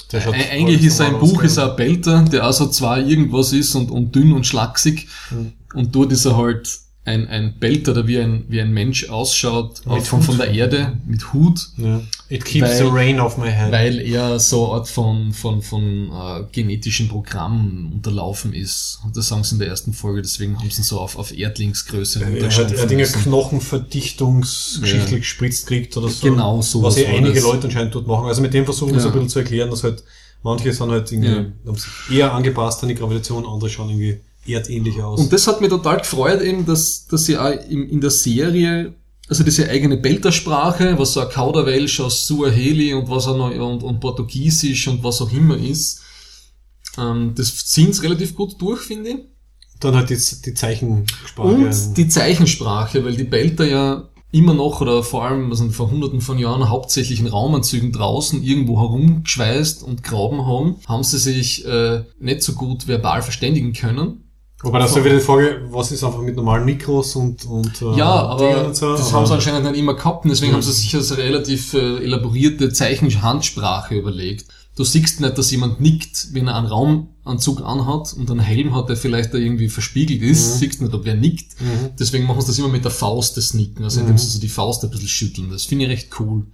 eigentlich 0.50 0.82
ist 0.82 1.00
aus, 1.00 1.20
Buch 1.20 1.38
ja. 1.38 1.46
ist 1.46 1.58
er 1.58 1.70
ein 1.70 1.76
Belter, 1.76 2.22
der 2.22 2.42
also 2.42 2.66
zwar 2.66 2.98
irgendwas 2.98 3.52
ist 3.52 3.74
und, 3.76 3.90
und 3.90 4.14
dünn 4.14 4.32
und 4.32 4.46
schlaksig. 4.46 5.06
Hm. 5.28 5.52
Und 5.74 5.94
dort 5.94 6.10
ist 6.10 6.24
er 6.24 6.36
halt 6.36 6.68
ein, 7.06 7.28
ein 7.28 7.58
Belter, 7.58 7.92
der 7.92 8.06
wie 8.06 8.18
ein, 8.18 8.44
wie 8.48 8.60
ein 8.62 8.72
Mensch 8.72 9.10
ausschaut, 9.10 9.82
Mit 9.86 10.04
von, 10.06 10.22
der 10.38 10.50
Erde, 10.50 10.96
mit 11.06 11.34
Hut. 11.34 11.68
Ja. 11.76 12.00
It 12.30 12.46
keeps 12.46 12.66
Weil- 12.70 12.76
the 12.78 12.84
rain 12.90 13.20
off 13.20 13.36
my 13.36 13.50
head. 13.50 13.70
Weil 13.70 14.00
er 14.00 14.40
so 14.40 14.64
eine 14.70 14.74
Art 14.80 14.88
von, 14.88 15.32
von, 15.34 15.60
von 15.60 16.10
äh, 16.10 16.44
genetischen 16.50 17.08
Programm 17.08 17.92
unterlaufen 17.94 18.54
ist. 18.54 19.00
Und 19.04 19.14
das 19.16 19.28
sagen 19.28 19.44
sie 19.44 19.56
in 19.56 19.58
der 19.58 19.68
ersten 19.68 19.92
Folge, 19.92 20.22
deswegen 20.22 20.58
haben 20.58 20.70
sie 20.70 20.80
ihn 20.80 20.84
so 20.84 20.98
auf, 20.98 21.18
auf 21.18 21.36
Erdlingsgröße 21.36 22.20
er 22.20 22.26
hat, 22.50 22.72
er 22.72 22.80
hat 22.82 22.90
Dinge 22.90 23.02
müssen. 23.02 23.22
Knochenverdichtungsgeschichte 23.24 25.12
Ja. 25.12 25.18
gespritzt 25.18 25.66
kriegt 25.66 25.96
oder 25.96 26.08
so. 26.08 26.26
Genau, 26.28 26.62
sowas 26.62 26.96
Was 26.96 27.02
ja 27.02 27.08
einige 27.10 27.34
das. 27.34 27.44
Leute 27.44 27.66
anscheinend 27.66 27.94
dort 27.94 28.06
machen. 28.06 28.26
Also 28.26 28.40
mit 28.42 28.54
dem 28.54 28.64
versuchen 28.64 28.92
wir 28.94 29.00
so 29.00 29.08
Ja. 29.08 29.12
ein 29.12 29.18
bisschen 29.18 29.28
zu 29.30 29.38
erklären, 29.40 29.70
dass 29.70 29.82
halt 29.84 30.02
manche 30.42 30.72
sind 30.72 30.90
halt 30.90 31.10
irgendwie, 31.12 31.28
Ja. 31.28 31.44
haben 31.66 31.76
sich 31.76 31.90
eher 32.18 32.32
angepasst 32.32 32.82
an 32.82 32.88
die 32.88 32.94
Gravitation, 32.94 33.46
andere 33.46 33.68
schauen 33.70 33.90
irgendwie 33.90 34.20
erdähnlich 34.46 35.02
aus. 35.02 35.20
Und 35.20 35.32
das 35.32 35.46
hat 35.46 35.60
mich 35.60 35.70
total 35.70 35.98
gefreut, 35.98 36.42
eben, 36.42 36.66
dass, 36.66 37.06
dass 37.06 37.26
sie 37.26 37.38
auch 37.38 37.52
in, 37.68 37.88
in 37.88 38.00
der 38.00 38.10
Serie, 38.10 38.94
also 39.28 39.42
diese 39.42 39.68
eigene 39.68 39.96
Beltersprache, 39.96 40.98
was 40.98 41.14
so 41.14 41.20
ein 41.20 41.28
Kauderwelsch 41.28 42.00
aus 42.00 42.26
Suaheli 42.26 42.94
und 42.94 43.08
was 43.08 43.26
auch 43.26 43.36
noch, 43.36 43.50
und, 43.50 43.82
und 43.82 44.00
Portugiesisch 44.00 44.88
und 44.88 45.02
was 45.02 45.22
auch 45.22 45.32
immer 45.32 45.56
ist, 45.56 46.02
ähm, 46.98 47.32
das 47.34 47.66
ziehen 47.66 47.92
sie 47.92 48.02
relativ 48.02 48.34
gut 48.34 48.60
durch, 48.60 48.82
finde 48.82 49.10
ich. 49.10 49.16
dann 49.80 49.96
halt 49.96 50.10
die, 50.10 50.18
die 50.44 50.54
Zeichensprache. 50.54 51.48
Und 51.48 51.96
die 51.96 52.08
Zeichensprache, 52.08 53.04
weil 53.04 53.16
die 53.16 53.24
Belter 53.24 53.64
ja 53.64 54.08
immer 54.34 54.54
noch 54.54 54.80
oder 54.80 55.04
vor 55.04 55.24
allem 55.24 55.50
also 55.50 55.70
vor 55.70 55.90
hunderten 55.90 56.20
von 56.20 56.38
Jahren 56.38 56.68
hauptsächlich 56.68 57.20
in 57.20 57.28
Raumanzügen 57.28 57.92
draußen 57.92 58.42
irgendwo 58.42 58.80
herumgeschweißt 58.80 59.84
und 59.84 60.02
graben 60.02 60.44
haben, 60.44 60.76
haben 60.88 61.04
sie 61.04 61.18
sich 61.18 61.64
äh, 61.64 62.02
nicht 62.18 62.42
so 62.42 62.54
gut 62.54 62.88
verbal 62.88 63.22
verständigen 63.22 63.72
können. 63.72 64.23
Wobei 64.64 64.78
das 64.80 64.90
ist 64.90 64.96
ja 64.96 65.04
wieder 65.04 65.14
die 65.16 65.20
Frage, 65.20 65.60
was 65.70 65.92
ist 65.92 66.02
einfach 66.02 66.20
mit 66.22 66.34
normalen 66.36 66.64
Mikros 66.64 67.14
und, 67.16 67.44
und 67.44 67.82
äh, 67.82 67.96
Ja, 67.96 68.06
aber 68.10 68.66
und 68.66 68.74
so, 68.76 68.92
das 68.92 69.08
aber- 69.08 69.18
haben 69.20 69.26
sie 69.26 69.34
anscheinend 69.34 69.70
nicht 69.70 69.78
immer 69.78 69.94
gehabt 69.94 70.24
und 70.24 70.30
deswegen 70.30 70.52
haben 70.54 70.62
sie 70.62 70.72
sich 70.72 70.94
als 70.96 71.16
relativ 71.16 71.74
äh, 71.74 72.02
elaborierte 72.02 72.72
Zeichen-Handsprache 72.72 73.94
überlegt. 73.94 74.46
Du 74.76 74.82
siehst 74.82 75.20
nicht, 75.20 75.38
dass 75.38 75.50
jemand 75.52 75.80
nickt, 75.80 76.28
wenn 76.32 76.48
er 76.48 76.56
einen 76.56 76.66
Raumanzug 76.66 77.62
anhat 77.62 78.12
und 78.14 78.28
einen 78.28 78.40
Helm 78.40 78.74
hat, 78.74 78.88
der 78.88 78.96
vielleicht 78.96 79.32
da 79.32 79.38
irgendwie 79.38 79.68
verspiegelt 79.68 80.20
ist. 80.22 80.58
Siehst 80.58 80.80
nicht, 80.82 80.92
ob 80.92 81.04
wer 81.04 81.14
nickt. 81.14 81.52
Deswegen 81.96 82.26
machen 82.26 82.40
sie 82.40 82.48
das 82.48 82.58
immer 82.58 82.66
mit 82.68 82.82
der 82.82 82.90
Faust, 82.90 83.36
das 83.36 83.54
Nicken, 83.54 83.84
also 83.84 84.00
indem 84.00 84.18
sie 84.18 84.26
so 84.26 84.40
die 84.40 84.48
Faust 84.48 84.82
ein 84.82 84.90
bisschen 84.90 85.06
schütteln. 85.06 85.48
Das 85.50 85.62
finde 85.64 85.84
ich 85.84 85.90
recht 85.92 86.08
cool. 86.18 86.46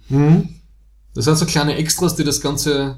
Das 1.15 1.25
sind 1.25 1.35
so 1.37 1.45
kleine 1.47 1.75
Extras, 1.77 2.15
die 2.15 2.23
das 2.23 2.41
Ganze 2.41 2.97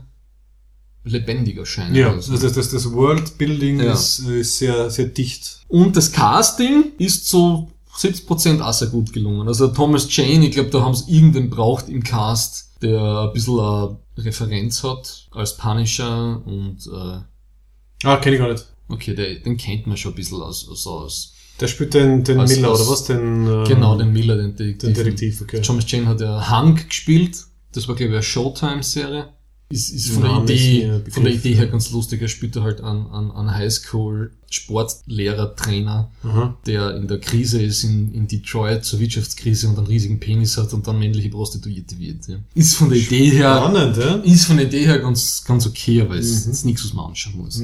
lebendig 1.06 1.58
erscheinen. 1.58 1.96
Ja, 1.96 2.12
also 2.12 2.36
das, 2.38 2.54
das, 2.54 2.70
das 2.70 2.92
Worldbuilding 2.92 3.80
Ja. 3.82 3.94
ist, 3.94 4.20
ist 4.20 4.58
sehr, 4.58 4.90
sehr 4.90 5.06
dicht. 5.08 5.60
Und 5.68 5.96
das 5.98 6.12
Casting 6.12 6.94
ist 6.98 7.28
so 7.28 7.70
70% 7.98 8.62
auch 8.62 8.74
sehr 8.74 8.88
gut 8.88 9.12
gelungen. 9.14 9.48
Also 9.48 9.68
Thomas 9.68 10.08
Jane, 10.16 10.46
ich 10.48 10.52
glaube, 10.52 10.70
da 10.70 10.82
haben 10.82 10.96
sie 10.96 11.12
irgendwen 11.16 11.50
braucht 11.50 11.90
im 11.90 12.04
Cast, 12.04 12.70
der 12.82 13.00
ein 13.28 13.34
bisschen 13.34 13.60
eine 13.60 13.98
Referenz 14.18 14.84
hat 14.84 15.28
als 15.32 15.58
Punisher 15.58 16.42
und 16.46 16.78
äh, 16.88 17.20
Ah, 18.08 18.18
kenne 18.18 18.36
ich 18.36 18.42
gar 18.42 18.52
nicht. 18.52 18.66
okay, 18.90 19.14
der, 19.16 19.36
den 19.36 19.58
kennt 19.58 19.88
man 19.88 19.96
schon 19.98 20.12
ein 20.12 20.16
bisschen 20.16 20.42
aus, 20.42 20.68
aus, 20.70 20.86
aus 20.88 21.34
Der 21.60 21.68
spielt 21.68 21.94
den, 21.94 22.24
den 22.24 22.40
Als- 22.40 22.56
Miller, 22.56 22.70
als- 22.72 22.82
oder 22.82 22.90
was? 22.92 23.04
Den, 23.06 23.48
äh, 23.48 23.64
genau, 23.68 23.98
den 23.98 24.12
Miller, 24.12 24.36
den 24.38 24.56
Detektiv. 24.56 24.82
den 24.82 24.94
Detektiv, 24.94 25.42
okay. 25.42 25.62
Thomas 25.62 25.86
Jane 25.90 26.08
hat 26.08 26.20
ja 26.22 26.50
Hank 26.50 26.90
gespielt, 26.90 27.38
das 27.74 27.88
war 27.88 27.96
glaube 27.96 28.12
ich 28.12 28.16
eine 28.18 28.24
Showtime-Serie. 28.24 29.30
Ist, 29.74 29.90
ist 29.90 30.10
von 30.12 30.24
der 30.24 30.56
ist 30.56 30.62
Idee, 30.64 30.88
mir 30.88 31.04
von 31.10 31.24
der 31.24 31.34
Idee 31.34 31.56
her 31.56 31.68
ganz 31.68 31.90
lustig. 31.92 32.22
Er 32.22 32.28
spielt 32.28 32.56
da 32.56 32.62
halt 32.62 32.82
an, 32.82 33.08
an, 33.08 33.32
an 33.32 33.52
Highschool 33.54 34.32
Sportlehrer, 34.50 35.56
Trainer, 35.56 36.12
Aha. 36.24 36.56
der 36.68 36.96
in 36.96 37.08
der 37.08 37.20
Krise 37.20 37.60
ist 37.62 37.84
in, 37.84 38.14
in 38.14 38.28
Detroit 38.28 38.86
zur 38.86 39.00
Wirtschaftskrise 39.00 39.68
und 39.68 39.78
einen 39.80 39.88
riesigen 39.88 40.20
Penis 40.20 40.58
hat 40.58 40.74
und 40.74 40.86
dann 40.86 41.00
männliche 41.00 41.30
Prostituierte 41.30 41.98
wird. 41.98 42.28
Ja. 42.28 42.36
Ist 42.54 42.76
von 42.76 42.90
der 42.90 43.00
Idee 43.00 43.32
her, 43.32 43.58
Spannend, 43.58 43.98
ja? 43.98 44.16
ist 44.18 44.46
von 44.46 44.58
der 44.58 44.68
Idee 44.68 44.86
her 44.86 45.00
ganz, 45.00 45.44
ganz 45.44 45.66
okay, 45.66 46.02
aber 46.02 46.16
es 46.18 46.46
Mhm. 46.46 46.52
ist 46.52 46.66
nichts, 46.66 46.86
was 46.86 46.94
man 46.94 47.06
anschauen 47.08 47.38
muss. 47.38 47.62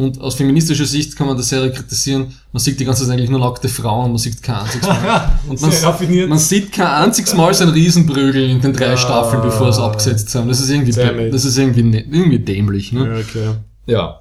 Und 0.00 0.20
aus 0.20 0.34
feministischer 0.34 0.86
Sicht 0.86 1.14
kann 1.16 1.26
man 1.26 1.36
der 1.36 1.44
Serie 1.44 1.70
kritisieren, 1.72 2.32
man 2.52 2.60
sieht 2.60 2.80
die 2.80 2.84
ganze 2.84 3.04
Zeit 3.04 3.12
eigentlich 3.12 3.30
nur 3.30 3.40
nackte 3.40 3.68
Frauen, 3.68 4.10
man 4.10 4.18
sieht 4.18 4.42
kein 4.42 4.56
einziges 4.56 4.86
Mal. 4.88 5.38
Und 5.48 5.60
man, 5.60 5.70
Sehr 5.70 5.88
raffiniert. 5.88 6.28
man 6.28 6.38
sieht 6.38 6.72
kein 6.72 6.86
einziges 6.86 7.34
Mal 7.34 7.52
so 7.54 7.64
ein 7.64 7.70
Riesenprügel 7.70 8.48
in 8.50 8.60
den 8.60 8.72
drei 8.72 8.92
Ah. 8.92 8.96
Staffeln, 8.96 9.42
bevor 9.42 9.72
sie 9.72 9.82
abgesetzt 9.82 10.34
haben. 10.34 10.48
Das 10.48 10.60
ist 10.60 10.70
irgendwie, 10.70 10.92
das 11.30 11.44
ist 11.44 11.58
irgendwie, 11.58 11.82
ne- 11.82 12.00
irgendwie 12.10 12.38
dämlich, 12.38 12.92
Ja, 12.92 13.04
ne? 13.04 13.24
okay. 13.28 13.50
Ja. 13.86 14.20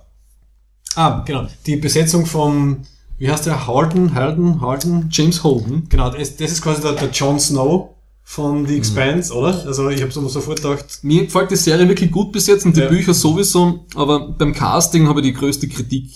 Ah, 0.96 1.24
genau. 1.26 1.48
Die 1.66 1.76
Besetzung 1.78 2.26
vom, 2.26 2.80
wie 3.18 3.30
heißt 3.32 3.46
der? 3.46 3.68
Harden, 3.68 4.14
Harden, 4.16 4.60
Harden? 4.60 5.08
James 5.12 5.44
Holden. 5.44 5.88
Genau, 5.90 6.10
das, 6.10 6.36
das 6.36 6.52
ist 6.52 6.62
quasi 6.62 6.82
der, 6.82 6.94
der 6.94 7.10
Jon 7.12 7.40
Snow 7.40 7.96
von 8.32 8.62
Mhm. 8.62 8.68
The 8.68 8.78
Expanse, 8.78 9.34
oder? 9.34 9.66
Also 9.66 9.90
ich 9.90 10.04
habe 10.04 10.12
so 10.12 10.28
sofort 10.28 10.62
gedacht, 10.62 11.00
Mir 11.02 11.26
gefällt 11.26 11.50
die 11.50 11.56
Serie 11.56 11.88
wirklich 11.90 12.12
gut 12.12 12.32
bis 12.32 12.46
jetzt 12.46 12.64
und 12.64 12.78
die 12.78 12.82
Ja. 12.82 12.88
Bücher 12.88 13.16
sowieso, 13.16 13.88
aber 13.96 14.30
beim 14.30 14.54
Casting 14.54 15.08
habe 15.08 15.22
ich 15.22 15.26
die 15.28 15.34
größte 15.34 15.68
Kritik 15.68 16.12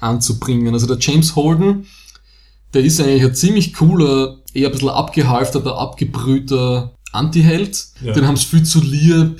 anzubringen. 0.00 0.72
Also 0.72 0.86
der 0.86 0.96
James 0.98 1.36
Holden, 1.36 1.86
der 2.72 2.82
ist 2.82 3.00
eigentlich 3.00 3.22
ein 3.24 3.34
ziemlich 3.34 3.74
cooler, 3.74 4.38
eher 4.54 4.68
ein 4.68 4.72
bisschen 4.72 4.88
abgehalfterter, 4.88 5.76
abgebrühter 5.76 6.94
Anti-Held. 7.12 7.86
Ja. 8.02 8.14
Den 8.14 8.26
haben 8.26 8.36
sie 8.38 8.46
viel 8.46 8.62
zu 8.62 8.80
lieb, 8.80 9.38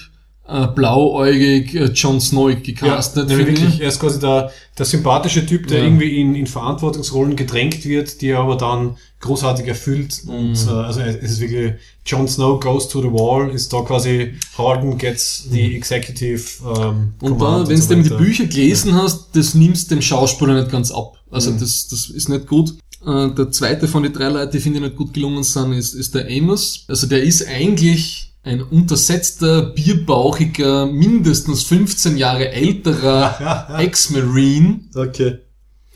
äh, 0.53 0.67
blauäugig, 0.75 1.75
äh, 1.75 1.85
Jon 1.95 2.21
Snow 2.21 2.51
gecastet. 2.63 3.31
ja, 3.31 3.39
wirklich, 3.39 3.81
er 3.81 3.89
ist 3.89 4.01
quasi 4.01 4.21
der, 4.21 4.51
der 4.79 4.87
sympathische 4.87 5.47
Typ, 5.47 5.67
der 5.69 5.79
Ja. 5.79 5.85
irgendwie 5.85 6.21
in, 6.21 6.35
in 6.35 6.47
Verantwortungsrollen 6.47 7.37
gedrängt 7.37 7.85
wird, 7.85 8.21
die 8.21 8.29
er 8.29 8.41
aber 8.41 8.57
dann 8.57 8.97
großartig 9.21 9.67
erfüllt. 9.67 10.23
Mhm. 10.25 10.31
Und 10.31 10.67
äh, 10.67 10.71
also 10.71 11.01
es 11.01 11.33
ist 11.33 11.41
wirklich, 11.41 11.75
Jon 12.05 12.27
Snow 12.29 12.59
goes 12.61 12.89
to 12.89 13.01
the 13.01 13.09
wall, 13.13 13.51
ist 13.51 13.73
da 13.73 13.81
quasi 13.83 14.35
Harden 14.59 14.99
gets 14.99 15.49
the 15.51 15.75
executive 15.77 16.43
ähm, 16.65 17.15
Und 17.21 17.41
da, 17.41 17.67
wenn 17.69 17.81
so 17.81 17.89
du 17.89 18.01
eben 18.01 18.03
die. 18.09 18.15
Bücher 18.17 18.47
gelesen 18.47 18.95
hast, 18.95 19.29
das 19.35 19.55
nimmst 19.55 19.91
dem 19.91 20.03
Schauspieler 20.03 20.55
nicht 20.61 20.71
ganz 20.71 20.91
ab. 20.91 21.15
Also 21.31 21.51
das, 21.53 21.89
das 21.89 22.11
ist 22.11 22.29
nicht 22.29 22.47
gut. 22.47 22.75
Äh, 23.07 23.31
Der 23.35 23.51
zweite 23.51 23.89
von 23.89 24.03
den 24.03 24.13
drei 24.13 24.29
Leuten, 24.29 24.53
die 24.53 24.61
finde 24.61 24.79
ich 24.81 24.85
nicht 24.85 24.97
gut 24.97 25.15
gelungen 25.15 25.43
sind, 25.45 25.73
ist, 25.73 25.95
ist 25.95 26.15
der 26.15 26.27
Amos. 26.29 26.85
Also 26.89 27.07
der 27.07 27.23
ist 27.23 27.47
eigentlich 27.49 28.32
ein 28.45 28.61
untersetzter, 28.63 29.63
bierbauchiger, 29.63 30.87
mindestens 30.87 31.63
15 31.65 32.17
Jahre 32.17 32.51
älterer 32.51 33.79
Ex-Marine 33.79 34.81
Okay. 34.95 35.39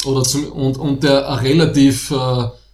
oder 0.05 0.23
zum, 0.23 0.47
und, 0.53 0.77
und 0.79 1.03
der 1.03 1.43
relativ 1.43 2.13
äh, 2.13 2.15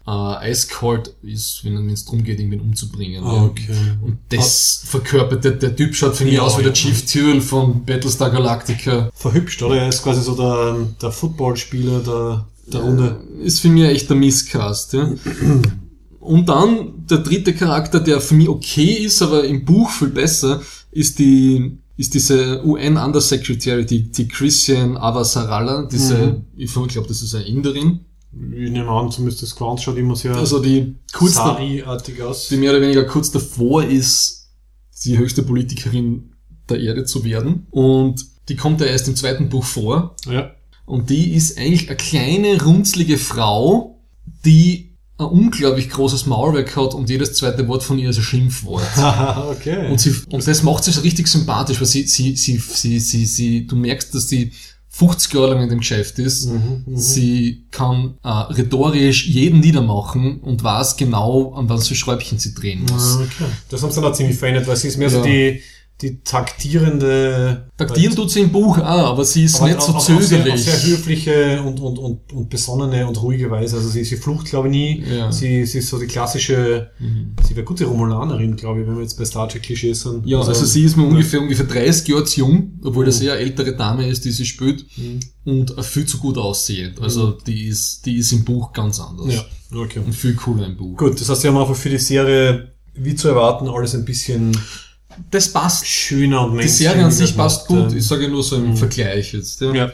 äh, 0.07 0.11
eiskalt 0.11 1.14
ist, 1.23 1.64
wenn 1.64 1.89
es 1.89 2.05
darum 2.05 2.23
geht, 2.25 2.39
irgendwen 2.39 2.61
umzubringen. 2.61 3.25
Ah, 3.25 3.45
okay. 3.45 3.73
Und 4.03 4.18
das 4.29 4.83
verkörpert, 4.85 5.45
der, 5.45 5.53
der 5.53 5.75
Typ 5.75 5.95
schaut 5.95 6.16
für 6.16 6.25
mich 6.25 6.35
Ja, 6.35 6.43
aus 6.43 6.59
wie 6.59 6.64
der. 6.64 6.73
Chief 6.73 7.07
Tyrrell 7.07 7.41
von 7.41 7.85
Battlestar 7.85 8.31
Galactica. 8.31 9.11
Verhübscht, 9.14 9.62
oder? 9.62 9.77
Er 9.83 9.89
ist 9.89 10.03
quasi 10.03 10.20
so 10.23 10.35
der, 10.35 10.87
der 11.01 11.12
Footballspieler 11.12 12.01
der, 12.01 12.47
der 12.66 12.81
Runde. 12.81 13.20
Ist 13.43 13.61
für 13.61 13.68
mich 13.68 13.85
echt 13.85 14.09
der 14.11 14.16
Misscast, 14.16 14.93
ja. 14.93 15.12
Und 16.23 16.49
dann 16.49 17.05
der 17.11 17.18
dritte 17.18 17.53
Charakter, 17.53 17.99
der 17.99 18.20
für 18.20 18.35
mich 18.35 18.49
okay 18.49 18.93
ist, 18.93 19.20
aber 19.23 19.43
im 19.45 19.64
Buch 19.64 19.91
viel 19.91 20.09
besser, 20.09 20.62
ist 20.93 21.18
die 21.18 21.79
ist 21.97 22.14
diese 22.14 22.64
UN 22.64 22.97
Undersecretary, 22.97 23.85
die, 23.85 24.11
die 24.11 24.27
Christian 24.27 24.97
Avasarala, 24.97 25.87
diese, 25.91 26.43
ich 26.57 26.73
glaube, 26.73 27.07
das 27.07 27.23
ist 27.23 27.35
eine 27.35 27.45
Inderin, 27.45 28.01
Ich 28.33 28.70
nehme 28.70 28.89
an, 28.89 29.11
zumindest 29.11 29.43
das 29.43 29.55
Quant 29.55 29.81
schaut 29.81 29.99
immer 29.99 30.16
sehr 30.16 30.35
also 30.35 30.61
die 30.61 30.97
kurz, 31.12 31.35
Sari-artig 31.35 32.23
aus. 32.23 32.49
die 32.49 32.57
mehr 32.57 32.70
oder 32.70 32.81
weniger 32.81 33.05
kurz 33.05 33.31
davor 33.31 33.85
ist, 33.85 34.49
die 35.05 35.18
höchste 35.18 35.43
Politikerin 35.43 36.33
der 36.68 36.81
Erde 36.81 37.05
zu 37.05 37.25
werden. 37.25 37.66
Und 37.70 38.25
die 38.49 38.57
kommt 38.57 38.81
ja 38.81 38.87
erst 38.87 39.09
im 39.09 39.16
zweiten 39.16 39.49
Buch 39.49 39.64
vor. 39.64 40.16
Ja. 40.31 40.53
Und 40.87 41.11
die 41.11 41.35
ist 41.35 41.59
eigentlich 41.59 41.89
eine 41.89 41.97
kleine, 41.97 42.64
runzlige 42.64 43.18
Frau, 43.18 44.01
die 44.45 44.91
ein 45.23 45.31
unglaublich 45.31 45.89
großes 45.91 46.27
Maulwerk 46.27 46.77
hat 46.77 46.95
und 46.95 47.09
jedes 47.11 47.35
zweite 47.35 47.66
Wort 47.68 47.83
von 47.83 47.99
ihr 47.99 48.11
ist 48.11 48.18
ein 48.18 48.23
Schimpfwort. 48.23 48.83
Okay. 49.53 49.91
Und, 49.91 50.01
sie, 50.01 50.14
und 50.31 50.47
das 50.47 50.62
macht 50.62 50.85
sie 50.85 50.93
so 50.93 51.01
richtig 51.03 51.29
sympathisch, 51.29 51.79
weil 51.81 51.87
sie, 51.87 52.07
sie, 52.07 52.35
sie, 52.37 52.59
sie, 52.59 52.99
sie, 53.01 53.27
sie, 53.27 53.66
du 53.66 53.77
merkst, 53.77 54.14
dass 54.14 54.29
sie 54.29 54.53
50 54.89 55.33
Jahre 55.35 55.55
lang 55.55 55.62
in 55.62 55.68
dem 55.70 55.79
Geschäft 55.79 56.18
ist. 56.18 56.51
Sie 56.95 57.64
kann 57.70 58.14
äh, 58.23 58.29
rhetorisch 58.29 59.27
jeden 59.27 59.61
niedermachen 59.61 60.41
und 60.41 60.62
weiß 60.62 60.97
genau, 60.97 61.55
an 61.55 61.68
was 61.68 61.89
für 61.89 61.95
Schräubchen 61.95 62.39
sie 62.39 62.55
drehen 62.55 62.83
muss. 62.91 63.16
Ah, 63.16 63.23
okay. 63.23 63.51
Das 63.70 63.83
haben 63.83 63.91
sie 63.91 64.01
dann 64.01 64.11
auch 64.11 64.14
ziemlich 64.16 64.37
verändert, 64.37 64.66
weil 64.66 64.77
sie 64.77 64.89
ist 64.89 64.99
mehr 64.99 65.09
so 65.11 65.18
Ja. 65.18 65.25
die, 65.25 65.62
die 66.03 66.20
taktierende. 66.22 67.68
Taktieren 67.76 68.14
tut 68.14 68.30
sie 68.30 68.40
im 68.40 68.53
Buch 68.53 68.78
auch, 68.78 68.82
aber 69.12 69.24
sie 69.24 69.44
ist 69.44 69.57
aber 69.57 69.68
nicht 69.68 69.80
so 69.82 69.88
auf- 69.92 69.96
auf 69.96 70.05
Sehr, 70.05 70.20
zögerlich. 70.20 70.64
sehr 70.64 70.82
höfliche 70.82 71.62
und, 71.62 71.80
und, 71.80 71.98
und, 71.98 72.32
und 72.32 72.48
besonnene 72.50 73.07
und 73.07 73.20
ruhige 73.22 73.50
Weise. 73.50 73.76
Also 73.76 73.88
sie, 73.88 74.05
sie 74.05 74.16
flucht, 74.16 74.46
glaube 74.46 74.68
ich, 74.68 74.72
nie. 74.72 75.05
Ja. 75.16 75.26
Mhm. 75.28 75.32
Sie, 75.32 75.64
sie 75.66 75.78
ist 75.78 75.88
so 75.88 75.98
die 75.98 76.07
klassische, 76.07 76.90
sie 77.46 77.57
wäre 77.57 77.64
gute 77.64 77.84
Romulanerin, 77.84 78.57
glaube 78.57 78.80
ich, 78.82 78.86
wenn 78.86 78.96
wir 78.96 79.03
jetzt 79.03 79.18
bei 79.18 79.24
Star 79.24 79.48
Trek 79.48 79.62
Klischees 79.62 80.03
sind. 80.03 80.26
Ja, 80.26 80.40
also, 80.40 80.64
sie 80.64 80.84
ist 80.84 80.96
mir 80.96 81.05
ja. 81.05 81.09
ungefähr, 81.09 81.40
ungefähr 81.40 81.66
30 81.66 82.09
Jahre 82.09 82.24
zu 82.24 82.40
jung, 82.40 82.80
obwohl 82.84 83.05
Mhm. 83.05 83.07
das 83.07 83.20
eher 83.20 83.32
eine 83.32 83.40
ältere 83.42 83.76
Dame 83.76 84.09
ist, 84.09 84.24
die 84.24 84.30
sie 84.30 84.46
spielt 84.46 84.84
und 85.44 85.78
auch 85.78 85.84
viel 85.84 86.07
zu 86.07 86.18
gut 86.18 86.38
aussehend. 86.38 87.00
Also 87.00 87.32
die 87.32 87.66
ist, 87.66 88.07
die 88.07 88.16
ist 88.16 88.32
im 88.32 88.44
Buch 88.44 88.72
ganz 88.72 89.00
anders. 89.00 89.26
Mhm. 89.26 89.32
Ja, 89.32 89.44
okay. 89.80 90.00
Und 90.05 90.14
viel 90.14 90.34
cooler 90.34 90.66
im 90.66 90.76
Buch. 90.76 90.96
Gut, 90.96 91.20
das 91.20 91.28
heißt, 91.28 91.42
sie 91.42 91.48
haben 91.48 91.57
einfach 91.57 91.76
für 91.76 91.88
die 91.90 91.98
Serie, 91.98 92.72
wie 92.94 93.14
zu 93.14 93.28
erwarten, 93.28 93.68
alles 93.68 93.94
ein 93.94 94.05
bisschen 94.05 94.53
Das 95.31 95.53
passt. 95.53 95.87
schöner 95.87 96.47
und 96.51 96.59
Die 96.63 96.69
Serie 96.69 97.05
an 97.05 97.13
sich 97.13 97.37
passt 97.37 97.67
gut. 97.67 97.93
Ich 97.93 98.07
sage 98.07 98.29
nur 98.29 98.43
so 98.43 98.57
im 98.57 98.77
Vergleich 98.77 99.33
jetzt. 99.33 99.61
Ja. 99.61 99.75
Ja. 99.75 99.93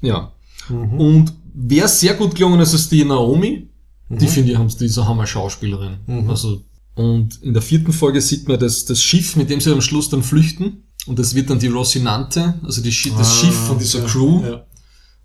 ja. 0.00 0.32
Und 0.70 1.32
wer 1.54 1.88
sehr 1.88 2.14
gut 2.14 2.34
gelungen 2.34 2.60
ist, 2.60 2.74
ist 2.74 2.90
die 2.92 3.04
Naomi. 3.04 3.68
Die 4.10 4.26
finde 4.26 4.52
ich, 4.52 4.58
haben- 4.58 4.68
die 4.78 4.86
ist 4.86 4.96
eine 4.98 5.06
Hammer-Schauspielerin. 5.08 6.26
Also, 6.28 6.62
und 6.94 7.42
in 7.42 7.52
der 7.52 7.62
vierten 7.62 7.92
Folge 7.92 8.20
sieht 8.20 8.48
man 8.48 8.58
das, 8.58 8.84
das 8.86 9.02
Schiff, 9.02 9.36
mit 9.36 9.50
dem 9.50 9.60
sie 9.60 9.70
am 9.72 9.80
Schluss 9.82 10.08
dann 10.08 10.22
flüchten. 10.22 10.84
Und 11.06 11.18
das 11.18 11.34
wird 11.34 11.48
dann 11.50 11.58
die 11.58 11.68
Rocinante, 11.68 12.54
also 12.64 12.82
die, 12.82 12.90
das 12.90 13.12
Ah, 13.16 13.24
Schiff 13.24 13.54
von 13.54 13.78
dieser 13.78 14.00
okay. 14.00 14.08
Crew. 14.10 14.42
Ja. 14.44 14.64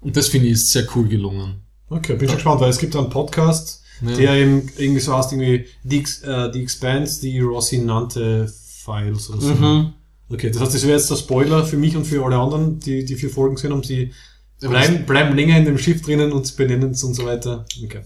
Und 0.01 0.15
das 0.17 0.27
finde 0.27 0.47
ich 0.47 0.53
ist 0.53 0.71
sehr 0.71 0.85
cool 0.95 1.07
gelungen. 1.07 1.61
Okay, 1.89 2.15
bin 2.15 2.27
schon 2.27 2.37
gespannt, 2.37 2.61
weil 2.61 2.69
es 2.69 2.77
gibt 2.77 2.95
einen 2.95 3.09
Podcast, 3.09 3.81
Ja. 4.01 4.15
der 4.15 4.33
eben 4.35 4.69
irgendwie 4.77 4.99
so 5.01 5.15
heißt, 5.17 5.31
irgendwie 5.33 5.65
Ex- 5.89 6.21
äh, 6.23 6.49
The 6.53 6.61
Expanse, 6.61 7.21
die 7.21 7.39
Rocinante 7.39 8.51
Files 8.83 9.29
oder 9.29 9.41
so. 9.41 9.53
Mhm. 9.53 9.93
Okay, 10.29 10.49
das 10.49 10.61
heißt, 10.61 10.73
das 10.73 10.83
wäre 10.83 10.97
jetzt 10.97 11.09
der 11.11 11.15
Spoiler 11.17 11.65
für 11.65 11.77
mich 11.77 11.95
und 11.95 12.05
für 12.05 12.23
alle 12.25 12.37
anderen, 12.37 12.79
die 12.79 13.05
die 13.05 13.15
vier 13.15 13.29
Folgen 13.29 13.55
gesehen 13.55 13.71
haben. 13.71 13.83
Sie 13.83 14.11
bleiben, 14.59 15.05
bleiben 15.05 15.35
länger 15.35 15.57
in 15.57 15.65
dem 15.65 15.77
Schiff 15.77 16.01
drinnen 16.01 16.31
und 16.31 16.55
benennen 16.55 16.91
es 16.91 17.03
und 17.03 17.13
so 17.13 17.25
weiter. 17.25 17.65
Okay. 17.83 18.01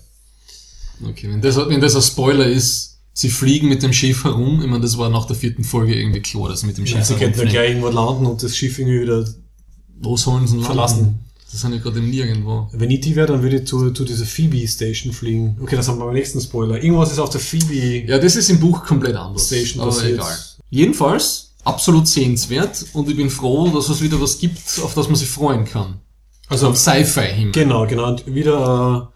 Okay, 1.08 1.30
wenn 1.30 1.42
das, 1.42 1.58
wenn 1.58 1.80
das 1.80 1.96
ein 1.96 2.02
Spoiler 2.02 2.48
ist, 2.48 2.98
sie 3.14 3.30
fliegen 3.30 3.70
mit 3.70 3.84
dem 3.84 3.94
Schiff 3.94 4.24
herum. 4.24 4.62
Ich 4.62 4.68
meine, 4.68 4.82
das 4.82 4.98
war 4.98 5.10
nach 5.10 5.26
der 5.26 5.36
vierten 5.36 5.64
Folge 5.64 5.96
irgendwie 5.96 6.22
klar, 6.22 6.50
dass 6.50 6.62
sie 6.62 6.68
mit 6.68 6.78
dem 6.78 6.86
Ja, 6.86 6.98
Schiff 6.98 7.06
sie 7.06 7.16
könnten 7.16 7.40
ja 7.40 7.46
gleich 7.46 7.70
irgendwo 7.70 7.90
landen 7.90 8.26
und 8.26 8.42
das 8.42 8.56
Schiff 8.58 8.80
irgendwie 8.80 9.02
wieder 9.02 9.28
Wo 10.00 10.18
sollen 10.18 10.48
sie 10.48 10.54
landen? 10.56 10.66
verlassen. 10.66 11.20
Das 11.52 11.62
sind 11.62 11.74
ja 11.74 11.80
gerade 11.80 12.00
im 12.00 12.10
Nirgendwo. 12.10 12.68
Wenn 12.74 12.92
ich 12.92 13.00
die 13.02 13.16
wäre, 13.16 13.28
dann 13.28 13.42
würde 13.42 13.58
ich 13.60 13.68
zu, 13.68 13.92
zu 13.92 14.04
dieser 14.04 14.26
Phoebe 14.26 14.68
Station 14.68 15.14
fliegen. 15.14 15.56
Okay, 15.62 15.78
das 15.78 15.88
haben 15.88 15.98
wir 16.00 16.06
beim 16.06 16.14
nächsten 16.16 16.42
Spoiler. 16.42 16.84
Irgendwas 16.84 17.12
ist 17.12 17.20
auf 17.20 17.30
der 17.30 17.40
Phoebe. 17.40 18.06
Ja, 18.06 18.18
das 18.20 18.36
ist 18.36 18.50
im 18.50 18.60
Buch 18.60 18.84
komplett 18.84 19.16
anders. 19.16 19.48
Station 19.48 19.82
aber 19.82 20.04
egal. 20.04 20.38
Jedenfalls, 20.70 21.56
absolut 21.64 22.08
sehenswert 22.08 22.86
und 22.94 23.10
ich 23.10 23.16
bin 23.16 23.30
froh, 23.30 23.70
dass 23.70 23.90
es 23.90 24.02
wieder 24.02 24.20
was 24.22 24.40
gibt, 24.40 24.80
auf 24.84 24.94
das 24.94 25.08
man 25.08 25.16
sich 25.16 25.30
freuen 25.30 25.66
kann. 25.66 26.00
Also, 26.50 26.70
Auf 26.70 26.78
Sci-Fi-Himmel. 26.78 27.52
genau, 27.52 27.86
genau. 27.88 28.08
Und 28.08 28.26
wieder 28.34 29.12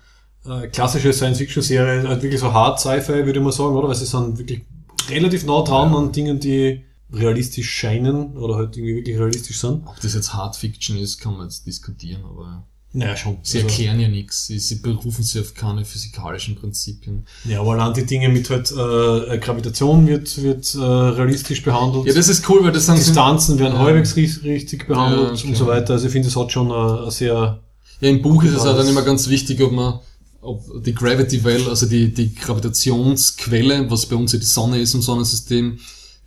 äh, 0.45 0.65
äh, 0.65 0.67
klassische 0.67 1.13
Science-Fiction-Serie, 1.13 2.07
halt 2.07 2.21
wirklich 2.21 2.41
so 2.41 2.51
hart 2.51 2.79
Sci-Fi, 2.79 3.25
würde 3.25 3.39
ich 3.39 3.43
mal 3.45 3.51
sagen, 3.53 3.75
oder? 3.75 3.87
Weil 3.87 3.95
sie 3.95 4.05
sind 4.05 4.37
wirklich 4.37 4.61
relativ 5.09 5.45
nah 5.45 5.61
dran 5.61 5.95
an 5.95 6.11
Dingen, 6.11 6.39
die 6.39 6.83
realistisch 7.13 7.69
scheinen 7.69 8.37
oder 8.37 8.55
halt 8.55 8.75
irgendwie 8.75 8.95
wirklich 8.95 9.17
realistisch 9.17 9.59
sind. 9.59 9.85
Ob 9.85 9.99
das 10.01 10.13
jetzt 10.13 10.33
Hard 10.33 10.55
Fiction 10.55 10.97
ist, 10.97 11.19
kann 11.19 11.33
man 11.33 11.43
jetzt 11.43 11.65
diskutieren, 11.65 12.23
aber 12.25 12.67
Naja, 12.93 13.15
schon. 13.15 13.37
sie 13.41 13.59
Also- 13.59 13.69
erklären 13.69 13.99
ja 14.01 14.07
nichts. 14.09 14.47
Sie, 14.47 14.59
sie 14.59 14.75
berufen 14.75 15.23
sich 15.23 15.39
auf 15.41 15.53
keine 15.53 15.85
physikalischen 15.85 16.55
Prinzipien. 16.55 17.25
Ja, 17.45 17.61
aber 17.61 17.71
allein 17.71 17.93
die 17.93 18.05
Dinge 18.05 18.27
mit 18.29 18.49
halt 18.49 18.69
äh, 18.71 19.37
Gravitation 19.37 20.05
wird, 20.07 20.41
wird 20.43 20.75
äh, 20.75 20.79
realistisch 20.79 21.63
behandelt. 21.63 22.05
Ja, 22.07 22.13
das 22.13 22.27
ist 22.27 22.47
cool, 22.49 22.63
weil 22.63 22.73
das 22.73 22.87
sind 22.87 22.97
Distanzen 22.97 23.57
werden 23.59 23.75
Ja. 23.75 23.79
halbwegs 23.79 24.13
ri- 24.15 24.43
richtig 24.43 24.87
behandelt 24.87 25.27
Ja, 25.29 25.33
okay. 25.33 25.47
und 25.47 25.55
so 25.55 25.67
weiter. 25.67 25.93
Also 25.93 26.07
ich 26.07 26.11
finde, 26.11 26.27
es 26.27 26.35
hat 26.35 26.51
schon 26.51 26.69
eine, 26.71 27.01
eine 27.03 27.11
sehr... 27.11 27.59
Ja, 28.01 28.09
im 28.09 28.21
Buch 28.21 28.43
ist 28.43 28.53
es 28.53 28.65
auch 28.65 28.75
dann 28.75 28.87
immer 28.87 29.03
ganz 29.03 29.29
wichtig, 29.29 29.61
ob 29.61 29.71
man, 29.71 29.99
ob 30.41 30.61
die 30.83 30.93
Gravity 30.93 31.43
Well, 31.45 31.69
also 31.69 31.85
die, 31.85 32.13
die 32.13 32.33
Gravitationsquelle, 32.35 33.89
was 33.89 34.05
bei 34.05 34.15
uns 34.15 34.33
ja 34.33 34.39
die 34.39 34.45
Sonne 34.45 34.79
ist 34.79 34.93
im 34.95 35.01
Sonnensystem, 35.01 35.79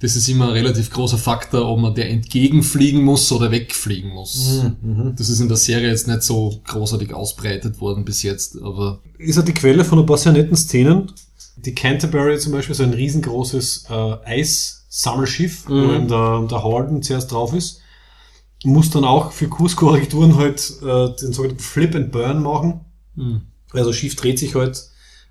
das 0.05 0.17
ist 0.17 0.29
immer 0.29 0.49
ein 0.49 0.53
relativ 0.53 0.91
großer 0.91 1.17
Faktor, 1.19 1.67
ob 1.67 1.81
man 1.81 1.95
der 1.95 2.11
entgegenfliegen 2.11 3.03
muss 3.03 3.33
oder 3.33 3.51
wegfliegen 3.51 4.11
muss. 4.11 4.63
Mhm, 4.83 5.15
Das 5.17 5.31
ist 5.31 5.41
in 5.41 5.49
der 5.49 5.57
Serie 5.57 5.89
jetzt 5.89 6.07
nicht 6.07 6.23
so 6.23 6.61
großartig 6.65 7.15
ausbreitet 7.15 7.81
worden 7.81 8.05
bis 8.05 8.23
jetzt, 8.23 8.61
aber 8.61 9.01
Ist 9.19 9.37
halt 9.39 9.49
die 9.49 9.55
Quelle 9.55 9.85
von 9.85 9.99
ein 9.99 10.07
paar 10.07 10.19
sehr 10.19 10.33
netten 10.33 10.57
Szenen. 10.57 11.11
Die 11.57 11.75
Canterbury 11.75 12.39
zum 12.39 12.53
Beispiel, 12.53 12.75
so 12.75 12.83
ein 12.83 12.93
riesengroßes 12.93 13.87
äh, 13.89 14.17
Eissammelschiff, 14.27 15.65
wo 15.69 15.73
Mhm. 15.75 15.95
eben 15.95 16.09
der, 16.09 16.47
der 16.51 16.63
Harden 16.63 17.03
zuerst 17.03 17.33
drauf 17.33 17.55
ist, 17.55 17.81
muss 18.65 18.91
dann 18.91 19.05
auch 19.05 19.33
für 19.33 19.49
Kurskorrekturen 19.49 20.37
halt 20.37 20.71
äh, 20.83 21.17
den 21.21 21.33
sogenannten 21.33 21.63
Flip 21.63 21.95
and 21.95 22.13
Burn 22.13 22.43
machen. 22.43 22.81
Mhm. 23.15 23.43
Also 23.73 23.91
das 23.91 23.97
Schiff 23.97 24.17
dreht 24.17 24.39
sich 24.39 24.55
halt 24.55 24.83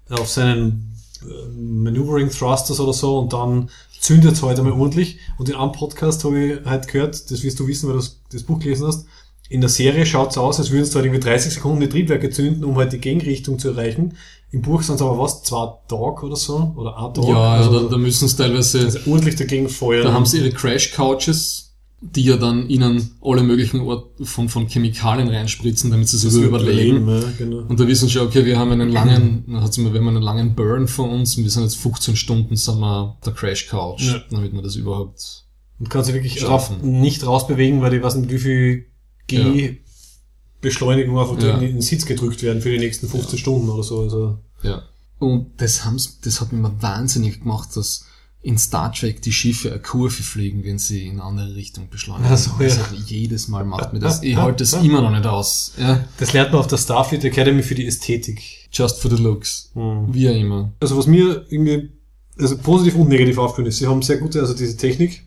auf 0.10 0.30
seinen 0.30 0.96
äh, 1.22 1.48
Maneuvering 1.60 2.30
Thrusters 2.30 2.80
oder 2.80 2.94
so 2.94 3.20
und 3.20 3.34
dann 3.34 3.70
zündet 4.04 4.34
es 4.34 4.44
halt 4.44 4.60
einmal 4.60 4.74
ordentlich. 4.74 5.18
Und 5.38 5.48
in 5.48 5.56
einem 5.56 5.72
Podcast 5.72 6.26
habe 6.26 6.40
ich 6.40 6.66
halt 6.66 6.88
gehört, 6.90 7.32
das 7.32 7.44
wirst 7.44 7.60
du 7.60 7.68
wissen, 7.68 7.88
weil 7.88 8.00
du 8.00 8.06
das, 8.32 8.44
Buch 8.44 8.60
gelesen 8.60 8.86
hast, 8.86 9.06
in 9.50 9.62
der 9.62 9.70
Serie 9.70 10.06
schaut 10.06 10.32
es 10.32 10.38
aus, 10.38 10.60
als 10.60 10.72
würden 10.72 10.84
es 10.84 10.94
halt 10.94 11.06
irgendwie 11.06 11.22
30 11.22 11.54
Sekunden 11.54 11.80
die 11.80 11.90
Triebwerke 11.90 12.30
zünden, 12.30 12.66
um 12.66 12.76
halt 12.76 12.92
die 12.92 13.00
Gegenrichtung 13.00 13.60
zu 13.60 13.70
erreichen. 13.70 14.18
Im 14.52 14.62
Buch 14.62 14.82
sind 14.82 14.96
es 14.96 15.02
aber 15.02 15.18
was, 15.18 15.44
zwei 15.44 15.72
Tage 15.88 16.26
oder 16.26 16.36
so, 16.36 16.74
oder 16.76 16.98
ein 16.98 17.14
Tag. 17.14 17.28
ja, 17.28 17.54
also, 17.54 17.80
da, 17.80 17.90
da 17.90 17.98
müssen 17.98 18.28
sie 18.28 18.36
teilweise, 18.36 18.82
also 18.82 19.00
ordentlich 19.10 19.36
dagegen 19.36 19.70
feuern. 19.70 20.04
da 20.04 20.14
haben 20.14 20.26
sie 20.26 20.40
ihre 20.40 20.52
Crash 20.52 20.92
Couches, 20.92 21.73
die 22.06 22.24
ja 22.24 22.36
dann 22.36 22.70
ihnen 22.70 23.12
alle 23.22 23.44
möglichen 23.44 23.80
Ort 23.80 24.12
von, 24.28 24.50
von 24.50 24.68
Chemikalien 24.68 25.30
reinspritzen, 25.30 25.90
damit 25.90 26.10
sie 26.10 26.18
sich 26.18 26.34
überleben. 26.34 27.08
Ja, 27.08 27.24
genau. 27.38 27.60
Und 27.60 27.80
da 27.80 27.88
wissen 27.88 28.08
sie 28.08 28.12
schon, 28.14 28.28
okay, 28.28 28.44
wir 28.46 28.60
haben 28.60 28.72
einen 28.72 28.90
langen, 28.90 29.46
dann 29.48 29.62
hat's 29.62 29.78
immer, 29.78 29.94
wir 29.94 30.02
haben 30.02 30.10
einen 30.10 30.22
langen 30.22 30.54
Burn 30.54 30.88
vor 30.90 31.10
uns 31.10 31.38
und 31.38 31.44
wir 31.44 31.50
sind 31.50 31.64
jetzt 31.64 31.78
15 31.78 32.18
Stunden, 32.18 32.56
sind 32.58 32.80
wir 32.80 33.18
der 33.26 33.32
Crash 33.34 33.68
Couch, 33.68 34.02
Ja. 34.04 34.22
damit 34.32 34.52
wir 34.54 34.62
das 34.62 34.76
überhaupt. 34.76 35.46
Und 35.80 35.90
kann 35.90 36.04
sich 36.04 36.14
wirklich 36.14 36.40
Schaffen. 36.40 37.00
nicht 37.02 37.26
rausbewegen, 37.26 37.82
weil 37.82 37.94
ich 37.94 38.04
weiß 38.04 38.16
nicht, 38.16 38.30
wie 38.30 38.38
viel 38.40 38.86
G-Beschleunigung 39.28 41.18
einfach 41.20 41.42
Ja. 41.42 41.56
in 41.56 41.62
den 41.62 41.82
Sitz 41.82 42.06
gedrückt 42.06 42.44
werden 42.44 42.62
für 42.62 42.70
die 42.72 42.80
nächsten 42.80 43.08
15 43.08 43.40
Stunden 43.40 43.70
oder 43.70 43.84
so. 43.84 44.02
Also, 44.02 44.40
Ja. 44.62 44.84
Und 45.20 45.52
das 45.58 45.86
haben's, 45.86 46.20
das 46.22 46.42
hat 46.42 46.52
mich 46.52 46.60
immer 46.60 46.82
wahnsinnig 46.82 47.42
gemacht, 47.42 47.70
dass 47.76 48.06
in 48.44 48.58
Star 48.58 48.92
Trek 48.92 49.22
die 49.22 49.32
Schiffe 49.32 49.72
eine 49.72 49.80
Kurve 49.80 50.22
fliegen, 50.22 50.66
wenn 50.66 50.78
sie 50.78 51.08
in 51.08 51.14
eine 51.14 51.24
andere 51.24 51.56
Richtung 51.56 51.90
beschleunigen. 51.90 52.30
Ach 52.32 52.38
so, 52.38 52.52
das 52.60 52.76
ja. 52.76 52.88
mich 52.92 53.10
jedes 53.10 53.48
Mal 53.48 53.64
macht 53.64 53.94
mir 53.94 54.00
das. 54.00 54.22
Ich 54.22 54.36
halte 54.36 54.66
das 54.66 54.74
immer 54.74 55.02
noch 55.02 55.12
nicht 55.12 55.26
aus. 55.26 55.74
Ja. 55.78 56.04
das 56.18 56.34
lernt 56.34 56.52
man 56.52 56.60
auf 56.60 56.68
der 56.68 56.78
Starfleet 56.78 57.24
Academy 57.24 57.64
für 57.64 57.74
die 57.74 57.88
Ästhetik. 57.88 58.68
Just 58.72 59.00
for 59.00 59.10
the 59.10 59.22
looks. 59.22 59.72
Wie 59.74 60.30
auch 60.30 60.36
immer. 60.36 60.74
Also 60.82 60.98
was 60.98 61.08
mir 61.08 61.46
irgendwie, 61.50 61.94
also 62.38 62.58
positiv 62.58 62.96
und 62.96 63.08
negativ 63.08 63.38
aufgefallen 63.38 63.68
ist, 63.68 63.78
sie 63.78 63.88
haben 63.88 64.02
sehr 64.02 64.18
gute, 64.18 64.42
also 64.42 64.54
diese 64.54 64.76
Technik 64.76 65.24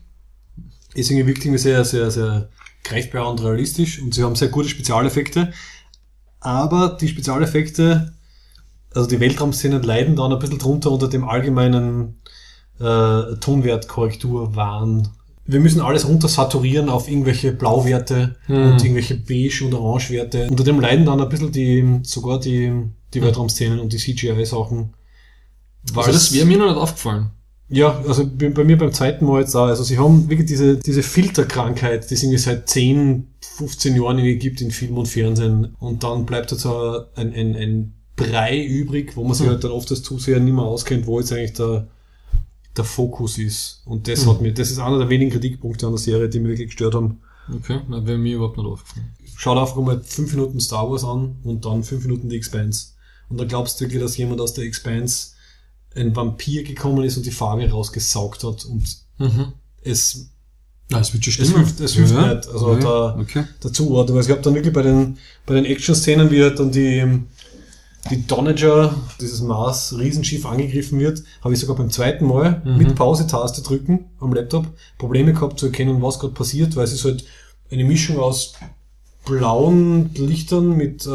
ist 0.93 1.09
irgendwie 1.09 1.27
wirklich 1.27 1.45
irgendwie 1.45 1.61
sehr, 1.61 1.83
sehr, 1.85 2.11
sehr 2.11 2.49
greifbar 2.83 3.31
und 3.31 3.41
realistisch 3.41 3.99
und 3.99 4.13
sie 4.13 4.23
haben 4.23 4.35
sehr 4.35 4.49
gute 4.49 4.69
Spezialeffekte. 4.69 5.53
Aber 6.39 6.95
die 7.01 7.07
Spezialeffekte, 7.07 8.13
also 8.93 9.09
die 9.09 9.19
Weltraumszenen 9.19 9.81
leiden 9.81 10.15
dann 10.15 10.31
ein 10.31 10.39
bisschen 10.39 10.59
drunter 10.59 10.91
unter 10.91 11.07
dem 11.07 11.27
allgemeinen 11.27 12.21
äh, 12.79 13.35
Tonwertkorrekturwahn. 13.39 15.09
Wir 15.45 15.59
müssen 15.61 15.79
alles 15.79 16.07
runter 16.07 16.27
saturieren 16.27 16.89
auf 16.89 17.09
irgendwelche 17.09 17.53
Blauwerte 17.53 18.35
und 18.49 18.83
irgendwelche 18.83 19.15
Beige- 19.15 19.63
und 19.63 19.73
Orangewerte. 19.73 20.47
Unter 20.49 20.65
dem 20.65 20.79
leiden 20.81 21.05
dann 21.05 21.21
ein 21.21 21.29
bisschen 21.29 21.53
die, 21.53 21.99
sogar 22.03 22.39
die, 22.39 22.73
die 23.13 23.21
Weltraumszenen 23.21 23.79
und 23.79 23.93
die 23.93 23.97
CGI-Sachen. 23.97 24.93
Also 25.95 26.11
das 26.11 26.33
wäre 26.33 26.45
mir 26.45 26.57
noch 26.57 26.67
nicht 26.67 26.77
aufgefallen. 26.77 27.31
Ja, 27.69 28.01
also 28.07 28.25
bei 28.25 28.63
mir 28.63 28.77
beim 28.77 28.93
zweiten 28.93 29.25
Mal 29.25 29.41
jetzt 29.41 29.55
auch. 29.55 29.65
Also 29.65 29.83
sie 29.83 29.97
haben 29.97 30.29
wirklich 30.29 30.47
diese, 30.47 30.77
diese 30.77 31.03
Filterkrankheit, 31.03 32.09
die 32.09 32.13
es 32.13 32.23
irgendwie 32.23 32.39
seit 32.39 32.69
10, 32.69 33.27
15 33.41 33.95
Jahren 33.95 34.19
irgendwie 34.19 34.37
gibt 34.37 34.61
in 34.61 34.71
Film 34.71 34.97
und 34.97 35.07
Fernsehen. 35.07 35.75
Und 35.79 36.03
dann 36.03 36.25
bleibt 36.25 36.49
so 36.49 37.01
ein, 37.15 37.33
ein, 37.33 37.55
ein 37.55 37.93
Brei 38.15 38.63
übrig, 38.63 39.15
wo 39.15 39.23
man 39.23 39.33
sich 39.33 39.47
halt 39.47 39.63
dann 39.63 39.71
oft 39.71 39.91
als 39.91 40.01
Zuseher 40.01 40.39
nicht 40.39 40.53
mehr 40.53 40.63
auskennt, 40.63 41.07
wo 41.07 41.19
jetzt 41.19 41.33
eigentlich 41.33 41.53
der, 41.53 41.87
der 42.77 42.85
Fokus 42.85 43.37
ist. 43.37 43.81
Und 43.85 44.07
das 44.07 44.25
hat 44.27 44.41
mir, 44.41 44.53
das 44.53 44.71
ist 44.71 44.79
einer 44.79 44.97
der 44.99 45.09
wenigen 45.09 45.31
Kritikpunkte 45.31 45.85
an 45.85 45.93
der 45.93 45.99
Serie, 45.99 46.29
die 46.29 46.39
mir 46.39 46.49
wirklich 46.49 46.67
gestört 46.67 46.95
haben. 46.95 47.19
Okay, 47.53 47.79
na, 47.87 48.05
wäre 48.05 48.17
mir 48.17 48.35
überhaupt 48.35 48.57
nicht 48.57 48.67
aufgefallen. 48.67 49.09
Schaut 49.35 49.57
einfach 49.57 49.75
mal 49.77 50.01
fünf 50.03 50.33
Minuten 50.33 50.59
Star 50.59 50.89
Wars 50.89 51.03
an 51.03 51.37
und 51.43 51.63
dann 51.65 51.83
fünf 51.83 52.03
Minuten 52.05 52.29
die 52.29 52.35
Expanse. 52.37 52.87
Und 53.29 53.39
dann 53.39 53.47
glaubst 53.47 53.79
du 53.79 53.85
wirklich, 53.85 54.01
dass 54.01 54.17
jemand 54.17 54.41
aus 54.41 54.53
der 54.53 54.65
Expanse 54.65 55.29
ein 55.95 56.15
Vampir 56.15 56.63
gekommen 56.63 57.03
ist 57.03 57.17
und 57.17 57.25
die 57.25 57.31
Farbe 57.31 57.69
rausgesaugt 57.69 58.43
hat 58.43 58.65
und 58.65 58.97
Mhm. 59.19 59.53
es, 59.81 60.29
Ja, 60.91 60.99
es 60.99 61.11
wird 61.13 61.25
schon 61.25 61.31
es 61.43 61.49
stimmen. 61.49 61.65
hilft, 61.65 61.79
es 61.81 61.93
hilft 61.95 62.13
ja. 62.13 62.33
nicht. 62.35 62.47
Also 62.47 62.73
ja. 62.73 62.79
da, 62.79 63.17
okay. 63.19 63.43
dazu 63.61 63.91
ordnen. 63.91 64.15
Weil 64.15 64.23
ich 64.23 64.29
habe 64.29 64.41
dann 64.41 64.53
wirklich 64.55 64.73
bei 64.73 64.83
den, 64.83 65.17
bei 65.45 65.55
den 65.55 65.65
Action-Szenen, 65.65 66.29
wie 66.31 66.41
halt 66.43 66.59
dann 66.59 66.71
die, 66.71 67.03
die 68.09 68.25
Donager, 68.27 68.95
dieses 69.21 69.41
Mars-Riesenschiff 69.41 70.45
angegriffen 70.45 70.99
wird, 70.99 71.23
habe 71.43 71.53
ich 71.53 71.59
sogar 71.59 71.75
beim 71.75 71.89
zweiten 71.89 72.25
Mal 72.25 72.61
Mhm. 72.65 72.77
mit 72.77 72.95
Pause-Taste 72.95 73.61
drücken 73.61 74.05
am 74.19 74.33
Laptop 74.33 74.65
Probleme 74.97 75.33
gehabt 75.33 75.59
zu 75.59 75.67
erkennen, 75.67 76.01
was 76.01 76.19
gerade 76.19 76.33
passiert, 76.33 76.75
weil 76.75 76.83
es 76.85 76.93
ist 76.93 77.05
halt 77.05 77.25
eine 77.71 77.83
Mischung 77.83 78.17
aus 78.19 78.53
blauen 79.25 80.11
Lichtern 80.15 80.75
mit 80.77 81.05
äh, 81.05 81.09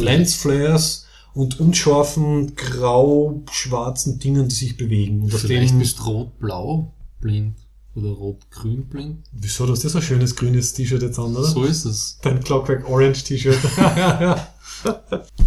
Lensflares 0.00 1.06
und 1.34 1.58
unscharfen, 1.60 2.54
grau-schwarzen 2.56 4.18
Dingen, 4.18 4.48
die 4.48 4.54
sich 4.54 4.76
bewegen. 4.76 5.22
Und 5.22 5.34
Vielleicht 5.34 5.78
bist 5.78 6.04
rot-blau 6.06 6.92
blind 7.20 7.56
oder 7.96 8.10
rot-grün 8.10 8.86
blind. 8.86 9.18
Wieso, 9.32 9.66
du 9.66 9.72
hast 9.72 9.82
ja 9.82 9.88
so 9.88 9.98
ein 9.98 10.02
schönes 10.02 10.36
grünes 10.36 10.72
T-Shirt 10.74 11.02
jetzt 11.02 11.18
an, 11.18 11.34
oder? 11.34 11.44
So 11.44 11.64
ist 11.64 11.84
es. 11.84 12.18
Dein 12.22 12.42
Clockwork 12.42 12.88
Orange 12.88 13.24
T-Shirt. 13.24 13.58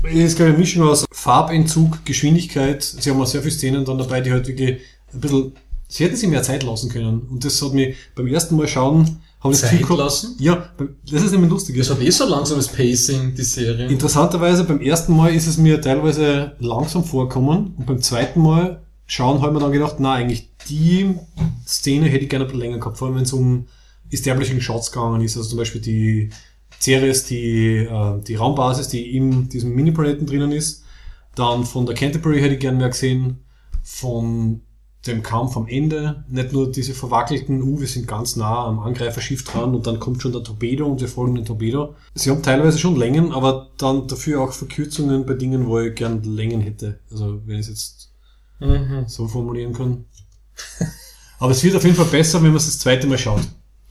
Es 0.04 0.16
ist, 0.16 0.36
glaube 0.36 0.50
ich, 0.50 0.56
eine 0.56 0.58
Mischung 0.58 0.88
aus 0.88 1.06
Farbentzug, 1.12 2.04
Geschwindigkeit. 2.04 2.84
Sie 2.84 3.10
haben 3.10 3.22
auch 3.22 3.28
sehr 3.28 3.42
viele 3.42 3.54
Szenen 3.54 3.86
dann 3.86 3.98
dabei, 3.98 4.22
die 4.22 4.32
halt 4.32 4.48
wirklich 4.48 4.80
ein 5.14 5.20
bisschen, 5.20 5.54
sie 5.88 6.04
hätten 6.04 6.16
sich 6.16 6.30
mehr 6.30 6.44
Zeit 6.44 6.64
lassen 6.64 6.90
können. 6.90 7.22
Und 7.30 7.46
das 7.46 7.62
hat 7.62 7.74
mich 7.74 7.96
beim 8.16 8.28
ersten 8.28 8.56
Mal 8.56 8.68
schauen, 8.68 9.22
habe 9.42 9.54
ich 9.54 9.62
das 9.62 9.70
Zeit 9.70 9.88
lassen? 9.90 10.36
Ja, 10.40 10.70
das 11.10 11.24
ist 11.24 11.32
nämlich 11.32 11.50
lustig. 11.50 11.78
Das 11.78 11.90
hat 11.90 12.02
eh 12.02 12.10
so 12.10 12.26
langsames 12.26 12.68
Pacing, 12.68 13.36
die 13.36 13.44
Serie. 13.44 13.88
Interessanterweise, 13.88 14.64
beim 14.66 14.82
ersten 14.82 15.16
Mal 15.16 15.34
ist 15.34 15.48
es 15.48 15.58
mir 15.58 15.80
teilweise 15.80 16.54
langsam 16.60 17.04
vorkommen 17.04 17.74
und 17.78 17.86
beim 17.86 18.02
zweiten 18.02 18.42
Mal 18.42 18.82
schauen 19.06 19.42
habe 19.42 19.48
ich 19.48 19.54
mir 19.54 19.60
dann 19.60 19.72
gedacht, 19.72 19.96
na 20.00 20.14
eigentlich 20.14 20.50
die 20.68 21.16
Szene 21.66 22.08
hätte 22.08 22.24
ich 22.24 22.30
gerne 22.30 22.46
ein 22.46 22.48
bisschen 22.48 22.62
länger 22.62 22.80
gehabt, 22.80 22.98
vor 22.98 23.08
allem 23.08 23.18
wenn 23.18 23.24
es 23.24 23.34
um 23.34 23.68
Establishing 24.12 24.62
Shots 24.62 24.92
gegangen 24.92 25.22
ist, 25.22 25.38
also 25.38 25.50
zum 25.50 25.58
Beispiel 25.58 25.82
die 25.82 26.30
Ceres, 26.80 27.26
die, 27.26 27.78
äh, 27.78 28.22
die 28.22 28.36
Raumbasis, 28.36 28.88
die 28.88 29.16
in 29.16 29.50
diesem 29.50 29.74
Mini-Planeten 29.74 30.26
drinnen 30.26 30.52
ist, 30.52 30.84
dann 31.36 31.64
von 31.66 31.86
der 31.86 31.96
Canterbury 31.96 32.42
hätte 32.42 32.56
ich 32.56 32.60
gerne 32.60 32.78
mehr 32.78 32.90
gesehen, 32.90 33.44
von 33.84 34.62
dem 35.08 35.24
Kampf 35.24 35.56
am 35.56 35.68
Ende, 35.68 36.26
nicht 36.28 36.52
nur 36.52 36.72
diese 36.72 36.94
verwackelten, 36.94 37.64
uh, 37.64 37.80
wir 37.80 37.88
sind 37.88 38.06
ganz 38.06 38.36
nah 38.36 38.66
am 38.66 38.80
Angreiferschiff 38.80 39.46
dran 39.46 39.74
und 39.74 39.88
dann 39.88 40.00
kommt 40.00 40.22
schon 40.22 40.34
der 40.34 40.44
Torpedo 40.44 40.86
und 40.86 41.00
wir 41.00 41.08
folgen 41.08 41.36
den 41.36 41.46
Torpedo. 41.46 41.96
Sie 42.16 42.30
haben 42.30 42.44
teilweise 42.44 42.78
schon 42.78 42.98
Längen, 42.98 43.32
aber 43.32 43.70
dann 43.78 44.08
dafür 44.08 44.42
auch 44.42 44.52
Verkürzungen 44.52 45.26
bei 45.26 45.36
Dingen, 45.36 45.68
wo 45.68 45.80
ich 45.80 45.96
gern 45.96 46.22
Längen 46.24 46.60
hätte. 46.60 47.00
Also 47.10 47.42
wenn 47.46 47.56
ich 47.56 47.62
es 47.62 47.70
jetzt 47.70 48.10
Mhm. 48.60 49.06
so 49.08 49.28
formulieren 49.28 49.74
kann. 49.74 50.06
Aber 51.40 51.52
es 51.52 51.64
wird 51.64 51.76
auf 51.76 51.84
jeden 51.84 51.96
Fall 51.96 52.06
besser, 52.06 52.40
wenn 52.42 52.50
man 52.50 52.58
es 52.58 52.66
das 52.66 52.80
zweite 52.80 53.08
Mal 53.08 53.18
schaut. 53.18 53.42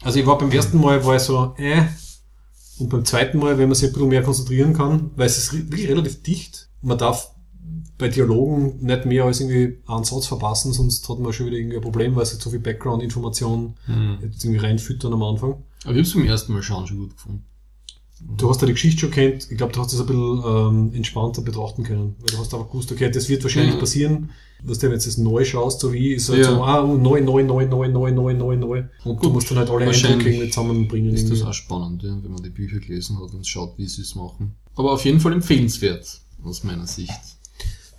Also 0.01 0.19
ich 0.19 0.25
war 0.25 0.37
beim 0.37 0.51
ersten 0.51 0.79
Mal, 0.79 1.03
war 1.03 1.15
ich 1.15 1.21
so, 1.23 1.53
äh, 1.57 1.83
Und 2.77 2.89
beim 2.89 3.03
zweiten 3.05 3.39
Mal, 3.39 3.57
wenn 3.57 3.67
man 3.67 3.75
sich 3.75 3.89
ein 3.89 3.93
bisschen 3.93 4.07
mehr 4.09 4.23
konzentrieren 4.23 4.73
kann, 4.73 5.11
weil 5.15 5.25
es 5.27 5.37
ist 5.37 5.53
wirklich 5.53 5.87
relativ 5.89 6.21
dicht. 6.23 6.69
Man 6.81 6.97
darf 6.97 7.31
bei 7.97 8.07
Dialogen 8.07 8.77
nicht 8.85 9.05
mehr 9.05 9.25
als 9.25 9.41
irgendwie 9.41 9.79
einen 9.87 10.05
Satz 10.05 10.27
verpassen, 10.27 10.71
sonst 10.71 11.09
hat 11.09 11.19
man 11.19 11.33
schon 11.33 11.47
wieder 11.47 11.57
irgendwie 11.57 11.75
ein 11.75 11.81
Problem, 11.81 12.15
weil 12.15 12.23
es 12.23 12.31
halt 12.31 12.41
so 12.41 12.49
viel 12.49 12.59
Background-Information 12.59 13.73
jetzt 14.21 14.45
irgendwie 14.45 14.61
reinfüttern 14.65 15.11
am 15.11 15.23
Anfang. 15.23 15.55
Aber 15.83 15.93
ich 15.95 15.99
hab's 15.99 16.13
beim 16.13 16.25
ersten 16.25 16.53
Mal 16.53 16.63
schauen 16.63 16.87
schon 16.87 16.97
gut 16.99 17.11
gefunden. 17.17 17.43
Du 18.37 18.49
hast 18.49 18.61
ja 18.61 18.67
die 18.67 18.73
Geschichte 18.73 18.99
schon 19.01 19.11
kennt. 19.11 19.49
Ich 19.51 19.57
glaube, 19.57 19.73
du 19.73 19.79
hast 19.81 19.91
das 19.93 19.99
ein 20.01 20.05
bisschen 20.05 20.43
ähm, 20.45 20.93
entspannter 20.93 21.41
betrachten 21.41 21.83
können. 21.83 22.15
Weil 22.19 22.27
du 22.27 22.37
hast 22.37 22.53
einfach 22.53 22.67
gewusst, 22.69 22.91
okay, 22.91 23.09
das 23.09 23.27
wird 23.29 23.43
wahrscheinlich 23.43 23.75
Mhm. 23.75 23.79
passieren. 23.79 24.29
Was 24.63 24.77
du, 24.79 24.83
wenn 24.83 24.89
du 24.91 24.95
jetzt 24.95 25.07
das 25.07 25.17
neu 25.17 25.45
schaust, 25.45 25.79
so 25.79 25.93
wie, 25.93 26.13
ist 26.13 26.29
halt 26.29 26.39
Ja. 26.41 26.51
so, 26.51 26.63
ah, 26.63 26.81
neu, 26.85 27.21
neu, 27.21 27.43
neu, 27.43 27.65
neu, 27.65 27.87
neu, 27.87 28.11
neu, 28.11 28.33
neu, 28.33 28.55
neu. 28.57 28.83
Und 29.05 29.15
du 29.17 29.27
Gut, 29.27 29.33
musst 29.33 29.49
dann 29.51 29.57
halt 29.59 29.69
alle 29.69 29.85
Eindrücke 29.85 30.29
irgendwie 30.29 30.49
zusammenbringen. 30.49 31.13
Ist 31.13 31.23
das 31.23 31.31
irgendwie. 31.39 31.47
auch 31.49 31.53
spannend, 31.53 32.03
ja, 32.03 32.09
wenn 32.21 32.31
man 32.31 32.43
die 32.43 32.49
Bücher 32.49 32.79
gelesen 32.79 33.17
hat 33.21 33.33
und 33.33 33.47
schaut, 33.47 33.77
wie 33.77 33.87
sie 33.87 34.01
es 34.01 34.15
machen. 34.15 34.55
Aber 34.75 34.91
auf 34.93 35.05
jeden 35.05 35.19
Fall 35.21 35.33
empfehlenswert, 35.33 36.21
aus 36.43 36.63
meiner 36.63 36.87
Sicht. 36.87 37.11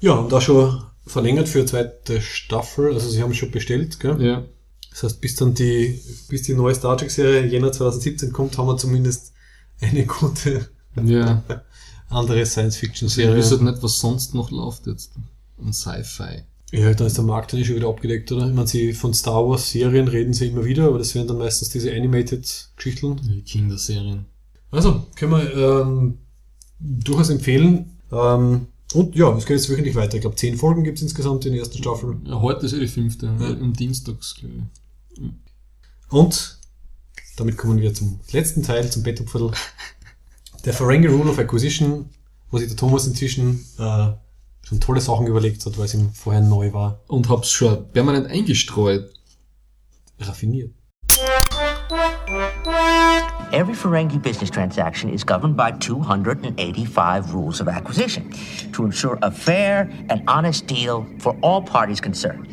Ja, 0.01 0.13
und 0.15 0.33
auch 0.33 0.41
schon 0.43 0.83
verlängert 1.07 1.49
für 1.49 1.59
eine 1.61 1.67
zweite 1.67 2.21
Staffel. 2.21 2.93
Also 2.95 3.09
sie 3.09 3.23
haben 3.23 3.31
es 3.33 3.37
schon 3.39 3.51
bestellt, 3.51 3.99
gell? 4.01 4.23
Ja. 4.23 4.45
Das 4.91 5.03
heißt, 5.05 5.21
bis 5.21 5.37
dann 5.37 5.55
die, 5.55 6.01
bis 6.29 6.43
die 6.43 6.55
neue 6.55 6.75
Star 6.75 6.97
Trek 6.97 7.11
Serie 7.11 7.47
Jänner 7.47 7.71
2017 7.73 8.33
kommt, 8.33 8.59
haben 8.59 8.67
wir 8.67 8.77
zumindest 8.77 9.33
eine 9.81 10.05
gute 10.05 10.69
Ja. 11.05 11.43
andere 12.09 12.43
Ich 12.43 12.49
Science-Fiction-Serie. 12.49 13.39
weiß 13.39 13.51
halt 13.53 13.63
nicht, 13.63 13.83
was 13.83 13.99
sonst 13.99 14.35
noch 14.35 14.51
läuft 14.51 14.87
jetzt. 14.89 15.13
An 15.63 15.73
Sci-Fi. 15.73 16.43
Ja, 16.73 16.95
dann 16.95 17.07
ist 17.09 17.17
der 17.17 17.25
Markt 17.25 17.53
dann 17.53 17.65
schon 17.65 17.77
wieder 17.77 17.89
abgedeckt, 17.89 18.31
oder? 18.31 18.47
Ich 18.47 18.55
meine, 18.55 18.67
sie 18.67 18.93
von 18.93 19.13
Star 19.13 19.49
Wars 19.49 19.71
Serien 19.71 20.07
reden 20.07 20.33
sie 20.33 20.49
immer 20.49 20.65
wieder, 20.65 20.87
aber 20.87 20.99
das 20.99 21.15
wären 21.15 21.27
dann 21.27 21.39
meistens 21.39 21.71
diese 21.71 21.93
Animated-Geschichten. 21.93 23.21
Die 23.25 23.43
Kinderserien. 23.43 24.27
Also, 24.71 25.07
können 25.17 25.33
wir 25.33 25.55
ähm, 25.57 26.19
durchaus 26.79 27.31
empfehlen. 27.31 27.99
Ähm, 28.13 28.69
und 28.95 29.17
ja, 29.17 29.37
es 29.37 29.47
geht 29.47 29.57
jetzt 29.57 29.69
wöchentlich 29.69 29.95
weiter. 29.97 30.15
Ich 30.15 30.21
glaube, 30.21 30.37
zehn 30.37 30.57
Folgen 30.57 30.85
gibt 30.85 30.99
es 30.99 31.03
insgesamt 31.03 31.45
in 31.45 31.53
der 31.53 31.61
ersten 31.61 31.79
Staffel. 31.79 32.17
Ja, 32.25 32.41
heute 32.41 32.67
ist 32.67 32.73
ja 32.73 32.79
die 32.79 32.89
fünfte, 32.89 33.29
am 33.29 33.73
Dienstags, 33.73 34.37
glaube 34.37 34.55
ich. 34.55 35.23
Und 36.09 36.59
damit 37.37 37.57
kommen 37.57 37.81
wir 37.81 37.95
zum 37.95 38.21
letzten 38.33 38.63
Teil, 38.63 38.91
zum 38.91 39.03
Betthupferl. 39.03 39.51
Der 40.65 40.75
Ferengi 40.75 41.07
Rule 41.07 41.31
of 41.31 41.39
Acquisition, 41.39 42.11
wo 42.51 42.59
sich 42.59 42.69
der 42.69 42.77
Thomas 42.77 43.07
inzwischen 43.07 43.65
äh, 43.79 44.09
schon 44.71 44.81
tolle 44.81 45.01
Sachen 45.01 45.27
überlegt 45.27 45.67
hat, 45.67 45.77
weil 45.77 45.87
es 45.87 45.95
ihm 45.95 46.11
vorher 46.13 46.41
neu 46.41 46.73
war. 46.73 47.01
Und 47.09 47.29
hab's 47.29 47.51
schon 47.51 47.91
permanent 47.93 48.29
eingestreut. 48.29 49.13
Raffiniert. 50.21 50.73
Every 53.53 53.75
Ferengi 53.75 54.19
business 54.19 54.49
transaction 54.49 55.13
is 55.13 55.27
governed 55.27 55.57
by 55.57 55.73
285 55.81 57.33
rules 57.33 57.61
of 57.61 57.67
acquisition 57.67 58.31
to 58.73 58.85
ensure 58.85 59.19
a 59.23 59.31
fair 59.31 59.91
and 60.09 60.23
honest 60.29 60.69
deal 60.69 61.05
for 61.19 61.37
all 61.43 61.61
parties 61.61 62.01
concerned. 62.01 62.47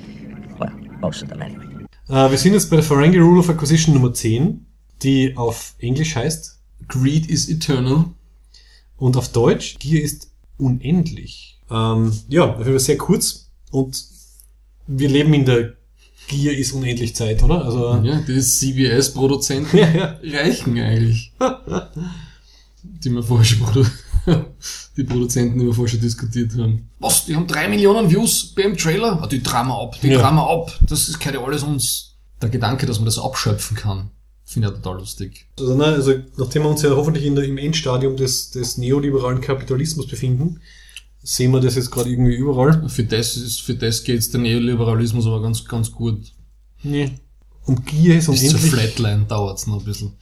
Well, 0.58 0.72
most 1.00 1.22
of 1.22 1.30
them 1.30 1.42
anyway. 1.44 1.66
Äh, 2.10 2.32
wir 2.32 2.38
sind 2.40 2.54
jetzt 2.54 2.72
bei 2.72 2.78
der 2.78 2.84
Ferengi 2.84 3.20
Rule 3.20 3.42
of 3.42 3.50
Acquisition 3.50 3.94
Nummer 3.94 4.12
10, 4.12 4.66
die 5.04 5.38
auf 5.38 5.76
Englisch 5.78 6.16
heißt 6.16 6.60
Greed 6.88 7.30
is 7.30 7.48
eternal. 7.48 8.06
und 8.98 9.18
auf 9.18 9.32
Deutsch 9.32 9.78
Gier 9.78 10.02
ist 10.02 10.32
unendlich. 10.58 11.57
Ähm, 11.70 12.14
ja, 12.30 12.48
das 12.58 12.68
war 12.68 12.80
sehr 12.80 12.98
kurz 12.98 13.50
und 13.72 14.04
wir 14.88 15.10
leben 15.10 15.34
in 15.34 15.46
der 15.46 15.74
Gier 16.28 16.58
ist 16.58 16.74
unendlich 16.74 17.16
Zeit, 17.16 17.42
oder? 17.42 17.64
Also 17.64 18.02
Ja, 18.04 18.20
die 18.22 18.40
CBS-Produzenten 18.42 19.78
Ja, 19.78 19.88
ja. 19.90 20.20
reichen 20.40 20.78
eigentlich. 20.78 21.32
die 22.84 23.10
wir 23.10 23.24
vorher 23.24 23.46
schon 23.46 23.60
produ 23.60 23.86
die 24.98 25.04
Produzenten, 25.06 25.60
die 25.60 25.66
wir 25.66 25.74
vorher 25.74 25.92
schon 25.92 26.02
diskutiert 26.02 26.52
haben. 26.58 26.90
Was? 27.00 27.26
Die 27.26 27.36
haben 27.36 27.48
drei 27.48 27.70
Millionen 27.70 28.10
Views 28.10 28.54
beim 28.54 28.76
Trailer? 28.76 29.22
Ah, 29.22 29.28
die 29.28 29.42
Drama 29.42 29.82
ab, 29.82 29.96
die 30.02 30.08
Ja. 30.10 30.20
Drama 30.20 30.46
ab. 30.48 30.78
Das 30.82 31.08
ist, 31.08 31.24
ja 31.24 31.42
alles 31.42 31.64
uns. 31.64 32.16
Der 32.42 32.50
Gedanke, 32.50 32.86
dass 32.86 32.98
man 33.00 33.06
das 33.06 33.18
abschöpfen 33.20 33.78
kann, 33.78 34.12
finde 34.44 34.68
ich 34.68 34.74
ja 34.74 34.80
total 34.82 35.00
lustig. 35.00 35.48
Also, 35.60 35.76
ne, 35.76 35.86
also 35.86 36.14
nachdem 36.36 36.64
wir 36.64 36.70
uns 36.70 36.82
ja 36.82 36.90
hoffentlich 36.92 37.26
in 37.26 37.36
der, 37.36 37.46
im 37.46 37.58
Endstadium 37.58 38.16
des, 38.18 38.52
des 38.52 38.78
neoliberalen 38.78 39.40
Kapitalismus 39.42 40.08
befinden, 40.08 40.60
sehen 41.28 41.52
wir 41.52 41.60
das 41.60 41.76
jetzt 41.76 41.92
gerade 41.92 42.10
irgendwie 42.10 42.36
überall. 42.36 42.88
Für 42.88 43.04
das 43.04 43.36
ist, 43.36 43.62
für 43.62 43.76
das 43.76 44.04
geht's 44.04 44.30
der 44.32 44.40
Neoliberalismus 44.40 45.28
aber 45.28 45.42
ganz, 45.42 45.66
ganz 45.66 45.92
gut. 45.92 46.32
Nee. 46.84 47.12
Und 47.66 47.86
Gier 47.86 48.18
ist 48.18 48.28
Bis 48.32 48.48
zur 48.48 48.52
unendlich. 48.52 48.72
Flatline 48.72 49.26
dauert's 49.26 49.68
noch 49.68 49.80
ein 49.80 49.84
bisschen. 49.84 50.14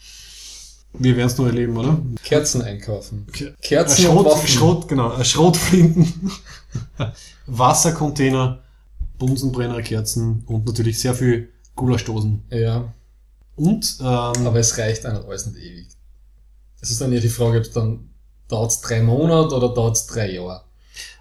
Wir 0.97 1.15
werden 1.15 1.27
es 1.27 1.37
noch 1.37 1.45
erleben, 1.45 1.77
oder? 1.77 2.01
Kerzen 2.23 2.63
einkaufen. 2.63 3.27
Kerzen 3.61 4.07
und 4.07 4.15
Schrot, 4.15 4.25
Waffen. 4.25 4.47
Schrot, 4.47 4.87
genau, 4.87 5.15
äh, 5.15 5.23
Schrotflinten, 5.23 6.31
Wassercontainer, 7.45 8.63
Bunsenbrennerkerzen 9.19 10.43
und 10.47 10.65
natürlich 10.65 10.99
sehr 10.99 11.13
viel 11.13 11.49
Gulaschdosen. 11.75 12.41
Ja, 12.49 12.93
Und 13.55 13.97
ähm, 13.99 14.47
aber 14.47 14.59
es 14.59 14.75
reicht 14.79 15.05
einem 15.05 15.23
alles 15.25 15.45
nicht 15.45 15.57
ewig. 15.57 15.87
Es 16.81 16.89
ist 16.89 17.01
dann 17.01 17.13
ja 17.13 17.19
die 17.19 17.29
Frage, 17.29 17.59
ob 17.59 17.63
es 17.65 17.71
dann 17.71 18.09
dauert's 18.47 18.81
drei 18.81 19.03
Monate 19.03 19.53
oder 19.53 19.71
dauert's 19.73 20.07
drei 20.07 20.31
Jahre. 20.31 20.61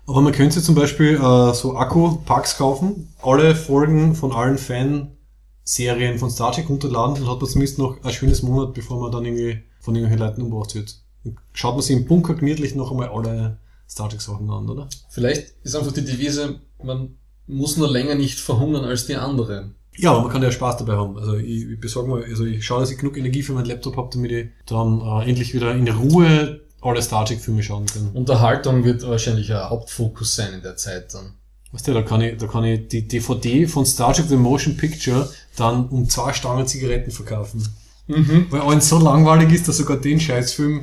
Aber 0.07 0.21
man 0.21 0.33
könnte 0.33 0.63
zum 0.63 0.75
Beispiel 0.75 1.15
äh, 1.15 1.55
so 1.55 1.77
Akku-Packs 1.77 2.59
kaufen, 2.59 3.13
alle 3.23 3.55
Folgen 3.55 4.15
von 4.15 4.33
allen 4.33 4.59
Fan-Serien 4.59 6.19
von 6.19 6.31
Star 6.31 6.53
Trek 6.53 6.69
runterladen, 6.69 7.15
dann 7.15 7.29
hat 7.29 7.41
man 7.41 7.49
zumindest 7.49 7.79
noch 7.79 8.03
ein 8.03 8.13
schönes 8.13 8.43
Monat, 8.43 8.75
bevor 8.75 9.01
man 9.01 9.13
dann 9.13 9.25
irgendwie 9.25 9.63
von 9.81 9.95
irgendwelchen 9.95 10.27
Leuten 10.27 10.43
umgebracht 10.43 10.75
wird. 10.75 11.01
Dann 11.25 11.37
schaut 11.53 11.75
man 11.75 11.83
sich 11.83 11.97
im 11.97 12.07
Bunker 12.07 12.35
gemütlich 12.35 12.75
noch 12.75 12.91
einmal 12.91 13.09
alle 13.09 13.59
Star 13.89 14.11
Trek-Sachen 14.11 14.51
an, 14.51 14.69
oder? 14.69 14.89
Vielleicht 15.09 15.55
ist 15.63 15.75
einfach 15.75 15.93
die 15.93 16.05
Devise, 16.05 16.61
man 16.83 17.17
muss 17.47 17.77
nur 17.77 17.91
länger 17.91 18.15
nicht 18.15 18.41
verhungern 18.41 18.85
als 18.85 19.07
die 19.07 19.17
anderen. 19.17 19.75
Ja, 19.97 20.11
aber 20.11 20.23
man 20.23 20.33
kann 20.33 20.43
ja 20.43 20.51
Spaß 20.51 20.79
dabei 20.79 20.95
haben. 20.95 21.17
Also 21.19 21.37
ich, 21.37 21.71
ich 21.71 21.81
besorge 21.81 22.11
mal, 22.11 22.25
also 22.25 22.45
ich 22.45 22.65
schaue, 22.65 22.81
dass 22.81 22.91
ich 22.91 22.99
genug 22.99 23.17
Energie 23.17 23.43
für 23.43 23.53
meinen 23.53 23.67
Laptop 23.67 23.97
habe, 23.97 24.11
damit 24.13 24.33
ich 24.33 24.49
dann 24.67 25.01
äh, 25.01 25.29
endlich 25.29 25.55
wieder 25.55 25.73
in 25.73 25.89
Ruhe 25.89 26.61
alle 26.85 27.02
Star 27.02 27.24
Trek-Filme 27.24 27.62
schauen 27.62 27.86
kann. 27.86 28.11
Unterhaltung 28.12 28.85
wird 28.85 29.02
wahrscheinlich 29.06 29.52
ein 29.52 29.69
Hauptfokus 29.70 30.36
sein 30.36 30.52
in 30.55 30.62
der 30.62 30.77
Zeit 30.77 31.12
dann. 31.15 31.35
Weißt 31.73 31.89
du, 31.89 31.94
da 31.94 32.02
kann 32.02 32.20
ich, 32.20 32.36
da 32.36 32.47
kann 32.47 32.65
ich 32.65 32.86
die 32.89 33.09
DVD 33.09 33.66
von 33.66 33.85
Star 33.85 34.12
Trek 34.12 34.27
The 34.28 34.36
Motion 34.36 34.77
Picture 34.77 35.28
dann 35.56 35.89
um 35.89 36.09
zwei 36.09 36.32
Stangen 36.32 36.66
Zigaretten 36.66 37.11
verkaufen. 37.11 37.66
Mhm. 38.06 38.47
Weil 38.51 38.61
allen 38.61 38.81
so 38.81 38.98
langweilig 38.98 39.52
ist, 39.52 39.66
dass 39.66 39.78
sogar 39.78 39.97
den 39.97 40.20
Scheißfilm 40.20 40.82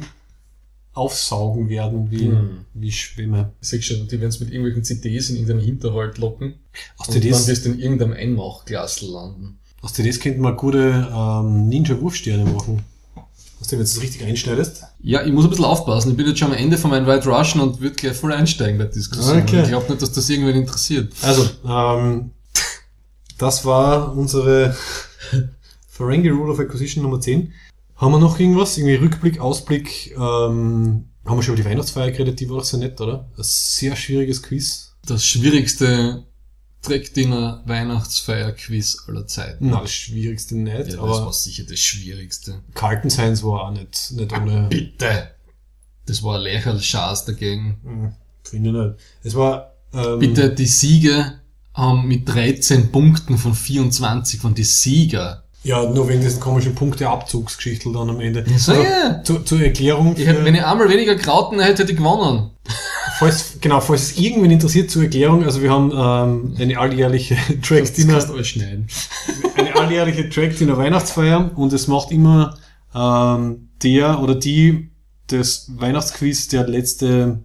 aufsaugen 0.94 1.70
werden 1.70 2.12
wie, 2.12 2.26
Mhm. 2.28 2.66
wie 2.74 2.92
Schwämme. 2.92 3.54
Sag 3.62 3.82
schon, 3.84 4.08
die 4.08 4.20
werden 4.20 4.30
es 4.30 4.40
mit 4.42 4.50
irgendwelchen 4.50 4.84
CDs 4.84 5.30
in 5.30 5.38
irgendeinem 5.38 5.62
Hinterhalt 5.62 6.18
locken. 6.18 6.56
Aus 6.98 7.08
Und 7.08 7.16
dann 7.16 7.22
CDs, 7.22 7.48
wirst 7.48 7.66
du 7.66 7.70
in 7.70 7.80
irgendeinem 7.80 8.14
Einmachglasl 8.14 9.06
landen. 9.06 9.60
aus 9.82 9.94
CDs 9.94 10.20
könnten 10.20 10.42
wir 10.42 10.54
gute 10.54 11.08
ähm, 11.14 11.70
Ninja-Wurfsterne 11.70 12.44
machen. 12.46 12.84
Weißt 13.62 13.74
du, 13.74 13.78
das 13.78 14.02
richtig 14.02 14.24
einschneidest? 14.24 14.86
Ja, 15.02 15.24
ich 15.24 15.32
muss 15.32 15.44
ein 15.44 15.52
bisschen 15.52 15.66
aufpassen. 15.66 16.10
Ich 16.10 16.18
bin 16.18 16.26
jetzt 16.26 16.40
schon 16.40 16.48
am 16.52 16.58
Ende 16.58 16.80
von 16.80 16.90
meinem 16.90 17.06
White 17.06 17.30
Russian 17.30 17.62
und 17.62 17.80
würde 17.80 17.96
gleich 17.96 18.18
voll 18.18 18.34
einsteigen 18.34 18.80
bei 18.80 18.86
der 18.86 18.94
Diskussion. 18.94 19.40
Okay. 19.40 19.62
Ich 19.62 19.68
glaube 19.68 19.88
nicht, 19.88 20.02
dass 20.02 20.12
das 20.12 20.28
irgendwen 20.30 20.56
interessiert. 20.56 21.14
Also, 21.22 21.48
ähm, 21.68 22.32
das 23.38 23.64
war 23.64 24.18
unsere 24.18 24.76
Ferengi 25.88 26.30
Rule 26.30 26.54
of 26.54 26.60
Acquisition 26.60 27.04
Nummer 27.04 27.22
10. 27.22 27.54
Haben 27.98 28.12
wir 28.14 28.20
noch 28.20 28.40
irgendwas? 28.40 28.80
Irgendwie 28.80 28.96
Rückblick, 28.96 29.40
Ausblick? 29.40 30.16
Ähm, 30.18 31.06
haben 31.24 31.38
wir 31.38 31.44
schon 31.44 31.54
über 31.54 31.64
die 31.64 31.70
Weihnachtsfeier 31.70 32.10
geredet? 32.10 32.40
Die 32.40 32.50
war 32.50 32.58
doch 32.58 32.66
sehr 32.66 32.80
nett, 32.80 33.00
oder? 33.00 33.30
Ein 33.38 33.44
sehr 33.44 33.96
schwieriges 33.96 34.42
Quiz. 34.42 34.96
Das 35.06 35.24
schwierigste 35.24 36.24
Track-Dinner 36.82 37.64
Weihnachtsfeier-Quiz 37.66 39.06
aller 39.08 39.28
Zeiten. 39.28 39.70
Na, 39.70 39.82
das 39.82 39.92
schwierigste 39.92 40.56
nicht, 40.56 40.74
Ja, 40.78 40.84
das 40.84 40.98
aber 40.98 41.26
war 41.26 41.34
sicher 41.34 41.64
das 41.70 41.80
Schwierigste. 41.80 42.62
Kalten 42.74 43.10
Science 43.10 43.44
war 43.44 43.66
auch 43.68 43.72
nicht, 43.72 44.12
nicht 44.12 44.34
ohne. 44.34 44.68
Bitte! 44.70 45.32
Das 46.08 46.24
war 46.24 46.36
ein 46.36 46.42
lächerliches 46.42 47.26
dagegen. 47.26 47.80
Hm, 47.84 48.14
Finde 48.44 48.70
ich 48.70 48.76
nicht. 48.76 48.96
Es 49.24 49.36
war, 49.36 49.74
ähm, 49.94 50.20
Bitte, 50.20 50.50
die 50.50 50.66
Sieger 50.66 51.36
haben 51.74 52.08
mit 52.08 52.28
13 52.28 52.92
Punkten 52.92 53.38
von 53.38 53.54
24 53.54 54.40
von 54.40 54.56
die 54.56 54.64
Sieger. 54.64 55.44
Ja, 55.64 55.88
nur 55.88 56.10
wegen 56.10 56.22
diesen 56.22 56.40
komischen 56.40 56.74
Punkteabzugsgeschichten 56.74 57.94
dann 57.94 58.10
am 58.10 58.20
Ende. 58.20 58.44
so, 58.58 58.74
ja. 58.74 59.24
Zu, 59.24 59.40
zur 59.40 59.62
Erklärung. 59.62 60.16
Ich 60.18 60.26
hätte, 60.26 60.44
wenn 60.44 60.56
ich 60.56 60.64
einmal 60.66 60.90
weniger 60.90 61.16
Krauten 61.16 61.60
hätte, 61.60 61.84
hätte 61.84 61.92
ich 61.92 61.98
gewonnen. 61.98 62.50
Falls, 63.22 63.60
genau, 63.62 63.80
falls 63.82 64.02
es 64.02 64.18
irgendwen 64.18 64.50
interessiert 64.50 64.90
zur 64.90 65.04
Erklärung, 65.04 65.44
also 65.44 65.62
wir 65.62 65.70
haben 65.70 65.92
ähm, 65.94 66.56
eine 66.58 66.80
alljährliche 66.80 67.36
Track 67.62 67.82
Das 67.82 67.94
Dinner, 67.94 68.20
du 68.20 68.34
alles 68.34 68.48
schneiden. 68.48 68.88
eine 69.56 69.76
alljährliche 69.76 70.28
Track 70.28 70.58
Dinner 70.58 70.76
Weihnachtsfeier 70.76 71.52
und 71.56 71.72
es 71.72 71.88
macht 71.88 72.10
immer 72.10 72.58
ähm, 72.96 73.70
der 73.84 74.20
oder 74.22 74.34
die 74.34 74.90
das 75.28 75.70
Weihnachtsquiz, 75.76 76.48
der 76.48 76.68
letzte, 76.68 77.44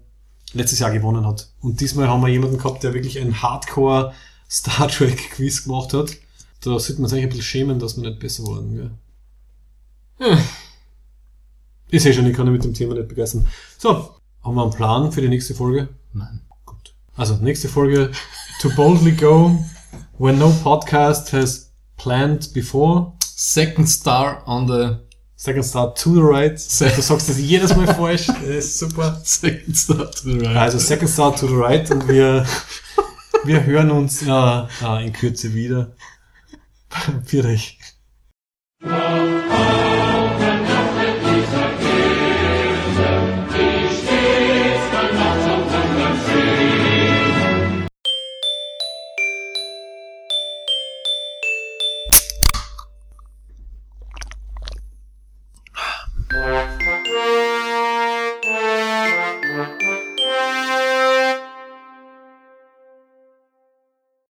letztes 0.54 0.78
Jahr 0.78 0.92
gewonnen 0.92 1.26
hat. 1.26 1.50
Und 1.60 1.78
diesmal 1.82 2.08
haben 2.08 2.22
wir 2.22 2.28
jemanden 2.28 2.56
gehabt, 2.56 2.82
der 2.82 2.94
wirklich 2.94 3.20
ein 3.20 3.42
Hardcore 3.42 4.14
Star 4.48 4.88
Trek 4.88 5.32
Quiz 5.32 5.64
gemacht 5.64 5.92
hat. 5.92 6.16
Da 6.62 6.78
sollte 6.78 7.02
man 7.02 7.10
sich 7.10 7.18
eigentlich 7.18 7.26
ein 7.26 7.28
bisschen 7.28 7.42
schämen, 7.42 7.78
dass 7.78 7.98
wir 7.98 8.08
nicht 8.08 8.18
besser 8.18 8.44
wurden. 8.44 8.98
Gell? 10.18 10.38
Ich 11.90 12.02
sehe 12.02 12.14
schon, 12.14 12.26
ich 12.26 12.34
kann 12.34 12.46
mich 12.46 12.54
mit 12.54 12.64
dem 12.64 12.72
Thema 12.72 12.94
nicht 12.94 13.08
begeistern. 13.08 13.46
So, 13.76 14.15
haben 14.46 14.54
wir 14.54 14.62
einen 14.62 14.72
Plan 14.72 15.12
für 15.12 15.20
die 15.20 15.28
nächste 15.28 15.54
Folge? 15.54 15.88
Nein. 16.12 16.40
Gut. 16.64 16.94
Also, 17.16 17.34
nächste 17.36 17.68
Folge, 17.68 18.12
To 18.60 18.70
Boldly 18.70 19.12
Go, 19.12 19.58
When 20.18 20.38
No 20.38 20.50
Podcast 20.62 21.32
Has 21.32 21.72
Planned 21.96 22.54
Before. 22.54 23.12
Second 23.24 23.88
Star 23.88 24.42
on 24.46 24.66
the 24.66 24.96
Second 25.34 25.64
Star 25.64 25.94
to 25.94 26.14
the 26.14 26.22
right. 26.22 26.54
Du 26.54 27.02
sagst 27.02 27.28
das 27.28 27.38
jedes 27.38 27.76
Mal 27.76 27.86
falsch. 27.92 28.26
Das 28.40 28.42
ist 28.42 28.78
super. 28.78 29.20
Second 29.22 29.76
Star 29.76 30.10
to 30.10 30.22
the 30.22 30.38
right. 30.38 30.56
Also 30.56 30.78
Second 30.78 31.10
Star 31.10 31.34
to 31.36 31.46
the 31.46 31.54
right 31.54 31.90
und 31.90 32.08
wir, 32.08 32.46
wir 33.44 33.64
hören 33.64 33.90
uns 33.90 34.22
äh, 34.22 34.30
äh, 34.30 35.06
in 35.06 35.12
Kürze 35.12 35.52
wieder. 35.52 35.92
Für. 37.26 37.42
Love 38.80 39.35